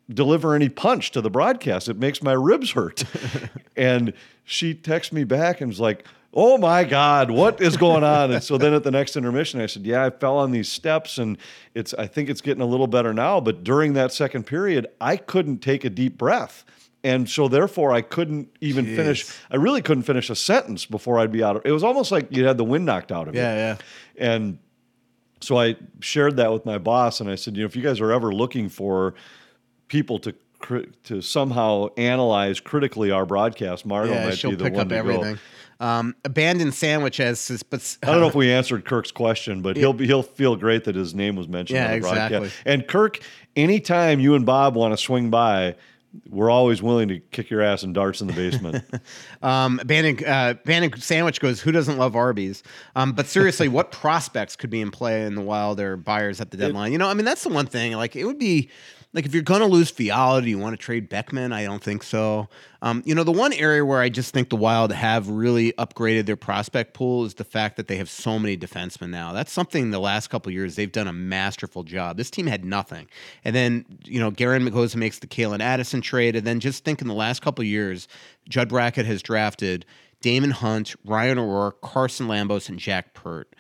deliver 0.09 0.53
any 0.53 0.69
punch 0.69 1.11
to 1.11 1.21
the 1.21 1.29
broadcast. 1.29 1.89
It 1.89 1.97
makes 1.97 2.21
my 2.21 2.33
ribs 2.33 2.71
hurt. 2.71 3.03
and 3.75 4.13
she 4.43 4.73
texts 4.73 5.11
me 5.11 5.23
back 5.23 5.61
and 5.61 5.69
was 5.69 5.79
like, 5.79 6.05
Oh 6.37 6.57
my 6.57 6.83
God, 6.83 7.31
what 7.31 7.61
is 7.61 7.77
going 7.77 8.03
on? 8.03 8.33
And 8.33 8.43
so 8.43 8.57
then 8.57 8.73
at 8.73 8.83
the 8.83 8.91
next 8.91 9.15
intermission, 9.15 9.61
I 9.61 9.67
said, 9.67 9.85
Yeah, 9.85 10.03
I 10.03 10.09
fell 10.09 10.37
on 10.37 10.51
these 10.51 10.69
steps 10.69 11.17
and 11.17 11.37
it's 11.73 11.93
I 11.93 12.07
think 12.07 12.29
it's 12.29 12.41
getting 12.41 12.61
a 12.61 12.65
little 12.65 12.87
better 12.87 13.13
now. 13.13 13.39
But 13.39 13.63
during 13.63 13.93
that 13.93 14.11
second 14.11 14.45
period, 14.45 14.87
I 14.99 15.15
couldn't 15.15 15.59
take 15.59 15.85
a 15.85 15.89
deep 15.89 16.17
breath. 16.17 16.65
And 17.05 17.29
so 17.29 17.47
therefore 17.47 17.93
I 17.93 18.01
couldn't 18.01 18.49
even 18.61 18.85
finish 18.85 19.31
I 19.49 19.55
really 19.55 19.81
couldn't 19.81 20.03
finish 20.03 20.29
a 20.29 20.35
sentence 20.35 20.85
before 20.85 21.19
I'd 21.19 21.31
be 21.31 21.43
out 21.43 21.55
of 21.55 21.61
it 21.65 21.71
was 21.71 21.83
almost 21.83 22.11
like 22.11 22.27
you 22.35 22.45
had 22.45 22.57
the 22.57 22.63
wind 22.65 22.85
knocked 22.85 23.11
out 23.11 23.27
of 23.27 23.35
you. 23.35 23.41
yeah, 23.41 23.55
yeah. 23.55 23.77
And 24.17 24.59
so 25.41 25.57
I 25.59 25.75
shared 25.99 26.37
that 26.37 26.51
with 26.51 26.65
my 26.65 26.77
boss, 26.77 27.19
and 27.19 27.29
I 27.29 27.35
said, 27.35 27.55
you 27.55 27.63
know, 27.63 27.67
if 27.67 27.75
you 27.75 27.83
guys 27.83 27.99
are 27.99 28.11
ever 28.11 28.33
looking 28.33 28.67
for 28.69 29.13
people 29.87 30.19
to 30.19 30.33
to 31.03 31.21
somehow 31.21 31.87
analyze 31.95 32.59
critically 32.59 33.11
our 33.11 33.25
broadcast, 33.25 33.85
Margot 33.85 34.13
Yeah, 34.13 34.25
might 34.25 34.37
she'll 34.37 34.51
be 34.51 34.55
the 34.55 34.63
pick 34.63 34.73
one 34.73 34.81
up 34.83 34.89
to 34.89 34.95
everything. 34.95 35.37
Um, 35.79 36.15
abandoned 36.23 36.73
sandwich 36.73 37.19
as 37.19 37.63
but 37.69 37.97
go. 38.01 38.09
I 38.09 38.13
don't 38.13 38.21
know 38.21 38.27
if 38.29 38.35
we 38.35 38.51
answered 38.51 38.85
Kirk's 38.85 39.11
question, 39.11 39.61
but 39.61 39.75
he'll 39.77 39.93
be, 39.93 40.07
he'll 40.07 40.23
feel 40.23 40.55
great 40.55 40.85
that 40.85 40.95
his 40.95 41.13
name 41.13 41.35
was 41.35 41.47
mentioned 41.47 41.77
Yeah, 41.77 41.87
on 41.87 41.91
the 41.95 41.99
broadcast. 41.99 42.33
exactly. 42.33 42.71
And 42.71 42.87
Kirk, 42.87 43.19
anytime 43.55 44.19
you 44.19 44.33
and 44.35 44.45
Bob 44.45 44.75
want 44.75 44.93
to 44.93 44.97
swing 44.97 45.29
by, 45.29 45.75
we're 46.29 46.49
always 46.49 46.81
willing 46.81 47.09
to 47.09 47.19
kick 47.19 47.49
your 47.49 47.61
ass 47.61 47.83
in 47.83 47.91
darts 47.91 48.21
in 48.21 48.27
the 48.27 48.33
basement. 48.33 48.83
Um, 49.41 49.79
abandoned, 49.79 50.23
uh, 50.25 50.55
sandwich 50.97 51.39
goes. 51.39 51.61
Who 51.61 51.71
doesn't 51.71 51.97
love 51.99 52.15
Arby's? 52.15 52.63
Um, 52.95 53.11
but 53.11 53.27
seriously, 53.27 53.67
what 53.67 53.91
prospects 54.01 54.55
could 54.55 54.71
be 54.71 54.81
in 54.81 54.89
play 54.89 55.23
in 55.25 55.35
the 55.35 55.41
Wild 55.41 55.79
or 55.79 55.97
buyers 55.97 56.41
at 56.41 56.49
the 56.49 56.57
deadline? 56.57 56.91
you 56.91 56.97
know, 56.97 57.07
I 57.07 57.13
mean, 57.13 57.25
that's 57.25 57.43
the 57.43 57.49
one 57.49 57.67
thing. 57.67 57.93
Like, 57.93 58.15
it 58.15 58.23
would 58.25 58.39
be 58.39 58.69
like 59.15 59.25
if 59.25 59.33
you're 59.33 59.43
to 59.43 59.65
lose 59.65 59.89
Fiala, 59.89 60.41
do 60.41 60.49
you 60.49 60.59
want 60.59 60.73
to 60.73 60.77
trade 60.77 61.07
Beckman? 61.07 61.53
I 61.53 61.63
don't 61.63 61.81
think 61.81 62.03
so. 62.03 62.49
Um, 62.81 63.01
you 63.05 63.15
know, 63.15 63.23
the 63.23 63.31
one 63.31 63.53
area 63.53 63.83
where 63.85 64.01
I 64.01 64.09
just 64.09 64.33
think 64.33 64.49
the 64.49 64.57
Wild 64.57 64.91
have 64.91 65.29
really 65.29 65.71
upgraded 65.73 66.25
their 66.25 66.35
prospect 66.35 66.93
pool 66.93 67.23
is 67.23 67.35
the 67.35 67.45
fact 67.45 67.77
that 67.77 67.87
they 67.87 67.95
have 67.95 68.09
so 68.09 68.37
many 68.37 68.57
defensemen 68.57 69.11
now. 69.11 69.31
That's 69.31 69.53
something 69.53 69.91
the 69.91 69.99
last 69.99 70.27
couple 70.27 70.51
years 70.51 70.75
they've 70.75 70.91
done 70.91 71.07
a 71.07 71.13
masterful 71.13 71.83
job. 71.83 72.17
This 72.17 72.29
team 72.29 72.45
had 72.45 72.65
nothing, 72.65 73.07
and 73.45 73.55
then 73.55 73.85
you 74.03 74.19
know, 74.19 74.31
Guerin 74.31 74.69
goes 74.69 74.97
makes 74.97 75.19
the 75.19 75.27
Calen 75.27 75.61
Addison 75.61 76.01
trade, 76.01 76.35
and 76.35 76.45
then 76.45 76.59
just 76.59 76.83
think 76.83 77.01
in 77.01 77.07
the 77.07 77.13
last 77.13 77.41
couple 77.41 77.63
years, 77.63 78.09
Judd 78.49 78.67
Brackett 78.67 79.05
has 79.05 79.23
drafted 79.23 79.85
Daemon 80.21 80.51
Hunt, 80.51 80.95
Ryan 81.05 81.39
O'Rourke, 81.39 81.81
Carson 81.81 82.27
Lambos, 82.27 82.67
and 82.67 82.79
Jack 82.79 83.13
Peart. 83.13 83.55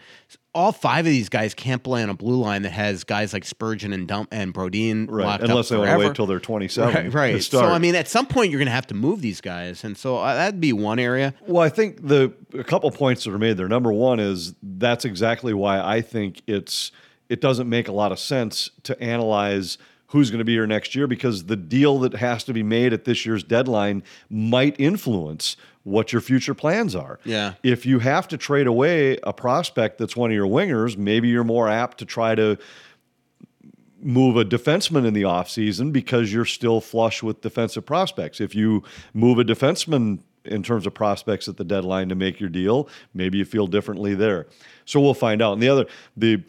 All 0.55 0.71
five 0.71 1.05
of 1.05 1.11
these 1.11 1.29
guys 1.29 1.53
can't 1.53 1.83
play 1.83 2.01
on 2.01 2.09
a 2.09 2.13
blue 2.13 2.37
line 2.37 2.63
that 2.63 2.71
has 2.71 3.03
guys 3.03 3.33
like 3.33 3.45
Spurgeon 3.45 3.93
and 3.93 4.07
Dump 4.07 4.29
and 4.31 4.53
Brodin 4.53 5.07
right. 5.09 5.39
Unless 5.41 5.69
they 5.69 5.77
want 5.77 5.91
to 5.91 5.97
wait 5.97 6.15
till 6.15 6.25
they're 6.25 6.39
27. 6.39 6.93
Right, 6.93 7.13
right. 7.13 7.43
So. 7.43 7.63
I 7.63 7.77
mean, 7.77 7.93
at 7.93 8.07
some 8.07 8.25
point 8.25 8.51
you're 8.51 8.59
going 8.59 8.67
to 8.67 8.71
have 8.71 8.87
to 8.87 8.95
move 8.95 9.21
these 9.21 9.41
guys, 9.41 9.83
and 9.83 9.97
so 9.97 10.17
uh, 10.17 10.33
that'd 10.33 10.59
be 10.61 10.73
one 10.73 10.97
area. 10.97 11.35
Well, 11.45 11.61
I 11.61 11.69
think 11.69 12.07
the 12.07 12.33
a 12.57 12.63
couple 12.63 12.89
points 12.89 13.25
that 13.25 13.33
are 13.33 13.37
made 13.37 13.57
there. 13.57 13.67
Number 13.67 13.93
one 13.93 14.19
is 14.19 14.55
that's 14.63 15.05
exactly 15.05 15.53
why 15.53 15.79
I 15.79 16.01
think 16.01 16.41
it's 16.47 16.91
it 17.29 17.41
doesn't 17.41 17.69
make 17.69 17.87
a 17.87 17.91
lot 17.91 18.11
of 18.11 18.19
sense 18.19 18.69
to 18.83 18.99
analyze 19.01 19.77
who's 20.07 20.29
going 20.29 20.39
to 20.39 20.45
be 20.45 20.53
here 20.53 20.67
next 20.67 20.95
year 20.95 21.07
because 21.07 21.45
the 21.45 21.55
deal 21.55 21.99
that 21.99 22.13
has 22.13 22.43
to 22.45 22.53
be 22.53 22.63
made 22.63 22.93
at 22.93 23.05
this 23.05 23.25
year's 23.25 23.43
deadline 23.43 24.03
might 24.29 24.79
influence 24.79 25.57
what 25.85 26.11
your 26.11 26.21
future 26.21 26.53
plans 26.53 26.95
are. 26.95 27.19
Yeah. 27.23 27.53
If 27.63 27.85
you 27.85 27.99
have 27.99 28.27
to 28.29 28.37
trade 28.37 28.67
away 28.67 29.17
a 29.23 29.31
prospect 29.31 29.99
that's 29.99 30.15
one 30.15 30.31
of 30.31 30.35
your 30.35 30.47
wingers, 30.47 30.97
maybe 30.97 31.29
you're 31.29 31.43
more 31.43 31.69
apt 31.69 31.99
to 31.99 32.05
try 32.05 32.35
to 32.35 32.57
move 34.01 34.35
a 34.35 34.43
defenseman 34.43 35.05
in 35.05 35.13
the 35.13 35.21
offseason 35.21 35.93
because 35.93 36.33
you're 36.33 36.43
still 36.43 36.81
flush 36.81 37.23
with 37.23 37.41
defensive 37.41 37.85
prospects. 37.85 38.41
If 38.41 38.55
you 38.55 38.83
move 39.13 39.39
a 39.39 39.43
defenseman 39.43 40.19
in 40.43 40.63
terms 40.63 40.87
of 40.87 40.93
prospects 40.93 41.47
at 41.47 41.57
the 41.57 41.63
deadline 41.63 42.09
to 42.09 42.15
make 42.15 42.39
your 42.39 42.49
deal, 42.49 42.89
maybe 43.13 43.37
you 43.37 43.45
feel 43.45 43.67
differently 43.67 44.15
there. 44.15 44.47
So 44.85 44.99
we'll 44.99 45.13
find 45.13 45.41
out. 45.41 45.53
And 45.53 45.61
the 45.61 45.69
other 45.69 45.85
the 46.17 46.43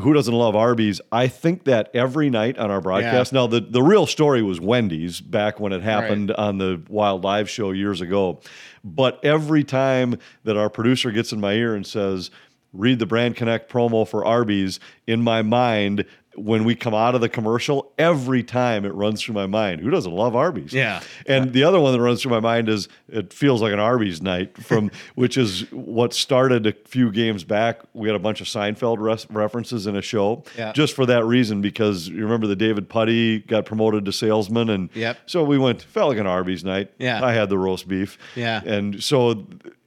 who 0.00 0.12
doesn't 0.14 0.34
love 0.34 0.54
Arby's? 0.56 1.00
I 1.12 1.28
think 1.28 1.64
that 1.64 1.90
every 1.94 2.30
night 2.30 2.58
on 2.58 2.70
our 2.70 2.80
broadcast. 2.80 3.32
Now, 3.32 3.46
the, 3.46 3.60
the 3.60 3.82
real 3.82 4.06
story 4.06 4.42
was 4.42 4.60
Wendy's 4.60 5.20
back 5.20 5.60
when 5.60 5.72
it 5.72 5.82
happened 5.82 6.30
on 6.32 6.58
the 6.58 6.82
Wild 6.88 7.24
Live 7.24 7.48
show 7.48 7.70
years 7.70 8.00
ago. 8.00 8.40
But 8.82 9.24
every 9.24 9.64
time 9.64 10.18
that 10.44 10.56
our 10.56 10.68
producer 10.68 11.10
gets 11.10 11.32
in 11.32 11.40
my 11.40 11.52
ear 11.52 11.74
and 11.74 11.86
says, 11.86 12.30
read 12.72 12.98
the 12.98 13.06
Brand 13.06 13.36
Connect 13.36 13.70
promo 13.70 14.06
for 14.06 14.24
Arby's, 14.24 14.80
in 15.06 15.22
my 15.22 15.42
mind, 15.42 16.04
when 16.36 16.64
we 16.64 16.74
come 16.74 16.94
out 16.94 17.14
of 17.14 17.20
the 17.20 17.28
commercial, 17.28 17.92
every 17.98 18.42
time 18.42 18.84
it 18.84 18.94
runs 18.94 19.22
through 19.22 19.34
my 19.34 19.46
mind. 19.46 19.80
Who 19.80 19.90
doesn't 19.90 20.12
love 20.12 20.34
Arby's? 20.34 20.72
Yeah. 20.72 21.00
And 21.26 21.52
the 21.52 21.64
other 21.64 21.78
one 21.80 21.92
that 21.92 22.00
runs 22.00 22.22
through 22.22 22.32
my 22.32 22.40
mind 22.40 22.68
is 22.68 22.88
it 23.08 23.32
feels 23.32 23.62
like 23.62 23.72
an 23.72 23.78
Arby's 23.78 24.20
night 24.22 24.56
from 24.58 24.90
which 25.14 25.36
is 25.36 25.70
what 25.72 26.12
started 26.12 26.66
a 26.66 26.72
few 26.86 27.10
games 27.12 27.44
back. 27.44 27.80
We 27.92 28.08
had 28.08 28.16
a 28.16 28.20
bunch 28.20 28.40
of 28.40 28.46
Seinfeld 28.46 28.98
res- 28.98 29.26
references 29.30 29.86
in 29.86 29.96
a 29.96 30.02
show 30.02 30.42
Yeah. 30.56 30.72
just 30.72 30.94
for 30.94 31.06
that 31.06 31.24
reason 31.24 31.60
because 31.60 32.08
you 32.08 32.22
remember 32.22 32.46
the 32.46 32.56
David 32.56 32.88
Puddy 32.88 33.40
got 33.40 33.64
promoted 33.66 34.04
to 34.06 34.12
salesman 34.12 34.70
and 34.70 34.90
Yep. 34.94 35.18
so 35.26 35.44
we 35.44 35.58
went 35.58 35.82
felt 35.82 36.08
like 36.10 36.18
an 36.18 36.26
Arby's 36.26 36.64
night. 36.64 36.90
Yeah. 36.98 37.24
I 37.24 37.32
had 37.32 37.48
the 37.48 37.58
roast 37.58 37.86
beef. 37.88 38.18
Yeah. 38.34 38.60
And 38.64 39.02
so 39.02 39.46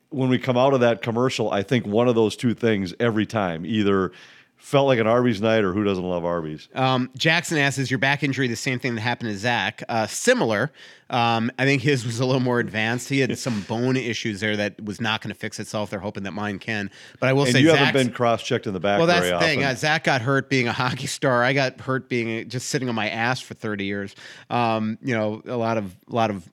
when 0.10 0.30
we 0.30 0.38
come 0.40 0.56
out 0.58 0.74
of 0.74 0.80
that 0.80 1.02
commercial, 1.02 1.52
I 1.52 1.64
think 1.64 1.86
one 1.86 2.08
of 2.08 2.16
those 2.16 2.36
two 2.38 2.54
things 2.54 2.94
every 3.00 3.26
time 3.26 3.66
either 3.66 4.14
felt 4.58 4.88
like 4.88 5.00
an 5.00 5.08
Arby's 5.08 5.42
night 5.42 5.64
or 5.64 5.72
who 5.72 5.84
doesn't 5.84 6.04
love 6.04 6.26
Arby's. 6.26 6.68
Um, 6.76 7.10
Jackson 7.18 7.58
asks, 7.58 7.78
"Is 7.78 7.90
your 7.90 8.00
back 8.00 8.24
injury 8.24 8.48
the 8.48 8.56
same 8.56 8.80
thing 8.80 8.96
that 8.96 9.02
happened 9.02 9.30
to 9.32 9.38
Zach? 9.38 9.84
Uh, 9.88 10.08
similar. 10.08 10.72
Um, 11.10 11.50
I 11.58 11.64
think 11.64 11.82
his 11.82 12.06
was 12.06 12.20
a 12.20 12.26
little 12.26 12.42
more 12.42 12.60
advanced. 12.60 13.08
He 13.08 13.20
had 13.20 13.38
some 13.40 13.62
bone 13.62 13.96
issues 13.96 14.42
there 14.42 14.58
that 14.58 14.84
was 14.84 15.00
not 15.00 15.22
going 15.22 15.34
to 15.34 15.40
fix 15.40 15.60
itself. 15.60 15.90
They're 15.90 16.00
hoping 16.00 16.24
that 16.24 16.32
mine 16.34 16.60
can. 16.60 16.92
But 17.20 17.30
I 17.30 17.34
will 17.34 17.44
And 17.44 17.54
say, 17.54 17.62
you 17.62 17.68
Zach's- 17.70 17.80
haven't 17.80 18.08
been 18.08 18.14
cross 18.14 18.44
checked 18.44 18.68
in 18.68 18.74
the 18.74 18.80
back 18.80 18.98
well, 18.98 19.08
that's 19.08 19.30
the 19.30 19.40
thing. 19.40 19.64
Uh, 19.64 19.74
Zach 19.76 20.04
got 20.04 20.22
hurt 20.22 20.50
being 20.50 20.68
a 20.68 20.74
hockey 20.74 21.08
star. 21.08 21.44
I 21.44 21.54
got 21.54 21.80
hurt 21.80 22.10
being 22.10 22.50
just 22.50 22.68
sitting 22.70 22.90
on 22.90 22.96
my 22.96 23.10
ass 23.10 23.40
for 23.40 23.54
thirty 23.54 23.86
years. 23.86 24.16
Um, 24.50 24.98
you 25.02 25.16
know, 25.16 25.42
a 25.46 25.56
lot 25.56 25.78
of 25.78 25.96
a 26.12 26.16
lot 26.16 26.30
of 26.30 26.48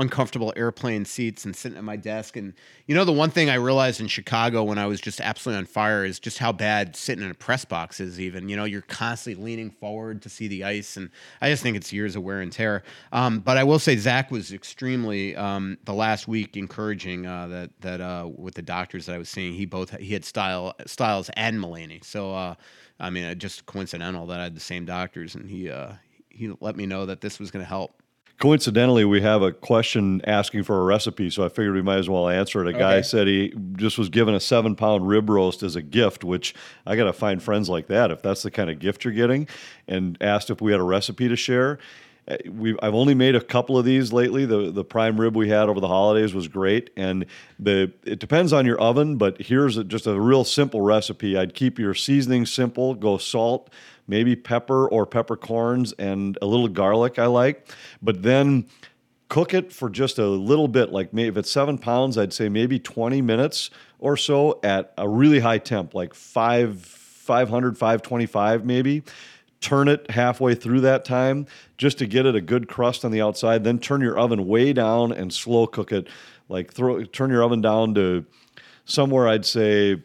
uncomfortable 0.00 0.52
airplane 0.56 1.04
seats 1.04 1.44
and 1.44 1.54
sitting 1.54 1.76
at 1.76 1.84
my 1.84 1.96
desk. 1.96 2.36
And 2.36 2.54
you 2.86 2.94
know, 2.94 3.04
the 3.04 3.12
one 3.12 3.30
thing 3.30 3.50
I 3.50 3.54
realized 3.54 4.00
in 4.00 4.08
Chicago 4.08 4.64
when 4.64 4.78
I 4.78 4.86
was 4.86 5.00
just 5.00 5.20
absolutely 5.20 5.58
on 5.58 5.66
fire 5.66 6.04
is 6.04 6.18
just 6.18 6.38
how 6.38 6.52
bad 6.52 6.96
sitting 6.96 7.24
in 7.24 7.30
a 7.30 7.34
press 7.34 7.64
box 7.64 8.00
is. 8.00 8.18
Even 8.18 8.48
you 8.48 8.56
know, 8.56 8.64
you're 8.64 8.82
constantly 8.82 9.44
leaning 9.44 9.70
forward 9.70 10.22
to 10.22 10.28
see 10.28 10.48
the 10.48 10.64
ice, 10.64 10.96
and 10.96 11.10
I 11.40 11.50
just 11.50 11.62
think 11.62 11.76
it's 11.76 11.92
years 11.92 12.16
of 12.16 12.22
wear 12.22 12.40
and 12.40 12.50
tear. 12.50 12.82
Um, 13.12 13.40
but 13.40 13.56
I 13.56 13.64
will 13.64 13.78
say 13.78 13.96
Zach 13.96 14.30
was 14.30 14.52
extremely 14.52 15.36
um, 15.36 15.78
the 15.84 15.94
last 15.94 16.26
week 16.26 16.56
encouraging 16.56 17.26
uh, 17.26 17.46
that 17.48 17.70
that 17.80 18.00
uh, 18.00 18.28
with 18.34 18.54
the 18.54 18.62
doctors 18.62 19.06
that 19.06 19.14
I 19.14 19.18
was 19.18 19.28
seeing, 19.28 19.54
he 19.54 19.66
both 19.66 19.96
he 19.98 20.14
had 20.14 20.24
style 20.24 20.74
Styles 20.86 21.30
and 21.34 21.58
Mulaney. 21.58 22.02
So 22.04 22.34
uh, 22.34 22.54
I 22.98 23.10
mean, 23.10 23.24
uh, 23.24 23.34
just 23.34 23.66
coincidental 23.66 24.26
that 24.26 24.40
I 24.40 24.44
had 24.44 24.56
the 24.56 24.60
same 24.60 24.84
doctors, 24.84 25.34
and 25.34 25.48
he 25.48 25.70
uh, 25.70 25.92
he 26.28 26.52
let 26.60 26.76
me 26.76 26.86
know 26.86 27.06
that 27.06 27.20
this 27.20 27.38
was 27.38 27.50
going 27.50 27.64
to 27.64 27.68
help. 27.68 27.99
Coincidentally, 28.40 29.04
we 29.04 29.20
have 29.20 29.42
a 29.42 29.52
question 29.52 30.22
asking 30.26 30.62
for 30.62 30.80
a 30.80 30.84
recipe, 30.84 31.28
so 31.28 31.44
I 31.44 31.50
figured 31.50 31.74
we 31.74 31.82
might 31.82 31.98
as 31.98 32.08
well 32.08 32.26
answer 32.26 32.62
it. 32.66 32.74
A 32.74 32.78
guy 32.78 32.94
Okay. 32.94 33.02
said 33.02 33.26
he 33.26 33.52
just 33.76 33.98
was 33.98 34.08
given 34.08 34.34
a 34.34 34.40
seven 34.40 34.74
pound 34.74 35.06
rib 35.06 35.28
roast 35.28 35.62
as 35.62 35.76
a 35.76 35.82
gift, 35.82 36.24
which 36.24 36.54
I 36.86 36.96
got 36.96 37.04
to 37.04 37.12
find 37.12 37.42
friends 37.42 37.68
like 37.68 37.86
that 37.88 38.10
if 38.10 38.22
that's 38.22 38.42
the 38.42 38.50
kind 38.50 38.70
of 38.70 38.78
gift 38.78 39.04
you're 39.04 39.12
getting, 39.12 39.46
and 39.86 40.16
asked 40.22 40.48
if 40.48 40.62
we 40.62 40.72
had 40.72 40.80
a 40.80 40.84
recipe 40.84 41.28
to 41.28 41.36
share. 41.36 41.78
Uh, 42.26 42.38
We, 42.50 42.74
I've 42.82 42.94
only 42.94 43.12
made 43.12 43.36
a 43.36 43.42
couple 43.42 43.76
of 43.76 43.84
these 43.84 44.10
lately. 44.10 44.46
The 44.46 44.70
the 44.70 44.84
prime 44.84 45.20
rib 45.20 45.36
we 45.36 45.50
had 45.50 45.68
over 45.68 45.78
the 45.80 45.88
holidays 45.88 46.32
was 46.32 46.48
great, 46.48 46.88
and 46.96 47.26
the 47.58 47.92
it 48.04 48.20
depends 48.20 48.54
on 48.54 48.64
your 48.64 48.80
oven. 48.80 49.18
But 49.18 49.42
here's 49.42 49.76
a, 49.76 49.84
just 49.84 50.06
a 50.06 50.18
real 50.18 50.44
simple 50.44 50.80
recipe. 50.80 51.36
I'd 51.36 51.52
keep 51.52 51.78
your 51.78 51.92
seasoning 51.92 52.46
simple. 52.46 52.94
Go 52.94 53.18
salt, 53.18 53.68
maybe 54.10 54.36
pepper 54.36 54.86
or 54.86 55.06
peppercorns, 55.06 55.92
and 55.92 56.36
a 56.42 56.46
little 56.46 56.68
garlic. 56.68 57.18
I 57.18 57.26
like, 57.26 57.66
but 58.02 58.22
then 58.22 58.66
cook 59.30 59.54
it 59.54 59.72
for 59.72 59.88
just 59.88 60.18
a 60.18 60.26
little 60.26 60.68
bit. 60.68 60.92
Like 60.92 61.14
maybe 61.14 61.28
if 61.28 61.36
it's 61.38 61.50
seven 61.50 61.78
pounds, 61.78 62.18
I'd 62.18 62.34
say 62.34 62.50
maybe 62.50 62.78
20 62.78 63.22
minutes 63.22 63.70
or 63.98 64.18
so 64.18 64.60
at 64.62 64.92
a 64.98 65.08
really 65.08 65.40
high 65.40 65.58
temp, 65.58 65.94
like 65.94 66.12
five, 66.12 66.82
500, 66.82 67.78
525 67.78 68.66
maybe. 68.66 69.02
Turn 69.60 69.88
it 69.88 70.10
halfway 70.10 70.54
through 70.54 70.80
that 70.80 71.04
time 71.04 71.46
just 71.78 71.98
to 71.98 72.06
get 72.06 72.26
it 72.26 72.34
a 72.34 72.40
good 72.40 72.66
crust 72.66 73.04
on 73.04 73.12
the 73.12 73.20
outside. 73.20 73.62
Then 73.62 73.78
turn 73.78 74.00
your 74.00 74.18
oven 74.18 74.46
way 74.48 74.72
down 74.72 75.12
and 75.12 75.32
slow 75.32 75.66
cook 75.66 75.92
it. 75.92 76.08
Like 76.48 76.72
throw, 76.72 77.04
turn 77.04 77.30
your 77.30 77.44
oven 77.44 77.60
down 77.60 77.94
to 77.94 78.24
somewhere 78.84 79.28
I'd 79.28 79.46
say 79.46 80.02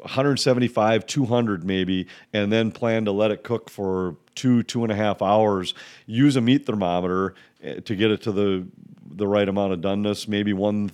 175, 0.00 1.06
200 1.06 1.64
maybe, 1.64 2.06
and 2.32 2.52
then 2.52 2.70
plan 2.70 3.04
to 3.04 3.12
let 3.12 3.30
it 3.30 3.42
cook 3.42 3.70
for 3.70 4.16
two, 4.34 4.62
two 4.62 4.82
and 4.82 4.92
a 4.92 4.94
half 4.94 5.22
hours. 5.22 5.74
Use 6.06 6.36
a 6.36 6.40
meat 6.40 6.66
thermometer 6.66 7.34
eh, 7.62 7.80
to 7.80 7.96
get 7.96 8.10
it 8.10 8.22
to 8.22 8.32
the 8.32 8.66
the 9.10 9.26
right 9.26 9.48
amount 9.48 9.72
of 9.72 9.80
doneness. 9.80 10.28
Maybe 10.28 10.52
one, 10.52 10.92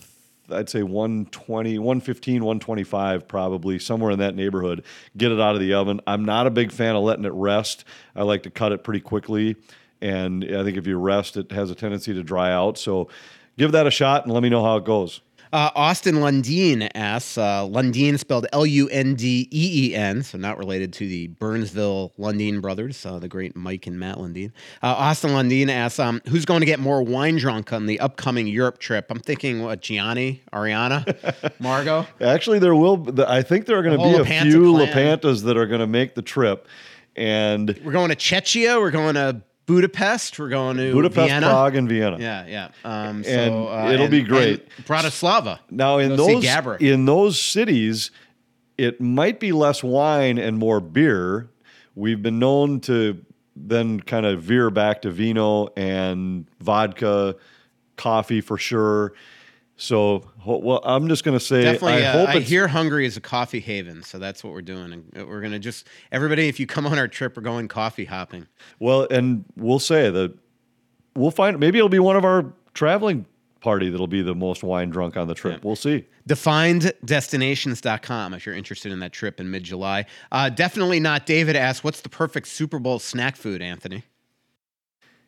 I'd 0.51 0.71
say 0.71 0.83
120, 0.83 1.79
115, 1.79 2.45
125 2.45 3.29
probably 3.29 3.79
somewhere 3.79 4.13
in 4.13 4.19
that 4.21 4.35
neighborhood. 4.35 4.85
Get 5.17 5.31
it 5.31 5.41
out 5.41 5.55
of 5.55 5.61
the 5.61 5.75
oven. 5.75 6.01
I'm 6.07 6.25
not 6.25 6.47
a 6.47 6.51
big 6.51 6.73
fan 6.73 6.97
of 6.97 7.03
letting 7.03 7.25
it 7.25 7.33
rest. 7.33 7.85
I 8.17 8.23
like 8.23 8.45
to 8.45 8.51
cut 8.51 8.73
it 8.73 8.83
pretty 8.83 9.01
quickly, 9.01 9.57
and 10.01 10.45
I 10.45 10.63
think 10.65 10.77
if 10.77 10.87
you 10.87 10.99
rest, 10.99 11.37
it 11.37 11.53
has 11.53 11.71
a 11.71 11.75
tendency 11.75 12.15
to 12.15 12.23
dry 12.23 12.53
out. 12.53 12.79
So. 12.79 13.09
Give 13.57 13.73
that 13.73 13.87
a 13.87 13.91
shot 13.91 14.25
and 14.25 14.35
let 14.35 14.43
me 14.43 14.49
know 14.49 14.65
how 14.65 14.77
it 14.77 14.85
goes. 14.85 15.21
Uh, 15.55 15.71
Austin 15.77 16.17
Lundeen 16.17 16.91
asks, 16.97 17.39
uh, 17.39 17.63
Lundeen 17.63 18.19
spelled 18.19 18.45
L 18.53 18.67
U 18.67 18.89
N 18.89 19.15
D 19.15 19.49
E 19.53 19.91
E 19.93 19.95
N, 19.95 20.25
so 20.25 20.37
not 20.37 20.59
related 20.59 20.93
to 20.95 21.07
the 21.07 21.29
Burnsville 21.29 22.13
Lundeen 22.19 22.61
brothers, 22.61 23.07
uh, 23.07 23.21
the 23.21 23.29
great 23.29 23.55
Mike 23.55 23.87
and 23.87 23.97
Matt 23.97 24.17
Lundeen. 24.17 24.51
Uh, 24.83 24.89
Austin 24.89 25.31
Lundeen 25.31 25.69
asks, 25.69 26.01
um, 26.01 26.21
who's 26.27 26.45
going 26.45 26.59
to 26.59 26.67
get 26.67 26.81
more 26.81 27.05
wine 27.05 27.37
drunk 27.37 27.73
on 27.73 27.87
the 27.87 28.01
upcoming 28.01 28.49
Europe 28.49 28.79
trip? 28.79 29.07
I'm 29.11 29.21
thinking, 29.21 29.63
what, 29.63 29.81
Gianni, 29.81 30.43
Ariana, 30.53 31.53
Margot? 31.61 32.05
Actually, 32.21 32.59
there 32.59 32.75
will. 32.75 33.07
I 33.25 33.43
think 33.43 33.67
there 33.67 33.79
are 33.79 33.85
going 33.85 33.97
to 33.97 34.05
be 34.05 34.11
a 34.11 34.25
LaPanta 34.25 34.51
few 34.51 34.73
clan. 34.73 34.89
LaPantas 34.89 35.45
that 35.45 35.57
are 35.57 35.69
going 35.69 35.79
to 35.79 35.87
make 35.87 36.17
the 36.17 36.23
trip, 36.23 36.67
and 37.15 37.79
We're 37.85 37.93
going 37.93 38.11
to 38.11 38.17
Czechia, 38.17 38.81
we're 38.81 38.91
going 38.91 39.15
to 39.15 39.41
Budapest, 39.67 40.39
we're 40.39 40.51
going 40.51 40.77
to 40.77 40.93
Budapest, 40.93 41.29
Vienna. 41.29 41.47
Prague, 41.47 41.77
and 41.77 41.89
Vienna. 41.89 42.19
Yeah, 42.19 42.47
yeah. 42.47 42.69
Um, 42.85 43.25
so, 43.25 43.31
And 43.31 43.55
uh, 43.91 43.93
it'll 43.93 44.09
be 44.09 44.23
great. 44.23 44.69
Bratislava. 44.85 45.59
Now, 45.71 45.99
in 45.99 46.17
those 46.17 46.45
in 46.81 47.07
those 47.07 47.41
cities, 47.41 48.11
it 48.77 49.01
might 49.01 49.41
be 49.41 49.53
less 49.53 49.83
wine 49.83 50.39
and 50.39 50.59
more 50.59 50.81
beer. 50.81 51.49
We've 51.95 52.21
been 52.21 52.39
known 52.39 52.81
to 52.81 53.25
then 53.57 54.01
kind 54.01 54.27
of 54.27 54.43
veer 54.43 54.69
back 54.69 55.03
to 55.03 55.11
vino 55.11 55.69
and 55.77 56.47
vodka, 56.61 57.37
coffee 57.97 58.41
for 58.41 58.59
sure. 58.59 59.15
So, 59.77 60.31
well, 60.45 60.81
I'm 60.85 61.09
just 61.09 61.25
going 61.25 61.39
to 61.39 61.45
say, 61.45 61.63
Definitely, 61.63 62.05
I 62.05 62.09
uh, 62.09 62.13
hope 62.13 62.29
I 62.31 62.41
hear 62.41 62.69
Hungary 62.69 63.07
is 63.07 63.17
a 63.17 63.21
coffee 63.21 63.61
haven, 63.61 64.03
so 64.03 64.19
that's 64.19 64.45
what 64.45 64.53
we're 64.53 64.63
doing. 64.63 65.05
And 65.15 65.29
we're 65.29 65.41
gonna 65.41 65.59
just 65.59 65.87
everybody. 66.13 66.49
If 66.49 66.61
you 66.61 66.67
come 66.67 66.87
on 66.87 66.99
our 66.99 67.09
trip, 67.09 67.37
we're 67.37 67.43
going 67.43 67.69
coffee 67.69 68.05
hopping. 68.05 68.47
Well, 68.79 69.07
and 69.11 69.45
we'll 69.57 69.79
say 69.79 70.11
that 70.11 70.35
we'll 71.15 71.31
find 71.31 71.59
maybe 71.59 71.79
it'll 71.79 71.89
be 71.89 71.99
one 71.99 72.17
of 72.17 72.25
our 72.25 72.53
traveling 72.75 73.27
party 73.61 73.89
that'll 73.89 74.07
be 74.07 74.23
the 74.23 74.35
most 74.35 74.63
wine 74.63 74.91
drunk 74.91 75.17
on 75.17 75.27
the 75.27 75.35
trip. 75.35 75.65
We'll 75.65 75.75
see. 75.75 76.05
DefinedDestinations.com 76.29 78.35
if 78.35 78.45
you're 78.45 78.55
interested 78.55 78.93
in 78.93 79.01
that 79.01 79.13
trip 79.13 79.41
in 79.41 79.51
mid 79.51 79.65
July. 79.65 80.05
Uh, 80.31 80.51
definitely 80.51 81.01
not. 81.01 81.27
David 81.27 81.57
asks, 81.57 81.83
"What's 81.83 82.03
the 82.03 82.09
perfect 82.09 82.49
Super 82.49 82.79
Bowl 82.79 82.99
snack 82.99 83.37
food?" 83.37 83.63
Anthony. 83.63 84.05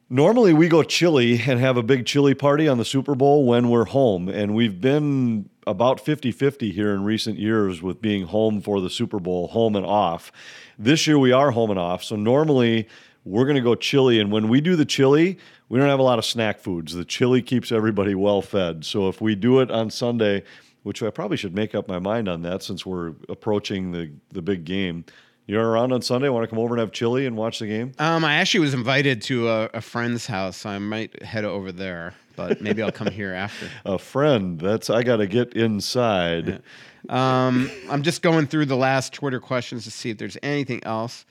Normally 0.09 0.52
we 0.52 0.68
go 0.68 0.84
chili 0.84 1.42
and 1.48 1.59
have 1.59 1.76
a 1.76 1.82
big 1.82 2.07
chili 2.07 2.32
party 2.32 2.68
on 2.68 2.78
the 2.78 2.84
Super 2.84 3.16
Bowl 3.16 3.44
when 3.44 3.68
we're 3.68 3.86
home 3.86 4.28
and 4.28 4.54
we've 4.54 4.80
been 4.80 5.50
about 5.66 5.98
50-50 5.98 6.72
here 6.72 6.94
in 6.94 7.02
recent 7.02 7.40
years 7.40 7.82
with 7.82 8.00
being 8.00 8.26
home 8.26 8.61
for 8.61 8.80
the 8.80 8.88
Super 8.88 9.18
Bowl, 9.18 9.48
home 9.48 9.74
and 9.74 9.84
off. 9.84 10.30
This 10.78 11.09
year 11.09 11.18
we 11.18 11.32
are 11.32 11.50
home 11.50 11.70
and 11.70 11.78
off. 11.80 12.04
So 12.04 12.14
normally 12.14 12.86
we're 13.24 13.46
going 13.46 13.57
to 13.57 13.61
go 13.61 13.74
chili 13.74 14.20
and 14.20 14.30
when 14.30 14.48
we 14.48 14.61
do 14.61 14.76
the 14.76 14.84
chili, 14.84 15.38
we 15.68 15.76
don't 15.80 15.88
have 15.88 15.98
a 15.98 16.04
lot 16.04 16.20
of 16.20 16.24
snack 16.24 16.61
foods. 16.61 16.94
The 16.94 17.04
chili 17.04 17.42
keeps 17.42 17.72
everybody 17.72 18.14
well 18.14 18.42
fed. 18.42 18.84
So 18.84 19.09
if 19.09 19.20
we 19.20 19.34
do 19.34 19.59
it 19.59 19.72
on 19.72 19.90
Sunday, 19.90 20.44
which 20.84 21.02
I 21.02 21.11
probably 21.11 21.36
should 21.36 21.52
make 21.52 21.74
up 21.74 21.88
my 21.88 21.98
mind 21.98 22.28
on 22.28 22.42
that 22.42 22.62
since 22.62 22.86
we're 22.86 23.14
approaching 23.28 23.90
the 23.90 24.12
the 24.30 24.40
big 24.40 24.64
game. 24.64 25.04
You're 25.47 25.64
around 25.64 25.92
on 25.92 26.03
Sunday. 26.03 26.28
Want 26.28 26.42
to 26.42 26.49
come 26.49 26.59
over 26.59 26.74
and 26.74 26.80
have 26.80 26.90
chili 26.90 27.24
and 27.26 27.36
watch 27.36 27.61
the 27.61 27.66
game? 27.66 27.92
Um, 27.99 28.24
I 28.24 28.34
actually 28.34 28.61
was 28.61 28.74
invited 28.74 29.22
to 29.22 29.49
a, 29.49 29.64
a 29.74 29.80
friend's 29.80 30.26
house, 30.26 30.57
so 30.59 30.70
I 30.70 30.78
might 30.78 31.22
head 31.22 31.44
over 31.44 31.70
there. 31.70 32.14
But 32.34 32.61
maybe 32.61 32.82
I'll 32.82 32.92
come 32.92 33.11
here 33.11 33.32
after. 33.32 33.66
A 33.86 33.99
friend. 33.99 34.61
That's 34.61 34.90
I 34.90 35.03
got 35.03 35.16
to 35.16 35.26
get 35.26 35.55
inside. 35.55 36.61
Um, 37.09 37.70
I'm 37.88 38.03
just 38.03 38.20
going 38.20 38.47
through 38.47 38.66
the 38.66 38.76
last 38.76 39.14
Twitter 39.14 39.40
questions 39.40 39.84
to 39.84 39.90
see 39.90 40.11
if 40.11 40.18
there's 40.18 40.36
anything 40.42 40.84
else. 40.84 41.24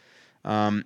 Um, 0.43 0.83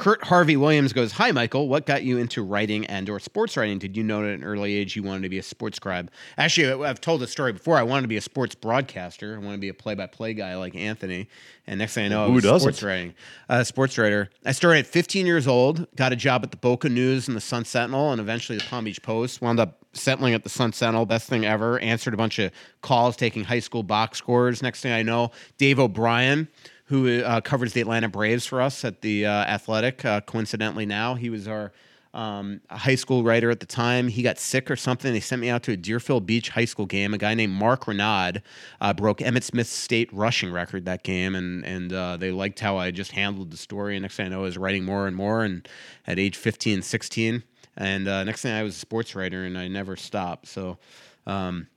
Kurt 0.00 0.24
Harvey 0.24 0.56
Williams 0.56 0.94
goes, 0.94 1.12
"Hi, 1.12 1.30
Michael. 1.30 1.68
What 1.68 1.84
got 1.84 2.02
you 2.02 2.16
into 2.16 2.42
writing 2.42 2.86
and/or 2.86 3.20
sports 3.20 3.54
writing? 3.54 3.78
Did 3.78 3.98
you 3.98 4.02
know 4.02 4.24
at 4.24 4.30
an 4.30 4.42
early 4.42 4.74
age 4.74 4.96
you 4.96 5.02
wanted 5.02 5.24
to 5.24 5.28
be 5.28 5.38
a 5.38 5.42
sports 5.42 5.76
scribe? 5.76 6.10
Actually, 6.38 6.86
I've 6.86 7.02
told 7.02 7.20
this 7.20 7.30
story 7.30 7.52
before. 7.52 7.76
I 7.76 7.82
wanted 7.82 8.02
to 8.02 8.08
be 8.08 8.16
a 8.16 8.22
sports 8.22 8.54
broadcaster. 8.54 9.34
I 9.34 9.38
wanted 9.38 9.56
to 9.56 9.60
be 9.60 9.68
a 9.68 9.74
play-by-play 9.74 10.32
guy 10.32 10.56
like 10.56 10.74
Anthony. 10.74 11.28
And 11.66 11.78
next 11.78 11.92
thing 11.92 12.06
I 12.06 12.08
know, 12.08 12.24
I 12.24 12.28
was 12.28 12.42
doesn't? 12.42 12.60
sports 12.60 12.82
writing, 12.82 13.14
uh, 13.50 13.62
sports 13.62 13.98
writer. 13.98 14.30
I 14.42 14.52
started 14.52 14.78
at 14.78 14.86
15 14.86 15.26
years 15.26 15.46
old. 15.46 15.86
Got 15.96 16.14
a 16.14 16.16
job 16.16 16.44
at 16.44 16.50
the 16.50 16.56
Boca 16.56 16.88
News 16.88 17.28
and 17.28 17.36
the 17.36 17.42
Sun 17.42 17.66
Sentinel, 17.66 18.10
and 18.10 18.22
eventually 18.22 18.56
the 18.56 18.64
Palm 18.64 18.86
Beach 18.86 19.02
Post. 19.02 19.42
Wound 19.42 19.60
up 19.60 19.84
settling 19.92 20.32
at 20.32 20.44
the 20.44 20.48
Sun 20.48 20.72
Sentinel. 20.72 21.04
Best 21.04 21.28
thing 21.28 21.44
ever. 21.44 21.78
Answered 21.80 22.14
a 22.14 22.16
bunch 22.16 22.38
of 22.38 22.52
calls, 22.80 23.16
taking 23.16 23.44
high 23.44 23.60
school 23.60 23.82
box 23.82 24.16
scores. 24.16 24.62
Next 24.62 24.80
thing 24.80 24.92
I 24.92 25.02
know, 25.02 25.30
Dave 25.58 25.78
O'Brien 25.78 26.48
who 26.90 27.22
uh, 27.22 27.40
covers 27.40 27.72
the 27.72 27.80
Atlanta 27.80 28.08
Braves 28.08 28.44
for 28.44 28.60
us 28.60 28.84
at 28.84 29.00
the 29.00 29.24
uh, 29.24 29.30
Athletic. 29.30 30.04
Uh, 30.04 30.20
coincidentally, 30.22 30.84
now 30.84 31.14
he 31.14 31.30
was 31.30 31.46
our 31.46 31.70
um, 32.12 32.60
high 32.68 32.96
school 32.96 33.22
writer 33.22 33.48
at 33.48 33.60
the 33.60 33.66
time. 33.66 34.08
He 34.08 34.24
got 34.24 34.40
sick 34.40 34.68
or 34.68 34.74
something. 34.74 35.12
They 35.12 35.20
sent 35.20 35.40
me 35.40 35.48
out 35.50 35.62
to 35.62 35.72
a 35.72 35.76
Deerfield 35.76 36.26
Beach 36.26 36.48
high 36.48 36.64
school 36.64 36.86
game. 36.86 37.14
A 37.14 37.18
guy 37.18 37.34
named 37.34 37.52
Mark 37.52 37.86
Renaud 37.86 38.40
uh, 38.80 38.92
broke 38.92 39.18
Emmitt 39.18 39.44
Smith's 39.44 39.70
state 39.70 40.12
rushing 40.12 40.50
record 40.50 40.84
that 40.86 41.04
game, 41.04 41.36
and 41.36 41.64
and 41.64 41.92
uh, 41.92 42.16
they 42.16 42.32
liked 42.32 42.58
how 42.58 42.76
I 42.76 42.90
just 42.90 43.12
handled 43.12 43.52
the 43.52 43.56
story. 43.56 43.94
And 43.94 44.02
next 44.02 44.16
thing 44.16 44.26
I 44.26 44.30
know, 44.30 44.40
I 44.40 44.42
was 44.42 44.58
writing 44.58 44.84
more 44.84 45.06
and 45.06 45.14
more. 45.14 45.44
And 45.44 45.68
at 46.08 46.18
age 46.18 46.36
15, 46.36 46.82
16, 46.82 47.44
and 47.76 48.08
uh, 48.08 48.24
next 48.24 48.42
thing 48.42 48.52
I 48.52 48.64
was 48.64 48.74
a 48.74 48.80
sports 48.80 49.14
writer, 49.14 49.44
and 49.44 49.56
I 49.56 49.68
never 49.68 49.94
stopped. 49.94 50.48
So. 50.48 50.78
Um, 51.24 51.68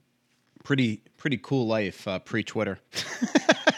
pretty 0.63 1.01
pretty 1.17 1.37
cool 1.37 1.67
life 1.67 2.07
pre 2.25 2.41
Twitter. 2.41 2.79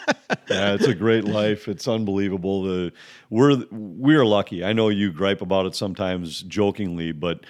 yeah, 0.50 0.74
it's 0.74 0.86
a 0.86 0.94
great 0.94 1.24
life. 1.24 1.68
It's 1.68 1.86
unbelievable. 1.86 2.62
The 2.62 2.92
we're 3.30 3.64
we're 3.70 4.24
lucky. 4.24 4.64
I 4.64 4.72
know 4.72 4.88
you 4.88 5.12
gripe 5.12 5.40
about 5.40 5.66
it 5.66 5.74
sometimes 5.74 6.42
jokingly, 6.42 7.12
but 7.12 7.44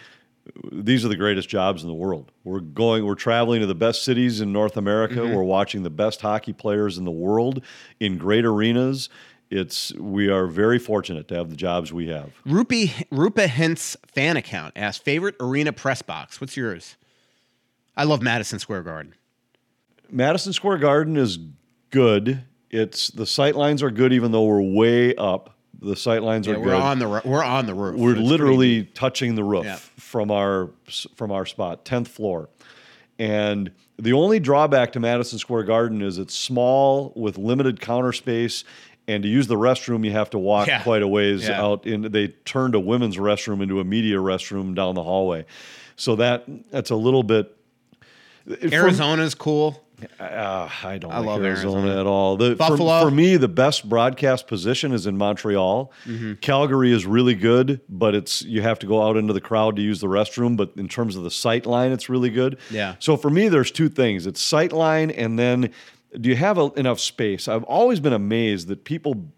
these 0.71 1.05
are 1.05 1.09
the 1.09 1.17
greatest 1.17 1.49
jobs 1.49 1.83
in 1.83 1.89
the 1.89 1.95
world. 1.95 2.31
We're 2.45 2.61
going, 2.61 3.05
we're 3.05 3.15
traveling 3.15 3.61
to 3.61 3.67
the 3.67 3.75
best 3.75 4.05
cities 4.05 4.41
in 4.41 4.53
North 4.53 4.77
America. 4.77 5.17
Mm-hmm. 5.17 5.35
We're 5.35 5.43
watching 5.43 5.83
the 5.83 5.91
best 5.91 6.21
hockey 6.21 6.53
players 6.53 6.99
in 6.99 7.05
the 7.05 7.11
world 7.11 7.63
in 7.99 8.17
great 8.19 8.45
arenas. 8.45 9.09
It's 9.51 9.95
we 9.95 10.29
are 10.29 10.47
very 10.47 10.79
fortunate 10.79 11.29
to 11.29 11.37
have 11.37 11.51
the 11.51 11.57
jobs 11.57 11.93
we 11.93 12.09
have. 12.09 12.33
Rupi 12.45 12.89
Roope 13.11 13.47
Hintz 13.47 13.97
fan 14.07 14.37
account 14.37 14.73
asked 14.77 15.05
favorite 15.05 15.37
arena 15.39 15.73
press 15.73 16.03
box. 16.03 16.41
What's 16.41 16.57
yours? 16.57 16.97
I 17.97 18.05
love 18.05 18.23
Madison 18.23 18.59
Square 18.59 18.83
Garden. 18.83 19.15
Madison 20.11 20.53
Square 20.53 20.79
Garden 20.79 21.17
is 21.17 21.39
good. 21.91 22.43
It's 22.77 23.09
the 23.09 23.27
sight 23.27 23.57
lines 23.57 23.83
are 23.83 23.91
good, 23.91 24.13
even 24.13 24.33
though 24.33 24.45
we're 24.45 24.61
way 24.63 25.15
up. 25.17 25.55
The 25.81 25.97
sight 25.97 26.23
lines 26.23 26.47
Yeah, 26.47 26.55
are 26.55 26.59
we're 26.59 26.65
good. 26.67 26.75
on 26.75 26.99
the 26.99 27.07
ru- 27.07 27.21
we're 27.25 27.45
on 27.45 27.67
the 27.67 27.75
roof. 27.75 27.99
We're 27.99 28.13
It's 28.13 28.21
literally 28.21 28.77
neat. 28.79 28.95
touching 28.95 29.35
the 29.35 29.45
roof 29.45 29.65
Yeah. 29.65 29.77
from 29.99 30.31
our 30.31 30.71
from 31.15 31.31
our 31.33 31.47
spot, 31.47 31.85
tenth 31.85 32.09
floor. 32.09 32.49
And 33.19 33.71
the 33.99 34.13
only 34.13 34.39
drawback 34.41 34.93
to 34.93 35.01
Madison 35.01 35.39
Square 35.39 35.65
Garden 35.65 36.03
is 36.03 36.19
it's 36.19 36.35
small 36.35 37.13
with 37.17 37.39
limited 37.39 37.81
counter 37.81 38.13
space. 38.13 38.65
And 39.09 39.23
to 39.23 39.29
use 39.29 39.47
the 39.47 39.55
restroom, 39.55 40.05
you 40.05 40.11
have 40.13 40.31
to 40.31 40.39
walk 40.39 40.67
Yeah. 40.67 40.83
quite 40.83 41.01
a 41.03 41.09
ways 41.09 41.49
out. 41.49 41.87
In 41.87 42.03
they 42.11 42.29
turned 42.45 42.75
a 42.75 42.81
women's 42.81 43.17
restroom 43.19 43.63
into 43.63 43.79
a 43.81 43.85
media 43.85 44.17
restroom 44.17 44.75
down 44.75 44.95
the 44.97 45.03
hallway, 45.05 45.45
so 45.95 46.17
that 46.17 46.45
that's 46.71 46.91
a 46.91 46.97
little 46.97 47.23
bit. 47.23 47.53
from- 48.61 48.73
Arizona's 48.73 49.35
cool. 49.35 49.83
Uh, 50.21 50.69
I 50.85 50.99
don't 50.99 51.11
I 51.11 51.19
like 51.19 51.27
love 51.27 51.45
Arizona, 51.45 51.77
Arizona. 51.79 52.01
at 52.01 52.07
all. 52.07 52.37
The, 52.37 52.57
for- 52.57 52.77
For, 52.77 53.11
me, 53.11 53.37
the 53.37 53.49
best 53.49 53.89
broadcast 53.89 54.47
position 54.47 54.93
is 54.93 55.07
in 55.07 55.17
Montreal. 55.17 55.91
Mm-hmm. 56.05 56.35
Calgary 56.35 56.93
is 56.93 57.07
really 57.07 57.35
good, 57.35 57.81
but 57.89 58.15
it's 58.15 58.43
you 58.43 58.63
have 58.63 58.79
to 58.81 58.87
go 58.87 59.03
out 59.03 59.17
into 59.17 59.33
the 59.33 59.41
crowd 59.41 59.77
to 59.77 59.83
use 59.83 60.01
the 60.01 60.07
restroom. 60.07 60.57
But 60.57 60.73
in 60.77 60.89
terms 60.89 61.17
of 61.17 61.23
the 61.23 61.31
sight 61.31 61.65
line, 61.67 61.93
it's 61.93 62.09
really 62.09 62.31
good. 62.31 62.59
Yeah. 62.71 62.97
So 62.99 63.17
for 63.17 63.31
me, 63.31 63.49
there's 63.49 63.71
two 63.71 63.89
things: 63.89 64.27
it's 64.27 64.41
sight 64.41 64.73
line, 64.73 65.11
and 65.11 65.39
then 65.39 65.73
do 66.21 66.29
you 66.29 66.37
have 66.37 66.59
a, 66.59 66.73
enough 66.77 67.01
space? 67.01 67.49
I've 67.49 67.65
always 67.65 68.01
been 68.01 68.13
amazed 68.13 68.69
that 68.69 68.85
people 68.85 69.29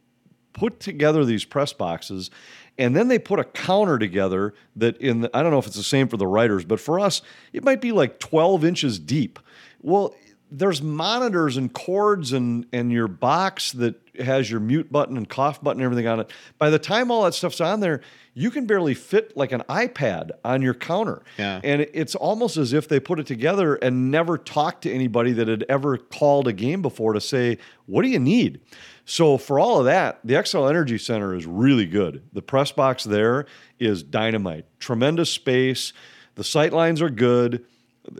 put 0.53 0.81
together 0.81 1.25
these 1.25 1.45
press 1.45 1.73
boxes 1.73 2.31
and 2.79 2.95
then 2.95 3.09
they 3.09 3.19
put 3.19 3.39
a 3.39 3.45
counter 3.45 3.99
together 3.99 4.55
that 4.77 4.97
in 4.99 5.21
the, 5.23 5.31
I 5.37 5.43
don't 5.43 5.51
know 5.53 5.59
if 5.59 5.67
it's 5.67 5.77
the 5.77 5.83
same 5.83 6.09
for 6.09 6.17
the 6.17 6.27
writers, 6.27 6.65
but 6.65 6.81
for 6.81 6.99
us 7.01 7.23
it 7.53 7.65
might 7.65 7.81
be 7.81 7.93
like 7.93 8.19
12 8.19 8.65
inches 8.65 8.99
deep. 8.99 9.39
Well, 9.83 10.15
there's 10.51 10.83
monitors 10.83 11.57
and 11.57 11.73
cords 11.73 12.33
and 12.33 12.67
and 12.73 12.91
your 12.93 13.09
box 13.09 13.73
that 13.73 14.01
has 14.19 14.51
your 14.51 14.61
mute 14.61 14.91
button 14.91 15.17
and 15.17 15.29
cough 15.29 15.63
button 15.63 15.81
and 15.81 15.85
everything 15.85 16.07
on 16.07 16.21
it. 16.21 16.31
By 16.59 16.71
the 16.71 16.79
time 16.79 17.11
all 17.11 17.25
that 17.25 17.35
stuff's 17.35 17.61
on 17.61 17.81
there, 17.81 18.01
you 18.35 18.51
can 18.51 18.67
barely 18.67 18.95
fit 18.95 19.37
like 19.37 19.53
an 19.53 19.63
iPad 19.69 20.31
on 20.45 20.63
your 20.63 20.75
counter. 20.75 21.23
Yeah. 21.39 21.61
And 21.63 21.83
it's 21.93 22.15
almost 22.15 22.57
as 22.57 22.73
if 22.73 22.89
they 22.89 23.01
put 23.01 23.21
it 23.21 23.27
together 23.27 23.77
and 23.77 24.11
never 24.11 24.39
talked 24.39 24.83
to 24.83 24.93
anybody 24.93 25.33
that 25.33 25.49
had 25.49 25.65
ever 25.69 25.99
called 25.99 26.49
a 26.49 26.53
game 26.53 26.83
before 26.83 27.13
to 27.13 27.21
say, 27.21 27.59
what 27.87 28.03
do 28.03 28.09
you 28.09 28.19
need? 28.19 28.61
So 29.05 29.39
for 29.39 29.59
all 29.59 29.79
of 29.79 29.87
that, 29.87 30.21
the 30.25 30.35
Xcel 30.35 30.69
Energy 30.69 30.99
Center 30.99 31.35
is 31.35 31.47
really 31.47 31.87
good. 31.87 32.23
The 32.33 32.43
press 32.43 32.73
box 32.73 33.05
there 33.05 33.47
is 33.79 34.03
dynamite. 34.03 34.67
Tremendous 34.79 35.31
space. 35.31 35.93
The 36.35 36.45
sight 36.45 36.73
lines 36.73 37.01
are 37.01 37.11
good. 37.11 37.65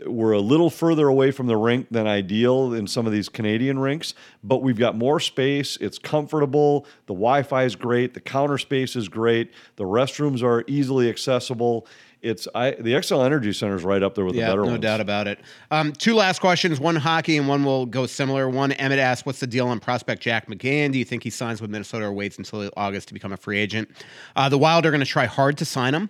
We're 0.05 0.33
a 0.33 0.39
little 0.39 0.69
further 0.69 1.07
away 1.07 1.31
from 1.31 1.47
the 1.47 1.57
rink 1.57 1.87
than 1.91 2.05
ideal 2.07 2.73
in 2.73 2.87
some 2.87 3.05
of 3.07 3.11
these 3.13 3.29
Canadian 3.29 3.79
rinks, 3.79 4.13
but 4.43 4.61
we've 4.61 4.77
got 4.77 4.95
more 4.95 5.19
space. 5.19 5.77
It's 5.81 5.97
comfortable. 5.97 6.85
The 7.07 7.13
Wi-Fi 7.13 7.63
is 7.63 7.75
great. 7.75 8.13
The 8.13 8.19
counter 8.19 8.57
space 8.57 8.95
is 8.95 9.09
great. 9.09 9.51
The 9.77 9.83
restrooms 9.85 10.43
are 10.43 10.63
easily 10.67 11.09
accessible. 11.09 11.87
It's 12.21 12.49
I, 12.53 12.71
the 12.71 12.91
Xcel 12.93 13.25
Energy 13.25 13.53
Center 13.53 13.77
is 13.77 13.83
right 13.85 14.03
up 14.03 14.13
there 14.13 14.25
with 14.25 14.35
Yeah, 14.35 14.47
the 14.47 14.51
better 14.51 14.63
no 14.65 14.71
ones. 14.71 14.81
doubt 14.81 14.99
about 14.99 15.27
it. 15.27 15.39
Um, 15.71 15.93
two 15.93 16.13
last 16.15 16.39
questions. 16.41 16.77
One 16.77 16.97
hockey 16.97 17.37
and 17.37 17.47
one 17.47 17.63
will 17.63 17.85
go 17.85 18.05
similar. 18.07 18.49
One, 18.49 18.73
Emmett 18.73 18.99
asked, 18.99 19.25
"What's 19.25 19.39
the 19.39 19.47
deal 19.47 19.67
on 19.69 19.79
prospect 19.79 20.21
Jack 20.21 20.47
McBain? 20.47 20.91
Do 20.91 20.99
you 20.99 21.05
think 21.05 21.23
he 21.23 21.29
signs 21.29 21.61
with 21.61 21.71
Minnesota 21.71 22.05
or 22.05 22.11
waits 22.11 22.37
until 22.37 22.69
August 22.75 23.07
to 23.07 23.13
become 23.13 23.31
a 23.31 23.37
free 23.37 23.57
agent?" 23.57 23.89
Uh, 24.35 24.49
the 24.49 24.57
Wild 24.57 24.85
are 24.85 24.91
going 24.91 24.99
to 24.99 25.05
try 25.05 25.25
hard 25.27 25.57
to 25.59 25.65
sign 25.65 25.95
him. 25.95 26.09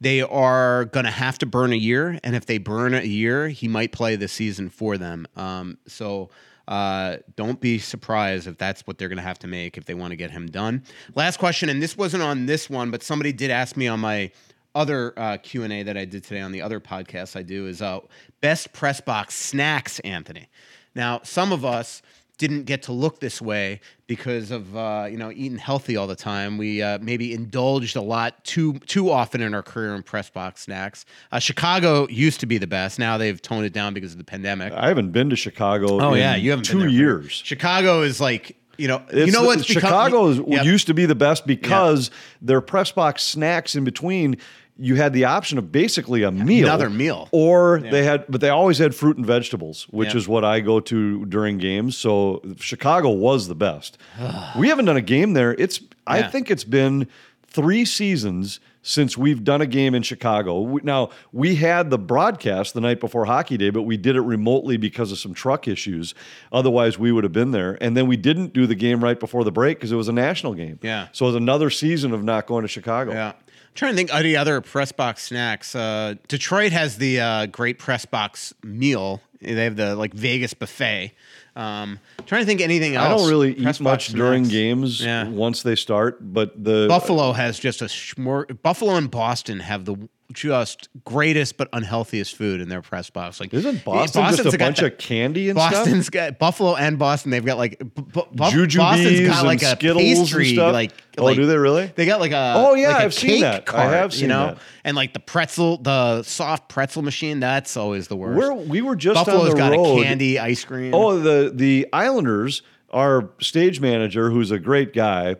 They 0.00 0.20
are 0.20 0.84
going 0.86 1.06
to 1.06 1.10
have 1.10 1.38
to 1.38 1.46
burn 1.46 1.72
a 1.72 1.76
year, 1.76 2.18
and 2.22 2.36
if 2.36 2.46
they 2.46 2.58
burn 2.58 2.94
a 2.94 3.02
year, 3.02 3.48
he 3.48 3.68
might 3.68 3.92
play 3.92 4.16
the 4.16 4.28
season 4.28 4.68
for 4.68 4.98
them. 4.98 5.26
Um, 5.36 5.78
so. 5.86 6.30
Uh, 6.68 7.18
don't 7.36 7.60
be 7.60 7.78
surprised 7.78 8.48
if 8.48 8.58
that's 8.58 8.84
what 8.88 8.98
they're 8.98 9.06
going 9.06 9.18
to 9.18 9.22
have 9.22 9.38
to 9.38 9.46
make 9.46 9.78
if 9.78 9.84
they 9.84 9.94
want 9.94 10.10
to 10.10 10.16
get 10.16 10.32
him 10.32 10.48
done. 10.48 10.82
Last 11.14 11.36
question, 11.36 11.68
and 11.68 11.80
this 11.80 11.96
wasn't 11.96 12.24
on 12.24 12.46
this 12.46 12.68
one, 12.68 12.90
but 12.90 13.04
somebody 13.04 13.32
did 13.32 13.52
ask 13.52 13.76
me 13.76 13.86
on 13.86 14.00
my 14.00 14.32
other 14.74 15.14
uh, 15.16 15.36
Q 15.38 15.62
and 15.62 15.72
A 15.72 15.84
that 15.84 15.96
I 15.96 16.04
did 16.04 16.24
today 16.24 16.40
on 16.40 16.50
the 16.50 16.62
other 16.62 16.80
podcast 16.80 17.36
I 17.36 17.42
do 17.42 17.68
is 17.68 17.80
uh, 17.82 18.00
best 18.40 18.72
press 18.72 19.00
box 19.00 19.36
snacks, 19.36 20.00
Anthony. 20.00 20.48
Now, 20.96 21.20
some 21.22 21.52
of 21.52 21.64
us 21.64 22.02
didn't 22.38 22.64
get 22.64 22.82
to 22.82 22.92
look 22.92 23.20
this 23.20 23.40
way 23.40 23.80
because 24.06 24.50
of 24.50 24.76
uh, 24.76 25.06
you 25.10 25.16
know 25.16 25.30
eating 25.30 25.58
healthy 25.58 25.96
all 25.96 26.06
the 26.06 26.16
time. 26.16 26.58
We 26.58 26.82
uh, 26.82 26.98
maybe 27.00 27.32
indulged 27.32 27.96
a 27.96 28.02
lot 28.02 28.44
too 28.44 28.74
too 28.80 29.10
often 29.10 29.40
in 29.40 29.54
our 29.54 29.62
career 29.62 29.94
in 29.94 30.02
press 30.02 30.28
box 30.30 30.62
snacks. 30.62 31.04
Uh, 31.32 31.38
Chicago 31.38 32.06
used 32.08 32.40
to 32.40 32.46
be 32.46 32.58
the 32.58 32.66
best. 32.66 32.98
Now 32.98 33.16
they've 33.18 33.40
toned 33.40 33.64
it 33.66 33.72
down 33.72 33.94
because 33.94 34.12
of 34.12 34.18
the 34.18 34.24
pandemic. 34.24 34.72
I 34.72 34.88
haven't 34.88 35.12
been 35.12 35.30
to 35.30 35.36
Chicago. 35.36 36.00
Oh 36.00 36.12
in 36.12 36.20
yeah, 36.20 36.36
you 36.36 36.50
haven't 36.50 36.68
been 36.68 36.80
two 36.80 36.88
years. 36.88 37.32
Chicago 37.32 38.02
is 38.02 38.20
like 38.20 38.56
you 38.76 38.88
know 38.88 39.02
you 39.12 39.30
know 39.32 39.44
what's 39.44 39.66
become- 39.66 39.80
Chicago 39.80 40.28
is, 40.28 40.38
Yep. 40.46 40.64
used 40.64 40.86
to 40.88 40.94
be 40.94 41.06
the 41.06 41.14
best 41.14 41.46
because 41.46 42.10
their 42.42 42.60
press 42.60 42.92
box 42.92 43.22
snacks 43.22 43.74
in 43.74 43.84
between. 43.84 44.36
You 44.78 44.96
had 44.96 45.12
the 45.14 45.24
option 45.24 45.56
of 45.58 45.72
basically 45.72 46.22
a 46.22 46.30
meal, 46.30 46.66
Another 46.66 46.90
meal. 46.90 47.28
or 47.32 47.80
they 47.80 48.04
had, 48.04 48.26
but 48.28 48.40
they 48.42 48.50
always 48.50 48.76
had 48.78 48.94
fruit 48.94 49.16
and 49.16 49.24
vegetables, 49.24 49.86
which 49.90 50.08
Yep. 50.08 50.16
is 50.16 50.28
what 50.28 50.44
I 50.44 50.60
go 50.60 50.80
to 50.80 51.24
during 51.26 51.56
games. 51.58 51.96
So 51.96 52.42
Chicago 52.60 53.10
was 53.10 53.48
the 53.48 53.54
best. 53.54 53.96
we 54.58 54.68
haven't 54.68 54.84
done 54.84 54.96
a 54.98 55.00
game 55.02 55.32
there. 55.32 55.54
It's 55.58 55.80
I 56.06 56.22
think 56.22 56.50
it's 56.50 56.64
been 56.64 57.08
three 57.46 57.84
seasons 57.84 58.60
since 58.82 59.18
we've 59.18 59.42
done 59.42 59.60
a 59.60 59.66
game 59.66 59.94
in 59.96 60.02
Chicago. 60.02 60.76
Now, 60.84 61.10
we 61.32 61.56
had 61.56 61.90
the 61.90 61.98
broadcast 61.98 62.72
the 62.74 62.80
night 62.80 63.00
before 63.00 63.24
Hockey 63.24 63.56
Day, 63.56 63.70
but 63.70 63.82
we 63.82 63.96
did 63.96 64.14
it 64.14 64.20
remotely 64.20 64.76
because 64.76 65.10
of 65.10 65.18
some 65.18 65.34
truck 65.34 65.66
issues. 65.66 66.14
Otherwise, 66.52 66.96
we 66.96 67.10
would 67.10 67.24
have 67.24 67.32
been 67.32 67.50
there. 67.50 67.76
And 67.80 67.96
then 67.96 68.06
we 68.06 68.16
didn't 68.16 68.52
do 68.52 68.64
the 68.68 68.76
game 68.76 69.02
right 69.02 69.18
before 69.18 69.42
the 69.42 69.50
break 69.50 69.78
because 69.78 69.90
it 69.90 69.96
was 69.96 70.06
a 70.06 70.12
national 70.12 70.54
game. 70.54 70.78
Yeah. 70.82 71.08
So 71.10 71.24
it 71.24 71.28
was 71.30 71.34
another 71.36 71.68
season 71.70 72.12
of 72.12 72.22
not 72.22 72.46
going 72.46 72.62
to 72.62 72.68
Chicago. 72.68 73.10
Yeah. 73.12 73.32
Trying 73.76 73.92
to 73.92 73.96
think 73.96 74.10
of 74.10 74.20
any 74.20 74.34
other 74.34 74.62
press 74.62 74.90
box 74.90 75.24
snacks. 75.24 75.74
Uh, 75.74 76.14
Detroit 76.28 76.72
has 76.72 76.96
the 76.96 77.20
uh, 77.20 77.46
great 77.46 77.78
press 77.78 78.06
box 78.06 78.54
meal 78.64 79.20
They 79.40 79.64
have 79.64 79.76
the 79.76 79.94
like 79.96 80.14
Vegas 80.14 80.54
buffet. 80.54 81.12
Um, 81.54 81.98
trying 82.26 82.42
to 82.42 82.46
think 82.46 82.60
anything 82.60 82.96
else. 82.96 83.06
I 83.06 83.16
don't 83.16 83.30
really 83.30 83.54
Press 83.54 83.80
eat 83.80 83.84
much 83.84 84.08
during 84.08 84.44
snacks. 84.44 84.52
games 84.52 85.00
Yeah. 85.00 85.26
once 85.28 85.62
they 85.62 85.74
start, 85.74 86.18
but 86.20 86.62
the 86.62 86.86
Buffalo 86.88 87.32
has 87.32 87.58
just 87.58 87.80
a 87.80 87.86
smor- 87.86 88.60
Buffalo 88.62 88.94
and 88.96 89.10
Boston 89.10 89.60
have 89.60 89.86
the 89.86 89.96
just 90.32 90.88
greatest 91.04 91.56
but 91.56 91.68
unhealthiest 91.72 92.34
food 92.34 92.60
in 92.60 92.68
their 92.68 92.82
press 92.82 93.08
box. 93.10 93.38
Like 93.38 93.54
isn't 93.54 93.84
Boston 93.84 94.22
Boston's 94.22 94.42
just 94.44 94.54
a 94.56 94.58
bunch 94.58 94.80
the- 94.80 94.86
of 94.86 94.98
candy 94.98 95.48
and 95.48 95.54
Boston's 95.56 96.10
got 96.10 96.38
Buffalo 96.40 96.74
and 96.74 96.98
Boston. 96.98 97.30
They've 97.30 97.44
got 97.44 97.58
like 97.58 97.78
bu- 97.78 98.02
bu- 98.02 98.22
bu- 98.32 98.44
Jujubes 98.44 98.76
Boston's 98.76 99.20
got 99.28 99.38
and 99.38 99.46
like 99.46 99.62
a 99.62 99.66
Skittles 99.76 100.02
pastry. 100.02 100.52
stuff? 100.54 100.72
Like, 100.72 100.92
Oh, 101.16 101.24
like- 101.24 101.36
do 101.36 101.46
they 101.46 101.56
really? 101.56 101.90
They 101.94 102.04
got 102.06 102.18
like 102.20 102.32
a 102.32 102.54
Oh, 102.56 102.74
yeah, 102.74 102.88
like 102.88 102.96
I've 103.04 103.14
seen 103.14 103.40
that. 103.42 103.54
I 103.54 103.60
Cart, 103.60 103.92
have 103.92 104.12
you 104.12 104.18
seen 104.18 104.28
know, 104.28 104.46
that. 104.48 104.58
and 104.84 104.96
like 104.96 105.12
the 105.14 105.20
pretzel, 105.20 105.78
the 105.78 106.24
soft 106.24 106.68
pretzel 106.68 107.02
machine. 107.02 107.38
That's 107.40 107.76
always 107.76 108.08
the 108.08 108.16
worst. 108.16 108.36
We're, 108.36 108.52
we 108.52 108.82
were 108.82 108.96
just 108.96 109.16
Buffalo's 109.26 109.54
got 109.54 109.72
road. 109.72 110.00
a 110.00 110.02
candy 110.02 110.38
ice 110.38 110.64
cream. 110.64 110.94
Oh, 110.94 111.18
the 111.18 111.50
the 111.54 111.86
Islanders, 111.92 112.62
our 112.90 113.30
stage 113.40 113.80
manager, 113.80 114.30
who's 114.30 114.50
a 114.50 114.58
great 114.58 114.92
guy, 114.92 115.36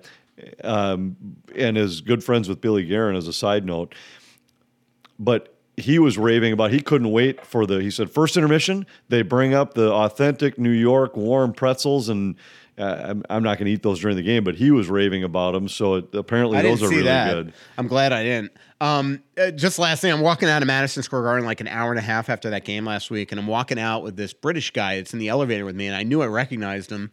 um, 0.64 1.16
and 1.54 1.78
is 1.78 2.00
good 2.00 2.22
friends 2.22 2.48
with 2.48 2.60
Billy 2.60 2.84
Guerin. 2.84 3.16
As 3.16 3.28
a 3.28 3.32
side 3.32 3.64
note, 3.64 3.94
but 5.18 5.54
he 5.76 5.98
was 5.98 6.16
raving 6.18 6.52
about 6.52 6.72
he 6.72 6.80
couldn't 6.80 7.10
wait 7.10 7.44
for 7.44 7.66
the. 7.66 7.80
He 7.80 7.90
said 7.90 8.10
first 8.10 8.36
intermission 8.36 8.86
they 9.08 9.22
bring 9.22 9.54
up 9.54 9.74
the 9.74 9.92
authentic 9.92 10.58
New 10.58 10.70
York 10.70 11.16
warm 11.16 11.52
pretzels 11.52 12.08
and. 12.08 12.36
I'm, 12.78 13.22
I'm 13.30 13.42
not 13.42 13.58
going 13.58 13.66
to 13.66 13.72
eat 13.72 13.82
those 13.82 14.00
during 14.00 14.16
the 14.16 14.22
game, 14.22 14.44
but 14.44 14.54
he 14.54 14.70
was 14.70 14.88
raving 14.88 15.24
about 15.24 15.52
them. 15.52 15.68
So 15.68 15.94
it, 15.96 16.14
apparently 16.14 16.58
I 16.58 16.62
those 16.62 16.82
are 16.82 16.88
really 16.88 17.04
that. 17.04 17.32
good. 17.32 17.52
I'm 17.78 17.88
glad 17.88 18.12
I 18.12 18.22
didn't. 18.22 18.52
Um, 18.80 19.22
uh, 19.38 19.50
just 19.50 19.78
last 19.78 20.00
thing, 20.02 20.12
I'm 20.12 20.20
walking 20.20 20.48
out 20.48 20.62
of 20.62 20.66
Madison 20.66 21.02
Square 21.02 21.22
Garden 21.22 21.46
like 21.46 21.60
an 21.60 21.68
hour 21.68 21.90
and 21.90 21.98
a 21.98 22.02
half 22.02 22.28
after 22.28 22.50
that 22.50 22.64
game 22.64 22.84
last 22.84 23.10
week, 23.10 23.32
and 23.32 23.40
I'm 23.40 23.46
walking 23.46 23.78
out 23.78 24.02
with 24.02 24.16
this 24.16 24.34
British 24.34 24.70
guy. 24.72 24.96
that's 24.96 25.12
in 25.12 25.18
the 25.18 25.28
elevator 25.28 25.64
with 25.64 25.76
me, 25.76 25.86
and 25.86 25.96
I 25.96 26.02
knew 26.02 26.20
I 26.20 26.26
recognized 26.26 26.90
him. 26.90 27.10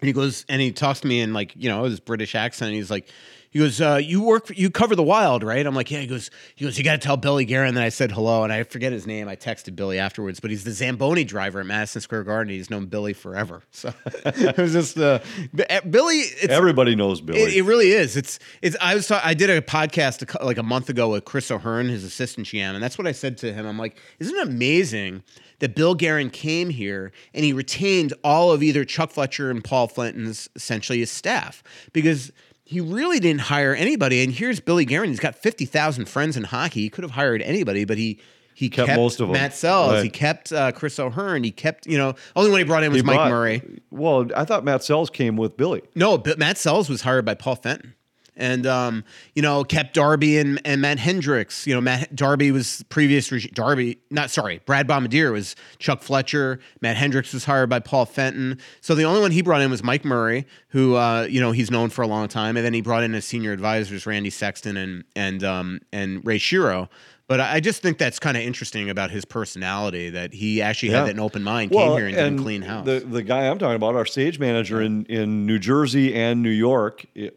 And 0.00 0.06
he 0.06 0.12
goes, 0.12 0.44
and 0.48 0.60
he 0.60 0.70
talks 0.70 1.00
to 1.00 1.08
me 1.08 1.20
in 1.20 1.32
like 1.32 1.54
you 1.56 1.68
know 1.68 1.84
his 1.84 1.98
British 1.98 2.34
accent. 2.34 2.68
And 2.68 2.76
he's 2.76 2.90
like, 2.90 3.08
he 3.54 3.60
goes, 3.60 3.80
uh, 3.80 4.00
"You 4.02 4.20
work, 4.20 4.48
for, 4.48 4.52
you 4.54 4.68
cover 4.68 4.96
the 4.96 5.02
Wild, 5.04 5.44
right?" 5.44 5.64
I'm 5.64 5.76
like, 5.76 5.88
"Yeah." 5.88 6.00
He 6.00 6.08
goes, 6.08 6.28
"He 6.56 6.64
goes, 6.64 6.76
you 6.76 6.82
got 6.82 6.94
to 6.94 6.98
tell 6.98 7.16
Billy 7.16 7.44
Guerin 7.44 7.76
that 7.76 7.84
I 7.84 7.88
said 7.88 8.10
hello." 8.10 8.42
And 8.42 8.52
I 8.52 8.64
forget 8.64 8.90
his 8.90 9.06
name. 9.06 9.28
I 9.28 9.36
texted 9.36 9.76
Billy 9.76 9.96
afterwards, 9.96 10.40
but 10.40 10.50
he's 10.50 10.64
the 10.64 10.72
Zamboni 10.72 11.22
driver 11.22 11.60
at 11.60 11.66
Madison 11.66 12.00
Square 12.00 12.24
Garden. 12.24 12.52
He's 12.52 12.68
known 12.68 12.86
Billy 12.86 13.12
forever. 13.12 13.62
So 13.70 13.94
it 14.06 14.56
was 14.56 14.72
just 14.72 14.98
uh, 14.98 15.20
Billy. 15.54 16.16
It's, 16.16 16.52
Everybody 16.52 16.96
knows 16.96 17.20
Billy. 17.20 17.42
it, 17.42 17.54
it 17.54 17.62
really 17.62 17.92
is. 17.92 18.16
It's 18.16 18.40
it's. 18.60 18.76
I 18.80 18.96
was 18.96 19.08
I 19.08 19.34
did 19.34 19.50
a 19.50 19.60
podcast 19.60 20.34
a 20.34 20.44
like 20.44 20.58
a 20.58 20.64
month 20.64 20.88
ago 20.88 21.10
with 21.10 21.24
Chris 21.24 21.48
O'Hearn, 21.52 21.86
his 21.88 22.02
assistant 22.02 22.48
GM, 22.48 22.74
and 22.74 22.82
that's 22.82 22.98
what 22.98 23.06
I 23.06 23.12
said 23.12 23.38
to 23.38 23.52
him. 23.52 23.66
I'm 23.66 23.78
like, 23.78 23.96
isn't 24.18 24.34
it 24.36 24.48
amazing 24.48 25.22
that 25.60 25.76
Bill 25.76 25.94
Guerin 25.94 26.30
came 26.30 26.70
here 26.70 27.12
and 27.32 27.44
he 27.44 27.52
retained 27.52 28.14
all 28.24 28.50
of 28.50 28.64
either 28.64 28.84
Chuck 28.84 29.12
Fletcher 29.12 29.48
and 29.48 29.62
Paul 29.62 29.86
Fenton's 29.86 30.48
essentially 30.56 30.98
his 30.98 31.12
staff 31.12 31.62
because. 31.92 32.32
He 32.64 32.80
really 32.80 33.20
didn't 33.20 33.42
hire 33.42 33.74
anybody, 33.74 34.22
and 34.24 34.32
here's 34.32 34.58
Billy 34.60 34.84
Guerin. 34.86 35.10
He's 35.10 35.20
got 35.20 35.34
fifty 35.34 35.66
thousand 35.66 36.08
friends 36.08 36.36
in 36.36 36.44
hockey. 36.44 36.80
He 36.82 36.88
could 36.90 37.02
have 37.04 37.10
hired 37.10 37.42
anybody, 37.42 37.84
but 37.84 37.98
he 37.98 38.20
he 38.54 38.70
Kept 38.70 38.86
kept, 38.86 38.98
most 38.98 39.20
of 39.20 39.28
'em. 39.28 39.32
Matt 39.32 39.52
Sells. 39.52 39.92
Right. 39.92 40.04
He 40.04 40.08
kept 40.10 40.52
uh, 40.52 40.72
Chris 40.72 40.98
O'Hearn. 40.98 41.44
He 41.44 41.50
kept 41.50 41.86
you 41.86 41.98
know 41.98 42.14
only 42.36 42.50
one 42.50 42.60
he 42.60 42.64
brought 42.64 42.82
in 42.84 42.90
was 42.92 43.00
He 43.00 43.06
Mike 43.06 43.16
brought- 43.16 43.30
Murray. 43.30 43.80
Well, 43.90 44.28
I 44.34 44.44
thought 44.44 44.64
Matt 44.64 44.82
Sells 44.82 45.10
came 45.10 45.36
with 45.36 45.56
Billy. 45.56 45.82
No, 45.94 46.16
but 46.16 46.38
Matt 46.38 46.56
Sells 46.56 46.88
was 46.88 47.02
hired 47.02 47.24
by 47.24 47.34
Paul 47.34 47.56
Fenton. 47.56 47.94
And 48.36 48.66
um, 48.66 49.04
you 49.34 49.42
know, 49.42 49.62
kept 49.64 49.94
Darby 49.94 50.38
and, 50.38 50.60
and 50.64 50.80
Matt 50.80 50.98
Hendricks. 50.98 51.66
You 51.66 51.74
know, 51.74 51.80
Matt 51.80 52.16
Darby 52.16 52.50
was 52.50 52.84
previous. 52.88 53.28
Darby, 53.52 53.98
not 54.10 54.30
sorry, 54.30 54.60
Brad 54.66 54.86
Bombardier 54.86 55.30
was 55.32 55.54
Chuck 55.78 56.02
Fletcher. 56.02 56.58
Matt 56.80 56.96
Hendricks 56.96 57.32
was 57.32 57.44
hired 57.44 57.70
by 57.70 57.78
Paul 57.78 58.06
Fenton. 58.06 58.58
So 58.80 58.94
the 58.94 59.04
only 59.04 59.20
one 59.20 59.30
he 59.30 59.42
brought 59.42 59.60
in 59.60 59.70
was 59.70 59.84
Mike 59.84 60.04
Murray, 60.04 60.46
who 60.68 60.96
uh, 60.96 61.28
you 61.30 61.40
know 61.40 61.52
he's 61.52 61.70
known 61.70 61.90
for 61.90 62.02
a 62.02 62.08
long 62.08 62.26
time. 62.28 62.56
And 62.56 62.66
then 62.66 62.74
he 62.74 62.80
brought 62.80 63.04
in 63.04 63.12
his 63.12 63.24
senior 63.24 63.52
advisors 63.52 64.06
Randy 64.06 64.30
Sexton 64.30 64.76
and 64.76 65.04
and 65.14 65.44
um, 65.44 65.80
and 65.92 66.24
Ray 66.26 66.38
Shero. 66.38 66.88
But 67.26 67.40
I 67.40 67.58
just 67.60 67.80
think 67.80 67.96
that's 67.96 68.18
kind 68.18 68.36
of 68.36 68.42
interesting 68.42 68.90
about 68.90 69.10
his 69.10 69.24
personality 69.24 70.10
that 70.10 70.34
he 70.34 70.60
actually 70.60 70.90
Yeah. 70.90 71.06
had 71.06 71.08
an 71.14 71.20
open 71.20 71.42
mind, 71.42 71.70
came 71.72 71.92
here 71.96 72.06
and, 72.06 72.14
did 72.14 72.38
a 72.38 72.42
clean 72.42 72.60
house. 72.60 72.84
The 72.84 73.00
the 73.00 73.22
guy 73.22 73.48
I'm 73.48 73.58
talking 73.58 73.76
about, 73.76 73.94
our 73.94 74.04
stage 74.04 74.38
manager 74.38 74.82
in 74.82 75.06
in 75.06 75.46
New 75.46 75.58
Jersey 75.58 76.14
and 76.14 76.42
New 76.42 76.50
York, 76.50 77.06
i- 77.16 77.30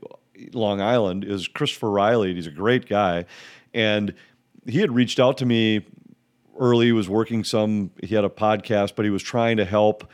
Long 0.54 0.82
Island, 0.82 1.24
is 1.24 1.48
Christopher 1.48 1.90
Riley. 1.90 2.34
He's 2.34 2.48
a 2.48 2.52
great 2.52 2.88
guy, 2.88 3.26
and 3.74 4.14
he 4.66 4.80
had 4.80 4.94
reached 4.94 5.20
out 5.20 5.38
to 5.38 5.46
me 5.46 5.86
early. 6.60 6.88
He 6.88 6.92
was 6.92 7.10
working 7.10 7.44
some. 7.44 7.92
He 8.04 8.16
had 8.16 8.24
a 8.24 8.30
podcast, 8.30 8.96
but 8.96 9.06
he 9.06 9.12
was 9.12 9.24
trying 9.24 9.58
to 9.58 9.66
help 9.66 10.10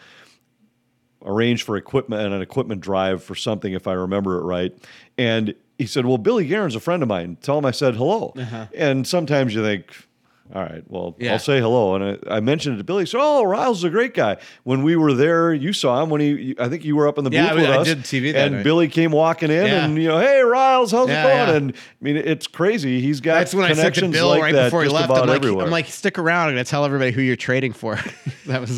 arrange 1.25 1.63
for 1.63 1.77
equipment 1.77 2.21
and 2.21 2.33
an 2.33 2.41
equipment 2.41 2.81
drive 2.81 3.23
for 3.23 3.35
something, 3.35 3.73
if 3.73 3.87
I 3.87 3.93
remember 3.93 4.39
it 4.39 4.43
right. 4.43 4.77
And 5.17 5.55
he 5.77 5.85
said, 5.85 6.05
"Well, 6.05 6.17
Billy 6.17 6.45
Guerin's 6.45 6.75
a 6.75 6.79
friend 6.79 7.01
of 7.01 7.09
mine. 7.09 7.37
Tell 7.41 7.57
him 7.57 7.65
I 7.65 7.71
said 7.71 7.95
hello." 7.95 8.33
Uh-huh. 8.37 8.67
And 8.75 9.07
sometimes 9.07 9.55
you 9.55 9.61
think. 9.61 10.07
All 10.53 10.61
right. 10.61 10.83
Well. 10.87 11.15
Yeah. 11.19 11.33
I'll 11.33 11.39
say 11.39 11.59
hello. 11.59 11.95
And 11.95 12.19
I, 12.29 12.35
I 12.35 12.39
mentioned 12.39 12.75
it 12.75 12.77
to 12.77 12.83
Billy. 12.83 13.07
Said, 13.07 13.19
"Oh, 13.19 13.43
Riles 13.43 13.79
is 13.79 13.83
a 13.85 13.89
great 13.89 14.13
guy." 14.13 14.37
When 14.63 14.83
we 14.83 14.95
were 14.95 15.13
there, 15.13 15.51
you 15.51 15.73
saw 15.73 16.01
him 16.03 16.09
when 16.11 16.21
he. 16.21 16.55
I 16.59 16.69
think 16.69 16.85
you 16.85 16.95
were 16.95 17.07
up 17.07 17.17
in 17.17 17.23
the 17.23 17.31
Yeah, 17.31 17.49
booth 17.49 17.51
I- 17.51 17.55
with 17.61 17.69
I 17.69 17.75
us. 17.77 17.87
did 17.87 17.97
TV 18.03 18.33
that 18.33 18.45
and 18.47 18.55
night. 18.57 18.63
Billy 18.63 18.87
came 18.87 19.11
walking 19.11 19.49
in, 19.49 19.65
Yeah. 19.65 19.83
and 19.85 19.97
you 19.97 20.07
know, 20.07 20.19
hey, 20.19 20.41
Riles, 20.41 20.91
how's 20.91 21.09
it 21.09 21.13
going? 21.13 21.55
And 21.55 21.73
I 21.75 21.79
mean, 22.01 22.17
it's 22.17 22.45
crazy. 22.45 23.01
He's 23.01 23.19
got 23.19 23.39
That's 23.39 23.55
when 23.55 23.65
I 23.65 23.69
said 23.69 23.75
to 23.75 23.81
connections 23.81 24.13
Bill 24.13 24.27
like 24.29 24.41
right 24.43 24.53
that 24.53 24.65
before 24.65 24.83
he 24.83 24.89
left. 24.89 25.09
I'm 25.09 25.27
like, 25.27 25.37
everywhere. 25.37 25.65
I'm 25.65 25.71
like, 25.71 25.87
stick 25.87 26.19
around. 26.19 26.49
I'm 26.49 26.53
gonna 26.53 26.65
tell 26.65 26.85
everybody 26.85 27.11
who 27.11 27.21
you're 27.23 27.35
trading 27.35 27.73
for. 27.73 27.95
that 28.45 28.61
was, 28.61 28.77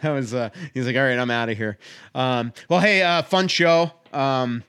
that 0.00 0.10
was. 0.10 0.32
Uh, 0.32 0.48
he's 0.72 0.86
like, 0.86 0.96
all 0.96 1.02
right, 1.02 1.18
I'm 1.18 1.30
out 1.30 1.50
of 1.50 1.56
here. 1.58 1.76
Um, 2.14 2.52
well, 2.70 2.80
hey, 2.80 3.02
uh, 3.02 3.22
fun 3.22 3.48
show. 3.48 3.90
Um, 4.14 4.64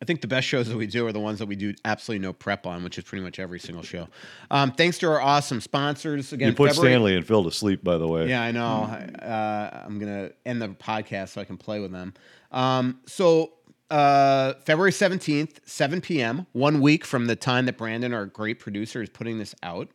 I 0.00 0.04
think 0.04 0.20
the 0.20 0.28
best 0.28 0.46
shows 0.46 0.68
that 0.68 0.76
we 0.76 0.86
do 0.86 1.06
are 1.06 1.12
the 1.12 1.20
ones 1.20 1.38
that 1.38 1.46
we 1.46 1.56
do 1.56 1.74
absolutely 1.84 2.22
no 2.26 2.32
prep 2.32 2.66
on, 2.66 2.84
which 2.84 2.98
is 2.98 3.04
pretty 3.04 3.24
much 3.24 3.38
every 3.38 3.58
single 3.58 3.82
show. 3.82 4.08
Um, 4.50 4.72
thanks 4.72 4.98
to 4.98 5.08
our 5.10 5.20
awesome 5.20 5.60
sponsors. 5.60 6.32
Again, 6.32 6.48
you 6.48 6.54
put 6.54 6.70
February- 6.70 6.92
Stanley 6.92 7.16
and 7.16 7.26
Phil 7.26 7.44
to 7.44 7.50
sleep, 7.50 7.82
by 7.82 7.96
the 7.96 8.06
way. 8.06 8.28
yeah, 8.28 8.42
I 8.42 8.52
know. 8.52 8.82
Uh, 9.22 9.84
I'm 9.86 9.98
gonna 9.98 10.30
end 10.44 10.60
the 10.60 10.68
podcast 10.68 11.30
so 11.30 11.40
I 11.40 11.44
can 11.44 11.56
play 11.56 11.80
with 11.80 11.92
them. 11.92 12.12
Um, 12.52 13.00
so 13.06 13.52
uh, 13.90 14.54
February 14.64 14.90
17th, 14.92 15.58
7 15.64 16.00
p.m., 16.00 16.46
one 16.52 16.80
week 16.80 17.04
from 17.04 17.26
the 17.26 17.36
time 17.36 17.66
that 17.66 17.78
Brandon, 17.78 18.12
our 18.12 18.26
great 18.26 18.58
producer, 18.58 19.02
is 19.02 19.08
putting 19.08 19.38
this 19.38 19.54
out, 19.62 19.88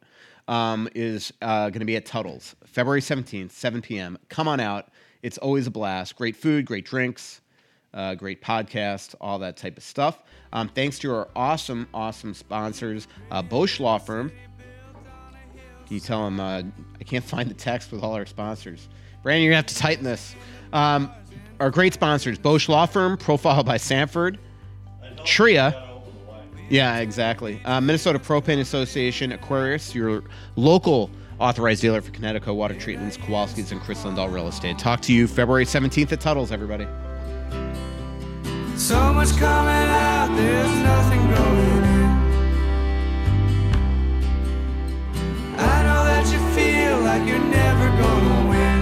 um, 0.48 0.88
is 0.96 1.34
uh, 1.42 1.70
going 1.70 1.80
to 1.82 1.86
be 1.86 1.96
at 1.96 2.06
Tuttle's. 2.06 2.56
February 2.66 3.02
17th, 3.02 3.52
7 3.52 3.82
p.m. 3.82 4.18
Come 4.30 4.48
on 4.48 4.60
out. 4.60 4.90
It's 5.24 5.38
always 5.38 5.68
a 5.68 5.72
blast. 5.72 6.16
Great 6.16 6.36
food, 6.36 6.66
great 6.66 6.86
drinks, 6.86 7.42
uh, 7.94 8.16
great 8.16 8.42
podcast, 8.42 9.16
all 9.22 9.40
that 9.40 9.58
type 9.58 9.78
of 9.78 9.84
stuff. 9.84 10.20
Um, 10.54 10.70
thanks 10.70 11.00
to 11.00 11.14
our 11.14 11.28
awesome, 11.36 11.88
awesome 11.94 12.34
sponsors, 12.34 13.08
uh, 13.32 13.42
Bosch 13.42 13.80
Law 13.80 13.98
Firm. 13.98 14.32
Can 15.86 15.96
you 15.96 16.00
tell 16.00 16.24
them 16.24 16.40
uh, 16.40 16.64
I 17.00 17.04
can't 17.04 17.24
find 17.34 17.50
the 17.50 17.56
text 17.56 17.92
with 17.92 18.04
all 18.04 18.14
our 18.14 18.26
sponsors? 18.26 18.88
Brandon, 19.24 19.44
you're 19.44 19.52
gonna 19.52 19.58
have 19.58 19.66
to 19.68 19.76
tighten 19.76 20.04
this. 20.04 20.36
Um, 20.74 21.12
our 21.60 21.70
great 21.70 21.94
sponsors: 21.94 22.38
Bosch 22.40 22.70
Law 22.70 22.86
Firm, 22.86 23.18
Profile 23.18 23.64
by 23.64 23.78
Sanford, 23.78 24.40
Tria. 25.26 25.88
Yeah, 26.70 27.00
exactly. 27.00 27.62
Uh, 27.66 27.82
Minnesota 27.82 28.18
Propane 28.18 28.62
Association, 28.62 29.34
Aquarius, 29.34 29.94
your 29.94 30.24
local 30.56 31.12
authorized 31.38 31.82
dealer 31.82 32.02
for 32.02 32.12
Kinetico 32.12 32.56
water 32.56 32.76
treatments, 32.76 33.18
Kowalski's, 33.18 33.74
and 33.74 33.82
Kris 33.82 34.04
Lindahl 34.04 34.32
Real 34.32 34.48
Estate. 34.48 34.80
Talk 34.80 35.02
to 35.02 35.14
you 35.14 35.28
February 35.28 35.66
17th 35.66 36.14
at 36.14 36.22
Tuttle's, 36.22 36.52
everybody. 36.52 36.88
So 38.82 39.14
much 39.14 39.30
coming 39.38 39.90
out, 39.92 40.36
there's 40.36 40.76
nothing 40.82 41.20
going 41.20 41.84
in. 41.84 42.10
I 45.56 45.84
know 45.84 46.04
that 46.04 46.26
you 46.34 46.40
feel 46.56 47.00
like 47.02 47.28
you're 47.28 47.38
never 47.38 47.90
gonna 48.02 48.50
win. 48.50 48.80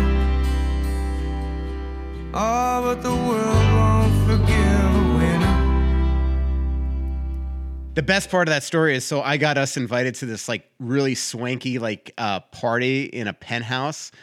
Oh, 2.34 2.82
but 2.82 3.04
the 3.04 3.14
world 3.14 3.74
won't 3.76 4.14
forgive 4.26 4.96
a 4.96 5.18
winner. 5.18 5.58
The 7.96 8.02
best 8.02 8.30
part 8.32 8.48
of 8.48 8.54
that 8.54 8.64
story 8.64 8.96
is 8.96 9.04
so 9.04 9.22
I 9.22 9.36
got 9.36 9.58
us 9.58 9.76
invited 9.76 10.16
to 10.16 10.26
this 10.26 10.48
like 10.48 10.64
really 10.80 11.14
swanky 11.14 11.78
like 11.78 12.14
uh, 12.18 12.40
party 12.40 13.04
in 13.04 13.28
a 13.28 13.34
penthouse 13.34 14.14